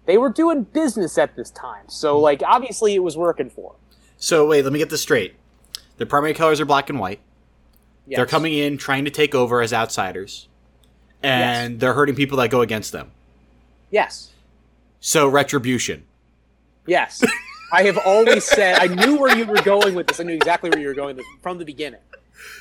They 0.04 0.18
were 0.18 0.30
doing 0.30 0.62
business 0.62 1.18
at 1.18 1.34
this 1.34 1.50
time, 1.50 1.88
so 1.88 2.18
like 2.20 2.42
obviously 2.46 2.94
it 2.94 3.00
was 3.00 3.16
working 3.16 3.50
for 3.50 3.72
them. 3.72 3.98
So 4.18 4.46
wait, 4.46 4.62
let 4.62 4.72
me 4.72 4.78
get 4.78 4.90
this 4.90 5.02
straight. 5.02 5.34
Their 5.96 6.06
primary 6.06 6.34
colors 6.34 6.60
are 6.60 6.64
black 6.64 6.88
and 6.90 7.00
white. 7.00 7.20
Yes. 8.06 8.18
They're 8.18 8.26
coming 8.26 8.54
in 8.54 8.78
trying 8.78 9.04
to 9.06 9.10
take 9.10 9.34
over 9.34 9.60
as 9.60 9.72
outsiders, 9.72 10.48
and 11.22 11.80
they're 11.80 11.94
hurting 11.94 12.14
people 12.14 12.38
that 12.38 12.50
go 12.50 12.60
against 12.60 12.92
them. 12.92 13.10
Yes. 13.90 14.30
So 15.00 15.26
retribution. 15.26 16.04
Yes. 16.86 17.24
I 17.72 17.82
have 17.82 17.98
always 17.98 18.44
said 18.44 18.78
I 18.78 18.86
knew 18.86 19.18
where 19.18 19.36
you 19.36 19.44
were 19.44 19.60
going 19.62 19.94
with 19.96 20.06
this. 20.06 20.20
I 20.20 20.22
knew 20.22 20.34
exactly 20.34 20.70
where 20.70 20.78
you 20.78 20.86
were 20.86 20.94
going 20.94 21.16
with, 21.16 21.26
from 21.42 21.58
the 21.58 21.64
beginning. 21.64 22.00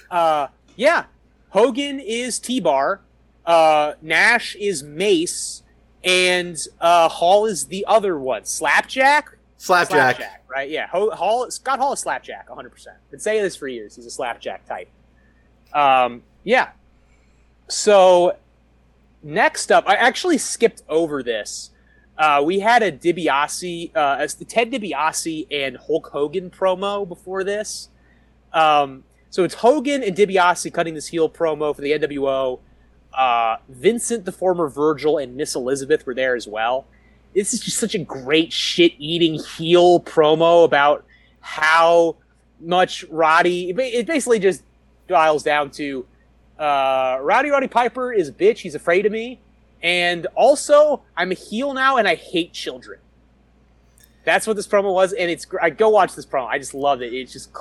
Uh, 0.10 0.48
yeah, 0.76 1.06
Hogan 1.56 2.02
is 2.02 2.38
T-Bar, 2.38 3.00
uh, 3.46 3.94
Nash 4.02 4.58
is 4.58 4.84
Mace, 4.84 5.64
and 6.04 6.62
uh, 6.82 7.08
Hall 7.08 7.46
is 7.46 7.68
the 7.68 7.86
other 7.88 8.20
one, 8.20 8.44
Slapjack. 8.44 9.38
Slapjack. 9.56 10.44
right? 10.50 10.70
Yeah, 10.70 10.88
Hall. 10.88 11.50
Scott 11.50 11.80
Hall 11.80 11.94
is 11.94 12.02
Slapjack, 12.02 12.50
100. 12.50 12.70
percent 12.72 12.98
Been 13.10 13.22
saying 13.22 13.42
this 13.42 13.56
for 13.56 13.70
years. 13.70 13.96
He's 13.96 14.06
a 14.06 14.12
Slapjack 14.12 14.66
type. 14.66 14.90
Um, 15.74 16.24
yeah. 16.44 16.72
So 17.70 18.36
next 19.24 19.72
up, 19.72 19.88
I 19.88 19.96
actually 19.96 20.40
skipped 20.40 20.84
over 20.90 21.24
this. 21.24 21.70
Uh, 22.18 22.44
we 22.46 22.60
had 22.60 22.84
a 22.84 22.92
DiBiase, 22.92 23.96
uh, 23.96 24.18
as 24.20 24.34
the 24.34 24.44
Ted 24.44 24.74
DiBiase 24.74 25.48
and 25.50 25.78
Hulk 25.78 26.08
Hogan 26.08 26.50
promo 26.50 27.08
before 27.08 27.46
this. 27.46 27.88
Um, 28.52 29.06
so 29.36 29.44
it's 29.44 29.56
Hogan 29.56 30.02
and 30.02 30.16
DiBiase 30.16 30.72
cutting 30.72 30.94
this 30.94 31.08
heel 31.08 31.30
promo 31.30 31.76
for 31.76 31.82
the 31.82 31.92
NWO. 31.92 32.58
Uh, 33.14 33.58
Vincent, 33.68 34.24
the 34.24 34.32
former 34.32 34.70
Virgil, 34.70 35.18
and 35.18 35.36
Miss 35.36 35.56
Elizabeth 35.56 36.06
were 36.06 36.14
there 36.14 36.38
as 36.38 36.48
well. 36.48 36.86
This 37.34 37.54
is 37.54 37.60
just 37.60 37.78
such 37.78 37.96
a 37.96 37.98
great 37.98 38.54
shit-eating 38.54 39.44
heel 39.58 40.00
promo 40.00 40.64
about 40.64 41.04
how 41.42 42.16
much 42.62 43.04
Roddy. 43.10 43.72
It 43.72 44.08
basically 44.08 44.40
just 44.40 44.64
dials 45.10 45.44
down 45.44 45.70
to 45.72 46.06
uh, 46.58 47.18
Roddy 47.20 47.68
Piper 47.68 48.14
is 48.14 48.30
a 48.30 48.32
bitch. 48.32 48.60
He's 48.60 48.76
afraid 48.76 49.06
of 49.06 49.12
me. 49.12 49.42
And 49.84 50.28
also, 50.36 51.02
I'm 51.18 51.34
a 51.34 51.36
heel 51.36 51.74
now, 51.74 51.98
and 51.98 52.08
I 52.08 52.16
hate 52.16 52.54
children. 52.54 53.00
That's 54.26 54.48
what 54.48 54.56
this 54.56 54.68
promo 54.68 54.94
was, 54.94 55.14
and 55.14 55.30
it's. 55.30 55.46
I 55.62 55.70
go 55.70 55.90
watch 55.90 56.16
this 56.16 56.26
promo. 56.26 56.48
I 56.48 56.58
just 56.58 56.74
love 56.74 57.02
it. 57.02 57.14
It's 57.14 57.32
just 57.32 57.52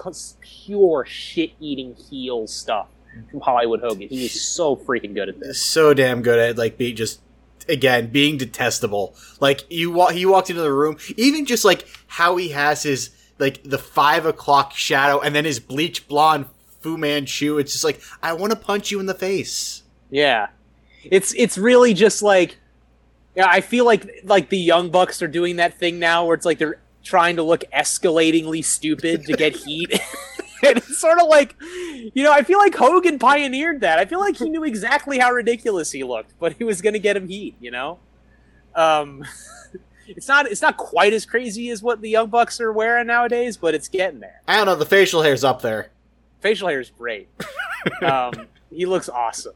pure 0.41 1.05
shit-eating 1.07 1.95
heel 1.95 2.47
stuff 2.47 2.89
from 3.31 3.41
Hollywood 3.41 3.81
Hogan. 3.81 4.09
He 4.09 4.25
is 4.25 4.41
so 4.41 4.75
freaking 4.75 5.15
good 5.15 5.29
at 5.29 5.39
this. 5.39 5.63
So 5.63 5.95
damn 5.95 6.23
good 6.23 6.39
at 6.39 6.57
like 6.59 6.79
being 6.79 6.97
just 6.97 7.21
again 7.69 8.09
being 8.09 8.39
detestable. 8.39 9.15
Like 9.41 9.71
you 9.71 9.93
walk, 9.93 10.13
he 10.13 10.27
walked 10.27 10.51
into 10.51 10.63
the 10.63 10.73
room. 10.73 10.97
Even 11.17 11.47
just 11.47 11.65
like 11.65 11.87
how 12.07 12.37
he 12.37 12.49
has 12.49 12.83
his 12.83 13.11
like 13.39 13.63
the 13.63 13.79
five 13.79 14.27
o'clock 14.27 14.73
shadow, 14.75 15.21
and 15.21 15.35
then 15.35 15.45
his 15.45 15.61
bleach 15.61 16.09
blonde 16.09 16.47
Fu 16.81 16.97
Manchu. 16.97 17.59
It's 17.59 17.73
just 17.73 17.85
like 17.85 18.01
I 18.23 18.33
want 18.33 18.53
to 18.53 18.59
punch 18.59 18.91
you 18.91 19.01
in 19.01 19.07
the 19.07 19.15
face. 19.15 19.83
Yeah, 20.11 20.49
it's 21.05 21.35
it's 21.35 21.59
really 21.59 21.95
just 21.95 22.23
like, 22.23 22.59
yeah. 23.37 23.47
I 23.49 23.61
feel 23.61 23.85
like 23.85 24.23
like 24.25 24.49
the 24.49 24.59
Young 24.59 24.91
Bucks 24.91 25.23
are 25.23 25.29
doing 25.29 25.57
that 25.57 25.79
thing 25.79 25.99
now, 25.99 26.25
where 26.27 26.35
it's 26.35 26.47
like 26.47 26.59
they're 26.59 26.81
trying 27.03 27.37
to 27.37 27.43
look 27.43 27.65
escalatingly 27.73 28.65
stupid 28.65 29.25
to 29.27 29.33
get 29.35 29.55
heat. 29.55 29.93
and 30.67 30.79
it's 30.79 30.99
sort 30.99 31.21
of 31.21 31.29
like, 31.29 31.55
you 32.15 32.23
know, 32.23 32.33
I 32.33 32.43
feel 32.43 32.59
like 32.59 32.75
Hogan 32.75 33.19
pioneered 33.19 33.81
that. 33.83 33.99
I 33.99 34.07
feel 34.07 34.21
like 34.21 34.37
he 34.37 34.49
knew 34.49 34.65
exactly 34.65 35.19
how 35.19 35.31
ridiculous 35.31 35.93
he 35.93 36.03
looked, 36.03 36.33
but 36.39 36.55
he 36.55 36.65
was 36.65 36.81
going 36.81 36.95
to 36.95 36.99
get 36.99 37.17
him 37.17 37.29
heat. 37.29 37.57
You 37.61 37.71
know, 37.71 37.99
um, 38.75 39.25
it's 40.07 40.29
not 40.29 40.47
it's 40.47 40.63
not 40.63 40.77
quite 40.77 41.13
as 41.13 41.27
crazy 41.27 41.71
as 41.71 41.83
what 41.83 42.01
the 42.01 42.11
Young 42.11 42.29
Bucks 42.29 42.61
are 42.61 42.73
wearing 42.73 43.07
nowadays, 43.07 43.57
but 43.57 43.75
it's 43.75 43.89
getting 43.89 44.21
there. 44.21 44.41
I 44.49 44.57
don't 44.57 44.67
know. 44.67 44.77
The 44.77 44.87
facial 44.87 45.23
hair's 45.23 45.45
up 45.45 45.63
there. 45.63 45.91
Facial 46.41 46.69
hair 46.69 46.81
is 46.81 46.91
great. 46.91 47.29
um, 48.03 48.33
he 48.71 48.87
looks 48.87 49.09
awesome. 49.09 49.55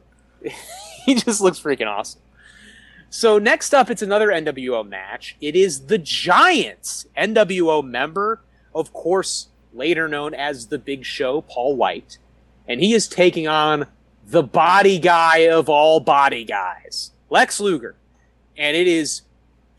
he 1.05 1.15
just 1.15 1.41
looks 1.41 1.59
freaking 1.59 1.87
awesome. 1.87 2.21
So 3.09 3.39
next 3.39 3.73
up, 3.73 3.89
it's 3.89 4.03
another 4.03 4.27
NWO 4.27 4.87
match. 4.87 5.35
It 5.41 5.55
is 5.55 5.87
the 5.87 5.97
Giants 5.97 7.07
NWO 7.17 7.83
member, 7.83 8.41
of 8.73 8.93
course, 8.93 9.47
later 9.73 10.07
known 10.07 10.35
as 10.35 10.67
the 10.67 10.77
Big 10.77 11.05
Show, 11.05 11.41
Paul 11.41 11.75
White, 11.75 12.19
and 12.67 12.79
he 12.79 12.93
is 12.93 13.07
taking 13.07 13.47
on 13.47 13.87
the 14.27 14.43
body 14.43 14.99
guy 14.99 15.39
of 15.39 15.69
all 15.69 15.99
body 15.99 16.43
guys, 16.43 17.11
Lex 17.31 17.59
Luger, 17.59 17.95
and 18.55 18.77
it 18.77 18.87
is 18.87 19.23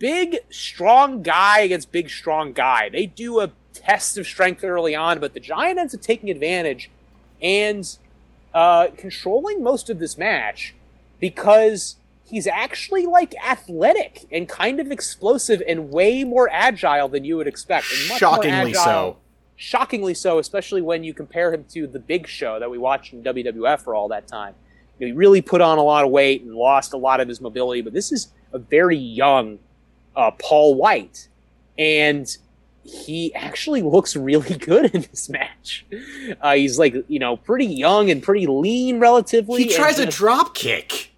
big, 0.01 0.39
strong 0.51 1.22
guy 1.22 1.61
against 1.61 1.93
big, 1.93 2.11
strong 2.11 2.53
guy. 2.53 2.89
They 2.89 3.07
do 3.07 3.39
a 3.39 3.53
test 3.72 4.18
of 4.18 4.26
strength 4.26 4.64
early 4.64 4.97
on, 4.97 5.20
but 5.20 5.35
the 5.35 5.41
Giant 5.41 5.78
ends 5.78 5.95
up 5.95 6.01
taking 6.01 6.31
advantage 6.31 6.91
and 7.41 7.97
uh, 8.53 8.89
controlling 8.97 9.62
most 9.62 9.89
of 9.89 10.01
this 10.01 10.18
match 10.18 10.74
because 11.20 11.97
he's 12.31 12.47
actually 12.47 13.07
like 13.07 13.35
athletic 13.45 14.26
and 14.31 14.49
kind 14.49 14.81
of 14.81 14.91
explosive 14.91 15.62
and 15.66 15.91
way 15.91 16.24
more 16.24 16.49
agile 16.53 17.09
than 17.09 17.24
you 17.24 17.37
would 17.37 17.49
expect. 17.49 17.87
Shockingly 17.87 18.70
agile- 18.70 18.85
so. 18.85 19.16
Shockingly 19.57 20.14
so, 20.14 20.39
especially 20.39 20.81
when 20.81 21.05
you 21.05 21.12
compare 21.12 21.53
him 21.53 21.64
to 21.70 21.87
the 21.87 21.99
Big 21.99 22.26
Show 22.26 22.59
that 22.59 22.70
we 22.70 22.78
watched 22.78 23.12
in 23.12 23.22
WWF 23.22 23.81
for 23.81 23.95
all 23.95 24.09
that 24.09 24.26
time. 24.26 24.55
You 24.99 25.07
know, 25.07 25.12
he 25.12 25.16
really 25.16 25.43
put 25.43 25.61
on 25.61 25.76
a 25.76 25.83
lot 25.83 26.03
of 26.03 26.11
weight 26.11 26.43
and 26.43 26.55
lost 26.55 26.95
a 26.95 26.97
lot 26.97 27.20
of 27.20 27.28
his 27.28 27.43
mobility, 27.43 27.83
but 27.83 27.93
this 27.93 28.11
is 28.11 28.28
a 28.55 28.59
very 28.59 28.97
young 28.97 29.59
uh, 30.16 30.31
Paul 30.31 30.76
White, 30.76 31.28
and 31.78 32.35
he 32.85 33.35
actually 33.35 33.83
looks 33.83 34.16
really 34.16 34.57
good 34.59 34.95
in 34.95 35.03
this 35.03 35.28
match. 35.28 35.85
Uh, 36.41 36.55
he's 36.55 36.78
like 36.78 36.95
you 37.09 37.18
know 37.18 37.37
pretty 37.37 37.66
young 37.66 38.11
and 38.11 38.22
pretty 38.22 38.47
lean 38.47 38.99
relatively. 38.99 39.64
He 39.64 39.74
tries 39.74 39.99
a 39.99 40.07
drop 40.07 40.55
kick. 40.55 41.10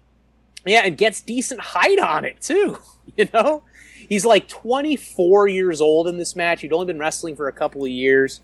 Yeah, 0.65 0.81
and 0.85 0.97
gets 0.97 1.21
decent 1.21 1.59
height 1.59 1.99
on 1.99 2.25
it 2.25 2.41
too. 2.41 2.77
You 3.15 3.27
know, 3.31 3.61
he's 4.09 4.25
like 4.25 4.47
24 4.47 5.47
years 5.47 5.81
old 5.81 6.07
in 6.07 6.17
this 6.17 6.35
match. 6.35 6.61
He'd 6.61 6.73
only 6.73 6.87
been 6.87 6.97
wrestling 6.97 7.35
for 7.35 7.47
a 7.47 7.51
couple 7.51 7.83
of 7.83 7.91
years, 7.91 8.39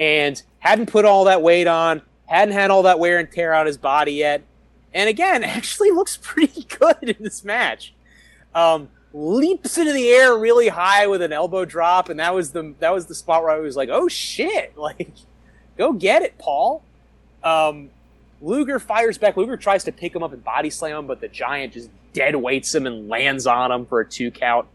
and 0.00 0.42
hadn't 0.58 0.86
put 0.86 1.04
all 1.04 1.24
that 1.24 1.42
weight 1.42 1.68
on. 1.68 2.02
Hadn't 2.26 2.54
had 2.54 2.70
all 2.72 2.82
that 2.84 2.98
wear 2.98 3.18
and 3.18 3.30
tear 3.30 3.54
on 3.54 3.66
his 3.66 3.76
body 3.76 4.14
yet. 4.14 4.42
And 4.94 5.08
again, 5.08 5.44
actually 5.44 5.90
looks 5.90 6.18
pretty 6.20 6.64
good 6.64 6.96
in 7.02 7.22
this 7.22 7.44
match. 7.44 7.92
Um, 8.54 8.88
leaps 9.12 9.78
into 9.78 9.92
the 9.92 10.08
air 10.08 10.36
really 10.36 10.68
high 10.68 11.06
with 11.06 11.22
an 11.22 11.32
elbow 11.32 11.64
drop, 11.64 12.08
and 12.08 12.18
that 12.20 12.34
was 12.34 12.52
the 12.52 12.74
that 12.80 12.92
was 12.92 13.06
the 13.06 13.14
spot 13.14 13.42
where 13.42 13.52
I 13.52 13.58
was 13.58 13.76
like, 13.76 13.88
"Oh 13.90 14.08
shit!" 14.08 14.72
Like, 14.80 15.12
go 15.76 15.92
get 15.92 16.22
it, 16.22 16.38
Paul. 16.38 16.82
Um, 17.44 17.90
Luger 18.40 18.78
fires 18.78 19.18
back. 19.18 19.36
Luger 19.36 19.56
tries 19.56 19.84
to 19.84 19.92
pick 19.92 20.14
him 20.14 20.22
up 20.22 20.32
and 20.32 20.42
body 20.42 20.70
slam 20.70 20.98
him, 20.98 21.06
but 21.06 21.20
the 21.20 21.28
giant 21.28 21.74
just 21.74 21.90
dead 22.12 22.36
weights 22.36 22.74
him 22.74 22.86
and 22.86 23.08
lands 23.08 23.46
on 23.46 23.70
him 23.70 23.86
for 23.86 24.00
a 24.00 24.06
two 24.06 24.30
count. 24.30 24.66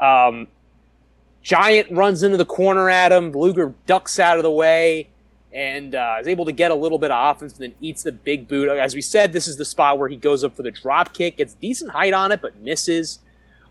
Um, 0.00 0.48
giant 1.42 1.90
runs 1.90 2.22
into 2.22 2.36
the 2.36 2.46
corner 2.46 2.88
at 2.88 3.12
him. 3.12 3.32
Luger 3.32 3.74
ducks 3.86 4.18
out 4.18 4.38
of 4.38 4.42
the 4.42 4.50
way 4.50 5.08
and 5.52 5.94
uh, 5.94 6.16
is 6.20 6.26
able 6.26 6.44
to 6.44 6.52
get 6.52 6.70
a 6.70 6.74
little 6.74 6.98
bit 6.98 7.10
of 7.10 7.36
offense 7.36 7.52
and 7.54 7.62
then 7.62 7.74
eats 7.80 8.02
the 8.02 8.12
big 8.12 8.48
boot. 8.48 8.68
As 8.68 8.94
we 8.94 9.00
said, 9.00 9.32
this 9.32 9.46
is 9.46 9.56
the 9.56 9.64
spot 9.64 9.98
where 9.98 10.08
he 10.08 10.16
goes 10.16 10.42
up 10.42 10.56
for 10.56 10.62
the 10.62 10.70
drop 10.70 11.14
kick, 11.14 11.36
gets 11.38 11.54
decent 11.54 11.90
height 11.90 12.12
on 12.12 12.32
it, 12.32 12.42
but 12.42 12.56
misses. 12.60 13.20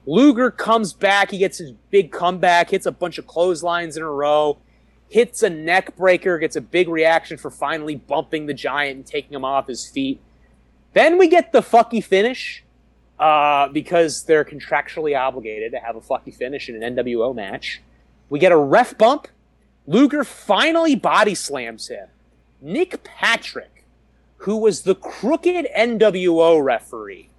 Luger 0.07 0.51
comes 0.51 0.93
back. 0.93 1.31
He 1.31 1.37
gets 1.37 1.57
his 1.57 1.71
big 1.89 2.11
comeback, 2.11 2.69
hits 2.69 2.85
a 2.85 2.91
bunch 2.91 3.17
of 3.17 3.27
clotheslines 3.27 3.97
in 3.97 4.03
a 4.03 4.09
row, 4.09 4.57
hits 5.09 5.43
a 5.43 5.49
neck 5.49 5.95
breaker, 5.95 6.37
gets 6.37 6.55
a 6.55 6.61
big 6.61 6.87
reaction 6.87 7.37
for 7.37 7.49
finally 7.49 7.95
bumping 7.95 8.45
the 8.45 8.53
giant 8.53 8.97
and 8.97 9.05
taking 9.05 9.33
him 9.33 9.45
off 9.45 9.67
his 9.67 9.87
feet. 9.87 10.19
Then 10.93 11.17
we 11.17 11.27
get 11.27 11.51
the 11.51 11.61
fucky 11.61 12.03
finish 12.03 12.63
uh, 13.19 13.67
because 13.69 14.23
they're 14.23 14.45
contractually 14.45 15.17
obligated 15.17 15.71
to 15.71 15.79
have 15.79 15.95
a 15.95 16.01
fucky 16.01 16.33
finish 16.33 16.69
in 16.69 16.81
an 16.81 16.95
NWO 16.95 17.35
match. 17.35 17.81
We 18.29 18.39
get 18.39 18.51
a 18.51 18.57
ref 18.57 18.97
bump, 18.97 19.27
Luger 19.87 20.23
finally 20.23 20.95
body 20.95 21.35
slams 21.35 21.87
him. 21.87 22.07
Nick 22.61 23.03
Patrick, 23.03 23.85
who 24.37 24.57
was 24.57 24.81
the 24.81 24.95
crooked 24.95 25.67
NWO 25.77 26.63
referee, 26.63 27.29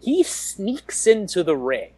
he 0.00 0.22
sneaks 0.22 1.06
into 1.06 1.42
the 1.42 1.56
ring 1.56 1.90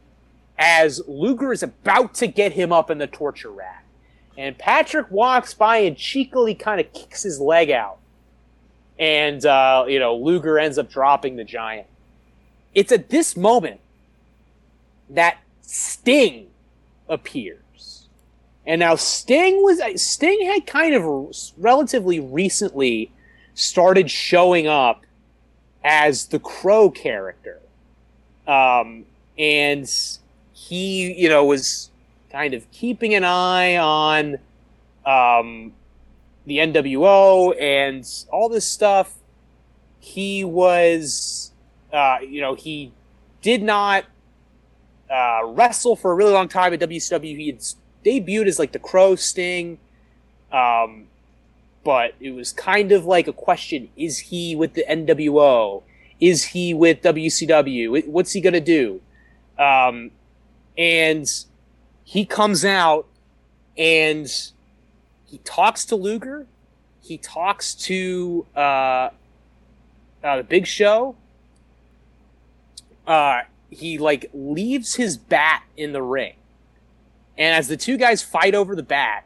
as 0.58 1.02
Luger 1.06 1.52
is 1.52 1.62
about 1.62 2.14
to 2.14 2.26
get 2.26 2.52
him 2.52 2.72
up 2.72 2.90
in 2.90 2.98
the 2.98 3.06
torture 3.06 3.50
rack. 3.50 3.79
And 4.40 4.56
Patrick 4.56 5.10
walks 5.10 5.52
by 5.52 5.76
and 5.80 5.94
cheekily 5.94 6.54
kind 6.54 6.80
of 6.80 6.90
kicks 6.94 7.24
his 7.24 7.38
leg 7.38 7.70
out. 7.70 7.98
And, 8.98 9.44
uh, 9.44 9.84
you 9.86 9.98
know, 9.98 10.16
Luger 10.16 10.58
ends 10.58 10.78
up 10.78 10.90
dropping 10.90 11.36
the 11.36 11.44
giant. 11.44 11.86
It's 12.74 12.90
at 12.90 13.10
this 13.10 13.36
moment 13.36 13.80
that 15.10 15.40
Sting 15.60 16.46
appears. 17.06 18.06
And 18.66 18.78
now 18.78 18.94
Sting 18.94 19.62
was 19.62 19.82
Sting 20.02 20.46
had 20.46 20.66
kind 20.66 20.94
of 20.94 21.34
relatively 21.58 22.18
recently 22.18 23.10
started 23.52 24.10
showing 24.10 24.66
up 24.66 25.04
as 25.84 26.28
the 26.28 26.38
Crow 26.38 26.88
character. 26.88 27.60
Um, 28.46 29.04
and 29.38 29.86
he, 30.54 31.12
you 31.12 31.28
know, 31.28 31.44
was 31.44 31.89
kind 32.30 32.54
of 32.54 32.70
keeping 32.70 33.14
an 33.14 33.24
eye 33.24 33.76
on 33.76 34.38
um, 35.04 35.72
the 36.46 36.58
NWO 36.58 37.54
and 37.60 38.06
all 38.32 38.48
this 38.48 38.66
stuff. 38.66 39.16
He 39.98 40.44
was, 40.44 41.52
uh, 41.92 42.18
you 42.22 42.40
know, 42.40 42.54
he 42.54 42.92
did 43.42 43.62
not 43.62 44.04
uh, 45.10 45.40
wrestle 45.44 45.96
for 45.96 46.12
a 46.12 46.14
really 46.14 46.32
long 46.32 46.48
time 46.48 46.72
at 46.72 46.80
WCW. 46.80 47.36
He 47.36 47.46
had 47.48 47.60
debuted 48.04 48.46
as 48.46 48.58
like 48.58 48.72
the 48.72 48.78
Crow 48.78 49.16
Sting, 49.16 49.78
um, 50.52 51.06
but 51.84 52.14
it 52.20 52.30
was 52.30 52.52
kind 52.52 52.92
of 52.92 53.04
like 53.04 53.28
a 53.28 53.32
question: 53.32 53.90
Is 53.96 54.18
he 54.18 54.54
with 54.56 54.74
the 54.74 54.84
NWO? 54.88 55.82
Is 56.20 56.44
he 56.44 56.72
with 56.74 57.02
WCW? 57.02 58.06
What's 58.06 58.32
he 58.32 58.40
gonna 58.40 58.60
do? 58.60 59.00
Um, 59.58 60.12
and 60.78 61.26
he 62.10 62.24
comes 62.24 62.64
out 62.64 63.06
and 63.78 64.26
he 65.26 65.38
talks 65.44 65.84
to 65.84 65.94
Luger. 65.94 66.44
He 67.00 67.18
talks 67.18 67.72
to 67.86 68.46
uh, 68.56 69.10
uh, 70.24 70.36
the 70.38 70.42
Big 70.42 70.66
Show. 70.66 71.14
Uh, 73.06 73.42
he 73.70 73.96
like 73.96 74.28
leaves 74.34 74.96
his 74.96 75.16
bat 75.16 75.62
in 75.76 75.92
the 75.92 76.02
ring, 76.02 76.34
and 77.38 77.54
as 77.54 77.68
the 77.68 77.76
two 77.76 77.96
guys 77.96 78.24
fight 78.24 78.56
over 78.56 78.74
the 78.74 78.82
bat, 78.82 79.24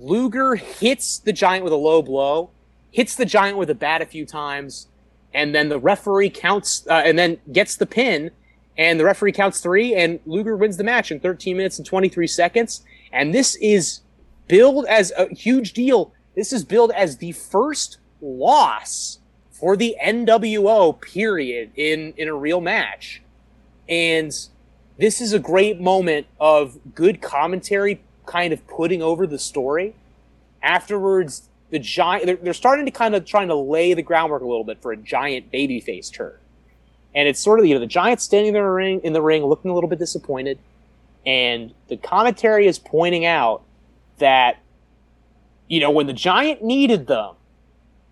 Luger 0.00 0.56
hits 0.56 1.18
the 1.18 1.32
giant 1.32 1.62
with 1.62 1.72
a 1.72 1.76
low 1.76 2.02
blow, 2.02 2.50
hits 2.90 3.14
the 3.14 3.26
giant 3.26 3.58
with 3.58 3.70
a 3.70 3.76
bat 3.76 4.02
a 4.02 4.06
few 4.06 4.26
times, 4.26 4.88
and 5.32 5.54
then 5.54 5.68
the 5.68 5.78
referee 5.78 6.30
counts 6.30 6.84
uh, 6.88 6.94
and 6.94 7.16
then 7.16 7.38
gets 7.52 7.76
the 7.76 7.86
pin 7.86 8.32
and 8.78 8.98
the 8.98 9.04
referee 9.04 9.32
counts 9.32 9.60
three, 9.60 9.94
and 9.94 10.20
Luger 10.24 10.56
wins 10.56 10.76
the 10.76 10.84
match 10.84 11.10
in 11.10 11.18
13 11.18 11.56
minutes 11.56 11.78
and 11.78 11.84
23 11.84 12.28
seconds. 12.28 12.84
And 13.12 13.34
this 13.34 13.56
is 13.56 14.00
billed 14.46 14.86
as 14.86 15.12
a 15.18 15.28
huge 15.34 15.72
deal. 15.72 16.12
This 16.36 16.52
is 16.52 16.64
billed 16.64 16.92
as 16.92 17.16
the 17.16 17.32
first 17.32 17.98
loss 18.22 19.18
for 19.50 19.76
the 19.76 19.96
NWO 20.02 21.00
period 21.00 21.72
in 21.74 22.14
in 22.16 22.28
a 22.28 22.34
real 22.34 22.60
match. 22.60 23.20
And 23.88 24.32
this 24.96 25.20
is 25.20 25.32
a 25.32 25.40
great 25.40 25.80
moment 25.80 26.28
of 26.38 26.78
good 26.94 27.20
commentary 27.20 28.00
kind 28.26 28.52
of 28.52 28.64
putting 28.68 29.02
over 29.02 29.26
the 29.26 29.38
story. 29.38 29.96
Afterwards, 30.62 31.48
the 31.70 31.80
giant 31.80 32.26
they're, 32.26 32.36
they're 32.36 32.54
starting 32.54 32.84
to 32.84 32.92
kind 32.92 33.16
of 33.16 33.24
trying 33.24 33.48
to 33.48 33.56
lay 33.56 33.92
the 33.94 34.02
groundwork 34.02 34.42
a 34.42 34.46
little 34.46 34.64
bit 34.64 34.80
for 34.80 34.92
a 34.92 34.96
giant 34.96 35.50
babyface 35.50 36.12
turn 36.12 36.38
and 37.18 37.26
it's 37.26 37.40
sort 37.40 37.58
of 37.58 37.66
you 37.66 37.74
know 37.74 37.80
the 37.80 37.86
Giants 37.86 38.22
standing 38.22 38.52
there 38.52 38.62
in 38.62 38.68
the 38.68 38.72
ring, 38.72 39.00
in 39.02 39.12
the 39.12 39.20
ring 39.20 39.44
looking 39.44 39.72
a 39.72 39.74
little 39.74 39.90
bit 39.90 39.98
disappointed, 39.98 40.56
and 41.26 41.74
the 41.88 41.96
commentary 41.96 42.68
is 42.68 42.78
pointing 42.78 43.26
out 43.26 43.62
that 44.18 44.60
you 45.66 45.80
know 45.80 45.90
when 45.90 46.06
the 46.06 46.12
Giant 46.12 46.62
needed 46.62 47.08
them, 47.08 47.34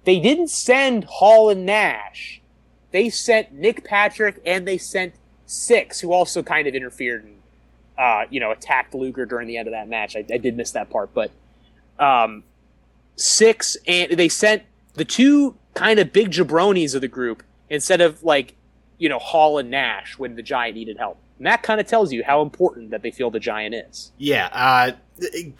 they 0.03 0.19
didn't 0.19 0.49
send 0.49 1.05
Hall 1.05 1.51
and 1.51 1.65
Nash, 1.65 2.41
they 2.91 3.09
sent 3.09 3.53
Nick 3.53 3.85
Patrick 3.85 4.43
and 4.45 4.66
they 4.66 4.77
sent 4.77 5.15
Syxx, 5.47 6.01
who 6.01 6.12
also 6.12 6.43
kind 6.43 6.66
of 6.66 6.74
interfered 6.74 7.23
and 7.23 7.37
uh, 7.97 8.24
you 8.28 8.41
know 8.41 8.51
attacked 8.51 8.93
Luger 8.93 9.24
during 9.24 9.47
the 9.47 9.57
end 9.57 9.69
of 9.69 9.73
that 9.73 9.89
match. 9.89 10.16
I, 10.16 10.24
I 10.33 10.39
did 10.39 10.57
miss 10.57 10.73
that 10.73 10.91
part, 10.91 11.15
but 11.15 11.31
um, 12.01 12.43
Syxx 13.16 13.77
and 13.87 14.19
they 14.19 14.28
sent 14.28 14.65
the 14.95 15.05
two 15.05 15.55
kind 15.74 16.01
of 16.01 16.12
big 16.12 16.33
jabronis 16.33 16.97
of 16.97 17.03
the 17.03 17.09
group 17.09 17.45
instead 17.70 18.01
of 18.01 18.24
like 18.24 18.57
you 18.98 19.09
know, 19.09 19.18
Hall 19.18 19.59
and 19.59 19.70
Nash 19.70 20.18
when 20.18 20.36
the 20.36 20.43
Giant 20.43 20.77
needed 20.77 20.98
help. 20.98 21.18
And 21.39 21.47
that 21.47 21.62
kind 21.62 21.81
of 21.81 21.86
tells 21.86 22.12
you 22.12 22.24
how 22.24 22.40
important 22.40 22.90
that 22.90 23.02
they 23.02 23.10
feel 23.10 23.31
the 23.31 23.40
Giant 23.40 23.74
is. 23.74 24.12
Yeah. 24.16 24.48
Uh, 24.52 24.93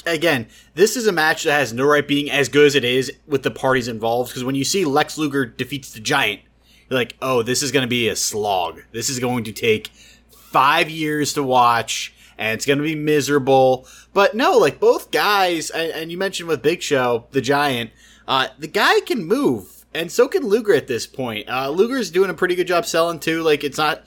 again, 0.07 0.47
this 0.75 0.97
is 0.97 1.07
a 1.07 1.13
match 1.13 1.45
that 1.45 1.53
has 1.53 1.73
no 1.73 1.85
right 1.85 2.07
being 2.07 2.31
as 2.31 2.49
good 2.49 2.67
as 2.67 2.75
it 2.75 2.85
is 2.85 3.13
with 3.27 3.43
the 3.43 3.51
parties 3.51 3.89
involved. 3.89 4.31
Because 4.31 4.45
when 4.45 4.55
you 4.55 4.65
see 4.65 4.85
Lex 4.85 5.19
Luger 5.19 5.45
defeats 5.45 5.93
the 5.93 6.01
Giant, 6.01 6.41
you're 6.89 6.99
like, 6.99 7.17
oh, 7.21 7.43
this 7.43 7.63
is 7.63 7.73
going 7.73 7.83
to 7.83 7.89
be 7.89 8.09
a 8.09 8.17
slog. 8.17 8.83
This 8.93 9.11
is 9.11 9.19
going 9.19 9.45
to 9.45 9.53
take 9.53 9.89
five 10.31 10.89
years 10.89 11.35
to 11.35 11.43
watch, 11.43 12.15
and 12.39 12.55
it's 12.55 12.65
going 12.65 12.79
to 12.79 12.85
be 12.85 12.95
miserable. 12.95 13.87
But 14.15 14.35
no, 14.35 14.57
like 14.57 14.81
both 14.81 15.11
guys, 15.11 15.69
and, 15.69 15.93
and 15.93 16.11
you 16.11 16.17
mentioned 16.17 16.49
with 16.49 16.63
Big 16.63 16.81
Show, 16.81 17.27
the 17.33 17.41
Giant, 17.43 17.91
uh, 18.27 18.49
the 18.59 18.69
guy 18.69 19.01
can 19.01 19.25
move 19.25 19.76
and 19.97 20.13
so 20.13 20.29
can 20.29 20.47
Luger 20.47 20.75
at 20.75 20.87
this 20.87 21.07
point. 21.07 21.49
Uh, 21.49 21.71
Luger's 21.71 22.11
doing 22.11 22.31
a 22.31 22.35
pretty 22.35 22.55
good 22.55 22.67
job 22.67 22.87
selling 22.87 23.19
too. 23.19 23.43
Like 23.43 23.65
it's 23.65 23.79
not, 23.79 24.05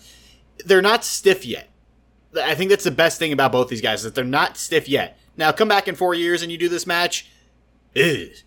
they're 0.66 0.82
not 0.82 1.04
stiff 1.04 1.46
yet. 1.46 1.70
I 2.36 2.56
think 2.56 2.70
that's 2.70 2.84
the 2.84 2.92
best 2.92 3.18
thing 3.20 3.34
about 3.34 3.52
both 3.52 3.70
these 3.70 3.82
guys 3.82 4.04
that 4.04 4.16
they're 4.16 4.24
not 4.24 4.56
stiff 4.56 4.88
yet. 4.88 5.18
Now 5.36 5.52
come 5.52 5.68
back 5.68 5.88
in 5.88 5.96
four 5.96 6.14
years 6.14 6.42
and 6.42 6.52
you 6.52 6.58
do 6.58 6.70
this 6.70 6.86
match, 6.86 7.30
is 7.96 8.44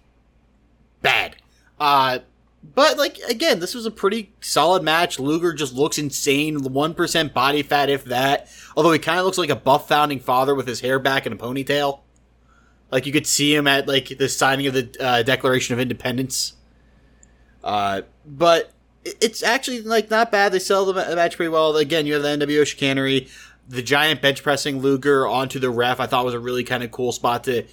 bad. 1.01 1.37
Uh, 1.81 2.21
but 2.63 2.97
like 2.97 3.19
again, 3.29 3.59
this 3.59 3.75
was 3.75 3.87
a 3.87 3.91
pretty 3.91 4.33
solid 4.41 4.83
match. 4.83 5.19
Luger 5.19 5.53
just 5.53 5.75
looks 5.75 5.99
insane, 5.99 6.63
one 6.63 6.95
percent 6.95 7.35
body 7.35 7.63
fat, 7.63 7.91
if 7.91 8.05
that. 8.05 8.49
Although 8.77 8.93
he 8.93 8.99
kind 8.99 9.19
of 9.19 9.25
looks 9.25 9.39
like 9.39 9.51
a 9.51 9.57
buff 9.57 9.89
founding 9.89 10.21
father 10.21 10.55
with 10.55 10.69
his 10.69 10.81
hair 10.81 10.99
back 10.99 11.27
and 11.27 11.35
a 11.35 11.39
ponytail. 11.39 12.01
Like 12.91 13.07
you 13.07 13.13
could 13.13 13.27
see 13.27 13.55
him 13.55 13.67
at 13.67 13.89
like 13.89 14.17
the 14.19 14.29
signing 14.29 14.67
of 14.67 14.75
the 14.75 14.97
uh, 15.01 15.23
Declaration 15.23 15.73
of 15.73 15.81
Independence. 15.81 16.53
Uh, 17.63 18.03
but 18.27 18.73
it's 19.05 19.43
actually 19.43 19.83
like 19.83 20.11
not 20.11 20.31
bad. 20.31 20.53
They 20.53 20.59
sell 20.59 20.85
the 20.85 20.95
match 20.95 21.37
pretty 21.37 21.49
well. 21.49 21.77
Again, 21.77 22.07
you 22.07 22.15
have 22.15 22.23
the 22.23 22.29
NWO 22.29 22.67
chicanery, 22.67 23.29
the 23.69 23.83
giant 23.83 24.23
bench 24.23 24.43
pressing 24.43 24.81
Luger 24.81 25.27
onto 25.27 25.59
the 25.59 25.71
ref. 25.71 26.01
I 26.01 26.07
thought 26.07 26.25
was 26.25 26.35
a 26.35 26.41
really 26.41 26.65
kind 26.65 26.83
of 26.83 26.91
cool 26.91 27.13
spot 27.13 27.45
to 27.45 27.65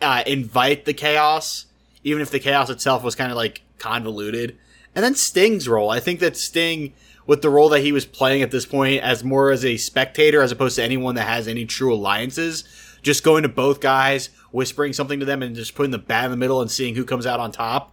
uh, 0.00 0.22
invite 0.26 0.84
the 0.84 0.94
chaos, 0.94 1.66
even 2.04 2.22
if 2.22 2.30
the 2.30 2.40
chaos 2.40 2.70
itself 2.70 3.02
was 3.02 3.14
kind 3.14 3.30
of 3.30 3.36
like 3.36 3.62
convoluted. 3.78 4.58
And 4.94 5.04
then 5.04 5.14
Sting's 5.14 5.68
role. 5.68 5.90
I 5.90 6.00
think 6.00 6.20
that 6.20 6.36
Sting, 6.36 6.92
with 7.26 7.40
the 7.40 7.48
role 7.48 7.70
that 7.70 7.80
he 7.80 7.92
was 7.92 8.04
playing 8.04 8.42
at 8.42 8.50
this 8.50 8.66
point, 8.66 9.02
as 9.02 9.24
more 9.24 9.50
as 9.50 9.64
a 9.64 9.78
spectator 9.78 10.42
as 10.42 10.52
opposed 10.52 10.76
to 10.76 10.82
anyone 10.82 11.14
that 11.14 11.26
has 11.26 11.48
any 11.48 11.64
true 11.64 11.94
alliances, 11.94 12.64
just 13.00 13.24
going 13.24 13.42
to 13.42 13.48
both 13.48 13.80
guys, 13.80 14.28
whispering 14.50 14.92
something 14.92 15.18
to 15.18 15.24
them, 15.24 15.42
and 15.42 15.56
just 15.56 15.74
putting 15.74 15.92
the 15.92 15.98
bat 15.98 16.26
in 16.26 16.30
the 16.30 16.36
middle 16.36 16.60
and 16.60 16.70
seeing 16.70 16.94
who 16.94 17.04
comes 17.04 17.24
out 17.24 17.40
on 17.40 17.50
top 17.50 17.91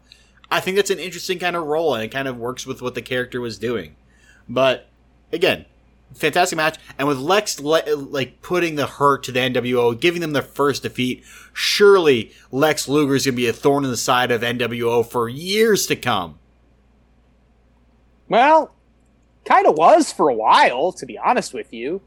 I 0.51 0.59
think 0.59 0.75
that's 0.75 0.89
an 0.89 0.99
interesting 0.99 1.39
kind 1.39 1.55
of 1.55 1.65
role, 1.65 1.93
and 1.93 2.03
it 2.03 2.09
kind 2.09 2.27
of 2.27 2.37
works 2.37 2.65
with 2.65 2.81
what 2.81 2.95
the 2.95 3.01
character 3.01 3.39
was 3.39 3.59
doing. 3.59 3.95
But 4.47 4.87
again, 5.31 5.65
fantastic 6.13 6.57
match, 6.57 6.77
and 6.97 7.07
with 7.07 7.17
Lex 7.17 7.59
le- 7.59 7.83
like 7.95 8.41
putting 8.41 8.75
the 8.75 8.87
hurt 8.87 9.23
to 9.23 9.31
the 9.31 9.39
NWO, 9.39 9.99
giving 9.99 10.21
them 10.21 10.33
their 10.33 10.41
first 10.41 10.83
defeat, 10.83 11.23
surely 11.53 12.31
Lex 12.51 12.87
Luger 12.87 13.15
is 13.15 13.25
going 13.25 13.35
to 13.35 13.37
be 13.37 13.47
a 13.47 13.53
thorn 13.53 13.83
in 13.83 13.91
the 13.91 13.97
side 13.97 14.31
of 14.31 14.41
NWO 14.41 15.05
for 15.05 15.29
years 15.29 15.85
to 15.87 15.95
come. 15.95 16.39
Well, 18.27 18.73
kind 19.45 19.67
of 19.67 19.75
was 19.75 20.11
for 20.11 20.29
a 20.29 20.35
while, 20.35 20.91
to 20.93 21.05
be 21.05 21.17
honest 21.17 21.53
with 21.53 21.73
you. 21.73 22.01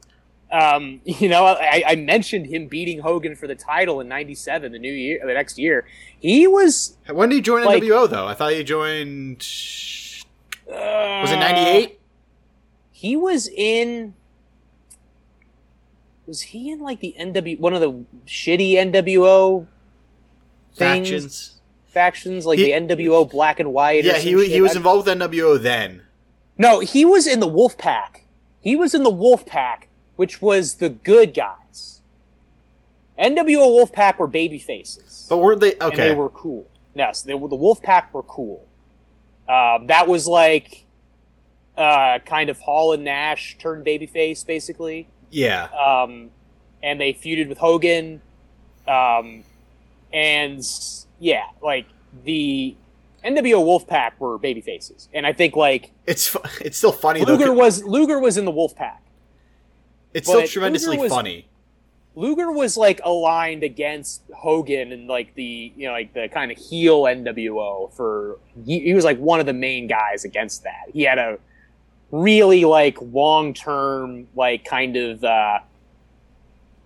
Um, 0.53 1.01
you 1.05 1.29
know, 1.29 1.47
I, 1.47 1.83
I, 1.87 1.97
mentioned 1.97 2.47
him 2.47 2.67
beating 2.67 3.01
Hogan 3.01 3.35
for 3.35 3.47
the 3.47 3.55
title 3.55 4.01
in 4.01 4.09
'97, 4.09 4.71
the 4.71 4.79
new 4.79 4.93
year, 4.93 5.21
the 5.25 5.33
next 5.33 5.59
year. 5.59 5.87
He 6.21 6.47
was. 6.47 6.97
When 7.11 7.31
did 7.31 7.37
he 7.37 7.41
join 7.41 7.65
like, 7.65 7.83
NWO 7.83 8.09
though? 8.09 8.27
I 8.27 8.35
thought 8.35 8.53
he 8.53 8.63
joined. 8.63 9.47
Uh, 10.69 11.21
was 11.23 11.33
it 11.33 11.39
'98? 11.39 11.99
He 12.91 13.17
was 13.17 13.49
in. 13.49 14.15
Was 16.27 16.43
he 16.43 16.71
in 16.71 16.81
like 16.81 17.01
the 17.01 17.17
NW 17.19 17.59
one 17.59 17.73
of 17.73 17.81
the 17.81 18.05
shitty 18.27 18.75
NWO 18.75 19.67
things? 20.75 21.09
factions? 21.09 21.49
Factions 21.87 22.47
like 22.47 22.59
he, 22.59 22.67
the 22.67 22.73
NWO 22.73 23.29
Black 23.31 23.59
and 23.59 23.73
White. 23.73 24.05
Yeah, 24.05 24.19
he 24.19 24.49
he 24.49 24.61
was 24.61 24.77
involved 24.77 25.07
with 25.07 25.19
NWO 25.19 25.61
then. 25.61 26.03
No, 26.59 26.81
he 26.81 27.05
was 27.05 27.27
in 27.27 27.41
the 27.41 27.49
Wolf 27.49 27.77
Pack. 27.79 28.27
He 28.61 28.77
was 28.77 28.95
in 28.95 29.03
the 29.03 29.11
Wolf 29.11 29.45
Pack 29.45 29.89
which 30.17 30.41
was 30.43 30.75
the 30.77 30.89
good 30.89 31.35
guys. 31.35 32.01
NWO 33.19 33.69
Wolfpack 33.91 34.19
were 34.19 34.27
baby 34.27 34.59
faces. 34.59 35.27
But 35.29 35.39
weren't 35.39 35.61
they 35.61 35.75
okay? 35.81 36.09
they 36.09 36.15
were 36.15 36.31
cool. 36.31 36.67
Yes, 36.95 37.23
they 37.23 37.35
were, 37.35 37.49
the 37.49 37.57
Wolfpack 37.57 38.13
were 38.13 38.23
cool. 38.23 38.67
Um, 39.49 39.87
that 39.87 40.09
was 40.09 40.27
like 40.27 40.85
uh, 41.77 42.19
kind 42.25 42.51
of 42.51 42.59
Hall 42.61 42.93
and 42.93 43.05
Nash 43.05 43.57
turned 43.59 43.85
babyface, 43.85 44.47
basically. 44.47 45.09
yeah. 45.31 45.65
Um, 45.65 46.31
and 46.83 47.01
they 47.01 47.13
feuded 47.13 47.49
with 47.49 47.59
Hogan. 47.59 48.21
Um, 48.89 49.45
and 50.13 50.61
yeah, 51.21 51.45
like 51.63 51.87
the 52.25 52.75
NWO 53.25 53.63
Wolfpack 53.65 54.13
were 54.19 54.37
baby 54.39 54.61
faces, 54.61 55.09
and 55.15 55.25
I 55.27 55.33
think 55.33 55.55
like 55.55 55.93
It's 56.07 56.37
it's 56.61 56.77
still 56.79 56.93
funny 56.93 57.25
though. 57.25 57.53
Was 57.53 57.85
Luger 57.85 58.19
was 58.19 58.37
in 58.37 58.45
the 58.45 58.53
Wolfpack. 58.53 58.99
It's 60.15 60.29
still 60.29 60.47
tremendously 60.47 60.99
was- 60.99 61.11
funny. 61.11 61.49
Luger 62.15 62.53
was 62.53 62.77
like 62.77 63.01
aligned 63.05 63.63
against 63.63 64.23
Hogan 64.35 64.93
and 64.93 65.09
like 65.09 65.35
the 65.35 65.73
you 65.77 65.87
know 65.87 65.93
like 65.93 66.13
the 66.13 66.29
kind 66.29 66.53
of 66.53 66.59
heel 66.59 67.05
NWO 67.05 67.91
for 67.95 68.39
he, 68.67 68.81
he 68.81 68.95
was 68.95 69.05
like 69.05 69.19
one 69.19 69.41
of 69.41 69.47
the 69.47 69.55
main 69.55 69.87
guys 69.87 70.25
against 70.25 70.65
that. 70.65 70.91
He 70.93 71.03
had 71.05 71.19
a 71.19 71.39
really 72.11 72.65
like 72.65 72.99
long 73.01 73.55
term 73.55 74.29
like 74.37 74.65
kind 74.65 74.97
of 74.97 75.25
uh, 75.25 75.61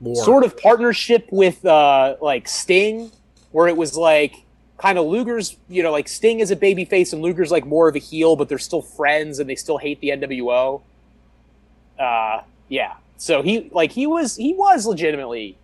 More. 0.00 0.24
sort 0.24 0.44
of 0.44 0.56
partnership 0.56 1.26
with 1.32 1.64
uh, 1.66 2.16
like 2.20 2.46
Sting, 2.46 3.10
where 3.50 3.66
it 3.66 3.76
was 3.76 3.96
like 3.96 4.44
kind 4.78 4.96
of 4.96 5.06
Luger's 5.06 5.56
you 5.68 5.82
know 5.82 5.90
like 5.90 6.06
Sting 6.06 6.38
is 6.38 6.52
a 6.52 6.56
baby 6.56 6.84
face 6.84 7.12
and 7.12 7.20
Luger's 7.20 7.50
like 7.50 7.66
more 7.66 7.88
of 7.88 7.96
a 7.96 8.00
heel, 8.00 8.36
but 8.36 8.48
they're 8.48 8.58
still 8.58 8.82
friends 8.82 9.40
and 9.40 9.50
they 9.50 9.56
still 9.56 9.78
hate 9.78 10.00
the 10.00 10.10
NWO. 10.10 10.82
Uh, 11.98 12.42
yeah. 12.68 12.94
So 13.18 13.42
he 13.42 13.68
like 13.72 13.92
he 13.92 14.06
was 14.06 14.36
he 14.36 14.52
was 14.54 14.86
legitimately 14.86 15.56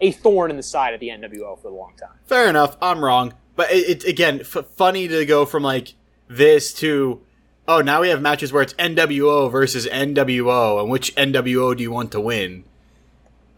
a 0.00 0.12
thorn 0.12 0.50
in 0.50 0.56
the 0.56 0.62
side 0.62 0.94
of 0.94 1.00
the 1.00 1.08
NWO 1.08 1.60
for 1.60 1.68
a 1.68 1.74
long 1.74 1.92
time. 1.98 2.16
Fair 2.26 2.48
enough. 2.48 2.76
I'm 2.80 3.02
wrong, 3.04 3.34
but 3.56 3.70
it, 3.70 4.04
it 4.04 4.08
again 4.08 4.40
f- 4.40 4.66
funny 4.76 5.08
to 5.08 5.24
go 5.26 5.44
from 5.46 5.62
like 5.62 5.94
this 6.28 6.72
to 6.74 7.20
oh 7.66 7.80
now 7.80 8.00
we 8.02 8.08
have 8.10 8.20
matches 8.22 8.52
where 8.52 8.62
it's 8.62 8.74
NWO 8.74 9.50
versus 9.50 9.86
NWO 9.86 10.80
and 10.80 10.90
which 10.90 11.14
NWO 11.16 11.76
do 11.76 11.82
you 11.82 11.90
want 11.90 12.12
to 12.12 12.20
win? 12.20 12.64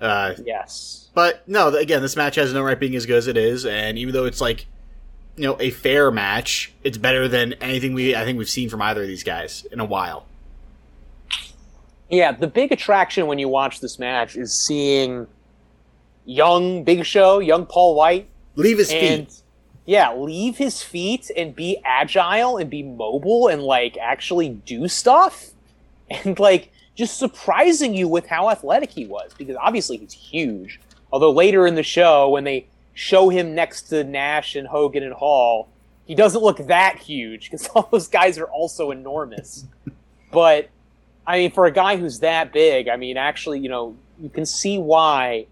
Uh, 0.00 0.34
Yes. 0.46 1.08
but 1.12 1.46
no, 1.46 1.68
again, 1.76 2.00
this 2.00 2.16
match 2.16 2.36
has 2.36 2.54
no 2.54 2.62
right 2.62 2.78
being 2.80 2.96
as 2.96 3.04
good 3.04 3.16
as 3.18 3.26
it 3.26 3.36
is, 3.36 3.66
and 3.66 3.98
even 3.98 4.14
though 4.14 4.24
it's 4.24 4.40
like 4.40 4.66
you 5.36 5.44
know 5.44 5.56
a 5.60 5.70
fair 5.70 6.10
match, 6.10 6.72
it's 6.84 6.96
better 6.96 7.28
than 7.28 7.52
anything 7.54 7.92
we 7.92 8.14
I 8.16 8.24
think 8.24 8.38
we've 8.38 8.48
seen 8.48 8.70
from 8.70 8.80
either 8.80 9.02
of 9.02 9.08
these 9.08 9.24
guys 9.24 9.66
in 9.70 9.78
a 9.80 9.84
while. 9.84 10.24
Yeah, 12.10 12.32
the 12.32 12.46
big 12.48 12.72
attraction 12.72 13.26
when 13.26 13.38
you 13.38 13.48
watch 13.48 13.80
this 13.80 13.98
match 13.98 14.36
is 14.36 14.60
seeing 14.66 15.26
young 16.24 16.82
Big 16.84 17.04
Show, 17.04 17.38
young 17.38 17.66
Paul 17.66 17.94
White, 17.94 18.28
Leave 18.56 18.78
his 18.78 18.90
and 18.90 19.28
feet. 19.28 19.42
yeah, 19.86 20.12
leave 20.14 20.56
his 20.56 20.82
feet 20.82 21.30
and 21.36 21.54
be 21.54 21.78
agile 21.84 22.56
and 22.56 22.68
be 22.68 22.82
mobile 22.82 23.48
and 23.48 23.62
like 23.62 23.96
actually 23.98 24.48
do 24.48 24.88
stuff 24.88 25.50
and 26.10 26.38
like 26.38 26.72
just 26.96 27.16
surprising 27.18 27.94
you 27.94 28.08
with 28.08 28.26
how 28.26 28.50
athletic 28.50 28.90
he 28.90 29.06
was 29.06 29.32
because 29.38 29.56
obviously 29.56 29.96
he's 29.96 30.12
huge. 30.12 30.80
Although 31.12 31.30
later 31.30 31.66
in 31.66 31.74
the 31.76 31.82
show 31.82 32.28
when 32.28 32.44
they 32.44 32.66
show 32.92 33.28
him 33.28 33.54
next 33.54 33.82
to 33.82 34.02
Nash 34.04 34.56
and 34.56 34.66
Hogan 34.66 35.02
and 35.04 35.14
Hall, 35.14 35.68
he 36.04 36.14
doesn't 36.16 36.42
look 36.42 36.58
that 36.66 36.98
huge 36.98 37.44
because 37.50 37.68
all 37.74 37.88
those 37.92 38.08
guys 38.08 38.36
are 38.36 38.46
also 38.48 38.90
enormous. 38.90 39.64
but 40.32 40.68
I 41.30 41.38
mean, 41.38 41.52
for 41.52 41.66
a 41.66 41.70
guy 41.70 41.96
who's 41.96 42.18
that 42.20 42.52
big, 42.52 42.88
I 42.88 42.96
mean, 42.96 43.16
actually, 43.16 43.60
you 43.60 43.68
know, 43.68 43.96
you 44.18 44.28
can 44.28 44.44
see 44.44 44.78
why 44.78 45.46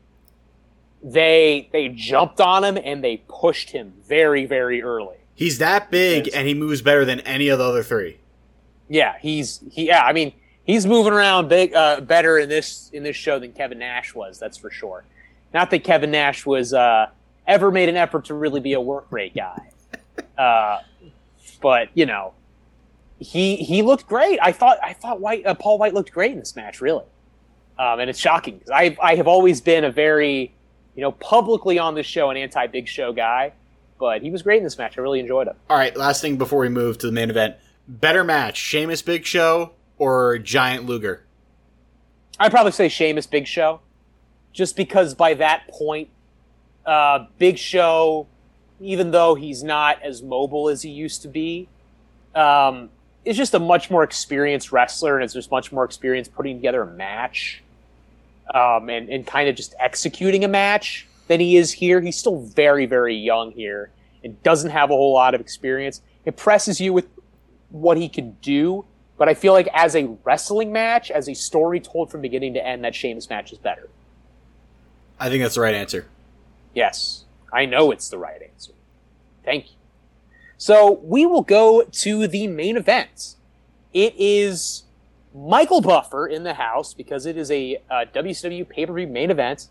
they 1.02 1.68
they 1.72 1.88
jumped 1.88 2.40
on 2.40 2.64
him 2.64 2.76
and 2.82 3.04
they 3.04 3.18
pushed 3.28 3.70
him 3.70 3.92
very 4.08 4.44
very 4.44 4.82
early. 4.82 5.16
He's 5.34 5.58
that 5.58 5.90
big 5.90 6.26
Yes. 6.26 6.34
and 6.34 6.48
he 6.48 6.54
moves 6.54 6.82
better 6.82 7.04
than 7.04 7.20
any 7.20 7.48
of 7.48 7.58
the 7.60 7.64
other 7.64 7.84
three. 7.84 8.18
Yeah, 8.88 9.14
he's 9.20 9.60
he. 9.70 9.86
Yeah, 9.86 10.02
I 10.02 10.12
mean, 10.12 10.32
he's 10.64 10.84
moving 10.86 11.12
around 11.12 11.48
big 11.48 11.72
uh, 11.74 12.00
better 12.00 12.38
in 12.38 12.48
this 12.48 12.90
in 12.92 13.04
this 13.04 13.14
show 13.14 13.38
than 13.38 13.52
Kevin 13.52 13.78
Nash 13.78 14.14
was. 14.14 14.38
That's 14.40 14.56
for 14.56 14.70
sure. 14.70 15.04
Not 15.54 15.70
that 15.70 15.84
Kevin 15.84 16.10
Nash 16.10 16.44
was 16.44 16.74
uh, 16.74 17.06
ever 17.46 17.70
made 17.70 17.88
an 17.88 17.96
effort 17.96 18.24
to 18.26 18.34
really 18.34 18.60
be 18.60 18.72
a 18.72 18.80
work 18.80 19.06
rate 19.10 19.34
guy, 19.36 19.70
uh, 20.38 20.80
but 21.62 21.90
you 21.94 22.06
know, 22.06 22.32
he 23.18 23.56
he 23.56 23.82
looked 23.82 24.06
great. 24.06 24.38
I 24.42 24.52
thought 24.52 24.78
I 24.82 24.92
thought 24.92 25.20
White 25.20 25.46
uh, 25.46 25.54
Paul 25.54 25.78
White 25.78 25.94
looked 25.94 26.12
great 26.12 26.32
in 26.32 26.38
this 26.38 26.54
match, 26.56 26.80
really. 26.80 27.04
Um, 27.78 28.00
and 28.00 28.10
it's 28.10 28.18
shocking 28.18 28.58
because 28.58 28.70
I 28.70 28.96
I 29.02 29.14
have 29.16 29.28
always 29.28 29.60
been 29.60 29.84
a 29.84 29.90
very 29.90 30.52
you 30.94 31.02
know 31.02 31.12
publicly 31.12 31.78
on 31.78 31.94
this 31.94 32.06
show 32.06 32.30
an 32.30 32.36
anti 32.36 32.66
Big 32.68 32.88
Show 32.88 33.12
guy, 33.12 33.52
but 33.98 34.22
he 34.22 34.30
was 34.30 34.42
great 34.42 34.58
in 34.58 34.64
this 34.64 34.78
match. 34.78 34.98
I 34.98 35.00
really 35.00 35.20
enjoyed 35.20 35.48
him. 35.48 35.56
All 35.68 35.76
right, 35.76 35.96
last 35.96 36.20
thing 36.20 36.36
before 36.36 36.60
we 36.60 36.68
move 36.68 36.98
to 36.98 37.06
the 37.06 37.12
main 37.12 37.30
event. 37.30 37.56
Better 37.86 38.22
match, 38.22 38.56
Sheamus 38.56 39.02
Big 39.02 39.24
Show 39.24 39.72
or 39.98 40.38
Giant 40.38 40.86
Luger? 40.86 41.24
I'd 42.38 42.52
probably 42.52 42.72
say 42.72 42.88
Sheamus 42.88 43.26
Big 43.26 43.46
Show, 43.46 43.80
just 44.52 44.76
because 44.76 45.14
by 45.14 45.34
that 45.34 45.66
point, 45.68 46.08
uh, 46.86 47.26
Big 47.38 47.58
Show, 47.58 48.28
even 48.80 49.10
though 49.10 49.34
he's 49.34 49.64
not 49.64 50.02
as 50.02 50.22
mobile 50.22 50.68
as 50.68 50.82
he 50.82 50.90
used 50.90 51.22
to 51.22 51.28
be, 51.28 51.68
um, 52.34 52.90
is 53.28 53.36
just 53.36 53.52
a 53.52 53.58
much 53.58 53.90
more 53.90 54.02
experienced 54.02 54.72
wrestler 54.72 55.16
and 55.16 55.24
is 55.24 55.34
just 55.34 55.50
much 55.50 55.70
more 55.70 55.84
experienced 55.84 56.34
putting 56.34 56.56
together 56.56 56.80
a 56.80 56.86
match 56.86 57.62
um, 58.54 58.88
and, 58.88 59.10
and 59.10 59.26
kind 59.26 59.50
of 59.50 59.54
just 59.54 59.74
executing 59.78 60.44
a 60.44 60.48
match 60.48 61.06
than 61.26 61.38
he 61.38 61.58
is 61.58 61.70
here. 61.70 62.00
He's 62.00 62.16
still 62.16 62.40
very, 62.40 62.86
very 62.86 63.14
young 63.14 63.52
here 63.52 63.90
and 64.24 64.42
doesn't 64.42 64.70
have 64.70 64.88
a 64.88 64.94
whole 64.94 65.12
lot 65.12 65.34
of 65.34 65.42
experience. 65.42 66.00
Impresses 66.24 66.80
you 66.80 66.94
with 66.94 67.06
what 67.68 67.98
he 67.98 68.08
can 68.08 68.30
do, 68.40 68.86
but 69.18 69.28
I 69.28 69.34
feel 69.34 69.52
like 69.52 69.68
as 69.74 69.94
a 69.94 70.06
wrestling 70.24 70.72
match, 70.72 71.10
as 71.10 71.28
a 71.28 71.34
story 71.34 71.80
told 71.80 72.10
from 72.10 72.22
beginning 72.22 72.54
to 72.54 72.66
end, 72.66 72.82
that 72.84 72.94
Sheamus 72.94 73.28
match 73.28 73.52
is 73.52 73.58
better. 73.58 73.90
I 75.20 75.28
think 75.28 75.42
that's 75.42 75.56
the 75.56 75.60
right 75.60 75.74
answer. 75.74 76.06
Yes, 76.74 77.26
I 77.52 77.66
know 77.66 77.90
it's 77.90 78.08
the 78.08 78.16
right 78.16 78.40
answer. 78.40 78.72
Thank 79.44 79.66
you. 79.66 79.77
So 80.58 81.00
we 81.04 81.24
will 81.24 81.42
go 81.42 81.84
to 81.84 82.26
the 82.26 82.48
main 82.48 82.76
event. 82.76 83.36
It 83.94 84.14
is 84.18 84.82
Michael 85.32 85.80
Buffer 85.80 86.26
in 86.26 86.42
the 86.42 86.54
house 86.54 86.92
because 86.92 87.26
it 87.26 87.36
is 87.36 87.50
a 87.50 87.80
uh, 87.88 88.04
WCW 88.12 88.68
pay 88.68 88.84
per 88.84 88.92
view 88.92 89.06
main 89.06 89.30
event, 89.30 89.68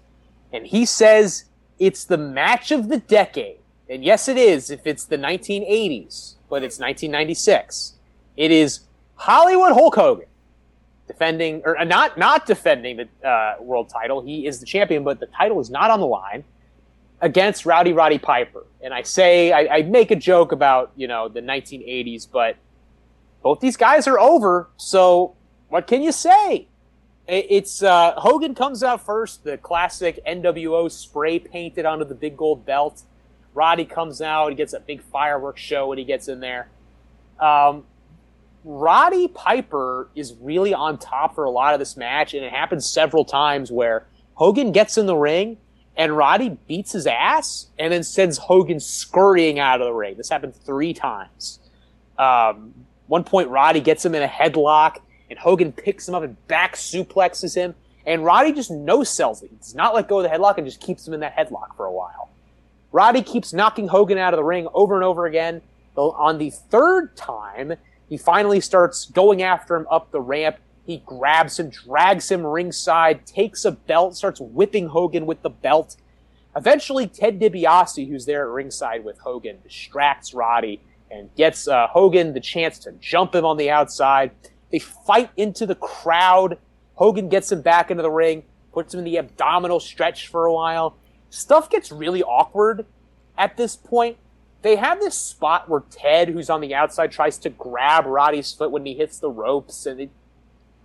and 0.53 0.65
he 0.65 0.85
says 0.85 1.43
it's 1.77 2.05
the 2.05 2.17
match 2.17 2.71
of 2.71 2.87
the 2.87 2.99
decade. 2.99 3.57
And 3.89 4.03
yes, 4.03 4.29
it 4.29 4.37
is 4.37 4.71
if 4.71 4.87
it's 4.87 5.03
the 5.03 5.17
1980s, 5.17 6.35
but 6.49 6.63
it's 6.63 6.79
1996. 6.79 7.93
It 8.37 8.51
is 8.51 8.81
Hollywood 9.15 9.73
Hulk 9.73 9.95
Hogan 9.95 10.27
defending 11.05 11.61
or 11.65 11.77
uh, 11.77 11.83
not 11.83 12.17
not 12.17 12.45
defending 12.45 12.97
the 12.97 13.27
uh, 13.27 13.55
world 13.59 13.89
title. 13.89 14.21
He 14.21 14.47
is 14.47 14.61
the 14.61 14.65
champion, 14.65 15.03
but 15.03 15.19
the 15.19 15.27
title 15.27 15.59
is 15.59 15.69
not 15.69 15.91
on 15.91 15.99
the 15.99 16.07
line 16.07 16.45
against 17.21 17.65
Rowdy 17.65 17.93
Roddy 17.93 18.19
Piper. 18.19 18.65
And 18.81 18.93
I 18.93 19.01
say 19.01 19.51
I, 19.51 19.77
I 19.77 19.81
make 19.83 20.11
a 20.11 20.15
joke 20.15 20.51
about 20.51 20.91
you 20.95 21.07
know 21.07 21.27
the 21.27 21.41
1980s, 21.41 22.27
but 22.31 22.55
both 23.43 23.59
these 23.59 23.77
guys 23.77 24.07
are 24.07 24.19
over. 24.19 24.69
So 24.77 25.35
what 25.69 25.87
can 25.87 26.01
you 26.01 26.11
say? 26.11 26.67
It- 27.27 27.47
It's 27.49 27.83
uh, 27.83 28.13
Hogan 28.17 28.55
comes 28.55 28.83
out 28.83 29.05
first, 29.05 29.43
the 29.43 29.57
classic 29.57 30.19
NWO 30.25 30.89
spray 30.91 31.39
painted 31.39 31.85
onto 31.85 32.05
the 32.05 32.15
big 32.15 32.37
gold 32.37 32.65
belt. 32.65 33.03
Roddy 33.53 33.85
comes 33.85 34.21
out, 34.21 34.49
he 34.49 34.55
gets 34.55 34.73
a 34.73 34.79
big 34.79 35.01
fireworks 35.01 35.61
show 35.61 35.87
when 35.87 35.97
he 35.97 36.03
gets 36.03 36.27
in 36.27 36.39
there. 36.41 36.69
Um, 37.39 37.85
Roddy 38.63 39.27
Piper 39.27 40.09
is 40.15 40.35
really 40.41 40.73
on 40.73 40.97
top 40.97 41.35
for 41.35 41.45
a 41.45 41.49
lot 41.49 41.73
of 41.73 41.79
this 41.79 41.95
match, 41.97 42.33
and 42.33 42.43
it 42.43 42.51
happens 42.51 42.89
several 42.91 43.23
times 43.25 43.71
where 43.71 44.05
Hogan 44.35 44.71
gets 44.71 44.97
in 44.97 45.05
the 45.05 45.15
ring 45.15 45.57
and 45.97 46.15
Roddy 46.15 46.57
beats 46.67 46.91
his 46.91 47.07
ass 47.07 47.67
and 47.79 47.91
then 47.91 48.03
sends 48.03 48.37
Hogan 48.37 48.79
scurrying 48.79 49.59
out 49.59 49.81
of 49.81 49.87
the 49.87 49.93
ring. 49.93 50.15
This 50.15 50.29
happened 50.29 50.55
three 50.55 50.93
times. 50.93 51.59
Um, 52.17 52.73
one 53.07 53.23
point, 53.23 53.49
Roddy 53.49 53.81
gets 53.81 54.05
him 54.05 54.13
in 54.15 54.21
a 54.21 54.27
headlock, 54.27 54.99
and 55.29 55.39
Hogan 55.39 55.71
picks 55.71 56.07
him 56.07 56.15
up 56.15 56.23
and 56.23 56.47
back 56.47 56.75
suplexes 56.75 57.55
him, 57.55 57.73
and 58.05 58.23
Roddy 58.23 58.53
just 58.53 58.69
no 58.69 59.03
sells 59.03 59.41
it. 59.41 59.49
He 59.49 59.57
does 59.57 59.75
not 59.75 59.95
let 59.95 60.07
go 60.07 60.19
of 60.19 60.23
the 60.23 60.29
headlock 60.29 60.57
and 60.57 60.65
just 60.65 60.79
keeps 60.79 61.07
him 61.07 61.13
in 61.13 61.19
that 61.21 61.35
headlock 61.35 61.75
for 61.75 61.85
a 61.85 61.91
while. 61.91 62.29
Roddy 62.91 63.21
keeps 63.21 63.53
knocking 63.53 63.87
Hogan 63.87 64.17
out 64.17 64.33
of 64.33 64.37
the 64.37 64.43
ring 64.43 64.67
over 64.73 64.95
and 64.95 65.03
over 65.03 65.25
again. 65.25 65.61
On 65.95 66.37
the 66.37 66.51
third 66.51 67.15
time, 67.17 67.73
he 68.07 68.17
finally 68.17 68.61
starts 68.61 69.05
going 69.05 69.41
after 69.41 69.75
him 69.75 69.87
up 69.89 70.11
the 70.11 70.21
ramp. 70.21 70.57
He 70.87 71.03
grabs 71.05 71.59
him, 71.59 71.69
drags 71.69 72.31
him 72.31 72.47
ringside, 72.47 73.25
takes 73.25 73.65
a 73.65 73.73
belt, 73.73 74.15
starts 74.15 74.39
whipping 74.39 74.87
Hogan 74.87 75.25
with 75.25 75.41
the 75.41 75.49
belt. 75.49 75.97
Eventually, 76.55 77.07
Ted 77.07 77.41
DiBiase, 77.41 78.07
who's 78.07 78.25
there 78.25 78.43
at 78.43 78.53
ringside 78.53 79.03
with 79.03 79.19
Hogan, 79.19 79.57
distracts 79.61 80.33
Roddy 80.33 80.79
and 81.11 81.29
gets 81.35 81.67
uh, 81.67 81.87
Hogan 81.87 82.33
the 82.33 82.39
chance 82.39 82.79
to 82.79 82.93
jump 82.93 83.35
him 83.35 83.43
on 83.43 83.57
the 83.57 83.69
outside. 83.69 84.31
They 84.71 84.79
fight 84.79 85.29
into 85.35 85.65
the 85.65 85.75
crowd. 85.75 86.57
Hogan 86.95 87.27
gets 87.27 87.51
him 87.51 87.61
back 87.61 87.91
into 87.91 88.01
the 88.01 88.09
ring, 88.09 88.43
puts 88.73 88.93
him 88.93 88.99
in 88.99 89.05
the 89.05 89.17
abdominal 89.17 89.81
stretch 89.81 90.29
for 90.29 90.45
a 90.45 90.53
while. 90.53 90.95
Stuff 91.29 91.69
gets 91.69 91.91
really 91.91 92.23
awkward 92.23 92.85
at 93.37 93.57
this 93.57 93.75
point. 93.75 94.17
They 94.61 94.77
have 94.77 94.99
this 94.99 95.15
spot 95.15 95.69
where 95.69 95.83
Ted, 95.91 96.29
who's 96.29 96.49
on 96.49 96.61
the 96.61 96.73
outside, 96.73 97.11
tries 97.11 97.37
to 97.39 97.49
grab 97.49 98.05
Roddy's 98.05 98.53
foot 98.53 98.71
when 98.71 98.85
he 98.85 98.93
hits 98.95 99.19
the 99.19 99.29
ropes, 99.29 99.85
and 99.85 99.99
it, 99.99 100.09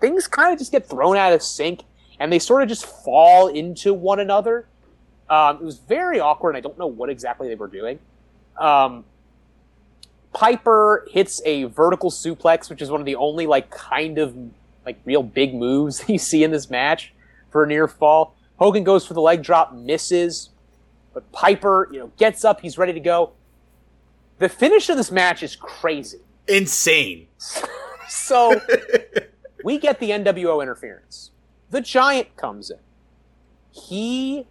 things 0.02 0.26
kind 0.26 0.52
of 0.52 0.58
just 0.58 0.72
get 0.72 0.86
thrown 0.86 1.16
out 1.16 1.32
of 1.32 1.42
sync, 1.42 1.84
and 2.18 2.30
they 2.30 2.38
sort 2.38 2.62
of 2.62 2.68
just 2.68 2.84
fall 2.84 3.46
into 3.46 3.94
one 3.94 4.20
another. 4.20 4.66
Um, 5.30 5.56
it 5.56 5.62
was 5.62 5.78
very 5.78 6.20
awkward, 6.20 6.50
and 6.50 6.58
I 6.58 6.60
don't 6.60 6.78
know 6.78 6.88
what 6.88 7.08
exactly 7.08 7.48
they 7.48 7.54
were 7.54 7.68
doing. 7.68 8.00
Um, 8.58 9.04
Piper 10.34 11.06
hits 11.10 11.40
a 11.46 11.64
vertical 11.64 12.10
suplex, 12.10 12.68
which 12.68 12.82
is 12.82 12.90
one 12.90 13.00
of 13.00 13.06
the 13.06 13.16
only 13.16 13.46
like 13.46 13.70
kind 13.70 14.18
of 14.18 14.36
like 14.84 14.98
real 15.04 15.22
big 15.22 15.54
moves 15.54 16.04
you 16.08 16.18
see 16.18 16.44
in 16.44 16.50
this 16.50 16.68
match 16.68 17.14
for 17.50 17.64
a 17.64 17.66
near 17.66 17.86
fall. 17.86 18.34
Hogan 18.58 18.84
goes 18.84 19.06
for 19.06 19.14
the 19.14 19.20
leg 19.20 19.42
drop, 19.42 19.72
misses, 19.72 20.50
but 21.14 21.30
Piper, 21.32 21.88
you 21.92 22.00
know, 22.00 22.12
gets 22.18 22.44
up, 22.44 22.60
he's 22.60 22.76
ready 22.76 22.92
to 22.92 23.00
go. 23.00 23.32
The 24.38 24.48
finish 24.48 24.88
of 24.88 24.96
this 24.96 25.12
match 25.12 25.42
is 25.42 25.54
crazy. 25.54 26.18
Insane. 26.48 27.28
so 28.08 28.60
we 29.64 29.78
get 29.78 30.00
the 30.00 30.10
NWO 30.10 30.62
interference. 30.62 31.30
The 31.70 31.80
Giant 31.80 32.36
comes 32.36 32.70
in. 32.70 32.78
He 33.70 34.46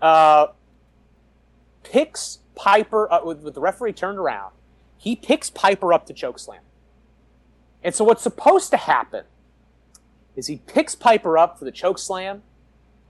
uh, 0.00 0.48
picks 1.82 2.38
Piper 2.54 3.12
uh, 3.12 3.24
with, 3.24 3.42
with 3.42 3.54
the 3.54 3.60
referee 3.60 3.92
turned 3.92 4.18
around. 4.18 4.52
He 4.96 5.16
picks 5.16 5.50
Piper 5.50 5.92
up 5.92 6.06
to 6.06 6.14
chokeslam. 6.14 6.60
And 7.82 7.94
so 7.94 8.04
what's 8.04 8.22
supposed 8.22 8.70
to 8.70 8.76
happen 8.76 9.24
is 10.36 10.46
he 10.46 10.58
picks 10.66 10.94
Piper 10.94 11.36
up 11.36 11.58
for 11.58 11.64
the 11.64 11.72
chokeslam, 11.72 12.40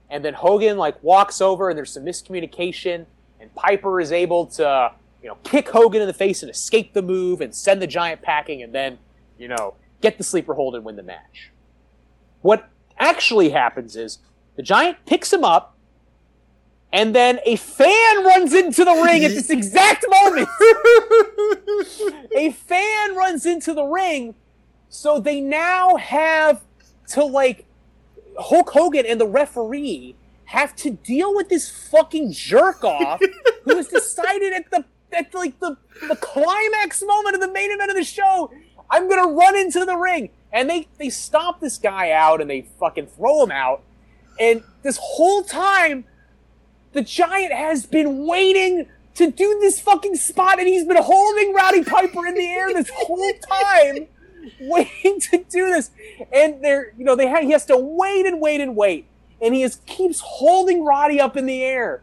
and 0.08 0.24
then 0.24 0.34
Hogan 0.34 0.76
like 0.78 1.02
walks 1.02 1.40
over, 1.40 1.68
and 1.68 1.76
there's 1.76 1.92
some 1.92 2.04
miscommunication, 2.04 3.06
and 3.40 3.54
Piper 3.54 4.00
is 4.00 4.12
able 4.12 4.46
to 4.46 4.92
you 5.22 5.28
know 5.28 5.36
kick 5.44 5.68
Hogan 5.68 6.00
in 6.00 6.06
the 6.06 6.14
face 6.14 6.42
and 6.42 6.50
escape 6.50 6.94
the 6.94 7.02
move 7.02 7.40
and 7.40 7.54
send 7.54 7.82
the 7.82 7.86
Giant 7.86 8.22
packing, 8.22 8.62
and 8.62 8.74
then 8.74 8.98
you 9.38 9.48
know 9.48 9.74
get 10.02 10.18
the 10.18 10.24
sleeper 10.24 10.54
hold 10.54 10.74
and 10.74 10.84
win 10.84 10.96
the 10.96 11.02
match. 11.02 11.50
What 12.42 12.68
actually 12.98 13.50
happens 13.50 13.96
is 13.96 14.18
the 14.56 14.62
Giant 14.62 14.98
picks 15.06 15.32
him 15.32 15.44
up, 15.44 15.76
and 16.92 17.14
then 17.14 17.40
a 17.46 17.56
fan 17.56 18.24
runs 18.24 18.52
into 18.52 18.84
the 18.84 18.92
ring 18.92 19.24
at 19.24 19.30
this 19.30 19.48
exact 19.58 20.04
moment. 20.10 20.48
a 22.36 22.50
fan 22.50 23.16
runs 23.16 23.46
into 23.46 23.72
the 23.72 23.84
ring, 23.84 24.34
so 24.88 25.18
they 25.18 25.40
now 25.40 25.96
have 25.96 26.62
to 27.08 27.24
like 27.24 27.64
Hulk 28.38 28.70
Hogan 28.70 29.06
and 29.06 29.20
the 29.20 29.26
referee 29.26 30.16
have 30.46 30.76
to 30.76 30.90
deal 30.90 31.34
with 31.34 31.48
this 31.48 31.70
fucking 31.70 32.32
jerk 32.32 32.84
off 32.84 33.20
who 33.64 33.76
has 33.76 33.88
decided 33.88 34.52
at 34.52 34.70
the 34.70 34.84
at 35.12 35.32
like 35.34 35.58
the 35.60 35.76
the 36.08 36.16
climax 36.16 37.02
moment 37.02 37.34
of 37.34 37.40
the 37.40 37.50
main 37.50 37.70
event 37.70 37.90
of 37.90 37.96
the 37.96 38.04
show, 38.04 38.50
I'm 38.92 39.08
gonna 39.08 39.32
run 39.32 39.56
into 39.56 39.84
the 39.84 39.96
ring. 39.96 40.30
And 40.52 40.68
they 40.68 40.86
they 40.98 41.08
stomp 41.08 41.60
this 41.60 41.78
guy 41.78 42.12
out 42.12 42.40
and 42.40 42.48
they 42.48 42.66
fucking 42.78 43.06
throw 43.06 43.42
him 43.42 43.50
out. 43.50 43.82
And 44.38 44.62
this 44.82 44.98
whole 45.00 45.42
time, 45.42 46.04
the 46.92 47.02
giant 47.02 47.52
has 47.52 47.86
been 47.86 48.26
waiting 48.26 48.86
to 49.14 49.30
do 49.30 49.58
this 49.60 49.80
fucking 49.80 50.16
spot, 50.16 50.58
and 50.58 50.68
he's 50.68 50.84
been 50.84 51.02
holding 51.02 51.54
Rowdy 51.54 51.84
Piper 51.84 52.26
in 52.26 52.34
the 52.34 52.46
air 52.46 52.72
this 52.72 52.90
whole 52.94 53.32
time 53.48 54.08
waiting 54.60 55.20
to 55.20 55.38
do 55.48 55.66
this. 55.70 55.90
And 56.32 56.62
they're, 56.64 56.92
you 56.96 57.04
know, 57.04 57.14
they 57.14 57.26
have, 57.26 57.42
he 57.42 57.50
has 57.50 57.66
to 57.66 57.76
wait 57.76 58.26
and 58.26 58.40
wait 58.40 58.60
and 58.60 58.76
wait. 58.76 59.06
And 59.40 59.54
he 59.54 59.68
keeps 59.86 60.20
holding 60.20 60.84
Roddy 60.84 61.20
up 61.20 61.36
in 61.36 61.46
the 61.46 61.62
air. 61.62 62.02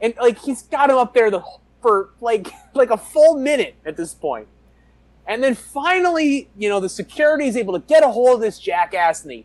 And 0.00 0.14
like 0.20 0.38
he's 0.38 0.62
got 0.62 0.90
him 0.90 0.96
up 0.96 1.14
there 1.14 1.30
the, 1.30 1.42
for 1.82 2.10
like 2.20 2.52
like 2.74 2.90
a 2.90 2.96
full 2.96 3.36
minute 3.36 3.74
at 3.84 3.96
this 3.96 4.14
point. 4.14 4.48
And 5.28 5.44
then 5.44 5.54
finally, 5.54 6.48
you 6.56 6.70
know, 6.70 6.80
the 6.80 6.88
security 6.88 7.46
is 7.46 7.56
able 7.56 7.74
to 7.74 7.86
get 7.86 8.02
a 8.02 8.08
hold 8.08 8.36
of 8.36 8.40
this 8.40 8.58
jackass 8.58 9.22
and 9.22 9.30
they 9.30 9.44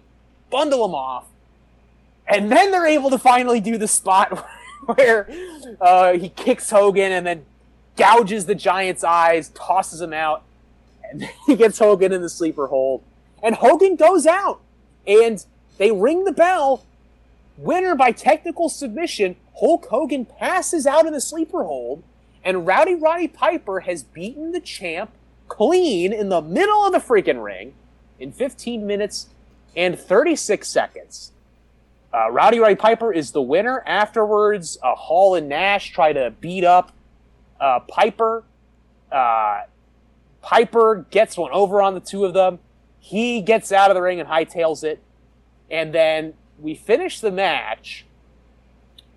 bundle 0.49 0.85
him 0.85 0.95
off. 0.95 1.25
And 2.25 2.49
then 2.49 2.71
they're 2.71 2.87
able 2.87 3.09
to 3.09 3.19
finally 3.19 3.59
do 3.59 3.77
the 3.77 3.87
spot 3.87 4.47
where 4.85 5.27
uh, 5.81 6.13
he 6.13 6.29
kicks 6.29 6.69
Hogan 6.69 7.11
and 7.11 7.27
then 7.27 7.45
gouges 7.97 8.45
the 8.45 8.55
giant's 8.55 9.03
eyes, 9.03 9.49
tosses 9.49 9.99
him 9.99 10.13
out 10.13 10.43
and 11.03 11.29
he 11.45 11.55
gets 11.55 11.79
Hogan 11.79 12.13
in 12.13 12.21
the 12.21 12.29
sleeper 12.29 12.67
hold. 12.67 13.03
And 13.41 13.55
Hogan 13.55 13.95
goes 13.97 14.25
out. 14.25 14.61
And 15.05 15.45
they 15.77 15.91
ring 15.91 16.23
the 16.23 16.31
bell. 16.31 16.85
Winner 17.57 17.93
by 17.93 18.11
technical 18.11 18.69
submission. 18.69 19.35
Hulk 19.59 19.87
Hogan 19.87 20.25
passes 20.25 20.87
out 20.87 21.05
in 21.05 21.11
the 21.11 21.21
sleeper 21.21 21.65
hold. 21.65 22.03
And 22.43 22.65
Rowdy 22.65 22.95
Roddy 22.95 23.27
Piper 23.27 23.81
has 23.81 24.03
beaten 24.03 24.53
the 24.53 24.61
champ 24.61 25.11
clean 25.53 26.11
in 26.11 26.29
the 26.29 26.41
middle 26.41 26.83
of 26.83 26.91
the 26.91 26.97
freaking 26.97 27.43
ring 27.43 27.75
in 28.19 28.31
15 28.31 28.87
minutes 28.87 29.27
and 29.75 29.97
36 29.99 30.67
seconds. 30.67 31.31
Uh, 32.11 32.31
Rowdy 32.31 32.59
Roddy 32.59 32.75
Piper 32.75 33.13
is 33.13 33.31
the 33.31 33.41
winner. 33.41 33.83
Afterwards, 33.85 34.79
uh, 34.81 34.95
Hall 34.95 35.35
and 35.35 35.47
Nash 35.47 35.91
try 35.91 36.11
to 36.11 36.31
beat 36.41 36.63
up 36.63 36.91
uh, 37.59 37.81
Piper. 37.81 38.43
Uh, 39.11 39.61
Piper 40.41 41.05
gets 41.11 41.37
one 41.37 41.51
over 41.51 41.83
on 41.83 41.93
the 41.93 41.99
two 41.99 42.25
of 42.25 42.33
them. 42.33 42.57
He 42.99 43.39
gets 43.41 43.71
out 43.71 43.91
of 43.91 43.95
the 43.95 44.01
ring 44.01 44.19
and 44.19 44.27
hightails 44.27 44.83
it. 44.83 45.03
And 45.69 45.93
then 45.93 46.33
we 46.59 46.73
finish 46.73 47.19
the 47.19 47.31
match, 47.31 48.05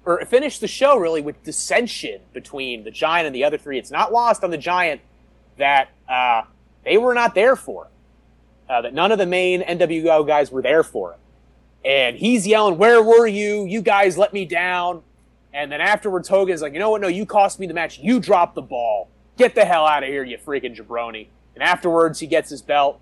or 0.05 0.23
finish 0.27 0.59
the 0.59 0.69
show 0.69 0.99
really 0.99 1.23
with 1.23 1.43
dissension 1.45 2.21
between 2.35 2.85
the 2.85 2.91
Giant 2.91 3.27
and 3.27 3.35
the 3.35 3.45
other 3.45 3.57
three. 3.57 3.79
It's 3.79 3.91
not 3.91 4.13
lost 4.13 4.45
on 4.45 4.51
the 4.51 4.59
Giant 4.59 5.01
that 5.57 5.89
uh, 6.09 6.43
they 6.85 6.99
were 6.99 7.15
not 7.15 7.35
there 7.35 7.57
for 7.57 7.87
it, 7.87 8.70
uh, 8.70 8.83
that 8.83 8.95
none 8.95 9.12
of 9.12 9.19
the 9.19 9.27
main 9.27 9.62
NWO 9.62 10.27
guys 10.27 10.51
were 10.51 10.62
there 10.62 10.83
for 10.83 11.12
it. 11.12 11.19
And 11.85 12.16
he's 12.16 12.47
yelling, 12.47 12.78
Where 12.78 13.03
were 13.03 13.27
you? 13.27 13.65
You 13.65 13.81
guys 13.81 14.19
let 14.19 14.33
me 14.33 14.45
down. 14.45 15.03
And 15.55 15.73
then 15.73 15.81
afterwards, 15.81 16.28
Hogan's 16.28 16.62
like, 16.62 16.73
You 16.73 16.78
know 16.78 16.91
what? 16.91 17.01
No, 17.01 17.09
you 17.09 17.27
cost 17.27 17.61
me 17.61 17.66
the 17.66 17.74
match. 17.74 17.99
You 17.99 18.20
dropped 18.20 18.55
the 18.55 18.62
ball 18.62 19.09
get 19.37 19.55
the 19.55 19.65
hell 19.65 19.87
out 19.87 20.03
of 20.03 20.09
here, 20.09 20.24
you 20.24 20.39
freaking 20.39 20.77
jabroni. 20.77 21.28
And 21.55 21.62
afterwards, 21.62 22.20
he 22.20 22.27
gets 22.27 22.51
his 22.51 22.62
belt. 22.62 23.01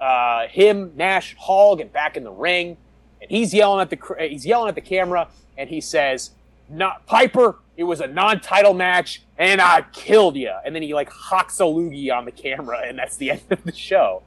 Uh, 0.00 0.46
him, 0.48 0.92
Nash, 0.96 1.36
Hall 1.38 1.76
get 1.76 1.92
back 1.92 2.16
in 2.16 2.24
the 2.24 2.32
ring, 2.32 2.76
and 3.22 3.30
he's 3.30 3.54
yelling 3.54 3.80
at 3.80 3.90
the 3.90 4.28
he's 4.28 4.44
yelling 4.44 4.68
at 4.68 4.74
the 4.74 4.80
camera, 4.80 5.28
and 5.56 5.70
he 5.70 5.80
says, 5.80 6.32
"Not 6.68 7.06
Piper. 7.06 7.56
It 7.76 7.84
was 7.84 8.00
a 8.00 8.06
non-title 8.06 8.74
match, 8.74 9.22
and 9.38 9.60
I 9.60 9.82
killed 9.92 10.36
you." 10.36 10.52
And 10.64 10.74
then 10.74 10.82
he 10.82 10.94
like 10.94 11.10
hawks 11.10 11.60
a 11.60 11.64
loogie 11.64 12.12
on 12.12 12.24
the 12.24 12.32
camera, 12.32 12.82
and 12.84 12.98
that's 12.98 13.16
the 13.16 13.30
end 13.32 13.42
of 13.50 13.62
the 13.64 13.74
show. 13.74 14.22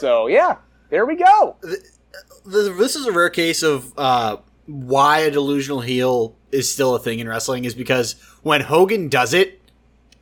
So 0.00 0.26
yeah, 0.26 0.56
there 0.90 1.06
we 1.06 1.16
go. 1.16 1.56
This 2.44 2.96
is 2.96 3.06
a 3.06 3.12
rare 3.12 3.30
case 3.30 3.62
of 3.62 3.92
uh, 3.98 4.38
why 4.66 5.20
a 5.20 5.30
delusional 5.30 5.80
heel 5.80 6.34
is 6.52 6.72
still 6.72 6.94
a 6.94 6.98
thing 6.98 7.18
in 7.18 7.28
wrestling 7.28 7.64
is 7.64 7.74
because 7.74 8.14
when 8.42 8.62
Hogan 8.62 9.08
does 9.08 9.34
it, 9.34 9.60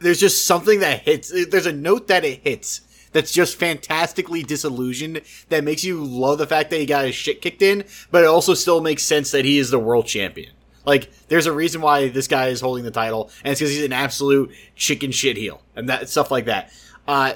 there's 0.01 0.21
just 0.21 0.47
something 0.47 0.81
that 0.81 1.01
hits. 1.01 1.33
There's 1.51 1.67
a 1.67 1.73
note 1.73 2.09
that 2.09 2.25
it 2.25 2.41
hits 2.43 2.83
that's 3.13 3.33
just 3.33 3.57
fantastically 3.59 4.43
disillusioned 4.43 5.23
that 5.49 5.65
makes 5.65 5.85
you 5.85 6.05
love 6.05 6.39
the 6.39 6.47
fact 6.47 6.71
that 6.71 6.81
he 6.81 6.87
got 6.87 7.07
his 7.07 7.15
shit 7.15 7.41
kicked 7.41 7.63
in, 7.63 7.85
but 8.11 8.25
it 8.25 8.27
also 8.27 8.55
still 8.55 8.81
makes 8.81 9.03
sense 9.03 9.31
that 9.31 9.45
he 9.45 9.59
is 9.59 9.71
the 9.71 9.79
world 9.79 10.07
champion. 10.07 10.53
Like, 10.85 11.11
there's 11.29 11.47
a 11.47 11.53
reason 11.53 11.81
why 11.81 12.09
this 12.09 12.29
guy 12.29 12.49
is 12.49 12.61
holding 12.61 12.85
the 12.85 12.91
title, 12.91 13.31
and 13.43 13.53
it's 13.53 13.61
because 13.61 13.75
he's 13.75 13.85
an 13.85 13.93
absolute 13.93 14.51
chicken 14.77 15.11
shit 15.13 15.37
heel, 15.37 15.63
and 15.75 15.89
that 15.89 16.09
stuff 16.09 16.31
like 16.31 16.45
that. 16.47 16.73
Uh, 17.09 17.35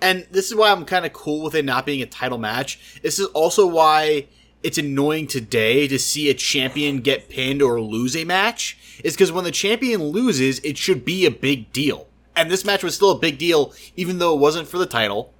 and 0.00 0.26
this 0.30 0.46
is 0.46 0.54
why 0.54 0.70
I'm 0.70 0.84
kind 0.84 1.06
of 1.06 1.12
cool 1.12 1.42
with 1.42 1.54
it 1.54 1.64
not 1.64 1.86
being 1.86 2.02
a 2.02 2.06
title 2.06 2.38
match. 2.38 3.00
This 3.02 3.18
is 3.18 3.26
also 3.26 3.66
why 3.66 4.28
it's 4.62 4.78
annoying 4.78 5.26
today 5.26 5.86
to 5.88 5.98
see 5.98 6.28
a 6.28 6.34
champion 6.34 7.00
get 7.00 7.28
pinned 7.28 7.62
or 7.62 7.80
lose 7.80 8.16
a 8.16 8.24
match 8.24 9.00
is 9.04 9.14
because 9.14 9.32
when 9.32 9.44
the 9.44 9.50
champion 9.50 10.02
loses, 10.02 10.58
it 10.60 10.76
should 10.76 11.04
be 11.04 11.26
a 11.26 11.30
big 11.30 11.72
deal. 11.72 12.08
And 12.34 12.50
this 12.50 12.64
match 12.64 12.84
was 12.84 12.94
still 12.94 13.10
a 13.10 13.18
big 13.18 13.38
deal, 13.38 13.72
even 13.96 14.18
though 14.18 14.34
it 14.34 14.40
wasn't 14.40 14.68
for 14.68 14.78
the 14.78 14.86
title. 14.86 15.32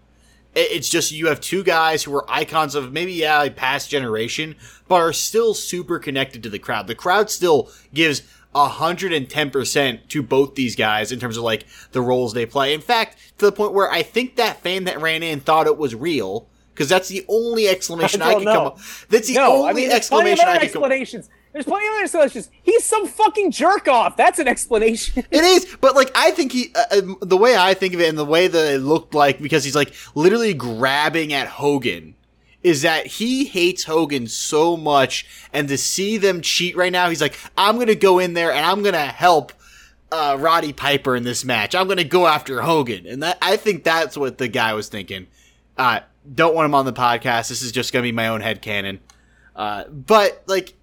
It's 0.59 0.89
just 0.89 1.13
you 1.13 1.29
have 1.29 1.41
two 1.41 1.63
guys 1.63 2.03
who 2.03 2.15
are 2.17 2.31
icons 2.31 2.75
of 2.75 2.93
maybe, 2.93 3.13
yeah, 3.13 3.43
a 3.43 3.51
past 3.51 3.91
generation, 3.91 4.57
but 4.89 4.97
are 4.97 5.13
still 5.13 5.55
super 5.55 5.99
connected 5.99 6.43
to 6.43 6.49
the 6.49 6.59
crowd. 6.59 6.87
The 6.87 6.95
crowd 6.95 7.31
still 7.31 7.71
gives 7.95 8.23
110% 8.55 10.09
to 10.09 10.23
both 10.23 10.55
these 10.55 10.75
guys 10.75 11.13
in 11.13 11.21
terms 11.21 11.37
of 11.37 11.45
like 11.45 11.67
the 11.93 12.01
roles 12.01 12.33
they 12.33 12.47
play. 12.47 12.75
In 12.75 12.81
fact, 12.81 13.17
to 13.39 13.47
the 13.47 13.53
point 13.53 13.73
where 13.73 13.91
I 13.91 14.03
think 14.03 14.37
that 14.37 14.61
fan 14.61 14.85
that 14.85 15.01
ran 15.01 15.23
in 15.23 15.41
thought 15.41 15.67
it 15.67 15.79
was 15.79 15.95
real 15.95 16.49
because 16.75 16.89
that's 16.89 17.09
the 17.09 17.25
only 17.29 17.69
exclamation 17.69 18.23
I, 18.23 18.31
I 18.31 18.35
can 18.35 18.45
know. 18.45 18.53
come 18.55 18.67
up. 18.67 18.79
That's 19.09 19.29
the 19.29 19.35
no, 19.35 19.57
only 19.57 19.69
I 19.69 19.73
mean, 19.73 19.91
exclamation 19.91 20.47
I 20.47 20.59
can 20.59 20.71
come. 20.71 20.85
Explanations. 20.85 21.29
There's 21.53 21.65
plenty 21.65 21.87
of 21.87 21.95
other 21.95 22.03
explanations. 22.03 22.51
He's 22.63 22.85
some 22.85 23.07
fucking 23.07 23.53
jerk 23.53 23.89
off. 23.89 24.17
That's 24.17 24.39
an 24.39 24.49
explanation. 24.49 25.25
it 25.31 25.45
is, 25.45 25.77
but 25.81 25.95
like 25.95 26.11
I 26.15 26.31
think 26.31 26.53
he, 26.53 26.73
uh, 26.75 26.85
uh, 26.91 27.15
the 27.23 27.37
way 27.37 27.57
I 27.57 27.75
think 27.75 27.95
of 27.95 28.01
it, 28.01 28.09
and 28.09 28.19
the 28.19 28.25
way 28.25 28.49
that 28.49 28.75
it 28.75 28.79
looked 28.79 29.15
like, 29.15 29.41
because 29.41 29.65
he's 29.65 29.75
like 29.75 29.93
literally 30.15 30.55
grabbing 30.55 31.33
at 31.33 31.49
Hogan, 31.49 32.15
is 32.63 32.83
that 32.83 33.07
he 33.07 33.45
hates 33.45 33.85
Hogan 33.85 34.27
so 34.27 34.77
much, 34.77 35.27
and 35.53 35.69
to 35.69 35.79
see 35.79 36.19
them 36.19 36.43
cheat 36.43 36.77
right 36.77 36.93
now, 36.93 37.09
he's 37.09 37.21
like, 37.21 37.39
I'm 37.57 37.79
gonna 37.79 37.95
go 37.95 38.19
in 38.19 38.35
there 38.35 38.53
and 38.53 38.65
I'm 38.65 38.83
gonna 38.83 39.07
help 39.07 39.53
uh, 40.13 40.37
Roddy 40.39 40.73
Piper 40.73 41.17
in 41.17 41.23
this 41.23 41.45
match. 41.45 41.75
I'm 41.75 41.89
gonna 41.89 42.05
go 42.05 42.27
after 42.27 42.61
Hogan, 42.63 43.07
and 43.07 43.23
that 43.23 43.39
I 43.41 43.57
think 43.57 43.85
that's 43.85 44.17
what 44.17 44.39
the 44.39 44.49
guy 44.49 44.75
was 44.75 44.89
thinking. 44.89 45.29
Uh, 45.77 46.01
don't 46.35 46.55
want 46.55 46.67
him 46.67 46.75
on 46.75 46.85
the 46.85 46.93
podcast. 46.93 47.49
This 47.49 47.63
is 47.63 47.73
just 47.73 47.93
gonna 47.93 48.03
be 48.03 48.13
my 48.13 48.29
own 48.29 48.41
head 48.43 48.61
canon. 48.61 49.01
Uh, 49.57 49.85
but 49.89 50.43
like 50.47 50.75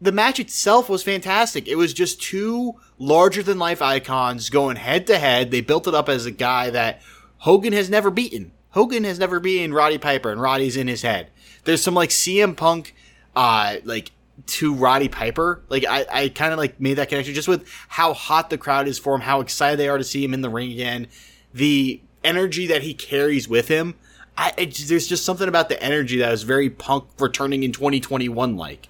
the 0.00 0.12
match 0.12 0.38
itself 0.38 0.88
was 0.88 1.02
fantastic. 1.02 1.66
It 1.66 1.76
was 1.76 1.94
just 1.94 2.20
two 2.20 2.74
larger 2.98 3.42
than 3.42 3.58
life 3.58 3.80
icons 3.80 4.50
going 4.50 4.76
head 4.76 5.06
to 5.06 5.18
head. 5.18 5.50
They 5.50 5.60
built 5.60 5.86
it 5.86 5.94
up 5.94 6.08
as 6.08 6.26
a 6.26 6.30
guy 6.30 6.70
that 6.70 7.00
Hogan 7.38 7.72
has 7.72 7.88
never 7.88 8.10
beaten. 8.10 8.52
Hogan 8.70 9.04
has 9.04 9.18
never 9.18 9.40
beaten 9.40 9.72
Roddy 9.72 9.98
Piper, 9.98 10.30
and 10.30 10.40
Roddy's 10.40 10.76
in 10.76 10.86
his 10.86 11.02
head. 11.02 11.30
There's 11.64 11.82
some 11.82 11.94
like 11.94 12.10
CM 12.10 12.56
Punk, 12.56 12.94
uh, 13.34 13.76
like 13.84 14.10
to 14.46 14.74
Roddy 14.74 15.08
Piper. 15.08 15.62
Like 15.68 15.86
I, 15.88 16.06
I 16.12 16.28
kind 16.28 16.52
of 16.52 16.58
like 16.58 16.78
made 16.78 16.94
that 16.94 17.08
connection 17.08 17.34
just 17.34 17.48
with 17.48 17.66
how 17.88 18.12
hot 18.12 18.50
the 18.50 18.58
crowd 18.58 18.86
is 18.86 18.98
for 18.98 19.14
him, 19.14 19.22
how 19.22 19.40
excited 19.40 19.78
they 19.78 19.88
are 19.88 19.98
to 19.98 20.04
see 20.04 20.22
him 20.22 20.34
in 20.34 20.42
the 20.42 20.50
ring 20.50 20.70
again, 20.72 21.06
the 21.54 22.02
energy 22.22 22.66
that 22.66 22.82
he 22.82 22.92
carries 22.92 23.48
with 23.48 23.68
him. 23.68 23.94
I, 24.36 24.52
it, 24.58 24.74
there's 24.74 25.06
just 25.06 25.24
something 25.24 25.48
about 25.48 25.70
the 25.70 25.82
energy 25.82 26.18
that 26.18 26.30
was 26.30 26.42
very 26.42 26.68
Punk 26.68 27.04
returning 27.18 27.62
in 27.62 27.72
2021 27.72 28.58
like. 28.58 28.88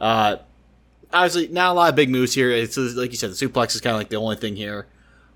Uh, 0.00 0.36
obviously, 1.12 1.48
not 1.48 1.72
a 1.72 1.74
lot 1.74 1.90
of 1.90 1.96
big 1.96 2.10
moves 2.10 2.34
here. 2.34 2.50
It's 2.50 2.76
like 2.76 3.10
you 3.10 3.16
said, 3.16 3.30
the 3.30 3.34
suplex 3.34 3.74
is 3.74 3.80
kind 3.80 3.94
of 3.94 4.00
like 4.00 4.08
the 4.08 4.16
only 4.16 4.36
thing 4.36 4.56
here. 4.56 4.86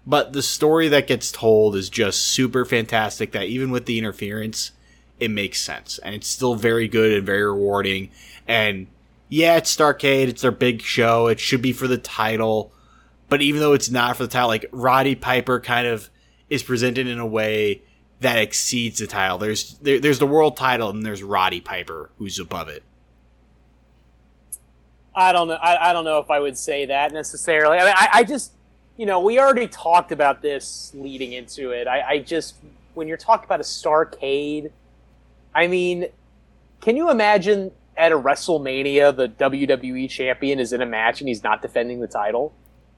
But 0.06 0.32
the 0.32 0.42
story 0.42 0.88
that 0.88 1.06
gets 1.06 1.32
told 1.32 1.76
is 1.76 1.88
just 1.88 2.22
super 2.22 2.64
fantastic. 2.64 3.32
That 3.32 3.44
even 3.44 3.70
with 3.70 3.86
the 3.86 3.98
interference, 3.98 4.72
it 5.18 5.30
makes 5.30 5.60
sense, 5.60 5.98
and 5.98 6.14
it's 6.14 6.28
still 6.28 6.54
very 6.54 6.88
good 6.88 7.12
and 7.12 7.26
very 7.26 7.44
rewarding. 7.44 8.10
And 8.46 8.86
yeah, 9.28 9.56
it's 9.56 9.74
Starrcade. 9.74 10.28
It's 10.28 10.42
their 10.42 10.50
big 10.50 10.82
show. 10.82 11.28
It 11.28 11.40
should 11.40 11.62
be 11.62 11.72
for 11.72 11.88
the 11.88 11.98
title. 11.98 12.72
But 13.28 13.42
even 13.42 13.60
though 13.60 13.72
it's 13.72 13.90
not 13.90 14.16
for 14.16 14.24
the 14.24 14.28
title, 14.28 14.48
like 14.48 14.66
Roddy 14.70 15.14
Piper 15.14 15.60
kind 15.60 15.86
of 15.86 16.10
is 16.50 16.62
presented 16.62 17.06
in 17.06 17.18
a 17.18 17.26
way 17.26 17.82
that 18.20 18.38
exceeds 18.38 18.98
the 18.98 19.06
title. 19.06 19.38
There's 19.38 19.74
there, 19.78 19.98
there's 19.98 20.18
the 20.18 20.26
world 20.26 20.56
title 20.56 20.90
and 20.90 21.04
there's 21.04 21.22
Roddy 21.22 21.60
Piper 21.60 22.10
who's 22.18 22.38
above 22.38 22.68
it. 22.68 22.82
I 25.14 25.32
don't 25.32 25.48
know. 25.48 25.54
I, 25.54 25.90
I 25.90 25.92
don't 25.92 26.04
know 26.04 26.18
if 26.18 26.30
I 26.30 26.40
would 26.40 26.58
say 26.58 26.86
that 26.86 27.12
necessarily. 27.12 27.78
I 27.78 27.84
mean, 27.84 27.94
I, 27.96 28.08
I 28.12 28.24
just, 28.24 28.52
you 28.96 29.06
know, 29.06 29.20
we 29.20 29.38
already 29.38 29.68
talked 29.68 30.12
about 30.12 30.42
this 30.42 30.92
leading 30.94 31.32
into 31.32 31.70
it. 31.70 31.86
I, 31.86 32.00
I 32.02 32.18
just, 32.18 32.56
when 32.94 33.06
you're 33.06 33.16
talking 33.16 33.44
about 33.44 33.60
a 33.60 33.64
Starrcade, 33.64 34.70
I 35.54 35.66
mean, 35.68 36.06
can 36.80 36.96
you 36.96 37.10
imagine 37.10 37.70
at 37.96 38.12
a 38.12 38.18
WrestleMania 38.18 39.14
the 39.14 39.28
WWE 39.28 40.10
champion 40.10 40.58
is 40.58 40.72
in 40.72 40.82
a 40.82 40.86
match 40.86 41.20
and 41.20 41.28
he's 41.28 41.44
not 41.44 41.62
defending 41.62 42.00
the 42.00 42.08
title? 42.08 42.52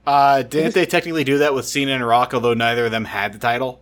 Uh, 0.05 0.41
didn't 0.41 0.73
they 0.73 0.85
technically 0.85 1.23
do 1.23 1.37
that 1.39 1.53
with 1.53 1.67
Cena 1.67 1.91
and 1.91 2.07
Rock, 2.07 2.33
although 2.33 2.53
neither 2.53 2.85
of 2.85 2.91
them 2.91 3.05
had 3.05 3.33
the 3.33 3.39
title? 3.39 3.81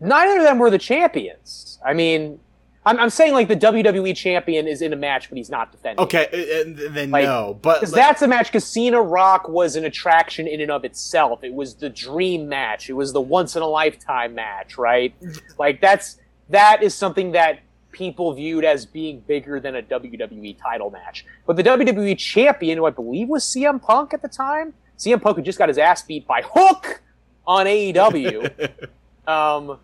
Neither 0.00 0.38
of 0.38 0.44
them 0.44 0.58
were 0.58 0.70
the 0.70 0.78
champions. 0.78 1.78
I 1.84 1.92
mean, 1.92 2.40
I'm, 2.88 2.98
I'm 2.98 3.10
saying 3.10 3.34
like 3.34 3.48
the 3.48 3.56
WWE 3.56 4.16
champion 4.16 4.66
is 4.66 4.80
in 4.80 4.94
a 4.94 4.96
match, 4.96 5.28
but 5.28 5.36
he's 5.36 5.50
not 5.50 5.70
defending. 5.70 6.02
Okay, 6.04 6.26
uh, 6.26 6.90
then 6.90 7.10
Like, 7.10 7.24
no, 7.24 7.58
but 7.60 7.82
like- 7.82 7.90
that's 7.90 8.22
a 8.22 8.28
match. 8.28 8.46
Because 8.46 8.64
Cena 8.64 9.00
Rock 9.00 9.46
was 9.48 9.76
an 9.76 9.84
attraction 9.84 10.46
in 10.46 10.62
and 10.62 10.70
of 10.70 10.84
itself. 10.86 11.44
It 11.44 11.52
was 11.52 11.74
the 11.74 11.90
dream 11.90 12.48
match. 12.48 12.88
It 12.88 12.94
was 12.94 13.12
the 13.12 13.20
once 13.20 13.56
in 13.56 13.62
a 13.62 13.66
lifetime 13.66 14.34
match, 14.34 14.78
right? 14.78 15.14
Like 15.58 15.82
that's 15.82 16.18
that 16.48 16.82
is 16.82 16.94
something 16.94 17.32
that 17.32 17.60
people 17.92 18.32
viewed 18.32 18.64
as 18.64 18.86
being 18.86 19.20
bigger 19.20 19.60
than 19.60 19.76
a 19.76 19.82
WWE 19.82 20.56
title 20.62 20.90
match. 20.90 21.26
But 21.46 21.56
the 21.56 21.62
WWE 21.64 22.16
champion, 22.16 22.78
who 22.78 22.86
I 22.86 22.90
believe 22.90 23.28
was 23.28 23.44
CM 23.44 23.82
Punk 23.82 24.14
at 24.14 24.22
the 24.22 24.28
time, 24.28 24.72
CM 24.96 25.20
Punk 25.20 25.36
had 25.36 25.44
just 25.44 25.58
got 25.58 25.68
his 25.68 25.76
ass 25.78 26.02
beat 26.02 26.26
by 26.26 26.42
Hook 26.42 27.02
on 27.46 27.66
AEW. 27.66 28.88
um, 29.28 29.78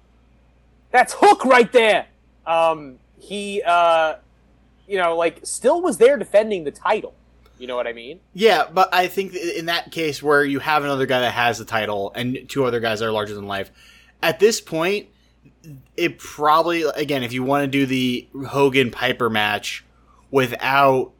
that's 0.91 1.15
Hook 1.19 1.45
right 1.45 1.71
there. 1.71 2.07
Um, 2.47 2.99
he, 3.19 3.63
uh, 3.63 4.17
you 4.87 4.99
know, 4.99 5.17
like 5.17 5.41
still 5.45 5.81
was 5.81 5.99
there 5.99 6.17
defending 6.17 6.65
the 6.65 6.71
title. 6.71 7.15
You 7.59 7.69
know 7.69 7.77
what 7.77 7.87
I 7.87 7.93
mean? 7.93 8.21
Yeah, 8.33 8.65
but 8.73 8.93
I 8.93 9.07
think 9.07 9.35
in 9.35 9.67
that 9.67 9.93
case 9.93 10.23
where 10.23 10.45
you 10.45 10.59
have 10.59 10.83
another 10.83 11.07
guy 11.07 11.21
that 11.21 11.33
has 11.33 11.59
the 11.59 11.65
title 11.65 12.13
and 12.15 12.49
two 12.49 12.65
other 12.65 12.81
guys 12.81 12.99
that 12.99 13.07
are 13.07 13.13
larger 13.13 13.35
than 13.35 13.47
life, 13.47 13.71
at 14.23 14.41
this 14.41 14.61
point, 14.61 15.09
it 15.97 16.19
probably 16.19 16.83
again 16.83 17.23
if 17.23 17.33
you 17.33 17.43
want 17.43 17.63
to 17.63 17.67
do 17.69 17.87
the 17.87 18.29
Hogan 18.49 18.91
Piper 18.91 19.31
match 19.31 19.85
without 20.31 21.13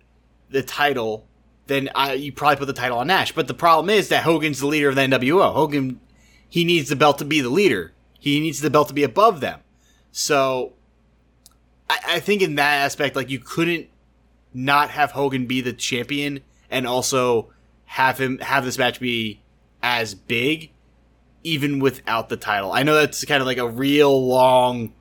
the 0.51 0.63
title, 0.63 1.27
then 1.67 1.89
I, 1.95 2.15
you 2.15 2.33
probably 2.33 2.57
put 2.57 2.67
the 2.67 2.73
title 2.73 2.99
on 2.99 3.07
Nash. 3.07 3.33
But 3.33 3.49
the 3.49 3.55
problem 3.55 3.91
is 3.91 4.09
that 4.09 4.25
Hogan's 4.25 4.61
the 4.61 4.67
leader 4.67 4.89
of 4.89 4.97
the 4.97 5.03
NWO. 5.03 5.53
Hogan, 5.53 6.01
he 6.49 6.65
needs 6.65 6.89
the 6.89 6.97
belt 6.97 7.19
to 7.19 7.25
be 7.25 7.41
the 7.41 7.49
leader. 7.49 7.93
He 8.19 8.41
needs 8.41 8.61
the 8.61 8.71
belt 8.71 8.89
to 8.89 8.95
be 8.95 9.03
above 9.03 9.41
them. 9.41 9.61
So, 10.13 10.73
I, 11.95 12.17
I 12.17 12.21
think 12.21 12.43
in 12.43 12.57
that 12.57 12.85
aspect, 12.85 13.17
like 13.17 13.31
you 13.31 13.39
couldn't 13.39 13.89
not 14.53 14.91
have 14.91 15.13
Hogan 15.13 15.47
be 15.47 15.61
the 15.61 15.73
champion 15.73 16.41
and 16.71 16.87
also 16.87 17.51
have 17.87 18.19
him 18.19 18.39
have 18.39 18.65
this 18.65 18.79
match 18.79 19.01
be 19.01 19.41
as 19.83 20.15
big 20.15 20.71
even 21.43 21.79
without 21.79 22.29
the 22.29 22.37
title. 22.37 22.73
I 22.73 22.83
know 22.83 22.95
that's 22.95 23.25
kind 23.25 23.41
of 23.41 23.47
like 23.47 23.59
a 23.59 23.69
real 23.69 24.27
long 24.27 24.95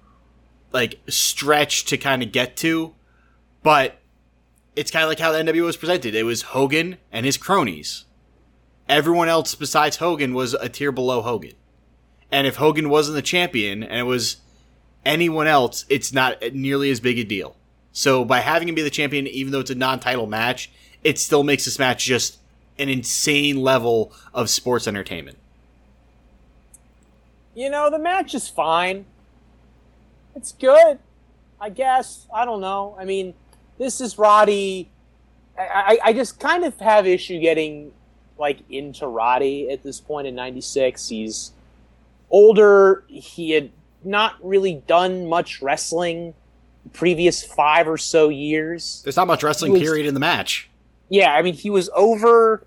like 0.72 1.00
stretch 1.08 1.86
to 1.86 1.98
kind 1.98 2.22
of 2.24 2.32
get 2.32 2.58
to, 2.58 2.94
but 3.62 4.00
it's 4.76 4.92
kind 4.92 5.04
of 5.04 5.10
like 5.10 5.20
how 5.20 5.32
the 5.32 5.40
NWO 5.40 5.66
was 5.66 5.78
presented. 5.78 6.16
It 6.16 6.24
was 6.24 6.42
Hogan 6.42 6.98
and 7.12 7.26
his 7.26 7.38
cronies. 7.38 8.06
Everyone 8.90 9.30
else 9.30 9.56
besides 9.56 9.98
Hogan 9.98 10.34
was 10.34 10.54
a 10.56 10.68
tier 10.68 10.92
below 10.92 11.22
Hogan. 11.22 11.54
And 12.32 12.48
if 12.48 12.56
Hogan 12.56 12.90
wasn't 12.90 13.16
the 13.16 13.22
champion 13.22 13.84
and 13.84 14.00
it 14.00 14.04
was 14.04 14.38
anyone 15.06 15.48
else, 15.48 15.86
it's 15.90 16.14
not 16.14 16.42
nearly 16.54 16.90
as 16.92 17.00
big 17.00 17.20
a 17.20 17.24
deal. 17.24 17.56
So 17.92 18.26
by 18.26 18.40
having 18.40 18.68
him 18.68 18.76
be 18.76 18.82
the 18.82 18.90
champion, 18.90 19.28
even 19.28 19.52
though 19.52 19.60
it's 19.60 19.70
a 19.70 19.76
non-title 19.76 20.28
match, 20.28 20.72
it 21.04 21.20
still 21.20 21.44
makes 21.44 21.66
this 21.66 21.78
match 21.78 22.06
just 22.06 22.40
an 22.80 22.90
insane 22.90 23.62
level 23.62 24.12
of 24.34 24.50
sports 24.50 24.88
entertainment. 24.88 25.38
You 27.56 27.70
know, 27.70 27.90
the 27.92 28.00
match 28.00 28.34
is 28.34 28.48
fine. 28.48 29.06
It's 30.36 30.54
good, 30.54 30.98
I 31.62 31.70
guess. 31.70 32.26
I 32.34 32.46
don't 32.46 32.62
know. 32.62 32.96
I 33.00 33.06
mean, 33.06 33.36
this 33.78 34.02
is 34.02 34.18
Roddy. 34.18 34.90
I, 35.58 36.00
I, 36.04 36.10
I 36.10 36.14
just 36.14 36.40
kind 36.40 36.64
of 36.64 36.80
have 36.80 37.06
issue 37.06 37.40
getting 37.40 37.92
like 38.40 38.60
into 38.72 39.06
Roddy 39.06 39.70
at 39.70 39.84
this 39.84 40.00
point 40.00 40.26
in 40.26 40.34
'96. 40.34 41.10
He's 41.10 41.52
older. 42.32 43.04
He 43.08 43.52
had 43.52 43.70
not 44.06 44.36
really 44.42 44.84
done 44.88 45.28
much 45.28 45.62
wrestling 45.62 46.34
the 46.84 46.90
previous 46.90 47.44
five 47.44 47.88
or 47.88 47.98
so 47.98 48.30
years. 48.30 49.02
There's 49.04 49.16
not 49.16 49.28
much 49.28 49.44
wrestling 49.44 49.72
was- 49.72 49.82
period 49.82 50.06
in 50.06 50.14
the 50.14 50.20
match. 50.20 50.70
Yeah, 51.10 51.34
I 51.34 51.42
mean, 51.42 51.54
he 51.54 51.70
was 51.70 51.90
over. 51.96 52.66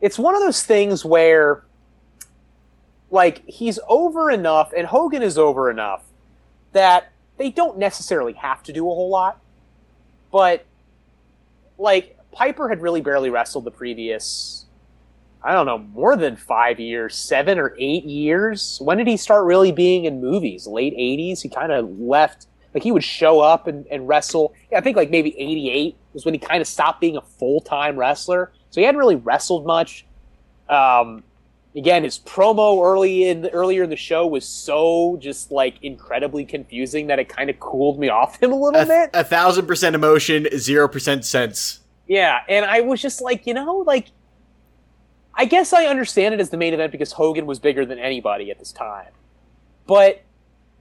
It's 0.00 0.18
one 0.18 0.34
of 0.34 0.40
those 0.40 0.62
things 0.62 1.04
where, 1.04 1.62
like, 3.10 3.42
he's 3.46 3.78
over 3.88 4.30
enough, 4.30 4.72
and 4.76 4.86
Hogan 4.86 5.22
is 5.22 5.38
over 5.38 5.70
enough 5.70 6.02
that 6.72 7.12
they 7.36 7.50
don't 7.50 7.78
necessarily 7.78 8.32
have 8.34 8.62
to 8.64 8.72
do 8.72 8.90
a 8.90 8.94
whole 8.94 9.10
lot. 9.10 9.40
But, 10.32 10.64
like, 11.78 12.18
Piper 12.32 12.68
had 12.68 12.82
really 12.82 13.00
barely 13.00 13.30
wrestled 13.30 13.64
the 13.64 13.70
previous, 13.70 14.63
I 15.44 15.52
don't 15.52 15.66
know, 15.66 15.78
more 15.78 16.16
than 16.16 16.36
five 16.36 16.80
years, 16.80 17.14
seven 17.14 17.58
or 17.58 17.74
eight 17.78 18.04
years. 18.04 18.78
When 18.82 18.96
did 18.96 19.06
he 19.06 19.16
start 19.18 19.44
really 19.44 19.72
being 19.72 20.06
in 20.06 20.20
movies? 20.20 20.66
Late 20.66 20.96
80s? 20.96 21.42
He 21.42 21.48
kind 21.50 21.70
of 21.70 21.98
left. 22.00 22.46
Like, 22.72 22.82
he 22.82 22.90
would 22.90 23.04
show 23.04 23.40
up 23.40 23.66
and, 23.66 23.86
and 23.88 24.08
wrestle. 24.08 24.54
I 24.74 24.80
think, 24.80 24.96
like, 24.96 25.10
maybe 25.10 25.38
88 25.38 25.96
was 26.14 26.24
when 26.24 26.32
he 26.34 26.40
kind 26.40 26.60
of 26.62 26.66
stopped 26.66 27.00
being 27.00 27.16
a 27.16 27.20
full 27.20 27.60
time 27.60 27.96
wrestler. 27.96 28.52
So 28.70 28.80
he 28.80 28.84
hadn't 28.86 28.98
really 28.98 29.16
wrestled 29.16 29.66
much. 29.66 30.06
Um, 30.68 31.22
again, 31.76 32.04
his 32.04 32.18
promo 32.18 32.82
early 32.84 33.28
in 33.28 33.46
earlier 33.48 33.82
in 33.84 33.90
the 33.90 33.96
show 33.96 34.26
was 34.26 34.46
so 34.46 35.18
just 35.20 35.52
like 35.52 35.76
incredibly 35.82 36.44
confusing 36.44 37.08
that 37.08 37.18
it 37.18 37.28
kind 37.28 37.50
of 37.50 37.60
cooled 37.60 37.98
me 37.98 38.08
off 38.20 38.42
him 38.42 38.50
a 38.50 38.56
little 38.56 38.80
A, 38.80 38.86
bit. 38.86 39.10
a 39.12 39.22
thousand 39.24 39.66
percent 39.66 39.94
emotion, 39.94 40.46
zero 40.56 40.88
percent 40.88 41.24
sense. 41.24 41.80
Yeah, 42.06 42.40
and 42.48 42.64
I 42.64 42.80
was 42.80 43.00
just 43.00 43.20
like, 43.20 43.46
you 43.46 43.54
know, 43.54 43.76
like 43.86 44.08
I 45.36 45.44
guess 45.46 45.72
I 45.72 45.86
understand 45.86 46.34
it 46.34 46.40
as 46.40 46.50
the 46.50 46.56
main 46.56 46.74
event 46.74 46.92
because 46.92 47.12
Hogan 47.12 47.46
was 47.46 47.58
bigger 47.58 47.84
than 47.84 47.98
anybody 47.98 48.50
at 48.50 48.58
this 48.58 48.72
time. 48.72 49.10
But 49.86 50.22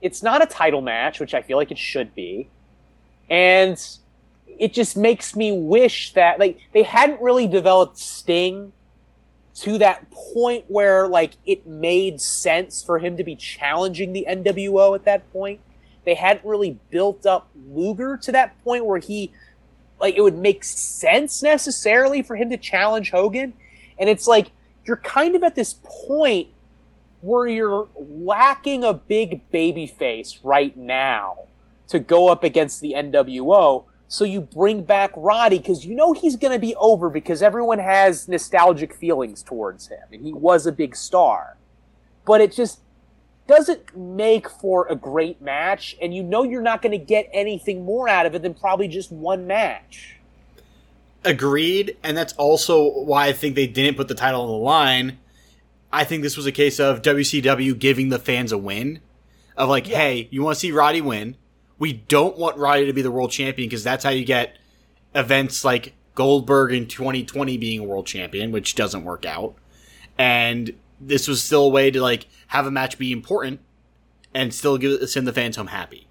it's 0.02 0.22
not 0.22 0.44
a 0.44 0.46
title 0.46 0.82
match, 0.82 1.20
which 1.20 1.34
I 1.34 1.42
feel 1.42 1.58
like 1.58 1.72
it 1.72 1.78
should 1.78 2.14
be. 2.14 2.50
And 3.30 3.80
it 4.48 4.74
just 4.74 4.96
makes 4.96 5.36
me 5.36 5.52
wish 5.52 6.14
that 6.14 6.40
like 6.40 6.60
they 6.74 6.84
hadn't 6.84 7.22
really 7.22 7.48
developed 7.48 7.98
Sting 7.98 8.74
to 9.56 9.78
that 9.80 10.10
point 10.12 10.66
where 10.68 11.08
like 11.08 11.34
it 11.46 11.66
made 11.66 12.22
sense 12.22 12.84
for 12.84 13.00
him 13.00 13.18
to 13.18 13.24
be 13.24 13.36
challenging 13.36 14.14
the 14.14 14.26
NWO 14.30 14.96
at 14.96 15.06
that 15.06 15.32
point 15.32 15.60
they 16.06 16.16
hadn't 16.16 16.46
really 16.46 16.78
built 16.90 17.26
up 17.26 17.50
Luger 17.70 18.18
to 18.18 18.32
that 18.32 18.62
point 18.64 18.86
where 18.86 19.00
he 19.00 19.32
like 20.00 20.16
it 20.16 20.22
would 20.22 20.38
make 20.38 20.64
sense 20.64 21.42
necessarily 21.42 22.22
for 22.22 22.36
him 22.36 22.50
to 22.50 22.58
challenge 22.58 23.12
Hogan. 23.12 23.54
And 24.00 24.10
it's 24.10 24.28
like 24.28 24.52
you're 24.86 24.98
kind 24.98 25.36
of 25.36 25.44
at 25.44 25.56
this 25.56 25.76
point 25.84 26.50
where 27.22 27.48
you're 27.48 27.88
lacking 27.96 28.84
a 28.84 28.94
big 28.94 29.50
baby 29.50 29.88
face 29.88 30.40
right 30.44 30.76
now 30.76 31.38
to 31.88 32.00
go 32.00 32.28
up 32.28 32.44
against 32.44 32.82
the 32.82 32.94
NWO. 32.98 33.86
So 34.08 34.26
you 34.26 34.42
bring 34.42 34.84
back 34.84 35.12
Roddy 35.16 35.58
because 35.58 35.86
you 35.86 35.96
know 35.96 36.14
he's 36.14 36.36
going 36.36 36.54
to 36.54 36.60
be 36.60 36.76
over 36.76 37.10
because 37.10 37.42
everyone 37.42 37.80
has 37.80 38.28
nostalgic 38.28 38.94
feelings 38.94 39.42
towards 39.42 39.88
him 39.88 40.04
and 40.12 40.22
he 40.22 40.34
was 40.34 40.66
a 40.66 40.72
big 40.72 40.96
star. 40.96 41.58
But 42.26 42.42
it 42.42 42.52
just 42.52 42.80
doesn't 43.48 43.96
make 43.98 44.50
for 44.50 44.88
a 44.88 44.96
great 44.96 45.42
match 45.42 45.96
and 46.02 46.14
you 46.14 46.24
know 46.24 46.44
you're 46.44 46.62
not 46.62 46.82
going 46.82 46.98
to 46.98 47.04
get 47.04 47.30
anything 47.34 47.84
more 47.86 48.08
out 48.08 48.26
of 48.26 48.36
it 48.36 48.42
than 48.42 48.54
probably 48.54 48.88
just 48.88 49.12
one 49.12 49.48
match. 49.48 50.18
Agreed, 51.26 51.98
and 52.04 52.18
that's 52.18 52.34
also 52.34 52.92
why 53.04 53.28
I 53.28 53.34
think 53.34 53.56
they 53.56 53.68
didn't 53.68 53.96
put 53.98 54.08
the 54.08 54.16
title 54.16 54.42
on 54.42 54.48
the 54.50 54.58
line. 54.58 55.20
I 55.92 56.04
think 56.04 56.24
this 56.24 56.36
was 56.36 56.46
a 56.46 56.52
case 56.52 56.80
of 56.80 57.02
WCW 57.02 57.78
giving 57.78 58.10
the 58.10 58.20
fans 58.20 58.52
a 58.52 58.58
win. 58.58 59.00
Of 59.56 59.70
like, 59.70 59.88
Yeah. 59.88 59.98
hey, 59.98 60.28
you 60.32 60.42
want 60.44 60.56
to 60.56 60.60
see 60.60 60.72
Roddy 60.72 61.02
win? 61.02 61.38
We 61.80 61.94
don't 61.94 62.38
want 62.38 62.58
Roddy 62.58 62.86
to 62.88 62.94
be 62.94 63.02
the 63.02 63.12
world 63.12 63.32
champion 63.32 63.70
because 63.70 63.84
that's 63.84 64.04
how 64.04 64.10
you 64.10 64.26
get 64.26 64.58
events 65.16 65.64
like 65.64 65.94
Goldberg 66.16 66.74
in 66.74 66.88
2020 66.88 67.58
being 67.58 67.80
a 67.80 67.84
world 67.84 68.08
champion, 68.08 68.52
which 68.52 68.76
doesn't 68.76 69.04
work 69.04 69.26
out. 69.26 69.56
And 70.18 70.74
this 71.00 71.28
was 71.28 71.44
still 71.44 71.66
a 71.66 71.70
way 71.70 71.92
to 71.92 72.02
like 72.02 72.28
have 72.48 72.66
a 72.66 72.72
match 72.72 72.98
be 72.98 73.12
important 73.12 73.60
and 74.34 74.54
still 74.54 74.78
give, 74.78 75.08
send 75.10 75.28
the 75.28 75.34
fans 75.34 75.56
home 75.56 75.68
happy. 75.68 76.08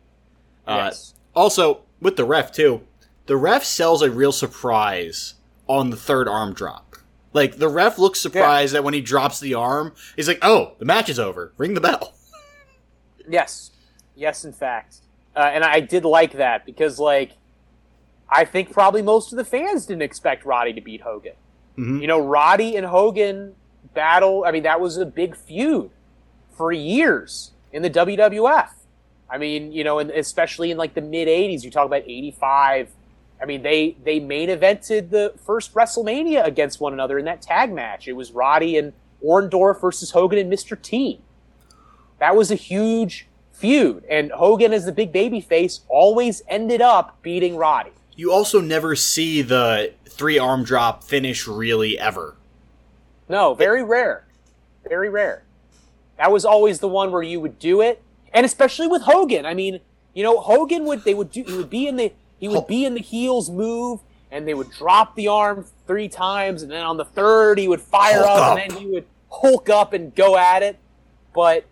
Uh, 0.66 0.82
yes. 0.90 1.14
also, 1.34 1.80
with 2.00 2.16
the 2.16 2.24
ref 2.24 2.52
too, 2.52 2.82
the 3.26 3.36
ref 3.36 3.64
sells 3.64 4.02
a 4.02 4.10
real 4.10 4.32
surprise 4.32 5.34
on 5.68 5.90
the 5.90 5.96
third 5.96 6.28
arm 6.28 6.52
drop. 6.54 6.96
Like 7.32 7.56
the 7.56 7.68
ref 7.68 7.98
looks 7.98 8.20
surprised 8.20 8.74
that 8.74 8.84
when 8.84 8.94
he 8.94 9.00
drops 9.00 9.40
the 9.40 9.54
arm, 9.54 9.94
he's 10.16 10.28
like, 10.28 10.38
"Oh, 10.42 10.72
the 10.78 10.84
match 10.84 11.08
is 11.08 11.18
over. 11.18 11.52
Ring 11.56 11.74
the 11.74 11.80
bell." 11.80 12.14
Yes. 13.28 13.70
Yes, 14.16 14.44
in 14.44 14.52
fact. 14.52 14.96
Uh, 15.36 15.40
and 15.52 15.62
I 15.64 15.78
did 15.80 16.04
like 16.04 16.32
that 16.32 16.66
because, 16.66 16.98
like, 16.98 17.32
I 18.28 18.44
think 18.44 18.72
probably 18.72 19.00
most 19.00 19.32
of 19.32 19.36
the 19.36 19.44
fans 19.44 19.86
didn't 19.86 20.02
expect 20.02 20.44
Roddy 20.44 20.72
to 20.72 20.80
beat 20.80 21.02
Hogan. 21.02 21.34
Mhm. 21.78 22.00
You 22.00 22.06
know, 22.08 22.20
Roddy 22.20 22.76
and 22.76 22.86
Hogan 22.86 23.54
battle, 23.94 24.44
I 24.44 24.50
mean, 24.50 24.64
that 24.64 24.80
was 24.80 24.96
a 24.96 25.06
big 25.06 25.36
feud 25.36 25.90
for 26.50 26.72
years 26.72 27.52
in 27.72 27.82
the 27.82 27.90
WWF. 27.90 28.70
I 29.30 29.38
mean, 29.38 29.72
you 29.72 29.84
know, 29.84 29.98
and 29.98 30.10
especially 30.10 30.70
in 30.70 30.76
like 30.76 30.94
the 30.94 31.00
mid 31.00 31.28
80s, 31.28 31.62
you 31.64 31.70
talk 31.70 31.86
about 31.86 32.02
85. 32.02 32.90
I 33.42 33.44
mean, 33.44 33.62
they 33.62 33.96
they 34.04 34.20
main 34.20 34.48
evented 34.48 35.10
the 35.10 35.34
first 35.44 35.74
WrestleMania 35.74 36.46
against 36.46 36.80
one 36.80 36.92
another 36.92 37.18
in 37.18 37.24
that 37.24 37.42
tag 37.42 37.72
match. 37.72 38.06
It 38.06 38.12
was 38.12 38.30
Roddy 38.30 38.78
and 38.78 38.92
Orndorff 39.24 39.80
versus 39.80 40.12
Hogan 40.12 40.38
and 40.38 40.52
Mr. 40.52 40.80
T. 40.80 41.20
That 42.20 42.36
was 42.36 42.52
a 42.52 42.54
huge 42.54 43.26
feud, 43.50 44.04
and 44.08 44.30
Hogan, 44.30 44.72
as 44.72 44.84
the 44.84 44.92
big 44.92 45.12
baby 45.12 45.40
face, 45.40 45.80
always 45.88 46.42
ended 46.48 46.80
up 46.80 47.20
beating 47.22 47.56
Roddy. 47.56 47.90
You 48.14 48.32
also 48.32 48.60
never 48.60 48.94
see 48.94 49.42
the 49.42 49.92
three 50.08 50.38
arm 50.38 50.62
drop 50.62 51.02
finish 51.02 51.48
really 51.48 51.98
ever. 51.98 52.36
No, 53.28 53.54
very 53.54 53.82
rare. 53.82 54.24
Very 54.88 55.08
rare. 55.08 55.42
That 56.18 56.30
was 56.30 56.44
always 56.44 56.78
the 56.78 56.88
one 56.88 57.10
where 57.10 57.22
you 57.22 57.40
would 57.40 57.58
do 57.58 57.80
it. 57.80 58.02
And 58.32 58.46
especially 58.46 58.86
with 58.86 59.02
Hogan. 59.02 59.46
I 59.46 59.54
mean, 59.54 59.80
you 60.14 60.22
know, 60.22 60.38
Hogan 60.38 60.84
would 60.84 61.04
they 61.04 61.14
would 61.14 61.30
do 61.30 61.42
he 61.42 61.56
would 61.56 61.70
be 61.70 61.88
in 61.88 61.96
the 61.96 62.12
he 62.42 62.48
would 62.48 62.66
be 62.66 62.84
in 62.84 62.94
the 62.94 63.00
heels 63.00 63.48
move 63.48 64.00
and 64.32 64.48
they 64.48 64.52
would 64.52 64.68
drop 64.72 65.14
the 65.14 65.28
arm 65.28 65.64
three 65.86 66.08
times 66.08 66.64
and 66.64 66.72
then 66.72 66.82
on 66.82 66.96
the 66.96 67.04
third 67.04 67.56
he 67.56 67.68
would 67.68 67.80
fire 67.80 68.18
up, 68.18 68.40
up. 68.40 68.58
and 68.58 68.68
then 68.72 68.80
he 68.80 68.84
would 68.84 69.04
hulk 69.30 69.70
up 69.70 69.92
and 69.92 70.12
go 70.16 70.36
at 70.36 70.60
it. 70.60 70.76
But 71.32 71.66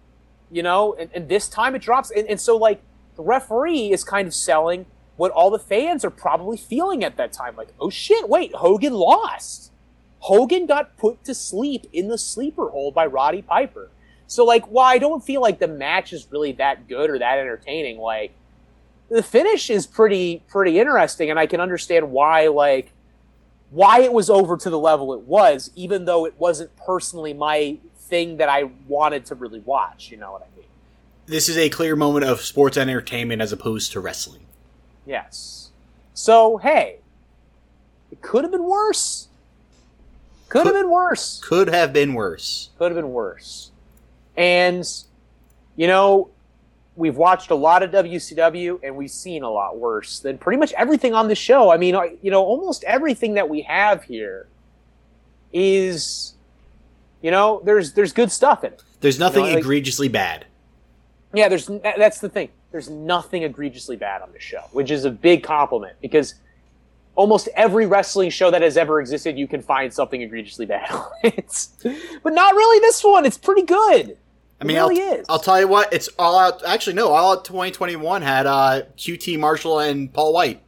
you 0.49 0.63
know, 0.63 0.95
and, 0.95 1.11
and 1.13 1.29
this 1.29 1.49
time 1.49 1.75
it 1.75 1.83
drops 1.83 2.13
and, 2.13 2.29
and 2.29 2.41
so 2.41 2.57
like 2.57 2.81
the 3.17 3.23
referee 3.25 3.91
is 3.91 4.05
kind 4.05 4.29
of 4.29 4.33
selling 4.33 4.87
what 5.17 5.33
all 5.33 5.51
the 5.51 5.59
fans 5.59 6.05
are 6.05 6.11
probably 6.11 6.57
feeling 6.57 7.03
at 7.03 7.17
that 7.17 7.33
time. 7.33 7.57
Like, 7.57 7.71
oh 7.81 7.91
shit, 7.91 8.29
wait, 8.29 8.55
Hogan 8.55 8.95
lost. 8.95 9.73
Hogan 10.21 10.67
got 10.67 10.97
put 10.97 11.25
to 11.25 11.35
sleep 11.35 11.89
in 11.93 12.07
the 12.07 12.17
sleeper 12.17 12.69
hole 12.69 12.93
by 12.93 13.07
Roddy 13.07 13.43
Piper. 13.43 13.91
So 14.29 14.45
like 14.45 14.67
while 14.67 14.87
I 14.87 14.99
don't 14.99 15.25
feel 15.25 15.41
like 15.41 15.59
the 15.59 15.67
match 15.67 16.13
is 16.13 16.29
really 16.31 16.53
that 16.53 16.87
good 16.87 17.11
or 17.11 17.19
that 17.19 17.39
entertaining, 17.39 17.99
like 17.99 18.37
the 19.11 19.23
finish 19.23 19.69
is 19.69 19.87
pretty 19.87 20.43
pretty 20.49 20.79
interesting 20.79 21.31
and 21.31 21.39
I 21.39 21.47
can 21.47 21.61
understand 21.61 22.11
why 22.11 22.47
like 22.47 22.93
why 23.71 24.01
it 24.01 24.13
was 24.13 24.31
over 24.31 24.57
to 24.57 24.71
the 24.71 24.79
level 24.79 25.15
it 25.15 25.21
was, 25.21 25.71
even 25.77 26.05
though 26.05 26.25
it 26.25 26.35
wasn't 26.39 26.75
personally 26.77 27.33
my 27.33 27.79
thing 27.97 28.39
that 28.39 28.49
I 28.49 28.65
wanted 28.89 29.25
to 29.27 29.37
really 29.37 29.61
watch, 29.61 30.11
you 30.11 30.17
know 30.17 30.33
what 30.33 30.43
I 30.43 30.57
mean? 30.57 30.67
This 31.27 31.49
is 31.49 31.57
a 31.57 31.69
clear 31.69 31.95
moment 31.95 32.25
of 32.25 32.41
sports 32.41 32.77
entertainment 32.77 33.41
as 33.41 33.53
opposed 33.53 33.93
to 33.93 34.01
wrestling. 34.01 34.47
Yes. 35.07 35.71
So 36.15 36.57
hey, 36.59 36.99
it 38.11 38.23
could 38.23 38.45
have 38.45 38.53
been 38.53 38.65
worse. 38.65 39.29
Could 40.49 40.67
have 40.67 40.75
been 40.75 40.91
worse. 40.91 41.41
Could 41.45 41.69
have 41.69 41.93
been 41.93 42.15
worse. 42.15 42.71
could 42.79 42.91
have 42.91 42.97
been 42.97 43.13
worse. 43.13 43.71
And 44.37 44.85
you 45.77 45.87
know, 45.87 46.31
we've 47.01 47.17
watched 47.17 47.51
a 47.51 47.55
lot 47.55 47.83
of 47.83 47.91
WCW 47.91 48.79
and 48.83 48.95
we've 48.95 49.11
seen 49.11 49.43
a 49.43 49.51
lot 49.51 49.79
worse 49.79 50.21
than 50.21 50.39
pretty 50.39 50.59
much 50.59 50.73
everything 50.75 51.15
on 51.15 51.27
the 51.29 51.35
show. 51.35 51.71
I 51.73 51.77
mean, 51.79 51.97
you 52.23 52.31
know, 52.31 52.45
almost 52.45 52.85
everything 52.85 53.35
that 53.35 53.49
we 53.49 53.63
have 53.63 54.05
here 54.05 54.47
is 55.53 56.35
you 57.23 57.31
know, 57.31 57.61
there's 57.65 57.93
there's 57.95 58.13
good 58.13 58.31
stuff 58.31 58.65
in 58.65 58.73
it. 58.73 58.83
There's 59.01 59.19
nothing 59.19 59.43
like- 59.43 59.59
egregiously 59.59 60.09
bad. 60.09 60.47
Yeah, 61.33 61.49
there's 61.49 61.67
that's 61.67 62.21
the 62.21 62.29
thing. 62.29 62.51
There's 62.73 62.89
nothing 62.89 63.43
egregiously 63.43 63.97
bad 63.97 64.23
on 64.23 64.33
the 64.33 64.41
show, 64.41 64.63
which 64.73 64.91
is 64.91 65.05
a 65.05 65.11
big 65.11 65.43
compliment 65.43 65.97
because 66.01 66.35
almost 67.17 67.49
every 67.55 67.87
wrestling 67.87 68.31
show 68.31 68.51
that 68.51 68.63
has 68.63 68.77
ever 68.77 69.01
existed, 69.01 69.37
you 69.39 69.47
can 69.49 69.61
find 69.61 69.93
something 69.93 70.23
egregiously 70.23 70.67
bad 70.67 70.91
on 70.93 71.11
it. 71.25 71.69
But 72.23 72.33
not 72.33 72.55
really 72.55 72.81
this 72.81 73.03
one. 73.05 73.27
It's 73.27 73.39
pretty 73.39 73.63
good. 73.63 74.17
I 74.61 74.65
mean, 74.65 74.77
it 74.77 74.81
really 74.81 75.01
I'll, 75.01 75.15
is. 75.15 75.27
I'll 75.29 75.39
tell 75.39 75.59
you 75.59 75.69
what. 75.69 75.93
It's 75.93 76.09
all 76.19 76.39
out. 76.39 76.65
Actually, 76.65 76.95
no. 76.95 77.09
All 77.09 77.33
out 77.33 77.45
2021 77.45 78.23
had 78.23 78.47
uh, 78.47 78.83
QT 78.97 79.39
Marshall 79.39 79.81
and 79.81 80.13
Paul 80.13 80.33
White. 80.33 80.61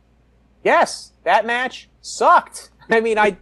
yes, 0.64 1.12
that 1.24 1.46
match 1.46 1.88
sucked. 2.00 2.70
I 2.90 3.00
mean, 3.00 3.18
I, 3.18 3.36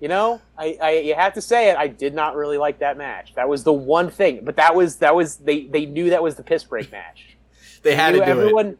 you 0.00 0.08
know, 0.08 0.40
I, 0.56 0.78
I, 0.82 0.90
you 0.98 1.14
have 1.14 1.34
to 1.34 1.40
say 1.40 1.70
it. 1.70 1.76
I 1.76 1.88
did 1.88 2.14
not 2.14 2.36
really 2.36 2.58
like 2.58 2.78
that 2.78 2.96
match. 2.96 3.34
That 3.34 3.48
was 3.48 3.64
the 3.64 3.72
one 3.72 4.10
thing. 4.10 4.44
But 4.44 4.56
that 4.56 4.74
was 4.74 4.96
that 4.96 5.14
was 5.14 5.36
they 5.36 5.64
they 5.64 5.86
knew 5.86 6.10
that 6.10 6.22
was 6.22 6.36
the 6.36 6.42
piss 6.42 6.64
break 6.64 6.90
match. 6.92 7.36
They 7.82 7.94
had 7.94 8.14
knew 8.14 8.20
to 8.20 8.26
do 8.26 8.30
it. 8.30 8.36
everyone 8.38 8.78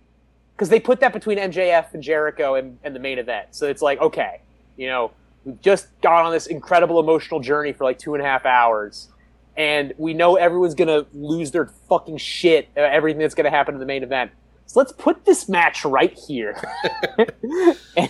because 0.54 0.68
they 0.68 0.80
put 0.80 1.00
that 1.00 1.12
between 1.12 1.38
MJF 1.38 1.94
and 1.94 2.02
Jericho 2.02 2.54
and, 2.54 2.78
and 2.84 2.94
the 2.94 3.00
main 3.00 3.18
event. 3.18 3.48
So 3.50 3.66
it's 3.66 3.82
like, 3.82 4.00
okay, 4.00 4.40
you 4.76 4.86
know, 4.86 5.10
we've 5.44 5.60
just 5.60 5.88
gone 6.00 6.24
on 6.24 6.32
this 6.32 6.46
incredible 6.46 7.00
emotional 7.00 7.40
journey 7.40 7.72
for 7.72 7.84
like 7.84 7.98
two 7.98 8.14
and 8.14 8.22
a 8.22 8.26
half 8.26 8.46
hours, 8.46 9.08
and 9.56 9.92
we 9.98 10.14
know 10.14 10.36
everyone's 10.36 10.74
gonna 10.74 11.06
lose 11.12 11.50
their 11.50 11.66
fucking 11.88 12.18
shit. 12.18 12.68
Uh, 12.76 12.80
everything 12.80 13.20
that's 13.20 13.34
gonna 13.34 13.50
happen 13.50 13.74
in 13.74 13.80
the 13.80 13.86
main 13.86 14.02
event. 14.02 14.30
So 14.66 14.80
let's 14.80 14.92
put 14.92 15.24
this 15.24 15.48
match 15.48 15.84
right 15.84 16.12
here, 16.18 16.56
and 17.96 18.08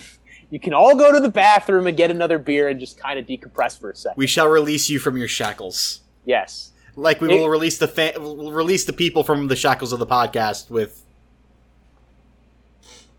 you 0.49 0.59
can 0.59 0.73
all 0.73 0.95
go 0.95 1.11
to 1.11 1.19
the 1.19 1.29
bathroom 1.29 1.85
and 1.87 1.97
get 1.97 2.11
another 2.11 2.37
beer 2.39 2.67
and 2.69 2.79
just 2.79 2.97
kind 2.99 3.19
of 3.19 3.25
decompress 3.25 3.79
for 3.79 3.89
a 3.91 3.95
second. 3.95 4.17
We 4.17 4.27
shall 4.27 4.47
release 4.47 4.89
you 4.89 4.99
from 4.99 5.17
your 5.17 5.27
shackles. 5.27 6.01
yes. 6.25 6.71
Like 6.97 7.19
we 7.19 7.29
It- 7.29 7.39
will 7.41 7.49
release 7.49 7.77
the 7.77 7.89
fa- 7.89 8.13
we'll 8.17 8.53
release 8.53 8.85
the 8.85 8.93
people 8.93 9.23
from 9.25 9.49
the 9.49 9.55
shackles 9.57 9.91
of 9.91 9.99
the 9.99 10.07
podcast 10.07 10.69
with 10.69 11.03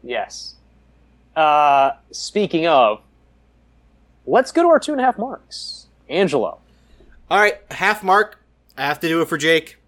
Yes. 0.03 0.55
Uh, 1.35 1.91
speaking 2.11 2.67
of, 2.67 3.01
let's 4.27 4.53
go 4.53 4.63
to 4.63 4.69
our 4.69 4.79
two 4.79 4.93
and 4.93 5.01
a 5.01 5.05
half 5.05 5.19
marks. 5.19 5.87
Angelo. 6.09 6.59
All 7.31 7.39
right, 7.39 7.61
half 7.71 8.03
mark. 8.03 8.41
I 8.77 8.83
have 8.87 9.01
to 9.01 9.09
do 9.09 9.21
it 9.23 9.29
for 9.29 9.37
Jake. 9.37 9.79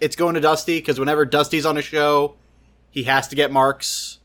It's 0.00 0.16
going 0.16 0.34
to 0.34 0.40
Dusty 0.40 0.78
because 0.78 0.98
whenever 1.00 1.24
Dusty's 1.24 1.66
on 1.66 1.76
a 1.76 1.82
show, 1.82 2.34
he 2.90 3.04
has 3.04 3.28
to 3.28 3.36
get 3.36 3.50
marks. 3.52 4.18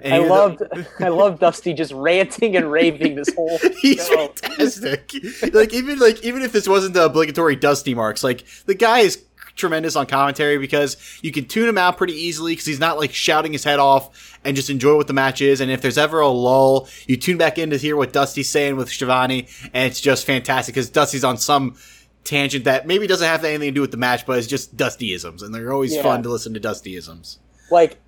And 0.00 0.14
I 0.14 0.18
loved, 0.18 0.62
I 1.00 1.08
loved 1.08 1.40
Dusty 1.40 1.74
just 1.74 1.92
ranting 1.92 2.56
and 2.56 2.70
raving 2.70 3.14
this 3.14 3.32
whole 3.34 3.58
He's 3.80 4.06
show. 4.06 4.28
fantastic. 4.28 5.12
like 5.52 5.72
even 5.72 5.98
like 5.98 6.22
even 6.24 6.42
if 6.42 6.50
this 6.52 6.66
wasn't 6.66 6.94
the 6.94 7.04
obligatory 7.04 7.54
Dusty 7.56 7.94
marks, 7.94 8.24
like 8.24 8.44
the 8.66 8.74
guy 8.74 9.00
is 9.00 9.24
tremendous 9.54 9.94
on 9.96 10.06
commentary 10.06 10.58
because 10.58 10.96
you 11.22 11.30
can 11.30 11.44
tune 11.44 11.68
him 11.68 11.78
out 11.78 11.98
pretty 11.98 12.14
easily 12.14 12.52
because 12.52 12.64
he's 12.66 12.80
not 12.80 12.98
like 12.98 13.12
shouting 13.12 13.52
his 13.52 13.62
head 13.62 13.78
off 13.78 14.38
and 14.44 14.56
just 14.56 14.70
enjoy 14.70 14.96
what 14.96 15.06
the 15.06 15.12
match 15.12 15.40
is. 15.40 15.60
And 15.60 15.70
if 15.70 15.82
there's 15.82 15.98
ever 15.98 16.20
a 16.20 16.28
lull, 16.28 16.88
you 17.06 17.16
tune 17.16 17.38
back 17.38 17.58
in 17.58 17.70
to 17.70 17.76
hear 17.76 17.94
what 17.94 18.12
Dusty's 18.12 18.48
saying 18.48 18.76
with 18.76 18.88
Schiavone, 18.90 19.46
and 19.72 19.90
it's 19.90 20.00
just 20.00 20.24
fantastic 20.26 20.74
because 20.74 20.90
Dusty's 20.90 21.22
on 21.22 21.36
some 21.36 21.76
tangent 22.24 22.64
that 22.64 22.86
maybe 22.86 23.06
doesn't 23.06 23.26
have 23.26 23.44
anything 23.44 23.68
to 23.68 23.74
do 23.74 23.80
with 23.80 23.90
the 23.90 23.96
match, 23.96 24.26
but 24.26 24.38
it's 24.38 24.46
just 24.46 24.76
Dustyisms, 24.76 25.42
and 25.42 25.54
they're 25.54 25.72
always 25.72 25.94
Yeah. 25.94 26.02
fun 26.02 26.22
to 26.22 26.28
listen 26.28 26.54
to 26.54 26.60
Dustyisms. 26.60 27.38
Like 27.70 27.98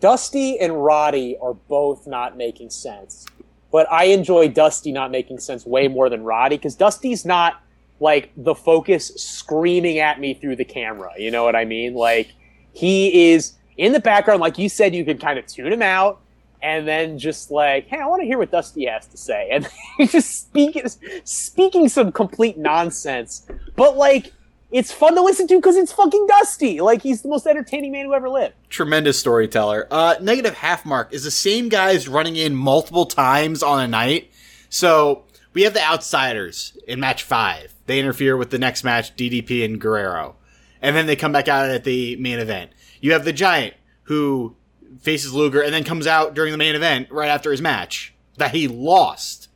Dusty 0.00 0.58
and 0.60 0.84
Roddy 0.84 1.36
are 1.40 1.54
both 1.54 2.06
not 2.06 2.36
making 2.36 2.70
sense. 2.70 3.26
But 3.72 3.90
I 3.90 4.04
enjoy 4.04 4.48
Dusty 4.48 4.92
not 4.92 5.10
making 5.10 5.38
sense 5.40 5.66
way 5.66 5.88
more 5.88 6.08
than 6.08 6.22
Roddy 6.22 6.56
because 6.56 6.76
Dusty's 6.76 7.24
not 7.24 7.60
like 7.98 8.30
the 8.36 8.54
focus 8.54 9.08
screaming 9.16 9.98
at 9.98 10.20
me 10.20 10.34
through 10.34 10.56
the 10.56 10.64
camera. 10.64 11.10
You 11.18 11.30
know 11.30 11.42
what 11.42 11.56
I 11.56 11.64
mean? 11.64 11.94
Like 11.94 12.28
he 12.72 13.32
is 13.32 13.54
in 13.76 13.92
the 13.92 13.98
background, 14.00 14.40
like 14.40 14.58
you 14.58 14.68
said, 14.68 14.94
you 14.94 15.04
can 15.04 15.18
kind 15.18 15.38
of 15.38 15.46
tune 15.46 15.72
him 15.72 15.82
out 15.82 16.20
and 16.64 16.88
then 16.88 17.18
just 17.18 17.50
like, 17.50 17.86
hey, 17.88 17.98
I 17.98 18.06
want 18.06 18.22
to 18.22 18.26
hear 18.26 18.38
what 18.38 18.50
Dusty 18.50 18.86
has 18.86 19.06
to 19.08 19.18
say, 19.18 19.50
and 19.52 19.68
just 20.10 20.46
speaking 20.46 20.88
speaking 21.24 21.88
some 21.88 22.10
complete 22.10 22.56
nonsense. 22.56 23.46
But 23.76 23.96
like, 23.96 24.32
it's 24.70 24.90
fun 24.90 25.14
to 25.14 25.22
listen 25.22 25.46
to 25.48 25.56
because 25.56 25.76
it's 25.76 25.92
fucking 25.92 26.26
Dusty. 26.26 26.80
Like 26.80 27.02
he's 27.02 27.20
the 27.20 27.28
most 27.28 27.46
entertaining 27.46 27.92
man 27.92 28.06
who 28.06 28.14
ever 28.14 28.30
lived. 28.30 28.54
Tremendous 28.70 29.20
storyteller. 29.20 29.86
Uh, 29.90 30.16
negative 30.20 30.54
half 30.54 30.86
mark 30.86 31.12
is 31.12 31.22
the 31.22 31.30
same 31.30 31.68
guys 31.68 32.08
running 32.08 32.34
in 32.34 32.54
multiple 32.54 33.04
times 33.04 33.62
on 33.62 33.80
a 33.80 33.86
night. 33.86 34.32
So 34.70 35.24
we 35.52 35.62
have 35.62 35.74
the 35.74 35.84
outsiders 35.84 36.76
in 36.88 36.98
match 36.98 37.22
five. 37.22 37.74
They 37.86 38.00
interfere 38.00 38.38
with 38.38 38.48
the 38.50 38.58
next 38.58 38.82
match, 38.82 39.14
DDP 39.14 39.66
and 39.66 39.78
Guerrero, 39.78 40.36
and 40.80 40.96
then 40.96 41.06
they 41.06 41.14
come 41.14 41.32
back 41.32 41.46
out 41.46 41.68
at 41.68 41.84
the 41.84 42.16
main 42.16 42.38
event. 42.38 42.70
You 43.02 43.12
have 43.12 43.26
the 43.26 43.34
Giant 43.34 43.74
who 44.04 44.56
faces 45.00 45.32
Luger 45.32 45.62
and 45.62 45.72
then 45.72 45.84
comes 45.84 46.06
out 46.06 46.34
during 46.34 46.52
the 46.52 46.58
main 46.58 46.74
event 46.74 47.10
right 47.10 47.28
after 47.28 47.50
his 47.50 47.60
match 47.60 48.14
that 48.36 48.54
he 48.54 48.68
lost. 48.68 49.48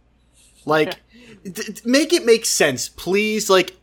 Like, 0.65 0.97
d- 1.45 1.81
make 1.85 2.13
it 2.13 2.25
make 2.25 2.47
sense, 2.47 2.89
please. 2.89 3.49
Like, 3.49 3.77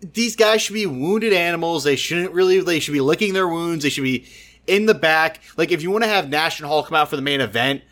these 0.00 0.36
guys 0.36 0.62
should 0.62 0.74
be 0.74 0.86
wounded 0.86 1.32
animals. 1.32 1.84
They 1.84 1.96
shouldn't 1.96 2.32
really. 2.32 2.60
They 2.60 2.80
should 2.80 2.92
be 2.92 3.00
licking 3.00 3.32
their 3.34 3.48
wounds. 3.48 3.84
They 3.84 3.90
should 3.90 4.04
be 4.04 4.26
in 4.66 4.86
the 4.86 4.94
back. 4.94 5.40
Like, 5.56 5.70
if 5.70 5.82
you 5.82 5.90
want 5.90 6.04
to 6.04 6.10
have 6.10 6.28
Nash 6.28 6.60
and 6.60 6.66
Hall 6.66 6.82
come 6.82 6.96
out 6.96 7.10
for 7.10 7.16
the 7.16 7.22
main 7.22 7.40
event 7.40 7.82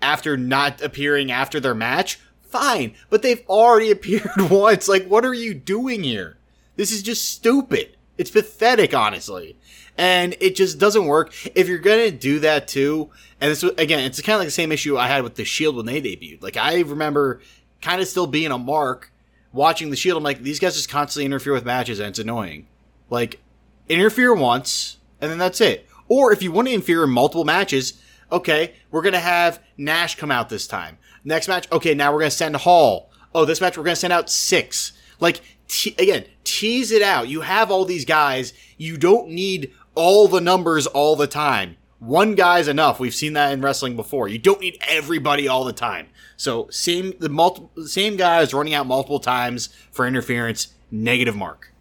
after 0.00 0.36
not 0.36 0.80
appearing 0.82 1.30
after 1.30 1.60
their 1.60 1.74
match, 1.74 2.18
fine. 2.42 2.94
But 3.10 3.22
they've 3.22 3.44
already 3.48 3.90
appeared 3.92 4.50
once. 4.50 4.88
Like, 4.88 5.06
what 5.06 5.24
are 5.24 5.34
you 5.34 5.54
doing 5.54 6.02
here? 6.02 6.38
This 6.76 6.92
is 6.92 7.02
just 7.02 7.28
stupid. 7.28 7.96
It's 8.16 8.30
pathetic, 8.30 8.94
honestly 8.94 9.56
and 9.98 10.36
it 10.40 10.54
just 10.54 10.78
doesn't 10.78 11.06
work. 11.06 11.34
If 11.56 11.68
you're 11.68 11.78
gonna 11.78 12.12
do 12.12 12.38
that 12.38 12.68
too, 12.68 13.10
and 13.40 13.50
this 13.50 13.62
again, 13.64 14.04
it's 14.04 14.22
kind 14.22 14.34
of 14.34 14.40
like 14.40 14.48
the 14.48 14.52
same 14.52 14.72
issue 14.72 14.96
I 14.96 15.08
had 15.08 15.24
with 15.24 15.34
the 15.34 15.44
Shield 15.44 15.76
when 15.76 15.86
they 15.86 16.00
debuted. 16.00 16.42
Like 16.42 16.56
I 16.56 16.80
remember 16.80 17.42
kind 17.82 18.00
of 18.00 18.06
still 18.06 18.28
being 18.28 18.52
a 18.52 18.58
mark 18.58 19.12
watching 19.52 19.90
the 19.90 19.96
Shield. 19.96 20.16
I'm 20.16 20.22
like, 20.22 20.42
these 20.42 20.60
guys 20.60 20.76
just 20.76 20.88
constantly 20.88 21.26
interfere 21.26 21.52
with 21.52 21.66
matches, 21.66 21.98
and 21.98 22.10
it's 22.10 22.18
annoying. 22.20 22.68
Like 23.10 23.40
interfere 23.88 24.34
once, 24.34 24.98
and 25.20 25.30
then 25.30 25.38
that's 25.38 25.60
it. 25.60 25.88
Or 26.06 26.32
if 26.32 26.42
you 26.42 26.52
want 26.52 26.68
to 26.68 26.74
interfere 26.74 27.04
in 27.04 27.10
multiple 27.10 27.44
matches, 27.44 28.00
okay, 28.30 28.74
we're 28.90 29.02
gonna 29.02 29.18
have 29.18 29.60
Nash 29.76 30.14
come 30.14 30.30
out 30.30 30.48
this 30.48 30.68
time. 30.68 30.96
Next 31.24 31.48
match, 31.48 31.70
okay, 31.72 31.94
now 31.94 32.12
we're 32.12 32.20
gonna 32.20 32.30
send 32.30 32.56
Hall. 32.56 33.10
Oh, 33.34 33.44
this 33.44 33.60
match 33.60 33.76
we're 33.76 33.84
gonna 33.84 33.96
send 33.96 34.12
out 34.12 34.30
six. 34.30 34.92
Like 35.20 35.40
te- 35.66 35.96
again, 35.98 36.24
tease 36.44 36.90
it 36.90 37.02
out. 37.02 37.28
You 37.28 37.42
have 37.42 37.70
all 37.70 37.84
these 37.84 38.04
guys. 38.04 38.52
You 38.76 38.96
don't 38.96 39.28
need 39.28 39.72
all 39.98 40.28
the 40.28 40.40
numbers 40.40 40.86
all 40.86 41.16
the 41.16 41.26
time. 41.26 41.76
One 41.98 42.36
guy's 42.36 42.68
enough. 42.68 43.00
We've 43.00 43.14
seen 43.14 43.32
that 43.32 43.52
in 43.52 43.60
wrestling 43.60 43.96
before. 43.96 44.28
You 44.28 44.38
don't 44.38 44.60
need 44.60 44.78
everybody 44.88 45.48
all 45.48 45.64
the 45.64 45.72
time. 45.72 46.06
So 46.36 46.68
same 46.70 47.14
the 47.18 47.28
multiple 47.28 47.84
same 47.86 48.16
guys 48.16 48.54
running 48.54 48.74
out 48.74 48.86
multiple 48.86 49.18
times 49.18 49.68
for 49.90 50.06
interference. 50.06 50.68
Negative 50.92 51.34
mark. 51.34 51.72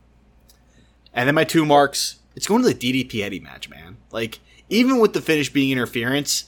And 1.13 1.27
then 1.27 1.35
my 1.35 1.43
two 1.43 1.65
marks. 1.65 2.15
It's 2.35 2.47
going 2.47 2.63
to 2.63 2.73
the 2.73 2.75
DDP 2.75 3.23
Eddie 3.23 3.39
match, 3.39 3.69
man. 3.69 3.97
Like 4.11 4.39
even 4.69 4.99
with 4.99 5.13
the 5.13 5.21
finish 5.21 5.53
being 5.53 5.71
interference, 5.71 6.45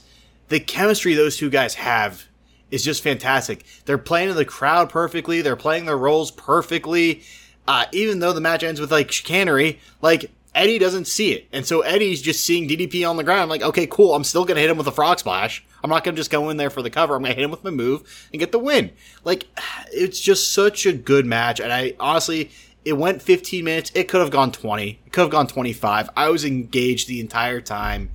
the 0.48 0.58
chemistry 0.58 1.14
those 1.14 1.36
two 1.36 1.50
guys 1.50 1.74
have 1.74 2.26
is 2.72 2.84
just 2.84 3.02
fantastic. 3.02 3.64
They're 3.84 3.98
playing 3.98 4.28
to 4.28 4.34
the 4.34 4.44
crowd 4.44 4.90
perfectly. 4.90 5.40
They're 5.40 5.56
playing 5.56 5.86
their 5.86 5.98
roles 5.98 6.32
perfectly. 6.32 7.22
Uh, 7.68 7.86
even 7.92 8.18
though 8.18 8.32
the 8.32 8.40
match 8.40 8.64
ends 8.64 8.80
with 8.80 8.90
like 8.90 9.12
chicanery, 9.12 9.78
like 10.02 10.32
Eddie 10.54 10.78
doesn't 10.78 11.06
see 11.06 11.32
it. 11.32 11.46
And 11.52 11.64
so 11.64 11.80
Eddie's 11.82 12.20
just 12.20 12.44
seeing 12.44 12.68
DDP 12.68 13.08
on 13.08 13.16
the 13.16 13.24
ground, 13.24 13.50
like, 13.50 13.62
okay, 13.62 13.86
cool, 13.86 14.14
I'm 14.14 14.24
still 14.24 14.44
gonna 14.44 14.60
hit 14.60 14.70
him 14.70 14.78
with 14.78 14.86
a 14.86 14.92
frog 14.92 15.18
splash. 15.18 15.64
I'm 15.82 15.90
not 15.90 16.04
gonna 16.04 16.16
just 16.16 16.30
go 16.30 16.50
in 16.50 16.56
there 16.56 16.70
for 16.70 16.82
the 16.82 16.90
cover. 16.90 17.14
I'm 17.14 17.22
gonna 17.22 17.34
hit 17.34 17.44
him 17.44 17.50
with 17.50 17.64
my 17.64 17.70
move 17.70 18.28
and 18.32 18.40
get 18.40 18.52
the 18.52 18.58
win. 18.58 18.90
Like, 19.24 19.46
it's 19.92 20.20
just 20.20 20.52
such 20.52 20.86
a 20.86 20.92
good 20.92 21.26
match. 21.26 21.60
And 21.60 21.72
I 21.72 21.94
honestly, 22.00 22.50
it 22.84 22.94
went 22.94 23.22
15 23.22 23.64
minutes. 23.64 23.92
It 23.94 24.08
could 24.08 24.20
have 24.20 24.30
gone 24.30 24.52
20. 24.52 25.00
It 25.04 25.12
could 25.12 25.22
have 25.22 25.30
gone 25.30 25.46
25. 25.46 26.10
I 26.16 26.28
was 26.30 26.44
engaged 26.44 27.08
the 27.08 27.20
entire 27.20 27.60
time. 27.60 28.10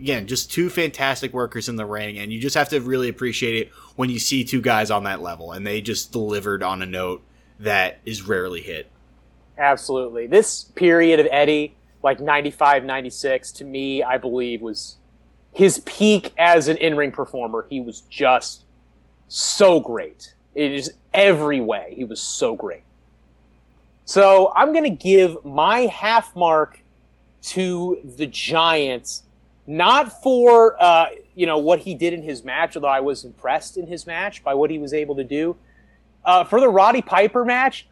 Again, 0.00 0.26
just 0.26 0.50
two 0.50 0.68
fantastic 0.68 1.32
workers 1.32 1.68
in 1.68 1.76
the 1.76 1.86
ring, 1.86 2.18
and 2.18 2.32
you 2.32 2.40
just 2.40 2.56
have 2.56 2.68
to 2.70 2.80
really 2.80 3.08
appreciate 3.08 3.54
it 3.54 3.72
when 3.94 4.10
you 4.10 4.18
see 4.18 4.42
two 4.42 4.60
guys 4.60 4.90
on 4.90 5.04
that 5.04 5.22
level, 5.22 5.52
and 5.52 5.64
they 5.64 5.80
just 5.80 6.10
delivered 6.10 6.64
on 6.64 6.82
a 6.82 6.86
note 6.86 7.22
that 7.60 8.00
is 8.04 8.22
rarely 8.22 8.60
hit. 8.60 8.90
Absolutely. 9.58 10.26
This 10.26 10.64
period 10.64 11.20
of 11.20 11.26
Eddie, 11.30 11.74
like 12.02 12.20
95, 12.20 12.84
96, 12.84 13.52
to 13.52 13.64
me, 13.64 14.02
I 14.02 14.18
believe 14.18 14.62
was 14.62 14.96
his 15.52 15.80
peak 15.80 16.32
as 16.38 16.68
an 16.68 16.76
in 16.78 16.96
ring 16.96 17.12
performer. 17.12 17.66
He 17.68 17.80
was 17.80 18.00
just 18.02 18.64
so 19.28 19.80
great. 19.80 20.34
It 20.54 20.72
is 20.72 20.92
every 21.12 21.60
way. 21.60 21.94
He 21.96 22.04
was 22.04 22.20
so 22.20 22.56
great. 22.56 22.82
So 24.04 24.52
I'm 24.54 24.72
going 24.72 24.84
to 24.84 24.90
give 24.90 25.44
my 25.44 25.80
half 25.80 26.34
mark 26.34 26.82
to 27.42 27.98
the 28.16 28.26
Giants, 28.26 29.22
not 29.66 30.22
for 30.22 30.76
uh, 30.82 31.06
you 31.34 31.46
know 31.46 31.58
what 31.58 31.80
he 31.80 31.94
did 31.94 32.12
in 32.12 32.22
his 32.22 32.44
match, 32.44 32.76
although 32.76 32.88
I 32.88 33.00
was 33.00 33.24
impressed 33.24 33.76
in 33.76 33.86
his 33.86 34.06
match 34.06 34.42
by 34.44 34.54
what 34.54 34.70
he 34.70 34.78
was 34.78 34.92
able 34.92 35.16
to 35.16 35.24
do. 35.24 35.56
Uh, 36.24 36.44
for 36.44 36.60
the 36.60 36.68
Roddy 36.68 37.02
Piper 37.02 37.44
match, 37.44 37.88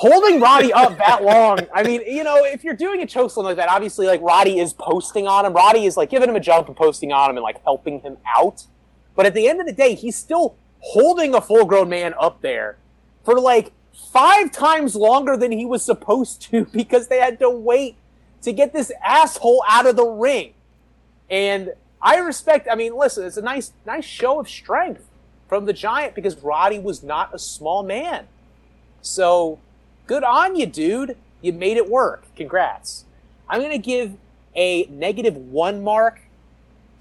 holding 0.00 0.40
Roddy 0.40 0.72
up 0.82 0.96
that 0.96 1.22
long. 1.22 1.58
I 1.74 1.82
mean, 1.82 2.00
you 2.06 2.24
know, 2.24 2.44
if 2.44 2.64
you're 2.64 2.74
doing 2.74 3.02
a 3.02 3.06
chokeslam 3.06 3.44
like 3.44 3.56
that, 3.56 3.68
obviously, 3.68 4.06
like 4.06 4.22
Roddy 4.22 4.58
is 4.58 4.72
posting 4.72 5.26
on 5.26 5.44
him. 5.44 5.52
Roddy 5.52 5.84
is 5.84 5.96
like 5.96 6.08
giving 6.08 6.28
him 6.28 6.36
a 6.36 6.40
jump 6.40 6.68
and 6.68 6.76
posting 6.76 7.12
on 7.12 7.30
him 7.30 7.36
and 7.36 7.44
like 7.44 7.62
helping 7.62 8.00
him 8.00 8.16
out. 8.36 8.64
But 9.14 9.26
at 9.26 9.34
the 9.34 9.46
end 9.46 9.60
of 9.60 9.66
the 9.66 9.72
day, 9.72 9.94
he's 9.94 10.16
still 10.16 10.56
holding 10.78 11.34
a 11.34 11.40
full 11.40 11.66
grown 11.66 11.90
man 11.90 12.14
up 12.18 12.40
there 12.40 12.78
for 13.24 13.38
like 13.38 13.72
five 14.12 14.50
times 14.50 14.96
longer 14.96 15.36
than 15.36 15.52
he 15.52 15.66
was 15.66 15.84
supposed 15.84 16.40
to 16.42 16.64
because 16.72 17.08
they 17.08 17.18
had 17.18 17.38
to 17.40 17.50
wait 17.50 17.96
to 18.42 18.52
get 18.52 18.72
this 18.72 18.90
asshole 19.04 19.62
out 19.68 19.86
of 19.86 19.96
the 19.96 20.06
ring. 20.06 20.54
And 21.28 21.74
I 22.00 22.16
respect, 22.16 22.66
I 22.72 22.74
mean, 22.74 22.96
listen, 22.96 23.26
it's 23.26 23.36
a 23.36 23.42
nice, 23.42 23.72
nice 23.84 24.06
show 24.06 24.40
of 24.40 24.48
strength 24.48 25.06
from 25.46 25.66
the 25.66 25.74
Giant 25.74 26.14
because 26.14 26.38
Roddy 26.38 26.78
was 26.78 27.02
not 27.02 27.34
a 27.34 27.38
small 27.38 27.82
man. 27.82 28.26
So 29.02 29.58
good 30.10 30.24
on 30.24 30.56
you, 30.56 30.66
dude. 30.66 31.16
You 31.40 31.52
made 31.52 31.76
it 31.76 31.88
work. 31.88 32.24
Congrats. 32.34 33.04
I'm 33.48 33.60
going 33.60 33.70
to 33.70 33.78
give 33.78 34.16
a 34.56 34.86
negative 34.86 35.36
one 35.36 35.84
mark 35.84 36.22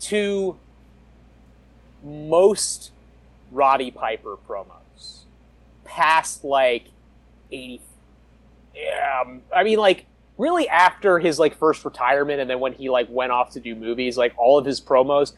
to 0.01 0.55
most 2.03 2.91
Roddy 3.51 3.89
Piper 3.89 4.37
promos. 4.47 5.21
Past 5.85 6.43
like 6.43 6.89
80. 7.51 7.81
Yeah, 8.75 9.21
um, 9.25 9.41
I 9.55 9.63
mean, 9.63 9.79
like, 9.79 10.05
really 10.37 10.69
after 10.69 11.17
his 11.17 11.39
like 11.39 11.55
first 11.55 11.83
retirement 11.83 12.39
and 12.39 12.47
then 12.47 12.59
when 12.59 12.73
he 12.73 12.91
like 12.91 13.07
went 13.09 13.31
off 13.31 13.49
to 13.53 13.59
do 13.59 13.73
movies, 13.73 14.19
like 14.19 14.35
all 14.37 14.59
of 14.59 14.65
his 14.67 14.79
promos, 14.79 15.33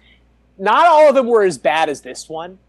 not 0.58 0.88
all 0.88 1.08
of 1.08 1.16
them 1.16 1.26
were 1.26 1.44
as 1.44 1.58
bad 1.58 1.88
as 1.88 2.02
this 2.02 2.28
one, 2.28 2.60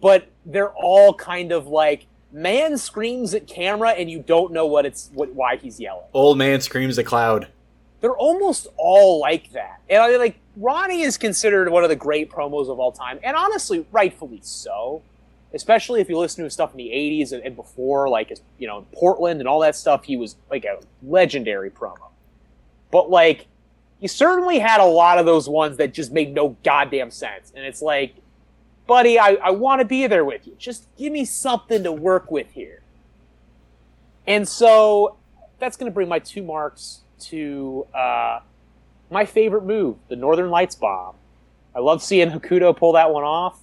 but 0.00 0.26
they're 0.44 0.72
all 0.72 1.14
kind 1.14 1.52
of 1.52 1.68
like 1.68 2.07
man 2.32 2.76
screams 2.76 3.34
at 3.34 3.46
camera 3.46 3.90
and 3.90 4.10
you 4.10 4.22
don't 4.26 4.52
know 4.52 4.66
what 4.66 4.84
it's 4.86 5.10
what 5.14 5.32
why 5.34 5.56
he's 5.56 5.80
yelling. 5.80 6.04
Old 6.12 6.38
man 6.38 6.60
screams 6.60 6.98
at 6.98 7.06
cloud. 7.06 7.48
They're 8.00 8.16
almost 8.16 8.68
all 8.76 9.18
like 9.20 9.52
that. 9.52 9.80
And 9.88 10.02
I 10.02 10.16
like 10.16 10.38
Ronnie 10.56 11.02
is 11.02 11.16
considered 11.16 11.68
one 11.70 11.82
of 11.82 11.90
the 11.90 11.96
great 11.96 12.30
promos 12.30 12.68
of 12.68 12.78
all 12.78 12.92
time, 12.92 13.18
and 13.22 13.36
honestly, 13.36 13.86
rightfully 13.92 14.40
so. 14.42 15.02
Especially 15.54 16.02
if 16.02 16.10
you 16.10 16.18
listen 16.18 16.42
to 16.42 16.44
his 16.44 16.52
stuff 16.52 16.72
in 16.72 16.76
the 16.76 16.90
'80s 16.90 17.32
and, 17.32 17.42
and 17.42 17.56
before, 17.56 18.10
like 18.10 18.38
you 18.58 18.66
know, 18.66 18.78
in 18.78 18.84
Portland 18.92 19.40
and 19.40 19.48
all 19.48 19.60
that 19.60 19.74
stuff, 19.74 20.04
he 20.04 20.14
was 20.14 20.36
like 20.50 20.66
a 20.66 20.78
legendary 21.02 21.70
promo. 21.70 22.10
But 22.90 23.08
like, 23.08 23.46
he 23.98 24.08
certainly 24.08 24.58
had 24.58 24.78
a 24.80 24.84
lot 24.84 25.18
of 25.18 25.24
those 25.24 25.48
ones 25.48 25.78
that 25.78 25.94
just 25.94 26.12
made 26.12 26.34
no 26.34 26.54
goddamn 26.64 27.10
sense, 27.10 27.50
and 27.56 27.64
it's 27.64 27.80
like 27.80 28.14
buddy, 28.88 29.20
I, 29.20 29.34
I 29.34 29.50
want 29.52 29.80
to 29.80 29.84
be 29.84 30.08
there 30.08 30.24
with 30.24 30.48
you. 30.48 30.56
Just 30.58 30.88
give 30.96 31.12
me 31.12 31.24
something 31.24 31.84
to 31.84 31.92
work 31.92 32.32
with 32.32 32.50
here. 32.52 32.82
And 34.26 34.48
so 34.48 35.16
that's 35.60 35.76
going 35.76 35.90
to 35.90 35.94
bring 35.94 36.08
my 36.08 36.18
two 36.18 36.42
marks 36.42 37.02
to 37.20 37.86
uh, 37.94 38.40
my 39.10 39.24
favorite 39.26 39.64
move, 39.64 39.96
the 40.08 40.16
Northern 40.16 40.50
Lights 40.50 40.74
Bomb. 40.74 41.14
I 41.76 41.80
love 41.80 42.02
seeing 42.02 42.30
Hokuto 42.30 42.76
pull 42.76 42.94
that 42.94 43.12
one 43.12 43.24
off. 43.24 43.60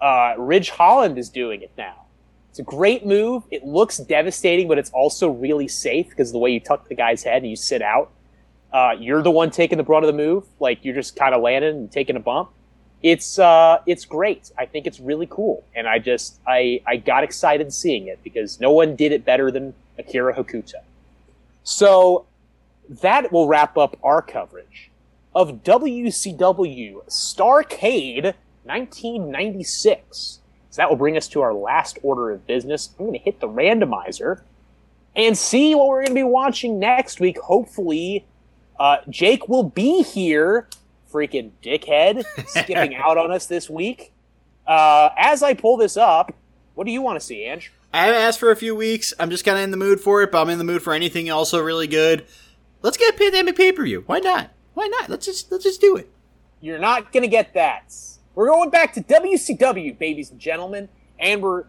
Uh, 0.00 0.34
Ridge 0.38 0.70
Holland 0.70 1.18
is 1.18 1.30
doing 1.30 1.62
it 1.62 1.72
now. 1.78 2.04
It's 2.50 2.58
a 2.60 2.62
great 2.62 3.06
move. 3.06 3.44
It 3.50 3.64
looks 3.64 3.98
devastating, 3.98 4.68
but 4.68 4.78
it's 4.78 4.90
also 4.90 5.30
really 5.30 5.68
safe 5.68 6.08
because 6.10 6.32
the 6.32 6.38
way 6.38 6.50
you 6.50 6.60
tuck 6.60 6.88
the 6.88 6.94
guy's 6.94 7.22
head 7.24 7.42
and 7.42 7.50
you 7.50 7.56
sit 7.56 7.82
out. 7.82 8.10
uh, 8.74 8.96
you're 8.98 9.22
the 9.22 9.30
one 9.30 9.50
taking 9.50 9.78
the 9.78 9.84
brunt 9.84 10.04
of 10.04 10.12
the 10.14 10.16
move. 10.16 10.44
Like 10.58 10.84
you're 10.84 10.96
just 10.96 11.14
kind 11.14 11.32
of 11.32 11.40
landing 11.40 11.76
and 11.76 11.92
taking 11.92 12.16
a 12.16 12.20
bump. 12.20 12.50
It's 13.04 13.38
uh, 13.38 13.82
it's 13.84 14.06
great. 14.06 14.50
I 14.56 14.64
think 14.64 14.86
it's 14.86 14.98
really 14.98 15.26
cool, 15.30 15.62
and 15.76 15.86
I 15.86 15.98
just 15.98 16.40
I 16.46 16.80
I 16.86 16.96
got 16.96 17.22
excited 17.22 17.70
seeing 17.70 18.08
it 18.08 18.18
because 18.24 18.58
no 18.60 18.72
one 18.72 18.96
did 18.96 19.12
it 19.12 19.26
better 19.26 19.50
than 19.50 19.74
Akira 19.98 20.34
Hokuto. 20.34 20.80
So 21.64 22.24
that 22.88 23.30
will 23.30 23.46
wrap 23.46 23.76
up 23.76 23.98
our 24.02 24.22
coverage 24.22 24.90
of 25.34 25.62
WCW 25.62 27.04
Starrcade 27.06 28.34
1996. 28.64 30.38
So 30.70 30.82
that 30.82 30.88
will 30.88 30.96
bring 30.96 31.18
us 31.18 31.28
to 31.28 31.42
our 31.42 31.52
last 31.52 31.98
order 32.02 32.30
of 32.30 32.46
business. 32.46 32.88
I'm 32.98 33.04
going 33.04 33.18
to 33.18 33.24
hit 33.24 33.40
the 33.40 33.48
randomizer 33.48 34.40
and 35.14 35.36
see 35.36 35.74
what 35.74 35.88
we're 35.88 36.04
going 36.04 36.08
to 36.08 36.14
be 36.14 36.22
watching 36.22 36.78
next 36.78 37.20
week. 37.20 37.38
Hopefully, 37.38 38.24
uh, 38.80 38.96
Jake 39.10 39.46
will 39.46 39.62
be 39.62 40.02
here, 40.02 40.68
freaking 41.14 41.52
dickhead, 41.62 42.24
skipping 42.48 42.96
out 42.96 43.16
on 43.16 43.30
us 43.30 43.46
this 43.46 43.70
week. 43.70 44.12
Uh, 44.66 45.10
as 45.16 45.42
I 45.42 45.54
pull 45.54 45.76
this 45.76 45.96
up, 45.96 46.34
what 46.74 46.84
do 46.84 46.92
you 46.92 47.00
want 47.00 47.20
to 47.20 47.24
see, 47.24 47.44
Ange? 47.44 47.72
I 47.92 48.06
haven't 48.06 48.20
asked 48.20 48.40
for 48.40 48.50
a 48.50 48.56
few 48.56 48.74
weeks. 48.74 49.14
I'm 49.20 49.30
just 49.30 49.44
kind 49.44 49.56
of 49.56 49.62
in 49.62 49.70
the 49.70 49.76
mood 49.76 50.00
for 50.00 50.22
it, 50.22 50.32
but 50.32 50.42
I'm 50.42 50.50
in 50.50 50.58
the 50.58 50.64
mood 50.64 50.82
for 50.82 50.92
anything 50.92 51.30
also 51.30 51.62
really 51.62 51.86
good. 51.86 52.26
Let's 52.82 52.96
get 52.96 53.14
a 53.14 53.16
pandemic 53.16 53.56
pay 53.56 53.70
per 53.70 53.84
view. 53.84 54.02
Why 54.06 54.18
not? 54.18 54.50
Why 54.74 54.88
not? 54.88 55.08
Let's 55.08 55.24
just 55.24 55.52
let's 55.52 55.62
just 55.62 55.80
do 55.80 55.96
it. 55.96 56.10
You're 56.60 56.80
not 56.80 57.12
gonna 57.12 57.28
get 57.28 57.54
that. 57.54 57.94
We're 58.34 58.48
going 58.48 58.70
back 58.70 58.94
to 58.94 59.00
WCW, 59.02 59.96
babies 59.96 60.32
and 60.32 60.40
gentlemen, 60.40 60.88
and 61.20 61.40
we're 61.40 61.64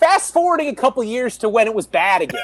fast 0.00 0.32
forwarding 0.32 0.68
a 0.68 0.74
couple 0.74 1.04
years 1.04 1.38
to 1.38 1.48
when 1.48 1.68
it 1.68 1.74
was 1.74 1.86
bad 1.86 2.22
again. 2.22 2.40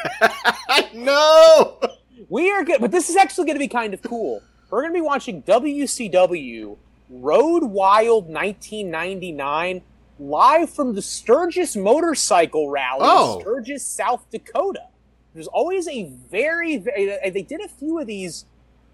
no. 0.94 1.80
We 2.28 2.50
are 2.50 2.62
good, 2.64 2.80
but 2.80 2.92
this 2.92 3.10
is 3.10 3.16
actually 3.16 3.46
going 3.46 3.56
to 3.56 3.58
be 3.58 3.68
kind 3.68 3.92
of 3.92 4.00
cool. 4.02 4.42
We're 4.72 4.80
going 4.80 4.94
to 4.94 5.00
be 5.00 5.02
watching 5.02 5.42
WCW 5.42 6.78
Road 7.10 7.62
Wild 7.64 8.24
1999 8.28 9.82
live 10.18 10.70
from 10.70 10.94
the 10.94 11.02
Sturgis 11.02 11.76
Motorcycle 11.76 12.70
Rally 12.70 13.00
Oh. 13.02 13.34
in 13.34 13.40
Sturgis, 13.42 13.84
South 13.84 14.24
Dakota. 14.30 14.86
There's 15.34 15.46
always 15.48 15.86
a 15.88 16.04
very, 16.30 16.78
very 16.78 17.18
they 17.28 17.42
did 17.42 17.60
a 17.60 17.68
few 17.68 17.98
of 17.98 18.06
these 18.06 18.46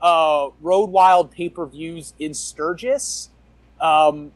uh, 0.03 0.49
Road 0.61 0.87
Wild 0.91 1.31
pay 1.31 1.49
per 1.49 1.65
views 1.65 2.13
in 2.19 2.35
Sturgis, 2.35 3.31
um, 3.81 4.33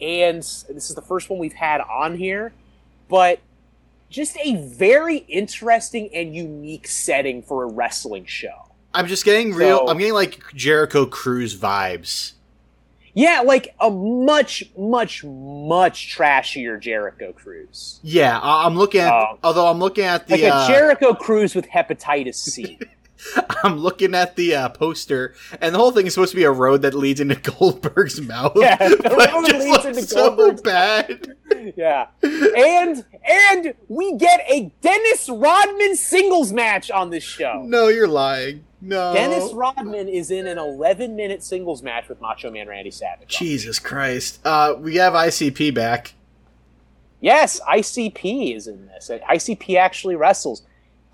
and 0.00 0.38
this 0.38 0.88
is 0.88 0.94
the 0.94 1.02
first 1.02 1.28
one 1.28 1.38
we've 1.38 1.52
had 1.52 1.82
on 1.82 2.16
here, 2.16 2.54
but 3.10 3.40
just 4.08 4.38
a 4.42 4.56
very 4.56 5.18
interesting 5.28 6.08
and 6.14 6.34
unique 6.34 6.88
setting 6.88 7.42
for 7.42 7.64
a 7.64 7.66
wrestling 7.66 8.24
show. 8.24 8.67
I'm 8.94 9.06
just 9.06 9.24
getting 9.24 9.54
real. 9.54 9.78
So- 9.78 9.88
I'm 9.88 9.98
getting 9.98 10.14
like 10.14 10.40
Jericho 10.54 11.06
Cruise 11.06 11.56
vibes. 11.58 12.32
Yeah, 13.14 13.40
like 13.44 13.74
a 13.80 13.90
much, 13.90 14.62
much, 14.76 15.24
much 15.24 16.14
trashier 16.16 16.78
Jericho 16.80 17.32
Cruise. 17.32 17.98
Yeah, 18.02 18.38
I- 18.38 18.64
I'm 18.66 18.76
looking 18.76 19.00
at. 19.00 19.12
Um, 19.12 19.38
although 19.42 19.66
I'm 19.66 19.78
looking 19.78 20.04
at 20.04 20.26
the. 20.28 20.34
Like 20.34 20.42
a 20.42 20.54
uh, 20.54 20.68
Jericho 20.68 21.14
Cruise 21.14 21.54
with 21.54 21.66
hepatitis 21.68 22.36
C. 22.36 22.78
I'm 23.64 23.78
looking 23.78 24.14
at 24.14 24.36
the 24.36 24.54
uh, 24.54 24.68
poster, 24.68 25.34
and 25.60 25.74
the 25.74 25.78
whole 25.80 25.90
thing 25.90 26.06
is 26.06 26.14
supposed 26.14 26.30
to 26.30 26.36
be 26.36 26.44
a 26.44 26.52
road 26.52 26.82
that 26.82 26.94
leads 26.94 27.18
into 27.18 27.34
Goldberg's 27.58 28.20
mouth. 28.20 28.52
Yeah, 28.54 28.76
the 28.78 29.28
road 29.32 29.48
just 29.48 29.66
leads 29.66 29.84
into 29.84 30.02
so 30.02 30.36
Goldberg's- 30.36 30.62
bad. 30.62 31.34
yeah. 31.76 32.06
And 32.22 33.04
and 33.28 33.74
we 33.88 34.14
get 34.16 34.40
a 34.48 34.72
Dennis 34.80 35.28
Rodman 35.28 35.96
singles 35.96 36.52
match 36.52 36.92
on 36.92 37.10
this 37.10 37.24
show. 37.24 37.62
No, 37.66 37.88
you're 37.88 38.06
lying. 38.06 38.64
No. 38.80 39.12
Dennis 39.12 39.52
Rodman 39.52 40.08
is 40.08 40.30
in 40.30 40.46
an 40.46 40.58
11 40.58 41.16
minute 41.16 41.42
singles 41.42 41.82
match 41.82 42.08
with 42.08 42.20
Macho 42.20 42.50
Man 42.50 42.68
Randy 42.68 42.90
Savage. 42.90 43.28
Jesus 43.28 43.78
Christ. 43.78 44.40
Uh, 44.44 44.76
we 44.78 44.96
have 44.96 45.14
ICP 45.14 45.74
back. 45.74 46.14
Yes, 47.20 47.60
ICP 47.68 48.54
is 48.56 48.68
in 48.68 48.86
this. 48.86 49.10
ICP 49.10 49.76
actually 49.76 50.14
wrestles. 50.14 50.62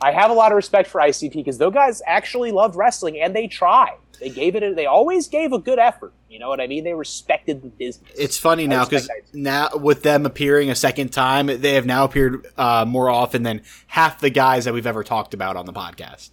I 0.02 0.12
have 0.12 0.30
a 0.30 0.34
lot 0.34 0.52
of 0.52 0.56
respect 0.56 0.88
for 0.90 1.00
ICP 1.00 1.32
because 1.32 1.56
those 1.56 1.72
guys 1.72 2.02
actually 2.06 2.52
loved 2.52 2.76
wrestling 2.76 3.18
and 3.20 3.34
they 3.34 3.46
tried. 3.46 3.96
They 4.20 4.28
gave 4.28 4.54
it. 4.54 4.62
A, 4.62 4.74
they 4.74 4.86
always 4.86 5.28
gave 5.28 5.52
a 5.52 5.58
good 5.58 5.78
effort. 5.78 6.12
You 6.28 6.38
know 6.38 6.48
what 6.48 6.60
I 6.60 6.66
mean? 6.66 6.84
They 6.84 6.92
respected 6.92 7.62
the 7.62 7.68
business. 7.68 8.10
It's 8.16 8.36
funny 8.36 8.66
now 8.66 8.84
because 8.84 9.08
now 9.32 9.70
with 9.74 10.02
them 10.02 10.26
appearing 10.26 10.68
a 10.70 10.74
second 10.74 11.12
time, 11.12 11.46
they 11.46 11.74
have 11.74 11.86
now 11.86 12.04
appeared 12.04 12.46
uh, 12.56 12.84
more 12.86 13.08
often 13.08 13.44
than 13.44 13.62
half 13.86 14.20
the 14.20 14.30
guys 14.30 14.66
that 14.66 14.74
we've 14.74 14.86
ever 14.86 15.04
talked 15.04 15.32
about 15.32 15.56
on 15.56 15.64
the 15.64 15.72
podcast. 15.72 16.30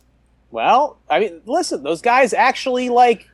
Well, 0.51 0.97
I 1.09 1.19
mean, 1.19 1.41
listen, 1.45 1.83
those 1.83 2.01
guys 2.01 2.33
actually 2.33 2.89
like 2.89 3.27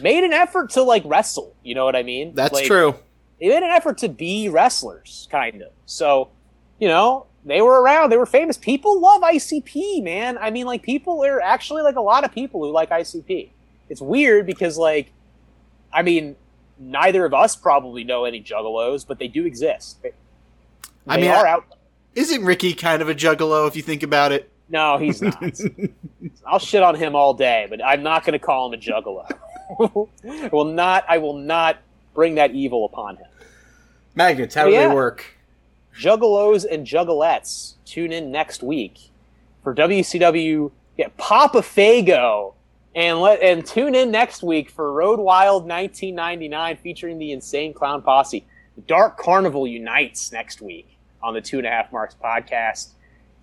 made 0.00 0.24
an 0.24 0.32
effort 0.32 0.70
to 0.70 0.82
like 0.82 1.02
wrestle. 1.04 1.54
You 1.62 1.74
know 1.74 1.84
what 1.84 1.96
I 1.96 2.02
mean? 2.02 2.34
That's 2.34 2.52
Like, 2.52 2.66
true. 2.66 2.94
They 3.40 3.48
made 3.48 3.62
an 3.62 3.70
effort 3.70 3.98
to 3.98 4.08
be 4.08 4.48
wrestlers, 4.48 5.28
kind 5.30 5.62
of. 5.62 5.72
So, 5.84 6.30
you 6.78 6.88
know, 6.88 7.26
they 7.44 7.60
were 7.62 7.80
around. 7.82 8.10
They 8.10 8.16
were 8.16 8.26
famous. 8.26 8.56
People 8.56 9.00
love 9.00 9.22
ICP, 9.22 10.02
man. 10.02 10.38
I 10.38 10.50
mean, 10.50 10.66
like 10.66 10.82
people 10.82 11.24
are 11.24 11.40
actually 11.40 11.82
like 11.82 11.96
a 11.96 12.00
lot 12.00 12.24
of 12.24 12.32
people 12.32 12.62
who 12.62 12.70
like 12.70 12.90
ICP. 12.90 13.50
It's 13.88 14.00
weird 14.00 14.46
because 14.46 14.78
like, 14.78 15.12
I 15.92 16.02
mean, 16.02 16.36
neither 16.78 17.24
of 17.24 17.32
us 17.34 17.56
probably 17.56 18.04
know 18.04 18.24
any 18.24 18.42
juggalos, 18.42 19.06
but 19.06 19.18
they 19.18 19.28
do 19.28 19.46
exist. 19.46 20.02
They, 20.02 20.12
I 21.06 21.18
mean, 21.18 21.30
are 21.30 21.46
out. 21.46 21.64
Isn't 22.14 22.44
Ricky 22.44 22.74
kind 22.74 23.02
of 23.02 23.08
a 23.08 23.14
juggalo 23.14 23.68
if 23.68 23.76
you 23.76 23.82
think 23.82 24.02
about 24.02 24.32
it? 24.32 24.50
No, 24.68 24.98
he's 24.98 25.22
not. 25.22 25.42
I'll 26.46 26.58
shit 26.58 26.82
on 26.82 26.94
him 26.96 27.14
all 27.14 27.34
day, 27.34 27.66
but 27.70 27.84
I'm 27.84 28.02
not 28.02 28.24
going 28.24 28.32
to 28.32 28.44
call 28.44 28.66
him 28.72 28.78
a 28.78 28.82
juggalo. 28.82 29.28
I 30.24 30.48
will 30.52 30.64
not. 30.64 31.04
I 31.08 31.18
will 31.18 31.36
not 31.38 31.78
bring 32.14 32.34
that 32.36 32.52
evil 32.52 32.84
upon 32.84 33.16
him. 33.16 33.26
Magnets, 34.14 34.54
how 34.54 34.64
Oh, 34.64 34.66
do 34.68 34.72
yeah. 34.72 34.88
they 34.88 34.94
work? 34.94 35.36
Juggalos 35.98 36.66
and 36.70 36.86
Juggalettes 36.86 37.74
tune 37.84 38.12
in 38.12 38.30
next 38.30 38.62
week 38.62 39.10
for 39.62 39.74
WCW. 39.74 40.70
Yeah, 40.98 41.08
Papa 41.16 41.58
Fago, 41.58 42.54
and 42.94 43.20
let 43.20 43.40
and 43.42 43.64
tune 43.64 43.94
in 43.94 44.10
next 44.10 44.42
week 44.42 44.70
for 44.70 44.92
Road 44.92 45.18
Wild 45.20 45.62
1999 45.68 46.78
featuring 46.82 47.18
the 47.18 47.32
Insane 47.32 47.72
Clown 47.72 48.02
Posse. 48.02 48.44
The 48.76 48.82
Dark 48.82 49.16
Carnival 49.18 49.66
unites 49.66 50.32
next 50.32 50.60
week 50.60 50.96
on 51.22 51.34
the 51.34 51.40
Two 51.40 51.58
and 51.58 51.66
a 51.66 51.70
Half 51.70 51.92
Marks 51.92 52.14
podcast. 52.22 52.88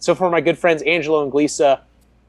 So 0.04 0.14
for 0.14 0.30
my 0.30 0.42
good 0.42 0.58
friends 0.58 0.82
Angelo 0.82 1.26
Inglisa, 1.30 1.80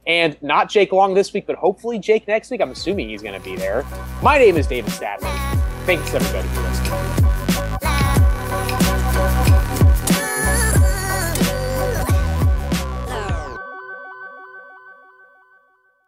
and 0.07 0.41
not 0.41 0.71
Jake 0.71 0.93
Long 0.93 1.13
this 1.13 1.33
week, 1.33 1.45
but 1.45 1.57
hopefully 1.57 1.99
Jake 1.99 2.29
next 2.29 2.53
week. 2.53 2.61
I'm 2.61 2.71
assuming 2.71 3.09
he's 3.09 3.21
going 3.21 3.35
to 3.35 3.45
be 3.45 3.57
there. 3.57 3.85
My 4.23 4.39
name 4.39 4.57
is 4.57 4.69
David 4.69 4.93
Stadler. 4.93 5.35
Thanks 5.85 6.15
everybody 6.15 6.47
for 6.49 6.61
listening. 6.61 7.24